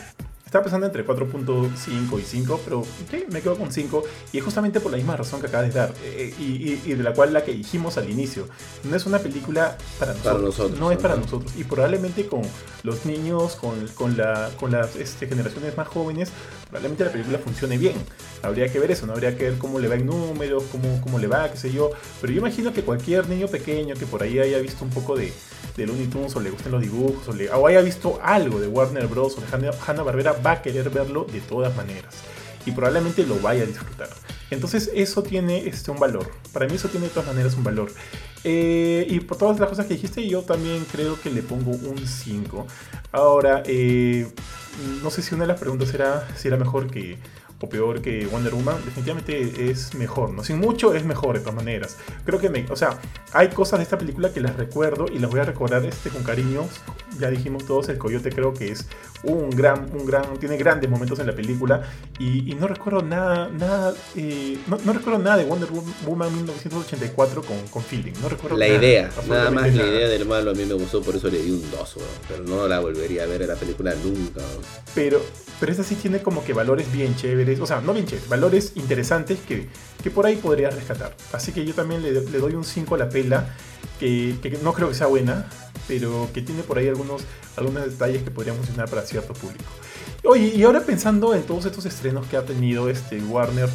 Estaba 0.56 0.64
pensando 0.64 0.88
entre 0.88 1.06
4.5 1.06 2.18
y 2.18 2.24
5, 2.24 2.62
pero 2.64 2.80
okay, 2.80 3.26
me 3.30 3.42
quedo 3.42 3.58
con 3.58 3.74
5 3.74 4.04
y 4.32 4.38
es 4.38 4.44
justamente 4.46 4.80
por 4.80 4.90
la 4.90 4.96
misma 4.96 5.18
razón 5.18 5.42
que 5.42 5.48
acabas 5.48 5.68
de 5.68 5.78
dar 5.78 5.94
eh, 6.02 6.34
y, 6.40 6.94
de 6.94 7.04
la 7.04 7.14
cual 7.14 7.34
la 7.34 7.44
que 7.44 7.52
dijimos 7.52 7.98
al 7.98 8.10
inicio. 8.10 8.48
No 8.86 8.96
es 8.96 9.06
una 9.06 9.20
película 9.20 9.78
para 10.00 10.14
nosotros, 10.14 10.80
no 10.80 10.92
es 10.94 10.98
para 10.98 11.18
nosotros. 11.18 11.52
Y 11.58 11.66
probablemente 11.66 12.28
con 12.28 12.44
los 12.84 13.06
niños, 13.06 13.58
con, 13.58 13.86
con, 13.96 14.16
la, 14.16 14.50
con 14.58 14.72
las 14.72 14.96
este, 14.96 15.28
generaciones 15.28 15.76
más 15.76 15.90
jóvenes, 15.90 16.32
probablemente 16.76 17.06
la 17.06 17.12
película 17.12 17.40
funcione 17.40 17.78
bien. 17.78 17.96
Habría 18.42 18.70
que 18.70 18.80
ver 18.80 18.92
eso, 18.92 19.06
no 19.06 19.14
habría 19.14 19.38
que 19.38 19.46
ver 19.46 19.58
cómo 19.58 19.80
le 19.80 19.88
va 19.88 19.96
en 19.96 20.06
números, 20.06 20.66
cómo, 20.72 21.00
cómo 21.02 21.20
le 21.20 21.28
va, 21.28 21.50
qué 21.50 21.58
sé 21.58 21.72
yo. 21.72 21.92
Pero 22.20 22.34
yo 22.34 22.40
imagino 22.40 22.74
que 22.74 22.82
cualquier 22.82 23.30
niño 23.30 23.48
pequeño 23.48 23.96
que 23.96 24.06
por 24.06 24.22
ahí 24.22 24.40
haya 24.40 24.60
visto 24.60 24.84
un 24.84 24.90
poco 24.90 25.16
de, 25.16 25.32
de 25.78 25.88
Looney 25.88 26.08
Tunes 26.08 26.36
o 26.36 26.42
le 26.42 26.50
gusten 26.50 26.74
los 26.74 26.82
dibujos 26.82 27.30
o, 27.30 27.34
le, 27.34 27.50
o 27.50 27.66
haya 27.66 27.82
visto 27.82 28.20
algo 28.22 28.60
de 28.60 28.68
Warner 28.68 29.08
Bros. 29.08 29.38
o 29.38 29.42
de 29.42 29.72
Hanna 29.88 30.04
Barbera 30.04 30.34
va 30.34 30.52
a 30.52 30.62
querer 30.62 30.90
verlo 30.90 31.26
de 31.32 31.40
todas 31.40 31.74
maneras 31.78 32.14
y 32.66 32.72
probablemente 32.72 33.26
lo 33.26 33.40
vaya 33.40 33.64
a 33.64 33.66
disfrutar. 33.66 34.10
Entonces 34.50 34.92
eso 34.94 35.24
tiene 35.24 35.68
este, 35.68 35.92
un 35.92 36.00
valor. 36.00 36.30
Para 36.52 36.68
mí 36.68 36.76
eso 36.76 36.90
tiene 36.90 37.08
de 37.08 37.14
todas 37.14 37.28
maneras 37.28 37.56
un 37.56 37.64
valor. 37.64 37.92
Eh, 38.44 39.08
y 39.10 39.20
por 39.22 39.38
todas 39.38 39.60
las 39.60 39.70
cosas 39.70 39.86
que 39.88 39.96
dijiste, 39.96 40.28
yo 40.28 40.42
también 40.42 40.86
creo 40.92 41.20
que 41.20 41.30
le 41.30 41.42
pongo 41.42 41.72
un 41.72 42.06
5. 42.06 42.68
Ahora, 43.12 43.64
eh, 43.66 44.28
no 45.02 45.10
sé 45.10 45.22
si 45.22 45.34
una 45.34 45.44
de 45.44 45.48
las 45.48 45.60
preguntas 45.60 45.94
era 45.94 46.28
si 46.36 46.48
era 46.48 46.58
mejor 46.58 46.90
que 46.90 47.18
o 47.62 47.70
peor 47.70 48.02
que 48.02 48.26
Wonder 48.28 48.54
Woman, 48.54 48.78
definitivamente 48.84 49.70
es 49.70 49.96
mejor, 49.96 50.32
¿no? 50.32 50.44
Sin 50.44 50.60
mucho 50.60 50.94
es 50.94 51.06
mejor 51.06 51.36
de 51.36 51.40
todas 51.40 51.56
maneras. 51.56 51.98
Creo 52.26 52.40
que 52.40 52.50
me, 52.50 52.66
o 52.70 52.76
sea, 52.76 53.00
hay 53.32 53.50
cosas 53.50 53.80
de 53.80 53.84
esta 53.84 53.98
película 53.98 54.34
que 54.34 54.42
las 54.42 54.56
recuerdo 54.56 55.06
y 55.12 55.20
las 55.20 55.30
voy 55.30 55.40
a 55.40 55.46
recordar 55.46 55.86
este 55.86 56.10
con 56.10 56.24
cariño. 56.24 56.68
Ya 57.20 57.30
dijimos 57.30 57.66
todos, 57.66 57.88
el 57.90 57.98
Coyote 57.98 58.30
creo 58.30 58.54
que 58.54 58.72
es 58.72 58.88
un 59.24 59.50
gran, 59.50 59.90
un 59.94 60.06
gran, 60.06 60.38
tiene 60.38 60.58
grandes 60.58 60.90
momentos 60.90 61.20
en 61.20 61.28
la 61.28 61.36
película 61.36 61.82
y, 62.20 62.56
no 62.56 62.68
recuerdo 62.68 63.02
nada, 63.02 63.50
nada, 63.50 63.94
eh, 64.16 64.58
no, 64.68 64.94
recuerdo 64.94 65.20
nada 65.20 65.38
de 65.38 65.46
Wonder 65.46 65.70
Woman 66.06 66.34
1984 66.36 67.42
con, 67.42 67.68
con 67.68 67.84
feeling, 67.84 68.14
no 68.22 68.30
recuerdo 68.30 68.58
La 68.58 68.68
idea, 68.68 69.10
nada 69.28 69.52
más 69.52 69.74
la 69.74 69.86
idea 69.86 70.08
del 70.08 70.26
malo 70.26 70.52
a 70.52 70.54
mí 70.54 70.66
me 70.66 70.74
gustó, 70.74 71.02
por 71.02 71.16
eso 71.16 71.30
le 71.30 71.42
di 71.42 71.52
un 71.52 71.72
2, 71.72 71.98
pero 72.28 72.44
no 72.44 72.68
la 72.68 72.80
volvería 72.80 73.24
a 73.24 73.26
ver 73.26 73.42
en 73.42 73.50
la 73.50 73.56
película 73.56 73.94
nunca. 74.04 74.42
Pero, 74.94 75.22
pero 75.60 75.72
esta 75.72 75.84
sí 75.84 75.96
tiene 75.96 76.22
como 76.22 76.44
que 76.44 76.54
valores 76.54 76.92
bien 76.92 77.16
chéveres, 77.16 77.45
o 77.60 77.66
sea, 77.66 77.82
no 77.82 77.94
bien 77.94 78.06
chéveres, 78.06 78.30
valores 78.30 78.72
interesantes 78.76 79.40
que, 79.48 79.68
que 80.04 80.12
por 80.12 80.26
ahí 80.26 80.36
podría 80.36 80.70
rescatar. 80.70 81.16
Así 81.34 81.52
que 81.52 81.66
yo 81.66 81.74
también 81.74 82.04
le, 82.04 82.12
le 82.12 82.38
doy 82.40 82.54
un 82.54 82.64
5 82.64 82.96
a 82.96 82.98
la 82.98 83.10
pela, 83.10 83.56
que, 84.00 84.36
que 84.42 84.58
no 84.64 84.74
creo 84.74 84.90
que 84.90 84.96
sea 84.96 85.08
buena, 85.08 85.48
pero 85.88 86.30
que 86.34 86.42
tiene 86.42 86.64
por 86.64 86.78
ahí 86.78 86.88
algunos, 86.88 87.24
algunos 87.58 87.86
detalles 87.86 88.24
que 88.24 88.32
podrían 88.32 88.56
funcionar 88.58 88.90
para 88.90 89.04
cierto 89.04 89.34
público. 89.34 89.66
Oye, 90.24 90.54
y 90.56 90.64
ahora 90.64 90.82
pensando 90.82 91.36
en 91.36 91.44
todos 91.44 91.66
estos 91.66 91.86
estrenos 91.86 92.26
que 92.28 92.38
ha 92.38 92.46
tenido 92.46 92.90
este 92.90 93.22
Warner, 93.22 93.70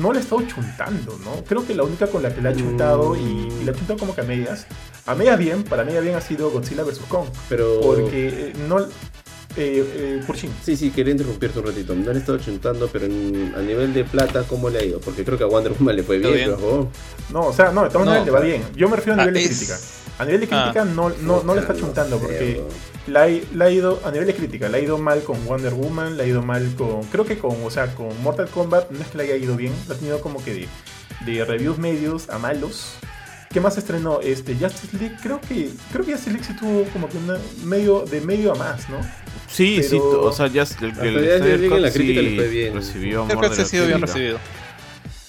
no 0.00 0.12
le 0.12 0.18
ha 0.18 0.22
estado 0.22 0.42
chuntando, 0.42 1.18
¿no? 1.24 1.44
Creo 1.44 1.66
que 1.66 1.74
la 1.74 1.82
única 1.82 2.06
con 2.06 2.22
la 2.22 2.34
que 2.34 2.40
le 2.40 2.48
ha 2.48 2.56
chuntado 2.56 3.14
y, 3.14 3.48
y 3.60 3.64
la 3.64 3.72
ha 3.72 3.74
chuntado 3.74 3.98
como 3.98 4.14
que 4.14 4.22
a 4.22 4.24
medias, 4.24 4.66
a 5.04 5.14
medias 5.14 5.38
bien, 5.38 5.64
para 5.64 5.84
medias 5.84 6.02
bien 6.02 6.14
ha 6.16 6.20
sido 6.20 6.50
Godzilla 6.50 6.82
vs. 6.82 7.00
Kong. 7.08 7.28
Pero... 7.48 7.80
Porque 7.80 8.28
eh, 8.28 8.52
no... 8.68 8.78
Eh, 9.56 10.22
eh, 10.26 10.48
Sí, 10.62 10.76
sí, 10.76 10.90
quería 10.90 11.12
interrumpirte 11.12 11.58
un 11.58 11.66
ratito. 11.66 11.94
No 11.94 12.12
le 12.12 12.18
he 12.18 12.20
estado 12.20 12.38
chuntando, 12.38 12.88
pero 12.92 13.06
a 13.06 13.62
nivel 13.62 13.94
de 13.94 14.04
plata, 14.04 14.44
¿cómo 14.44 14.68
le 14.68 14.78
ha 14.78 14.84
ido? 14.84 15.00
Porque 15.00 15.24
creo 15.24 15.38
que 15.38 15.44
a 15.44 15.46
Wonder 15.46 15.72
Woman 15.72 15.96
le 15.96 16.02
fue 16.02 16.18
bien, 16.18 16.32
Pero, 16.32 16.88
No, 17.32 17.46
o 17.46 17.52
sea, 17.52 17.72
no, 17.72 17.84
de 17.84 17.88
todas 17.88 18.06
maneras 18.06 18.26
le 18.26 18.32
va 18.32 18.40
bien. 18.40 18.62
Yo 18.74 18.88
me 18.88 18.96
refiero 18.96 19.20
a 19.20 19.24
nivel 19.24 19.42
de 19.42 19.48
crítica. 19.48 19.78
A 20.18 20.24
nivel 20.24 20.40
de 20.40 20.48
crítica 20.48 20.82
ah. 20.82 20.84
no, 20.84 21.10
no, 21.22 21.42
no 21.42 21.54
le 21.54 21.60
está 21.60 21.74
chuntando 21.74 22.18
porque 22.18 22.62
la, 23.06 23.22
ha 23.22 23.70
ido, 23.70 24.00
a 24.04 24.10
nivel 24.10 24.26
de 24.26 24.34
crítica, 24.34 24.68
le 24.68 24.78
ha 24.78 24.80
ido 24.80 24.98
mal 24.98 25.22
con 25.22 25.44
Wonder 25.46 25.74
Woman, 25.74 26.16
le 26.16 26.24
ha 26.24 26.26
ido 26.26 26.42
mal 26.42 26.74
con, 26.76 27.02
creo 27.04 27.24
que 27.24 27.38
con, 27.38 27.56
o 27.64 27.70
sea, 27.70 27.94
con 27.94 28.08
Mortal 28.22 28.48
Kombat, 28.48 28.90
no 28.90 29.00
es 29.00 29.08
que 29.08 29.18
le 29.18 29.24
haya 29.24 29.36
ido 29.36 29.56
bien, 29.56 29.72
lo 29.86 29.94
ha 29.94 29.96
tenido 29.96 30.20
como 30.20 30.42
que 30.42 30.54
de, 30.54 30.68
de 31.24 31.44
reviews 31.44 31.78
medios 31.78 32.28
a 32.30 32.38
malos. 32.38 32.94
¿Qué 33.50 33.60
más 33.60 33.78
estrenó? 33.78 34.20
Este, 34.20 34.54
Justice 34.54 34.96
League, 34.98 35.16
creo 35.22 35.40
que, 35.40 35.70
creo 35.92 36.04
que 36.04 36.12
Justice 36.12 36.30
League 36.30 36.46
sí 36.46 36.54
tuvo 36.56 36.84
como 36.92 37.08
que 37.08 37.16
una, 37.18 37.38
medio, 37.64 38.00
de 38.00 38.20
medio 38.20 38.52
a 38.52 38.54
más, 38.54 38.88
¿no? 38.88 38.98
Sí, 39.48 39.82
sí, 39.82 39.98
o 40.00 40.32
sea, 40.32 40.48
ya 40.48 40.64
el, 40.80 40.98
el, 41.06 41.16
el, 41.64 41.82
la 41.82 41.90
crítica 41.90 42.22
le 42.22 42.34
fue 42.36 42.48
bien. 42.48 42.74
Recibió 42.74 43.26
creo 43.26 43.40
que 43.40 43.62
ha 43.62 43.64
sido 43.64 43.86
bien 43.86 44.00
recibido. 44.00 44.38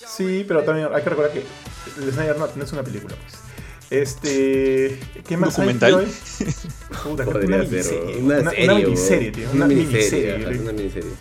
Sí, 0.07 0.43
pero 0.47 0.63
también 0.63 0.89
hay 0.93 1.03
que 1.03 1.09
recordar 1.09 1.31
que 1.31 1.43
el 2.01 2.11
Snyder 2.11 2.37
no 2.37 2.63
es 2.63 2.71
una 2.73 2.83
película, 2.83 3.15
pues. 3.15 3.47
Este. 3.89 4.99
¿Qué 5.25 5.37
más 5.37 5.55
¿Documental? 5.55 5.99
hay 5.99 6.07
Puta, 7.03 7.25
una, 7.27 7.57
miniserie, 7.59 8.17
una, 8.17 8.39
una, 8.39 8.75
miniserie, 8.75 9.31
tío. 9.31 9.49
Una, 9.53 9.67
miniserie. 9.67 10.59
Una 10.59 10.73
miniserie. 10.73 11.11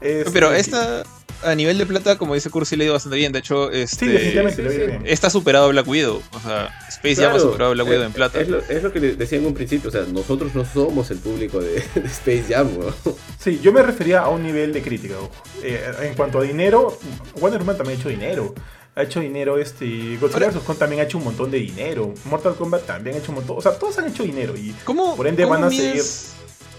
Este, 0.00 0.30
Pero 0.30 0.52
esta, 0.52 1.04
a 1.42 1.54
nivel 1.54 1.78
de 1.78 1.86
plata, 1.86 2.18
como 2.18 2.34
dice 2.34 2.50
Cursi, 2.50 2.76
le 2.76 2.84
ha 2.84 2.86
ido 2.86 2.94
bastante 2.94 3.16
bien. 3.16 3.32
De 3.32 3.38
hecho, 3.38 3.70
este, 3.70 4.06
sí, 4.06 4.12
definitivamente 4.12 4.62
le 4.62 4.86
bien. 4.86 5.02
está 5.06 5.30
superado 5.30 5.66
a 5.66 5.68
Black 5.68 5.86
Widow. 5.86 6.22
O 6.32 6.40
sea, 6.40 6.74
Space 6.88 7.16
Jam 7.16 7.34
ha 7.34 7.38
superado 7.38 7.70
a 7.70 7.74
Black 7.74 7.88
Widow 7.88 8.04
en 8.04 8.12
plata. 8.12 8.40
Es 8.40 8.48
lo, 8.48 8.58
es 8.58 8.82
lo, 8.82 8.92
que 8.92 9.00
decía 9.00 9.38
en 9.38 9.46
un 9.46 9.54
principio. 9.54 9.88
O 9.88 9.92
sea, 9.92 10.02
nosotros 10.02 10.54
no 10.54 10.64
somos 10.64 11.10
el 11.10 11.18
público 11.18 11.60
de, 11.60 11.78
Space 12.04 12.46
Jam, 12.48 12.68
¿no? 12.78 13.14
Sí, 13.38 13.60
yo 13.62 13.72
me 13.72 13.82
refería 13.82 14.20
a 14.20 14.28
un 14.28 14.42
nivel 14.42 14.72
de 14.72 14.82
crítica. 14.82 15.14
Eh, 15.62 15.80
en 16.02 16.14
cuanto 16.14 16.38
a 16.38 16.42
dinero, 16.42 16.98
Wonder 17.40 17.60
Woman 17.60 17.76
también 17.76 17.98
ha 17.98 18.00
hecho 18.00 18.08
dinero 18.08 18.54
ha 18.94 19.02
hecho 19.04 19.20
dinero 19.20 19.58
este 19.58 20.16
Godzilla 20.16 20.48
vs. 20.48 20.62
Kong 20.64 20.76
también 20.76 21.00
ha 21.00 21.04
hecho 21.04 21.18
un 21.18 21.24
montón 21.24 21.52
de 21.52 21.58
dinero 21.58 22.12
Mortal 22.24 22.56
Kombat 22.56 22.84
también 22.84 23.14
ha 23.14 23.18
hecho 23.20 23.30
un 23.30 23.36
montón 23.36 23.58
o 23.58 23.60
sea 23.60 23.78
todos 23.78 23.96
han 23.98 24.08
hecho 24.08 24.24
dinero 24.24 24.56
y 24.56 24.74
¿Cómo, 24.82 25.14
por 25.14 25.28
ende 25.28 25.44
van 25.44 25.62
a 25.62 25.70
seguir 25.70 26.02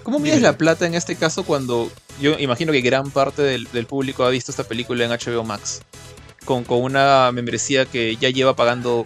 ¿Cómo 0.04 0.20
mides 0.20 0.42
la 0.42 0.58
plata 0.58 0.86
en 0.86 0.96
este 0.96 1.16
caso 1.16 1.44
cuando 1.44 1.92
yo 2.22 2.38
imagino 2.40 2.72
que 2.72 2.82
gran 2.82 3.12
parte 3.12 3.42
del, 3.42 3.68
público 3.86 4.24
ha 4.24 4.30
visto 4.30 4.52
esta 4.52 4.64
película 4.64 5.06
en 5.06 5.12
HBO 5.12 5.44
Max? 5.44 5.82
Con, 6.46 6.64
con 6.64 6.82
una 6.82 7.32
membresía 7.32 7.86
que 7.86 8.16
ya 8.16 8.30
lleva 8.30 8.56
pagando 8.56 9.04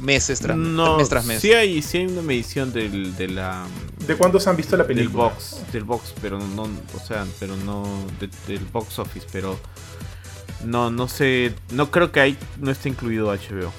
meses 0.00 0.40
tras, 0.40 0.56
mes 0.56 1.08
tras 1.08 1.24
mes. 1.24 1.40
Sí 1.40 1.52
hay, 1.52 1.82
sí 1.82 1.98
hay 1.98 2.06
una 2.06 2.22
medición 2.22 2.72
del, 2.72 3.16
de 3.16 3.28
la... 3.28 3.66
¿De 4.06 4.16
cuántos 4.16 4.46
han 4.46 4.56
visto 4.56 4.76
la 4.76 4.86
película? 4.86 5.24
Del 5.24 5.32
box, 5.34 5.72
del 5.72 5.84
box, 5.84 6.14
pero 6.20 6.38
no, 6.38 6.62
o 6.62 7.06
sea, 7.06 7.26
pero 7.40 7.56
no 7.56 7.84
del 8.46 8.64
box 8.72 8.98
office, 8.98 9.26
pero 9.32 9.58
no, 10.64 10.90
no 10.90 11.08
sé, 11.08 11.54
no 11.72 11.90
creo 11.90 12.12
que 12.12 12.20
ahí 12.20 12.38
no 12.58 12.70
esté 12.70 12.88
incluido 12.88 13.26
HBO. 13.26 13.72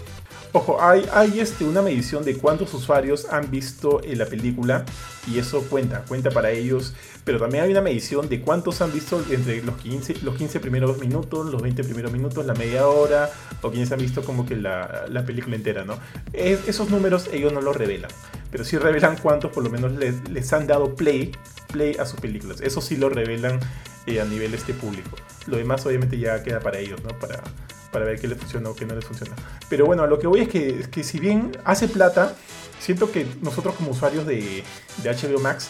Ojo, 0.51 0.81
hay, 0.81 1.05
hay 1.13 1.39
este, 1.39 1.63
una 1.63 1.83
medición 1.83 2.25
de 2.25 2.35
cuántos 2.35 2.73
usuarios 2.73 3.27
han 3.29 3.51
visto 3.51 4.01
la 4.03 4.25
película 4.25 4.83
y 5.31 5.37
eso 5.37 5.61
cuenta, 5.69 6.03
cuenta 6.07 6.31
para 6.31 6.49
ellos, 6.49 6.95
pero 7.23 7.37
también 7.39 7.65
hay 7.65 7.71
una 7.71 7.81
medición 7.81 8.27
de 8.29 8.41
cuántos 8.41 8.81
han 8.81 8.91
visto 8.91 9.23
entre 9.29 9.61
los 9.61 9.77
15, 9.77 10.21
los 10.23 10.35
15 10.37 10.59
primeros 10.59 10.97
minutos, 10.97 11.51
los 11.51 11.61
20 11.61 11.83
primeros 11.83 12.11
minutos, 12.11 12.47
la 12.47 12.55
media 12.55 12.87
hora, 12.87 13.29
o 13.61 13.69
quienes 13.69 13.91
han 13.91 13.99
visto 13.99 14.23
como 14.23 14.47
que 14.47 14.55
la, 14.55 15.05
película 15.23 15.55
entera, 15.55 15.85
¿no? 15.85 15.99
esos 16.33 16.89
números 16.89 17.29
ellos 17.31 17.53
no 17.53 17.61
los 17.61 17.75
revelan, 17.75 18.09
pero 18.49 18.63
sí 18.63 18.75
revelan 18.79 19.17
cuántos 19.17 19.51
por 19.51 19.63
lo 19.63 19.69
menos 19.69 19.91
les, 19.91 20.27
les 20.29 20.51
han 20.51 20.65
dado 20.65 20.95
play, 20.95 21.31
play 21.71 21.95
a 21.99 22.05
sus 22.05 22.19
películas, 22.19 22.61
eso 22.61 22.81
sí 22.81 22.97
lo 22.97 23.09
revelan 23.09 23.59
eh, 24.07 24.19
a 24.19 24.25
nivel 24.25 24.55
este 24.55 24.73
público. 24.73 25.11
Lo 25.45 25.57
demás 25.57 25.85
obviamente 25.85 26.17
ya 26.17 26.41
queda 26.41 26.59
para 26.59 26.79
ellos, 26.79 27.03
¿no? 27.03 27.09
Para, 27.19 27.43
para 27.91 28.05
ver 28.05 28.19
qué 28.19 28.27
le 28.27 28.35
funciona 28.35 28.69
o 28.69 28.75
qué 28.75 28.85
no 28.85 28.95
le 28.95 29.01
funciona. 29.01 29.35
Pero 29.69 29.85
bueno, 29.85 30.05
lo 30.07 30.19
que 30.19 30.27
voy 30.27 30.41
es 30.41 30.47
que, 30.49 30.79
es 30.81 30.87
que 30.87 31.03
si 31.03 31.19
bien 31.19 31.57
hace 31.65 31.87
plata, 31.87 32.35
siento 32.79 33.11
que 33.11 33.25
nosotros 33.41 33.75
como 33.75 33.91
usuarios 33.91 34.25
de, 34.25 34.63
de 35.03 35.09
HBO 35.11 35.39
Max 35.39 35.67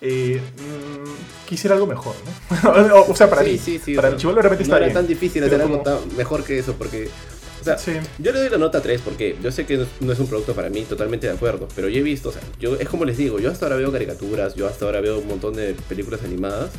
eh, 0.00 0.40
mm, 0.58 1.46
quisiera 1.48 1.74
algo 1.74 1.86
mejor, 1.86 2.14
¿no? 2.62 2.94
o, 3.08 3.16
sea, 3.16 3.28
para 3.30 3.42
mí, 3.42 3.58
sí, 3.58 3.80
sí, 3.84 3.94
para 3.94 4.08
el 4.08 4.16
chivo 4.16 4.34
de 4.34 4.42
repente 4.42 4.62
no 4.64 4.66
está 4.66 4.76
era 4.76 4.86
bien. 4.86 4.94
tan 4.94 5.06
difícil 5.06 5.42
hacer 5.44 5.60
algo 5.62 5.78
tan 5.80 5.98
mejor 6.16 6.44
que 6.44 6.58
eso, 6.58 6.74
porque... 6.74 7.08
O 7.60 7.64
sea, 7.64 7.78
Sí. 7.78 7.92
yo 8.18 8.30
le 8.30 8.38
doy 8.40 8.48
la 8.50 8.58
nota 8.58 8.80
3 8.80 9.00
porque 9.00 9.36
yo 9.42 9.50
sé 9.50 9.66
que 9.66 9.76
no- 9.78 9.86
no 10.00 10.12
es 10.12 10.18
un 10.20 10.28
producto 10.28 10.54
para 10.54 10.68
mí, 10.68 10.82
totalmente 10.82 11.26
de 11.26 11.32
acuerdo, 11.32 11.66
pero 11.74 11.88
yo 11.88 11.98
he 11.98 12.02
visto, 12.02 12.28
o 12.28 12.32
sea, 12.32 12.42
yo, 12.60 12.76
es 12.76 12.88
como 12.88 13.04
les 13.04 13.16
digo, 13.16 13.40
yo 13.40 13.50
hasta 13.50 13.64
ahora 13.66 13.76
veo 13.76 13.90
caricaturas, 13.90 14.54
yo 14.54 14.68
hasta 14.68 14.84
ahora 14.84 15.00
veo 15.00 15.18
un 15.18 15.26
montón 15.26 15.54
de 15.54 15.74
películas 15.88 16.20
animadas, 16.22 16.70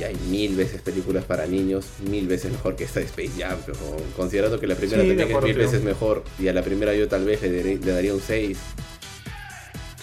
y 0.00 0.04
hay 0.04 0.16
mil 0.28 0.56
veces 0.56 0.80
películas 0.80 1.24
para 1.24 1.46
niños, 1.46 1.84
mil 2.08 2.26
veces 2.26 2.50
mejor 2.50 2.74
que 2.74 2.84
esta 2.84 3.00
de 3.00 3.06
Space 3.06 3.32
Jam, 3.38 3.58
pero 3.66 3.76
considerando 4.16 4.58
que 4.58 4.66
la 4.66 4.74
primera 4.74 5.02
Sí, 5.02 5.10
es 5.10 5.20
acuerdo, 5.20 5.46
mil 5.46 5.56
veces 5.56 5.82
mejor, 5.82 6.24
y 6.38 6.48
a 6.48 6.52
la 6.54 6.62
primera 6.62 6.94
yo 6.94 7.06
tal 7.08 7.24
vez 7.24 7.42
le, 7.42 7.50
daré- 7.62 7.78
le 7.84 7.92
daría 7.92 8.14
un 8.14 8.20
6. 8.20 8.58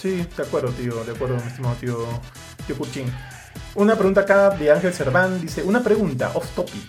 Sí, 0.02 0.26
de 0.38 0.44
acuerdo, 0.44 0.70
tío, 0.72 1.04
de 1.04 1.12
acuerdo, 1.12 1.36
mi 1.38 1.48
estimado 1.48 1.76
tío, 1.76 1.98
tío 2.68 2.76
Curchín. 2.78 3.12
Una 3.76 3.96
pregunta 3.96 4.22
acá 4.22 4.52
de 4.52 4.72
Ángel 4.72 4.94
Cerván, 4.94 5.42
dice, 5.42 5.64
una 5.64 5.84
pregunta, 5.84 6.32
off 6.36 6.48
topic. 6.56 6.84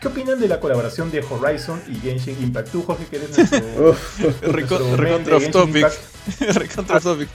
¿Qué 0.00 0.08
opinan 0.08 0.40
de 0.40 0.48
la 0.48 0.60
colaboración 0.60 1.10
de 1.10 1.22
Horizon 1.22 1.80
y 1.86 1.94
Genshin 1.96 2.36
Impact? 2.42 2.70
Tú, 2.70 2.82
Jorge, 2.82 3.04
que 3.10 3.16
eres 3.16 3.36
nuestro... 3.36 3.96
Recontra 4.52 5.36
off 5.36 5.50
topic. 5.50 5.86
Recontra 6.54 6.96
off 6.96 7.02
topic. 7.04 7.28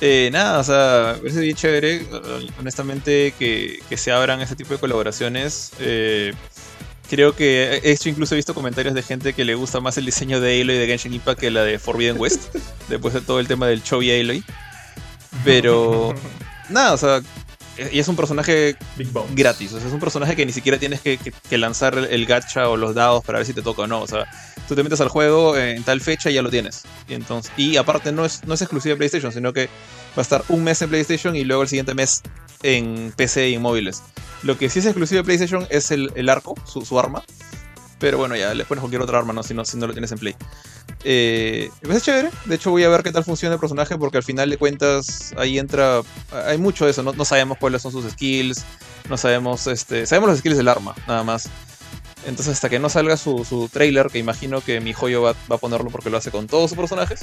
Eh, 0.00 0.30
nada, 0.32 0.58
o 0.60 0.64
sea, 0.64 1.12
me 1.16 1.20
parece 1.22 1.40
bien 1.40 1.56
chévere, 1.56 2.06
honestamente, 2.58 3.34
que, 3.38 3.80
que 3.88 3.96
se 3.98 4.10
abran 4.12 4.40
ese 4.40 4.56
tipo 4.56 4.72
de 4.72 4.80
colaboraciones. 4.80 5.72
Eh, 5.78 6.32
creo 7.08 7.34
que 7.36 7.80
he 7.84 7.92
hecho 7.92 8.08
incluso 8.08 8.34
he 8.34 8.36
visto 8.36 8.54
comentarios 8.54 8.94
de 8.94 9.02
gente 9.02 9.32
que 9.34 9.44
le 9.44 9.54
gusta 9.56 9.80
más 9.80 9.98
el 9.98 10.06
diseño 10.06 10.40
de 10.40 10.60
Aloy 10.62 10.78
de 10.78 10.86
Genshin 10.86 11.12
Impact 11.12 11.40
que 11.40 11.50
la 11.50 11.64
de 11.64 11.78
Forbidden 11.78 12.18
West, 12.18 12.54
después 12.88 13.12
de 13.12 13.20
todo 13.20 13.40
el 13.40 13.46
tema 13.48 13.66
del 13.66 13.82
Chovy 13.82 14.10
Aloy. 14.20 14.42
Pero, 15.44 16.14
nada, 16.70 16.92
o 16.94 16.96
sea, 16.96 17.20
y 17.92 17.98
es 17.98 18.08
un 18.08 18.16
personaje 18.16 18.76
gratis. 19.34 19.72
O 19.72 19.78
sea, 19.78 19.86
es 19.88 19.92
un 19.94 20.00
personaje 20.00 20.34
que 20.36 20.44
ni 20.46 20.52
siquiera 20.52 20.78
tienes 20.78 21.00
que, 21.00 21.18
que- 21.18 21.32
que 21.32 21.58
lanzar 21.58 21.96
el 22.10 22.26
gacha 22.26 22.68
o 22.68 22.76
los 22.76 22.94
dados 22.94 23.24
para 23.24 23.38
ver 23.38 23.46
si 23.46 23.54
te 23.54 23.62
toca 23.62 23.82
o 23.82 23.86
no. 23.86 24.00
O 24.02 24.06
sea, 24.06 24.26
tú 24.70 24.76
te 24.76 24.84
metes 24.84 25.00
al 25.00 25.08
juego 25.08 25.58
en 25.58 25.82
tal 25.82 26.00
fecha 26.00 26.30
y 26.30 26.34
ya 26.34 26.42
lo 26.42 26.48
tienes. 26.48 26.84
Y, 27.08 27.14
entonces, 27.14 27.50
y 27.56 27.76
aparte 27.76 28.12
no 28.12 28.24
es, 28.24 28.44
no 28.44 28.54
es 28.54 28.62
exclusiva 28.62 28.92
de 28.92 28.98
PlayStation, 28.98 29.32
sino 29.32 29.52
que 29.52 29.66
va 29.66 30.18
a 30.18 30.20
estar 30.20 30.44
un 30.48 30.62
mes 30.62 30.80
en 30.80 30.88
PlayStation 30.88 31.34
y 31.34 31.42
luego 31.42 31.62
el 31.62 31.68
siguiente 31.68 31.92
mes 31.92 32.22
en 32.62 33.12
PC 33.16 33.48
y 33.48 33.54
en 33.54 33.62
móviles. 33.62 34.00
Lo 34.44 34.56
que 34.56 34.70
sí 34.70 34.78
es 34.78 34.86
exclusivo 34.86 35.18
de 35.18 35.24
PlayStation 35.24 35.66
es 35.70 35.90
el, 35.90 36.12
el 36.14 36.28
arco, 36.28 36.54
su, 36.64 37.00
arma. 37.00 37.24
Pero 37.98 38.16
bueno, 38.16 38.36
ya 38.36 38.54
le 38.54 38.64
pones 38.64 38.80
cualquier 38.80 39.02
otra 39.02 39.18
arma, 39.18 39.32
¿no? 39.32 39.42
Si 39.42 39.54
no, 39.54 39.64
si 39.64 39.76
no 39.76 39.88
lo 39.88 39.92
tienes 39.92 40.12
en 40.12 40.18
Play. 40.18 40.36
Eh, 41.02 41.68
pues 41.82 41.96
es 41.96 42.04
chévere. 42.04 42.30
De 42.44 42.54
hecho, 42.54 42.70
voy 42.70 42.84
a 42.84 42.88
ver 42.88 43.02
qué 43.02 43.10
tal 43.10 43.24
funciona 43.24 43.56
el 43.56 43.60
personaje 43.60 43.98
porque 43.98 44.18
al 44.18 44.22
final 44.22 44.48
de 44.50 44.56
cuentas 44.56 45.34
ahí 45.36 45.58
entra. 45.58 46.02
Hay 46.46 46.58
mucho 46.58 46.84
de 46.84 46.92
eso. 46.92 47.02
No, 47.02 47.12
no 47.12 47.24
sabemos 47.24 47.58
cuáles 47.58 47.82
son 47.82 47.90
sus 47.90 48.08
skills. 48.08 48.64
No 49.08 49.16
sabemos. 49.16 49.66
este 49.66 50.06
Sabemos 50.06 50.30
los 50.30 50.38
skills 50.38 50.56
del 50.56 50.68
arma, 50.68 50.94
nada 51.08 51.24
más. 51.24 51.50
Entonces, 52.26 52.54
hasta 52.54 52.68
que 52.68 52.78
no 52.78 52.88
salga 52.88 53.16
su, 53.16 53.44
su 53.44 53.68
trailer, 53.72 54.08
que 54.08 54.18
imagino 54.18 54.60
que 54.60 54.80
mi 54.80 54.92
joyo 54.92 55.22
va, 55.22 55.32
va 55.50 55.56
a 55.56 55.58
ponerlo 55.58 55.90
porque 55.90 56.10
lo 56.10 56.18
hace 56.18 56.30
con 56.30 56.46
todos 56.46 56.70
sus 56.70 56.78
personajes. 56.78 57.20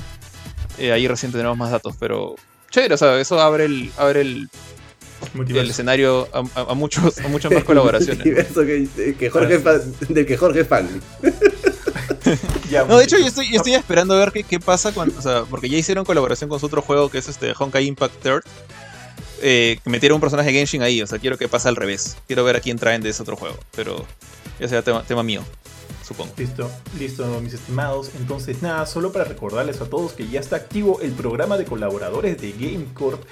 eh, 0.78 0.91
ahí 0.91 1.08
recién 1.08 1.32
tendremos 1.32 1.58
más 1.58 1.72
datos. 1.72 1.95
Pero 2.00 2.36
chévere, 2.72 2.93
o 2.95 2.98
sea, 2.98 3.20
eso 3.20 3.39
abre 3.39 3.66
el, 3.66 3.91
abre 3.98 4.22
el, 4.22 4.50
el 5.50 5.70
escenario 5.70 6.28
a, 6.34 6.39
a- 6.60 6.72
a 6.72 6.74
muchos, 6.74 7.20
a 7.20 7.28
muchas 7.28 7.52
más 7.52 7.64
colaboraciones. 7.66 8.24
Que, 8.24 9.16
que 9.18 9.30
Jorge 9.30 9.56
es 9.56 9.64
fan- 9.64 9.93
del 10.10 10.26
que 10.26 10.38
Jorge 10.38 10.62
es 10.62 10.68
fan. 10.68 10.89
Ya, 12.70 12.84
No, 12.84 12.98
de 12.98 13.06
hecho, 13.06 13.18
yo 13.18 13.26
estoy, 13.28 13.50
yo 13.50 13.56
estoy 13.58 13.74
esperando 13.76 14.14
a 14.14 14.20
ver 14.20 14.32
qué, 14.34 14.43
qué 14.43 14.60
pasa 14.60 14.91
cuando. 14.93 15.18
O 15.18 15.22
sea, 15.22 15.43
porque 15.50 15.70
ya 15.70 15.78
hicieron 15.78 16.04
colaboración 16.04 16.50
con 16.50 16.60
su 16.60 16.66
otro 16.66 16.82
juego 16.82 17.10
que 17.10 17.20
es 17.20 17.30
este 17.30 17.54
Honkai 17.58 17.86
Impact 17.86 18.22
Third. 18.22 18.43
Eh, 19.41 19.80
que 19.84 19.89
metieron 19.89 20.16
un 20.16 20.22
personaje 20.22 20.52
Genshin 20.52 20.82
ahí. 20.82 21.02
O 21.02 21.08
sea, 21.08 21.20
quiero 21.20 21.38
que 21.38 21.48
pase 21.48 21.70
al 21.70 21.78
revés. 21.78 22.18
Quiero 22.28 22.43
ver 22.43 22.58
a 22.58 22.60
quién 22.60 22.78
traen 22.78 23.02
de 23.02 23.10
ese 23.12 23.22
otro 23.22 23.38
juego. 23.38 23.58
Pero 23.76 24.06
ya 24.60 24.68
será 24.68 25.03
tema, 25.03 25.24
mío, 25.24 25.41
supongo. 26.05 26.34
Listo, 26.38 26.70
listo, 26.97 27.41
mis 27.41 27.53
estimados. 27.53 28.12
Entonces, 28.20 28.62
nada, 28.62 28.86
solo 28.86 29.12
para 29.12 29.26
recordarles 29.26 29.82
a 29.82 29.89
todos 29.89 30.14
que 30.14 30.28
ya 30.28 30.39
está 30.39 30.55
activo 30.55 30.99
el 31.01 31.12
programa 31.12 31.58
de 31.58 31.66
colaboradores 31.66 32.39
de 32.41 32.51
GameCorp. 32.51 33.24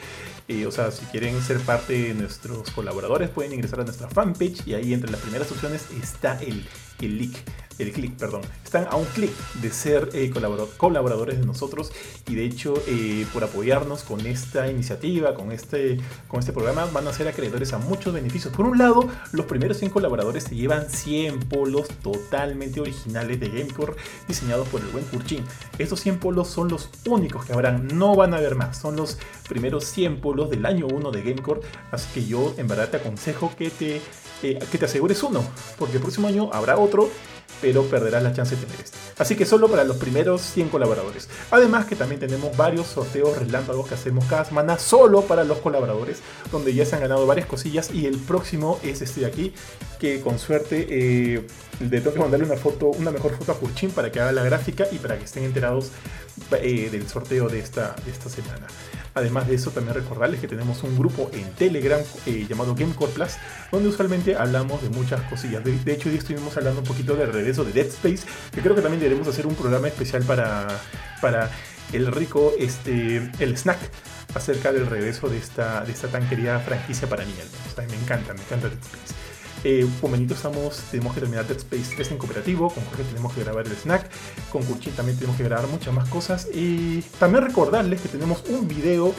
Eh, 0.47 0.67
o 0.67 0.71
sea, 0.71 0.91
si 0.91 1.03
quieren 1.05 1.41
ser 1.41 1.59
parte 1.59 1.93
de 1.93 2.13
nuestros 2.13 2.69
colaboradores, 2.69 3.29
pueden 3.29 3.53
ingresar 3.53 3.79
a 3.79 3.83
nuestra 3.83 4.07
fanpage 4.07 4.67
y 4.67 4.75
ahí 4.75 4.93
entre 4.93 5.11
las 5.11 5.19
primeras 5.21 5.51
opciones 5.51 5.87
está 5.99 6.39
el, 6.39 6.67
el. 6.99 7.31
El 7.77 7.91
clic, 7.91 8.13
perdón. 8.13 8.39
Están 8.63 8.87
a 8.89 8.95
un 8.95 9.03
clic 9.03 9.31
de 9.55 9.69
ser 9.69 10.09
eh, 10.13 10.31
colabora- 10.33 10.65
colaboradores 10.77 11.37
de 11.37 11.45
nosotros 11.45 11.91
y 12.25 12.35
de 12.35 12.45
hecho 12.45 12.73
eh, 12.87 13.27
por 13.33 13.43
apoyarnos 13.43 14.03
con 14.03 14.25
esta 14.25 14.71
iniciativa, 14.71 15.33
con 15.33 15.51
este, 15.51 15.97
con 16.29 16.39
este 16.39 16.53
programa, 16.53 16.85
van 16.85 17.05
a 17.09 17.11
ser 17.11 17.27
acreedores 17.27 17.73
a 17.73 17.77
muchos 17.77 18.13
beneficios. 18.13 18.53
Por 18.53 18.65
un 18.65 18.77
lado, 18.77 19.09
los 19.33 19.45
primeros 19.45 19.75
100 19.75 19.91
colaboradores 19.91 20.45
se 20.45 20.55
llevan 20.55 20.89
100 20.89 21.39
polos 21.49 21.89
totalmente 22.01 22.79
originales 22.79 23.41
de 23.41 23.49
Gamecore 23.49 23.95
diseñados 24.25 24.69
por 24.69 24.79
el 24.79 24.87
buen 24.87 25.03
Kurchin. 25.03 25.43
Estos 25.77 25.99
100 25.99 26.19
polos 26.19 26.47
son 26.47 26.69
los 26.69 26.89
únicos 27.05 27.43
que 27.45 27.51
habrán, 27.51 27.89
no 27.99 28.15
van 28.15 28.33
a 28.33 28.37
haber 28.37 28.55
más. 28.55 28.77
Son 28.77 28.95
los 28.95 29.17
primeros 29.49 29.83
100 29.83 30.21
polos 30.21 30.49
del 30.49 30.65
año 30.65 30.87
1 30.87 31.11
de 31.11 31.21
Gamecore. 31.23 31.59
Así 31.91 32.07
que 32.13 32.25
yo 32.25 32.53
en 32.57 32.69
verdad 32.69 32.87
te 32.89 32.95
aconsejo 32.97 33.53
que 33.57 33.69
te, 33.69 34.01
eh, 34.43 34.59
que 34.71 34.77
te 34.77 34.85
asegures 34.85 35.21
uno, 35.23 35.43
porque 35.77 35.97
el 35.97 36.01
próximo 36.01 36.27
año 36.27 36.49
habrá 36.53 36.77
otro 36.77 37.09
pero 37.61 37.83
perderás 37.83 38.23
la 38.23 38.33
chance 38.33 38.55
de 38.55 38.65
tener 38.65 38.79
este. 38.81 38.97
Así 39.17 39.35
que 39.35 39.45
solo 39.45 39.67
para 39.69 39.83
los 39.83 39.97
primeros 39.97 40.41
100 40.41 40.69
colaboradores. 40.69 41.29
Además 41.51 41.85
que 41.85 41.95
también 41.95 42.19
tenemos 42.19 42.55
varios 42.55 42.87
sorteos 42.87 43.37
relámpagos 43.37 43.87
que 43.87 43.95
hacemos 43.95 44.25
cada 44.25 44.45
semana 44.45 44.77
solo 44.77 45.21
para 45.21 45.43
los 45.43 45.59
colaboradores, 45.59 46.19
donde 46.51 46.73
ya 46.73 46.85
se 46.85 46.95
han 46.95 47.01
ganado 47.01 47.25
varias 47.25 47.47
cosillas 47.47 47.91
y 47.91 48.05
el 48.05 48.17
próximo 48.17 48.79
es 48.83 49.01
este 49.01 49.21
de 49.21 49.25
aquí, 49.27 49.53
que 49.99 50.21
con 50.21 50.39
suerte 50.39 50.87
eh, 50.89 51.47
le 51.79 52.01
tengo 52.01 52.13
que 52.13 52.19
mandarle 52.19 52.45
una 52.45 52.57
foto, 52.57 52.87
una 52.87 53.11
mejor 53.11 53.35
foto 53.35 53.51
a 53.51 53.55
Kurchin 53.55 53.91
para 53.91 54.11
que 54.11 54.19
haga 54.19 54.31
la 54.31 54.43
gráfica 54.43 54.85
y 54.91 54.97
para 54.97 55.17
que 55.17 55.25
estén 55.25 55.43
enterados 55.43 55.91
eh, 56.51 56.89
del 56.91 57.07
sorteo 57.07 57.47
de 57.49 57.59
esta, 57.59 57.95
de 58.05 58.11
esta 58.11 58.29
semana. 58.29 58.67
Además 59.13 59.47
de 59.47 59.55
eso, 59.55 59.71
también 59.71 59.95
recordarles 59.95 60.41
que 60.41 60.47
tenemos 60.47 60.83
un 60.83 60.97
grupo 60.97 61.29
en 61.33 61.49
Telegram 61.53 62.01
eh, 62.25 62.45
llamado 62.49 62.75
Gamecore 62.75 63.13
Plus, 63.13 63.33
donde 63.71 63.87
usualmente 63.87 64.35
hablamos 64.35 64.81
de 64.81 64.89
muchas 64.89 65.21
cosillas. 65.29 65.63
De, 65.63 65.93
hecho, 65.93 66.09
hoy 66.09 66.15
estuvimos 66.15 66.55
hablando 66.57 66.81
un 66.81 66.85
poquito 66.85 67.15
del 67.15 67.31
regreso 67.31 67.63
de 67.63 67.71
Dead 67.71 67.87
Space, 67.87 68.25
que 68.53 68.61
creo 68.61 68.75
que 68.75 68.81
también 68.81 68.99
deberemos 68.99 69.27
hacer 69.27 69.47
un 69.47 69.55
programa 69.55 69.87
especial 69.87 70.23
para, 70.23 70.67
para 71.21 71.49
el 71.93 72.11
rico, 72.11 72.53
este, 72.59 73.31
el 73.39 73.55
snack, 73.55 73.79
acerca 74.33 74.73
del 74.73 74.85
regreso 74.85 75.29
de 75.29 75.37
esta, 75.37 75.85
de 75.85 75.93
esta 75.93 76.09
tan 76.09 76.27
querida 76.27 76.59
franquicia 76.59 77.07
para 77.07 77.23
niños. 77.23 77.47
O 77.71 77.73
sea, 77.73 77.87
me 77.87 77.95
encanta, 77.95 78.33
me 78.33 78.41
encanta 78.41 78.67
Dead 78.67 78.79
Space. 78.79 79.24
Eh, 79.67 79.87
con 79.99 80.11
Benito 80.11 80.35
estamos, 80.35 80.77
tenemos 80.91 81.15
que 81.15 81.21
terminar 81.21 81.47
Dead 81.47 81.57
Space 81.57 81.95
3 81.95 82.11
en 82.11 82.17
cooperativo, 82.19 82.69
con 82.69 82.85
Jorge 82.85 83.03
tenemos 83.03 83.33
que 83.33 83.43
grabar 83.43 83.65
el 83.65 83.71
snack, 83.73 84.07
con 84.51 84.63
Kurchin 84.63 84.93
también 84.93 85.17
tenemos 85.17 85.37
que 85.37 85.43
grabar 85.43 85.67
muchas 85.67 85.91
más 85.91 86.07
cosas 86.07 86.47
y 86.53 87.01
también 87.19 87.43
recordarles 87.43 87.99
que 87.99 88.07
tenemos 88.07 88.43
un 88.47 88.67
video 88.67 89.15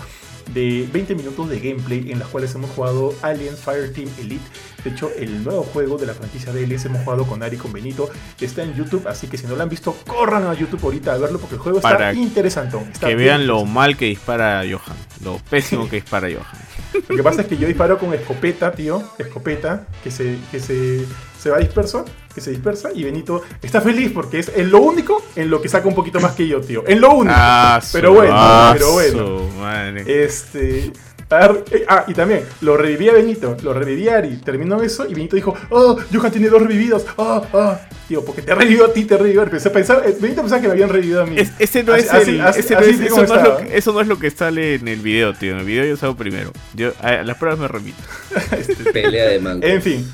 de 0.54 0.88
20 0.92 1.16
minutos 1.16 1.48
de 1.48 1.58
gameplay 1.58 2.12
en 2.12 2.20
las 2.20 2.28
cuales 2.28 2.54
hemos 2.54 2.70
jugado 2.70 3.12
Aliens 3.22 3.58
Fireteam 3.58 4.08
Elite. 4.20 4.44
De 4.84 4.90
hecho, 4.90 5.10
el 5.18 5.42
nuevo 5.42 5.64
juego 5.64 5.98
de 5.98 6.06
la 6.06 6.14
franquicia 6.14 6.52
de 6.52 6.62
Aliens 6.62 6.84
hemos 6.84 7.02
jugado 7.02 7.26
con 7.26 7.42
Ari 7.42 7.56
y 7.56 7.58
con 7.58 7.72
Benito. 7.72 8.08
Está 8.40 8.62
en 8.62 8.72
YouTube, 8.74 9.08
así 9.08 9.26
que 9.26 9.38
si 9.38 9.48
no 9.48 9.56
lo 9.56 9.64
han 9.64 9.68
visto, 9.68 9.96
corran 10.06 10.46
a 10.46 10.54
YouTube 10.54 10.84
ahorita 10.84 11.14
a 11.14 11.18
verlo 11.18 11.40
porque 11.40 11.56
el 11.56 11.60
juego 11.60 11.78
está 11.78 11.90
Para 11.90 12.14
interesante. 12.14 12.78
Está 12.92 13.08
Que 13.08 13.16
bien 13.16 13.26
vean 13.26 13.46
lo 13.48 13.54
interesante. 13.54 13.74
mal 13.74 13.96
que 13.96 14.04
dispara 14.06 14.62
Johan. 14.62 14.96
Lo 15.24 15.38
pésimo 15.50 15.88
que 15.90 15.96
dispara 15.96 16.28
Johan. 16.28 16.65
Lo 17.08 17.16
que 17.16 17.22
pasa 17.22 17.42
es 17.42 17.46
que 17.46 17.56
yo 17.56 17.66
disparo 17.66 17.98
con 17.98 18.12
escopeta, 18.14 18.72
tío. 18.72 19.02
Escopeta, 19.18 19.86
que 20.02 20.10
se, 20.10 20.38
que 20.50 20.60
se, 20.60 21.04
se 21.38 21.50
va 21.50 21.58
disperso, 21.58 22.04
que 22.34 22.40
se 22.40 22.50
dispersa. 22.50 22.90
Y 22.94 23.04
Benito 23.04 23.42
está 23.62 23.80
feliz 23.80 24.12
porque 24.12 24.38
es 24.38 24.50
en 24.54 24.70
lo 24.70 24.80
único 24.80 25.22
en 25.36 25.50
lo 25.50 25.60
que 25.60 25.68
saca 25.68 25.88
un 25.88 25.94
poquito 25.94 26.20
más 26.20 26.32
que 26.32 26.46
yo, 26.46 26.60
tío. 26.60 26.84
En 26.86 27.00
lo 27.00 27.14
único. 27.14 27.34
Ah, 27.36 27.80
pero 27.92 28.12
bueno, 28.12 28.34
ah, 28.34 28.70
pero 28.72 28.92
bueno. 28.92 29.48
madre. 29.58 30.24
Este. 30.24 30.92
Eh, 31.30 31.84
Ah, 31.88 32.04
y 32.06 32.14
también, 32.14 32.42
lo 32.60 32.76
revivía 32.76 33.12
Benito, 33.12 33.56
lo 33.62 33.72
revivía 33.72 34.16
Ari, 34.18 34.36
terminó 34.38 34.80
eso 34.82 35.06
y 35.08 35.14
Benito 35.14 35.36
dijo, 35.36 35.54
oh, 35.70 35.98
Johan 36.12 36.30
tiene 36.30 36.48
dos 36.48 36.62
revividos, 36.62 37.04
ah, 37.18 37.42
ah, 37.52 37.80
tío, 38.06 38.24
porque 38.24 38.42
te 38.42 38.54
revivió 38.54 38.86
a 38.86 38.92
ti, 38.92 39.04
te 39.04 39.16
revivió. 39.16 39.42
Empecé 39.42 39.68
a 39.68 39.72
pensar, 39.72 40.02
eh, 40.06 40.16
Benito 40.20 40.42
pensaba 40.42 40.60
que 40.60 40.68
me 40.68 40.72
habían 40.74 40.88
revivido 40.88 41.22
a 41.22 41.26
mí. 41.26 41.36
Es- 41.38 41.52
ese 41.58 41.82
no 41.82 41.92
Así- 41.94 42.04
es 42.04 42.12
así- 42.12 42.30
el, 42.30 42.40
así- 42.40 42.60
ese 42.60 42.74
no 42.74 42.80
así 42.80 42.90
es- 42.90 42.96
como 42.96 43.06
eso, 43.06 43.16
no 43.16 43.22
es 43.22 43.28
lo 43.30 43.36
estaba. 43.36 43.56
que, 43.58 43.76
eso 43.76 43.92
no 43.92 44.00
es 44.00 44.06
lo 44.06 44.18
que 44.18 44.30
sale 44.30 44.74
en 44.76 44.88
el 44.88 45.00
video, 45.00 45.34
tío. 45.34 45.52
En 45.52 45.58
el 45.58 45.64
video 45.66 45.84
yo 45.84 45.96
salgo 45.96 46.16
primero. 46.16 46.52
Yo 46.74 46.92
a 47.02 47.12
las 47.24 47.36
pruebas 47.36 47.58
me 47.58 47.68
remito. 47.68 47.98
Este, 48.56 48.92
Pelea 48.92 49.26
de 49.30 49.40
mango. 49.40 49.66
En 49.66 49.82
fin, 49.82 50.08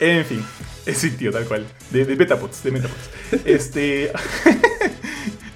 en 0.00 0.24
fin. 0.24 0.44
Eh, 0.84 0.94
Sí, 0.94 1.10
tío, 1.12 1.30
tal 1.30 1.44
cual. 1.44 1.64
De, 1.90 2.04
de 2.04 2.16
Metapods, 2.16 2.62
de 2.64 2.72
Metapods. 2.72 2.98
Este. 3.44 4.10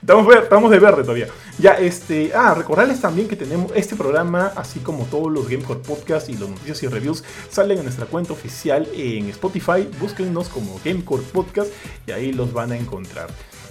estamos, 0.06 0.70
de 0.70 0.78
verde 0.78 1.02
todavía. 1.02 1.28
Ya, 1.58 1.72
este. 1.72 2.32
Ah, 2.34 2.54
recordarles 2.54 3.00
también 3.00 3.28
que 3.28 3.36
tenemos 3.36 3.72
este 3.74 3.96
programa, 3.96 4.52
así 4.56 4.80
como 4.80 5.04
todos 5.04 5.32
los 5.32 5.48
Gamecore 5.48 5.80
Podcast 5.80 6.28
y 6.28 6.36
los 6.36 6.48
noticias 6.48 6.82
y 6.82 6.86
reviews, 6.86 7.24
salen 7.50 7.78
en 7.78 7.84
nuestra 7.84 8.06
cuenta 8.06 8.32
oficial 8.32 8.88
en 8.94 9.28
Spotify. 9.30 9.88
Búsquennos 9.98 10.48
como 10.48 10.80
Gamecore 10.84 11.22
Podcast 11.32 11.70
y 12.06 12.12
ahí 12.12 12.32
los 12.32 12.52
van 12.52 12.72
a 12.72 12.76
encontrar. 12.76 13.28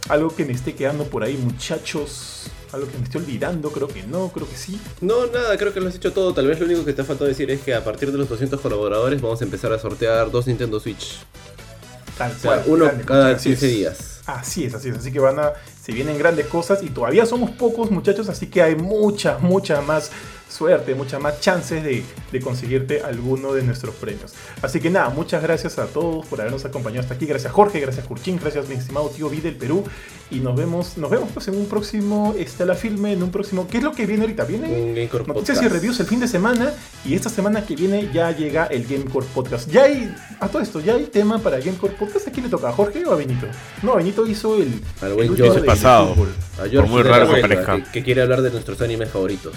Algo 0.09 0.35
que 0.35 0.45
me 0.45 0.53
esté 0.53 0.75
quedando 0.75 1.05
por 1.05 1.23
ahí, 1.23 1.37
muchachos. 1.37 2.51
Algo 2.73 2.87
que 2.87 2.97
me 2.97 3.05
esté 3.05 3.17
olvidando, 3.17 3.71
creo 3.71 3.87
que 3.87 4.03
no, 4.03 4.29
creo 4.29 4.49
que 4.49 4.57
sí. 4.57 4.79
No, 4.99 5.27
nada, 5.27 5.57
creo 5.57 5.73
que 5.73 5.79
lo 5.79 5.87
has 5.87 5.95
hecho 5.95 6.11
todo. 6.11 6.33
Tal 6.33 6.47
vez 6.47 6.59
lo 6.59 6.65
único 6.65 6.83
que 6.83 6.93
te 6.93 7.01
ha 7.01 7.05
faltado 7.05 7.27
decir 7.27 7.49
es 7.49 7.61
que 7.61 7.73
a 7.73 7.83
partir 7.83 8.11
de 8.11 8.17
los 8.17 8.27
200 8.27 8.59
colaboradores 8.59 9.21
vamos 9.21 9.39
a 9.41 9.45
empezar 9.45 9.71
a 9.71 9.79
sortear 9.79 10.29
dos 10.29 10.47
Nintendo 10.47 10.79
Switch. 10.79 11.19
Tal 12.17 12.33
cual. 12.33 12.63
uno 12.67 12.91
cada 13.05 13.37
15 13.37 13.67
días. 13.67 14.21
Así 14.25 14.65
es, 14.65 14.73
así 14.73 14.89
es. 14.89 14.97
Así 14.97 15.11
que 15.11 15.19
van 15.19 15.39
a. 15.39 15.53
Se 15.85 15.91
vienen 15.91 16.17
grandes 16.17 16.47
cosas 16.47 16.81
y 16.81 16.89
todavía 16.89 17.25
somos 17.27 17.51
pocos 17.51 17.91
muchachos, 17.91 18.27
así 18.27 18.47
que 18.47 18.63
hay 18.63 18.75
muchas, 18.75 19.41
muchas 19.41 19.85
más 19.85 20.11
suerte, 20.49 20.95
muchas 20.95 21.21
más 21.21 21.39
chances 21.39 21.83
de, 21.83 22.03
conseguirte 22.43 23.01
alguno 23.01 23.53
de 23.53 23.63
nuestros 23.63 23.95
premios. 23.95 24.33
Así 24.61 24.81
que 24.81 24.89
nada, 24.89 25.09
muchas 25.09 25.41
gracias 25.41 25.79
a 25.79 25.85
todos 25.85 26.25
por 26.25 26.41
habernos 26.41 26.65
acompañado 26.65 27.01
hasta 27.01 27.13
aquí. 27.13 27.25
Gracias 27.25 27.53
Jorge, 27.53 27.79
gracias 27.79 28.05
Curchín, 28.05 28.37
gracias 28.41 28.67
mi 28.67 28.75
estimado 28.75 29.09
tío 29.09 29.29
Vi 29.29 29.39
del 29.39 29.55
Perú. 29.55 29.83
Y 30.31 30.39
nos 30.39 30.55
vemos, 30.55 30.97
nos 30.97 31.09
vemos 31.09 31.29
pues 31.33 31.47
en 31.47 31.55
un 31.55 31.67
próximo 31.67 32.33
Estela 32.37 32.75
Filme, 32.75 33.13
en 33.13 33.23
un 33.23 33.31
próximo. 33.31 33.67
¿Qué 33.67 33.77
es 33.77 33.83
lo 33.83 33.93
que 33.93 34.05
viene 34.05 34.23
ahorita? 34.23 34.43
Viene 34.43 35.07
noticias 35.27 35.61
y 35.61 35.67
reviews 35.67 35.99
el 35.99 36.07
fin 36.07 36.19
de 36.19 36.27
semana. 36.27 36.73
Y 37.05 37.13
esta 37.13 37.29
semana 37.29 37.65
que 37.65 37.75
viene 37.75 38.09
ya 38.11 38.31
llega 38.31 38.65
el 38.65 38.85
Gamecore 38.85 39.27
Podcast. 39.33 39.69
Ya 39.69 39.83
hay, 39.83 40.13
a 40.39 40.47
todo 40.47 40.61
esto, 40.61 40.79
ya 40.79 40.95
hay 40.95 41.05
tema 41.05 41.39
para 41.39 41.59
Gamecore 41.59 41.93
Podcast. 41.93 42.27
¿A 42.27 42.31
quién 42.31 42.45
le 42.45 42.49
toca? 42.49 42.69
¿A 42.69 42.71
Jorge 42.73 43.05
o 43.05 43.11
a 43.11 43.15
Benito? 43.15 43.47
No, 43.83 43.95
Benito 43.95 44.25
hizo 44.25 44.55
el. 44.55 44.81
Al 45.01 45.13
buen 45.13 45.35
pasado. 45.75 46.15
George 46.69 46.89
muy 46.89 47.03
raro 47.03 47.33
que, 47.33 47.83
que 47.91 48.03
quiere 48.03 48.21
hablar 48.21 48.41
de 48.41 48.51
nuestros 48.51 48.81
animes 48.81 49.09
favoritos. 49.09 49.55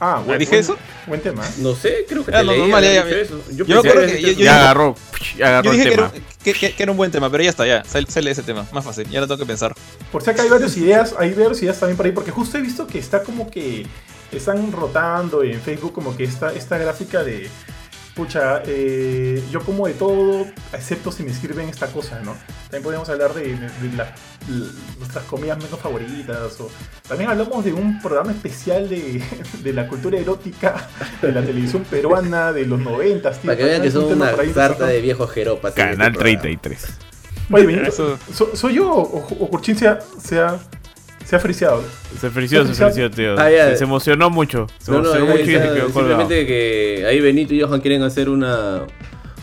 Ah, 0.00 0.22
bueno, 0.24 0.38
¿Dije 0.38 0.58
eso? 0.58 0.76
Buen 1.06 1.20
tema. 1.20 1.44
No 1.58 1.74
sé, 1.74 2.04
creo 2.08 2.24
que 2.24 2.30
ah, 2.32 2.40
te 2.40 2.44
no, 2.44 2.52
leí, 2.52 2.70
ya, 2.70 3.08
eso. 3.08 3.42
Yo, 3.50 3.64
yo 3.64 3.82
creo 3.82 4.06
que, 4.06 4.22
yo, 4.22 4.30
ya 4.30 4.60
agarró, 4.60 4.94
agarró 5.42 5.64
yo 5.64 5.72
dije 5.72 5.88
el 5.88 5.94
tema. 5.96 6.12
Que, 6.12 6.50
era, 6.50 6.58
que, 6.60 6.72
que, 6.72 6.82
era, 6.82 6.92
un 6.92 6.98
buen 6.98 7.10
tema, 7.10 7.28
pero 7.30 7.42
ya 7.42 7.50
está, 7.50 7.66
ya. 7.66 7.82
Sale 7.84 8.30
ese 8.30 8.42
tema, 8.44 8.64
más 8.72 8.84
fácil. 8.84 9.08
Ya 9.10 9.20
lo 9.20 9.26
tengo 9.26 9.38
que 9.38 9.46
pensar. 9.46 9.74
Por 10.12 10.22
si 10.22 10.30
acá 10.30 10.42
hay 10.42 10.48
varias 10.48 10.76
ideas, 10.76 11.14
hay 11.18 11.34
varias 11.34 11.60
ideas 11.62 11.80
también 11.80 11.96
por 11.96 12.06
ahí, 12.06 12.12
porque 12.12 12.30
justo 12.30 12.58
he 12.58 12.60
visto 12.60 12.86
que 12.86 13.00
está 13.00 13.24
como 13.24 13.50
que 13.50 13.86
están 14.30 14.70
rotando 14.70 15.42
en 15.42 15.60
Facebook 15.60 15.92
como 15.94 16.16
que 16.16 16.24
esta, 16.24 16.52
esta 16.52 16.78
gráfica 16.78 17.24
de 17.24 17.48
Pucha, 18.14 18.62
eh, 18.66 19.42
yo 19.50 19.60
como 19.60 19.86
de 19.86 19.94
todo, 19.94 20.46
excepto 20.72 21.10
si 21.10 21.22
me 21.22 21.30
escriben 21.30 21.68
esta 21.68 21.88
cosa, 21.88 22.20
¿no? 22.20 22.36
También 22.70 22.82
podemos 22.82 23.08
hablar 23.08 23.32
de, 23.34 23.56
nuestras 24.98 25.24
comidas 25.24 25.58
menos 25.58 25.80
favoritas. 25.80 26.60
O, 26.60 26.70
también 27.08 27.30
hablamos 27.30 27.64
de 27.64 27.72
un 27.72 28.00
programa 28.00 28.32
especial 28.32 28.88
de, 28.88 29.22
la 29.72 29.88
cultura 29.88 30.18
erótica 30.18 30.88
de 31.22 31.32
la 31.32 31.42
televisión 31.42 31.84
peruana 31.84 32.52
de 32.52 32.66
los 32.66 32.80
noventas. 32.80 33.38
Para 33.38 33.56
que 33.56 33.64
vean 33.64 33.82
que 33.82 33.90
son 33.90 34.04
una 34.04 34.32
carta 34.54 34.86
de 34.86 35.00
viejos 35.00 35.30
jeropas. 35.30 35.74
Canal 35.74 36.12
33. 36.12 36.86
Oye, 37.50 37.90
¿soy 38.52 38.74
yo 38.74 38.92
o, 38.92 39.18
o 39.18 39.48
Curchín 39.48 39.76
sea 39.76 40.00
se 41.28 41.36
ha 41.36 41.40
friseado. 41.40 41.84
Se 42.18 42.30
frició, 42.30 42.64
se 42.64 42.72
frició, 42.72 43.10
tío. 43.10 43.38
Ah, 43.38 43.50
se, 43.76 43.84
emocionó 43.84 44.30
mucho. 44.30 44.66
Se 44.78 44.90
emocionó 44.90 45.26
mucho 45.26 45.42
y 45.42 45.44
se 45.44 45.60
quedó 45.60 45.90
Simplemente 45.90 46.46
que 46.46 47.04
ahí 47.06 47.20
Benito 47.20 47.52
y 47.52 47.60
Johan 47.60 47.82
quieren 47.82 48.02
hacer 48.02 48.30
una 48.30 48.86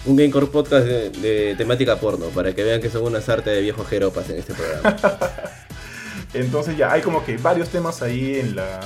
un 0.05 0.15
Gamecore 0.15 0.47
Podcast 0.47 0.85
de, 0.85 1.55
temática 1.57 1.99
porno, 1.99 2.27
para 2.27 2.53
que 2.53 2.63
vean 2.63 2.81
que 2.81 2.89
son 2.89 3.03
una 3.03 3.21
sarta 3.21 3.49
de 3.49 3.61
viejos 3.61 3.87
jeropas 3.87 4.29
en 4.29 4.37
este 4.37 4.53
programa. 4.53 4.97
Entonces 6.33 6.77
ya 6.77 6.91
hay 6.91 7.01
como 7.01 7.23
que 7.23 7.37
varios 7.37 7.69
temas 7.69 8.01
ahí 8.01 8.39
en 8.39 8.55
la 8.55 8.81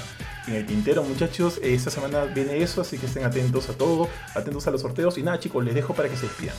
en 0.47 0.55
el 0.55 0.65
tintero, 0.65 1.03
muchachos. 1.03 1.59
Esta 1.61 1.91
semana 1.91 2.25
viene 2.25 2.61
eso, 2.61 2.81
así 2.81 2.97
que 2.97 3.05
estén 3.05 3.23
atentos 3.23 3.69
a 3.69 3.73
todo, 3.73 4.07
atentos 4.33 4.65
a 4.67 4.71
los 4.71 4.81
sorteos. 4.81 5.17
Y 5.17 5.23
nada, 5.23 5.39
chicos, 5.39 5.63
les 5.63 5.75
dejo 5.75 5.93
para 5.93 6.09
que 6.09 6.15
se 6.15 6.23
despidan. 6.23 6.55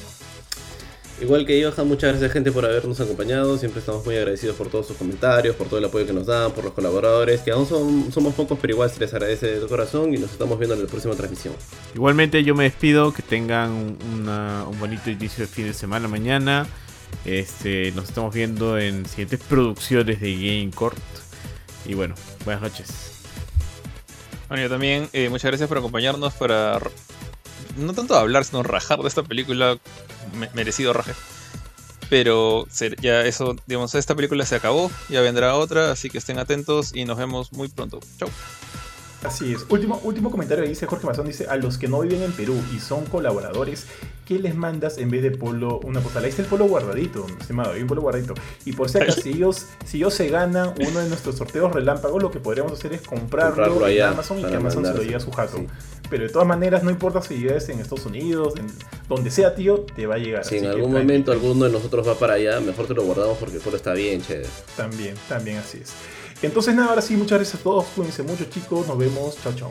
Igual 1.21 1.45
que 1.45 1.63
Johan, 1.63 1.87
muchas 1.87 2.13
gracias 2.13 2.33
gente 2.33 2.51
por 2.51 2.65
habernos 2.65 2.99
acompañado. 2.99 3.59
Siempre 3.59 3.81
estamos 3.81 4.07
muy 4.07 4.17
agradecidos 4.17 4.57
por 4.57 4.69
todos 4.69 4.87
sus 4.87 4.97
comentarios, 4.97 5.55
por 5.55 5.69
todo 5.69 5.79
el 5.79 5.85
apoyo 5.85 6.07
que 6.07 6.15
nos 6.15 6.27
dan, 6.27 6.51
por 6.53 6.65
los 6.65 6.73
colaboradores, 6.73 7.43
que 7.43 7.51
aún 7.51 7.67
son, 7.67 8.11
somos 8.11 8.33
pocos, 8.35 8.59
pero 8.59 8.73
igual 8.73 8.91
se 8.91 9.01
les 9.01 9.13
agradece 9.13 9.61
de 9.61 9.67
corazón 9.67 10.15
y 10.15 10.19
nos 10.19 10.31
estamos 10.33 10.59
viendo 10.59 10.75
en 10.75 10.83
la 10.83 10.89
próxima 10.89 11.15
transmisión. 11.15 11.55
Igualmente 11.95 12.43
yo 12.43 12.55
me 12.55 12.65
despido, 12.65 13.13
que 13.13 13.21
tengan 13.21 13.71
un 13.71 14.81
bonito 14.81 15.11
inicio 15.11 15.45
de 15.45 15.53
fin 15.53 15.67
de 15.67 15.75
semana 15.75 16.09
mañana. 16.09 16.67
Este, 17.27 17.93
nos 17.93 18.09
estamos 18.09 18.35
viendo 18.35 18.79
en 18.79 19.05
siguientes 19.05 19.41
producciones 19.47 20.21
de 20.23 20.35
Game 20.35 20.71
Court. 20.75 20.97
Y 21.85 21.93
bueno, 21.93 22.15
buenas 22.47 22.63
noches. 22.63 22.89
Bueno, 24.49 24.63
yo 24.63 24.71
también, 24.71 25.11
eh, 25.13 25.29
muchas 25.29 25.51
gracias 25.51 25.69
por 25.69 25.77
acompañarnos 25.77 26.33
para 26.33 26.81
no 27.77 27.93
tanto 27.93 28.17
hablar, 28.17 28.45
sino 28.45 28.63
rajar 28.63 29.01
de 29.01 29.09
esta 29.09 29.23
película 29.23 29.79
merecido 30.55 30.93
raje. 30.93 31.13
Pero 32.09 32.67
ya 33.01 33.25
eso, 33.25 33.55
digamos, 33.67 33.95
esta 33.95 34.17
película 34.17 34.45
se 34.45 34.57
acabó, 34.57 34.91
ya 35.09 35.21
vendrá 35.21 35.55
otra, 35.55 35.93
así 35.93 36.11
que 36.11 36.19
estén 36.19 36.39
atentos 36.39 36.91
y 36.95 37.05
nos 37.05 37.17
vemos 37.17 37.53
muy 37.53 37.69
pronto. 37.69 38.01
Chau. 38.19 38.29
Así 39.23 39.53
es. 39.53 39.67
Último, 39.69 40.01
último 40.03 40.31
comentario 40.31 40.65
dice 40.67 40.87
Jorge 40.87 41.07
Mazón, 41.07 41.27
dice, 41.27 41.47
a 41.49 41.57
los 41.57 41.77
que 41.77 41.89
no 41.89 42.01
viven 42.01 42.23
en 42.23 42.33
Perú 42.33 42.61
y 42.75 42.79
son 42.79 43.05
colaboradores, 43.05 43.87
¿qué 44.25 44.39
les 44.39 44.55
mandas 44.55 44.97
en 44.97 45.11
vez 45.11 45.23
de 45.23 45.31
polo 45.31 45.79
una 45.81 46.01
postal? 46.01 46.25
Ahí 46.25 46.31
está 46.31 46.43
el 46.43 46.49
polo 46.49 46.65
guardadito, 46.65 47.27
estimado, 47.39 47.73
hay 47.73 47.83
un 47.83 47.87
polo 47.87 48.01
guardadito. 48.01 48.35
Y 48.65 48.73
por 48.73 48.89
si 48.89 48.99
acaso, 48.99 49.21
si 49.23 49.31
ellos, 49.31 49.67
si 49.85 49.99
ellos 49.99 50.15
se 50.15 50.29
ganan 50.29 50.75
uno 50.81 51.01
de 51.01 51.09
nuestros 51.09 51.37
sorteos 51.37 51.73
relámpagos, 51.73 52.23
lo 52.23 52.31
que 52.31 52.41
podríamos 52.41 52.73
hacer 52.73 52.95
es 52.95 53.03
comprarlo, 53.03 53.87
en 53.87 54.03
Amazon 54.03 54.41
y 54.41 54.45
que 54.45 54.57
Amazon 54.57 54.87
se 54.87 54.95
lo 54.95 55.03
lleve 55.03 55.17
a 55.17 55.21
su 55.21 55.31
jato. 55.31 55.67
Pero 56.11 56.25
de 56.25 56.29
todas 56.29 56.47
maneras, 56.47 56.83
no 56.83 56.91
importa 56.91 57.23
si 57.23 57.35
vives 57.35 57.69
en 57.69 57.79
Estados 57.79 58.05
Unidos, 58.05 58.55
en 58.57 58.67
donde 59.09 59.31
sea, 59.31 59.55
tío, 59.55 59.81
te 59.81 60.07
va 60.07 60.17
a 60.17 60.19
llegar. 60.19 60.45
Si 60.45 60.59
en 60.59 60.67
algún 60.67 60.93
momento 60.93 61.31
alguno 61.31 61.65
de 61.67 61.71
nosotros 61.71 62.07
va 62.07 62.17
para 62.17 62.35
allá, 62.35 62.61
mejor 62.61 62.87
te 62.87 62.95
lo 62.95 63.05
guardamos 63.05 63.39
porque 63.39 63.57
el 63.57 63.75
está 63.75 63.95
bien, 63.95 64.21
chévere. 64.21 64.49
También, 64.77 65.15
también 65.29 65.59
así 65.59 65.79
es. 65.83 65.93
Entonces 66.43 66.75
nada, 66.75 66.89
ahora 66.91 67.03
sí, 67.03 67.17
muchas 67.17 67.39
gracias 67.39 67.61
a 67.61 67.63
todos, 67.63 67.85
cuídense 67.95 68.23
mucho 68.23 68.45
chicos, 68.47 68.87
nos 68.87 68.99
vemos, 68.99 69.39
chao 69.43 69.53
chao. 69.55 69.71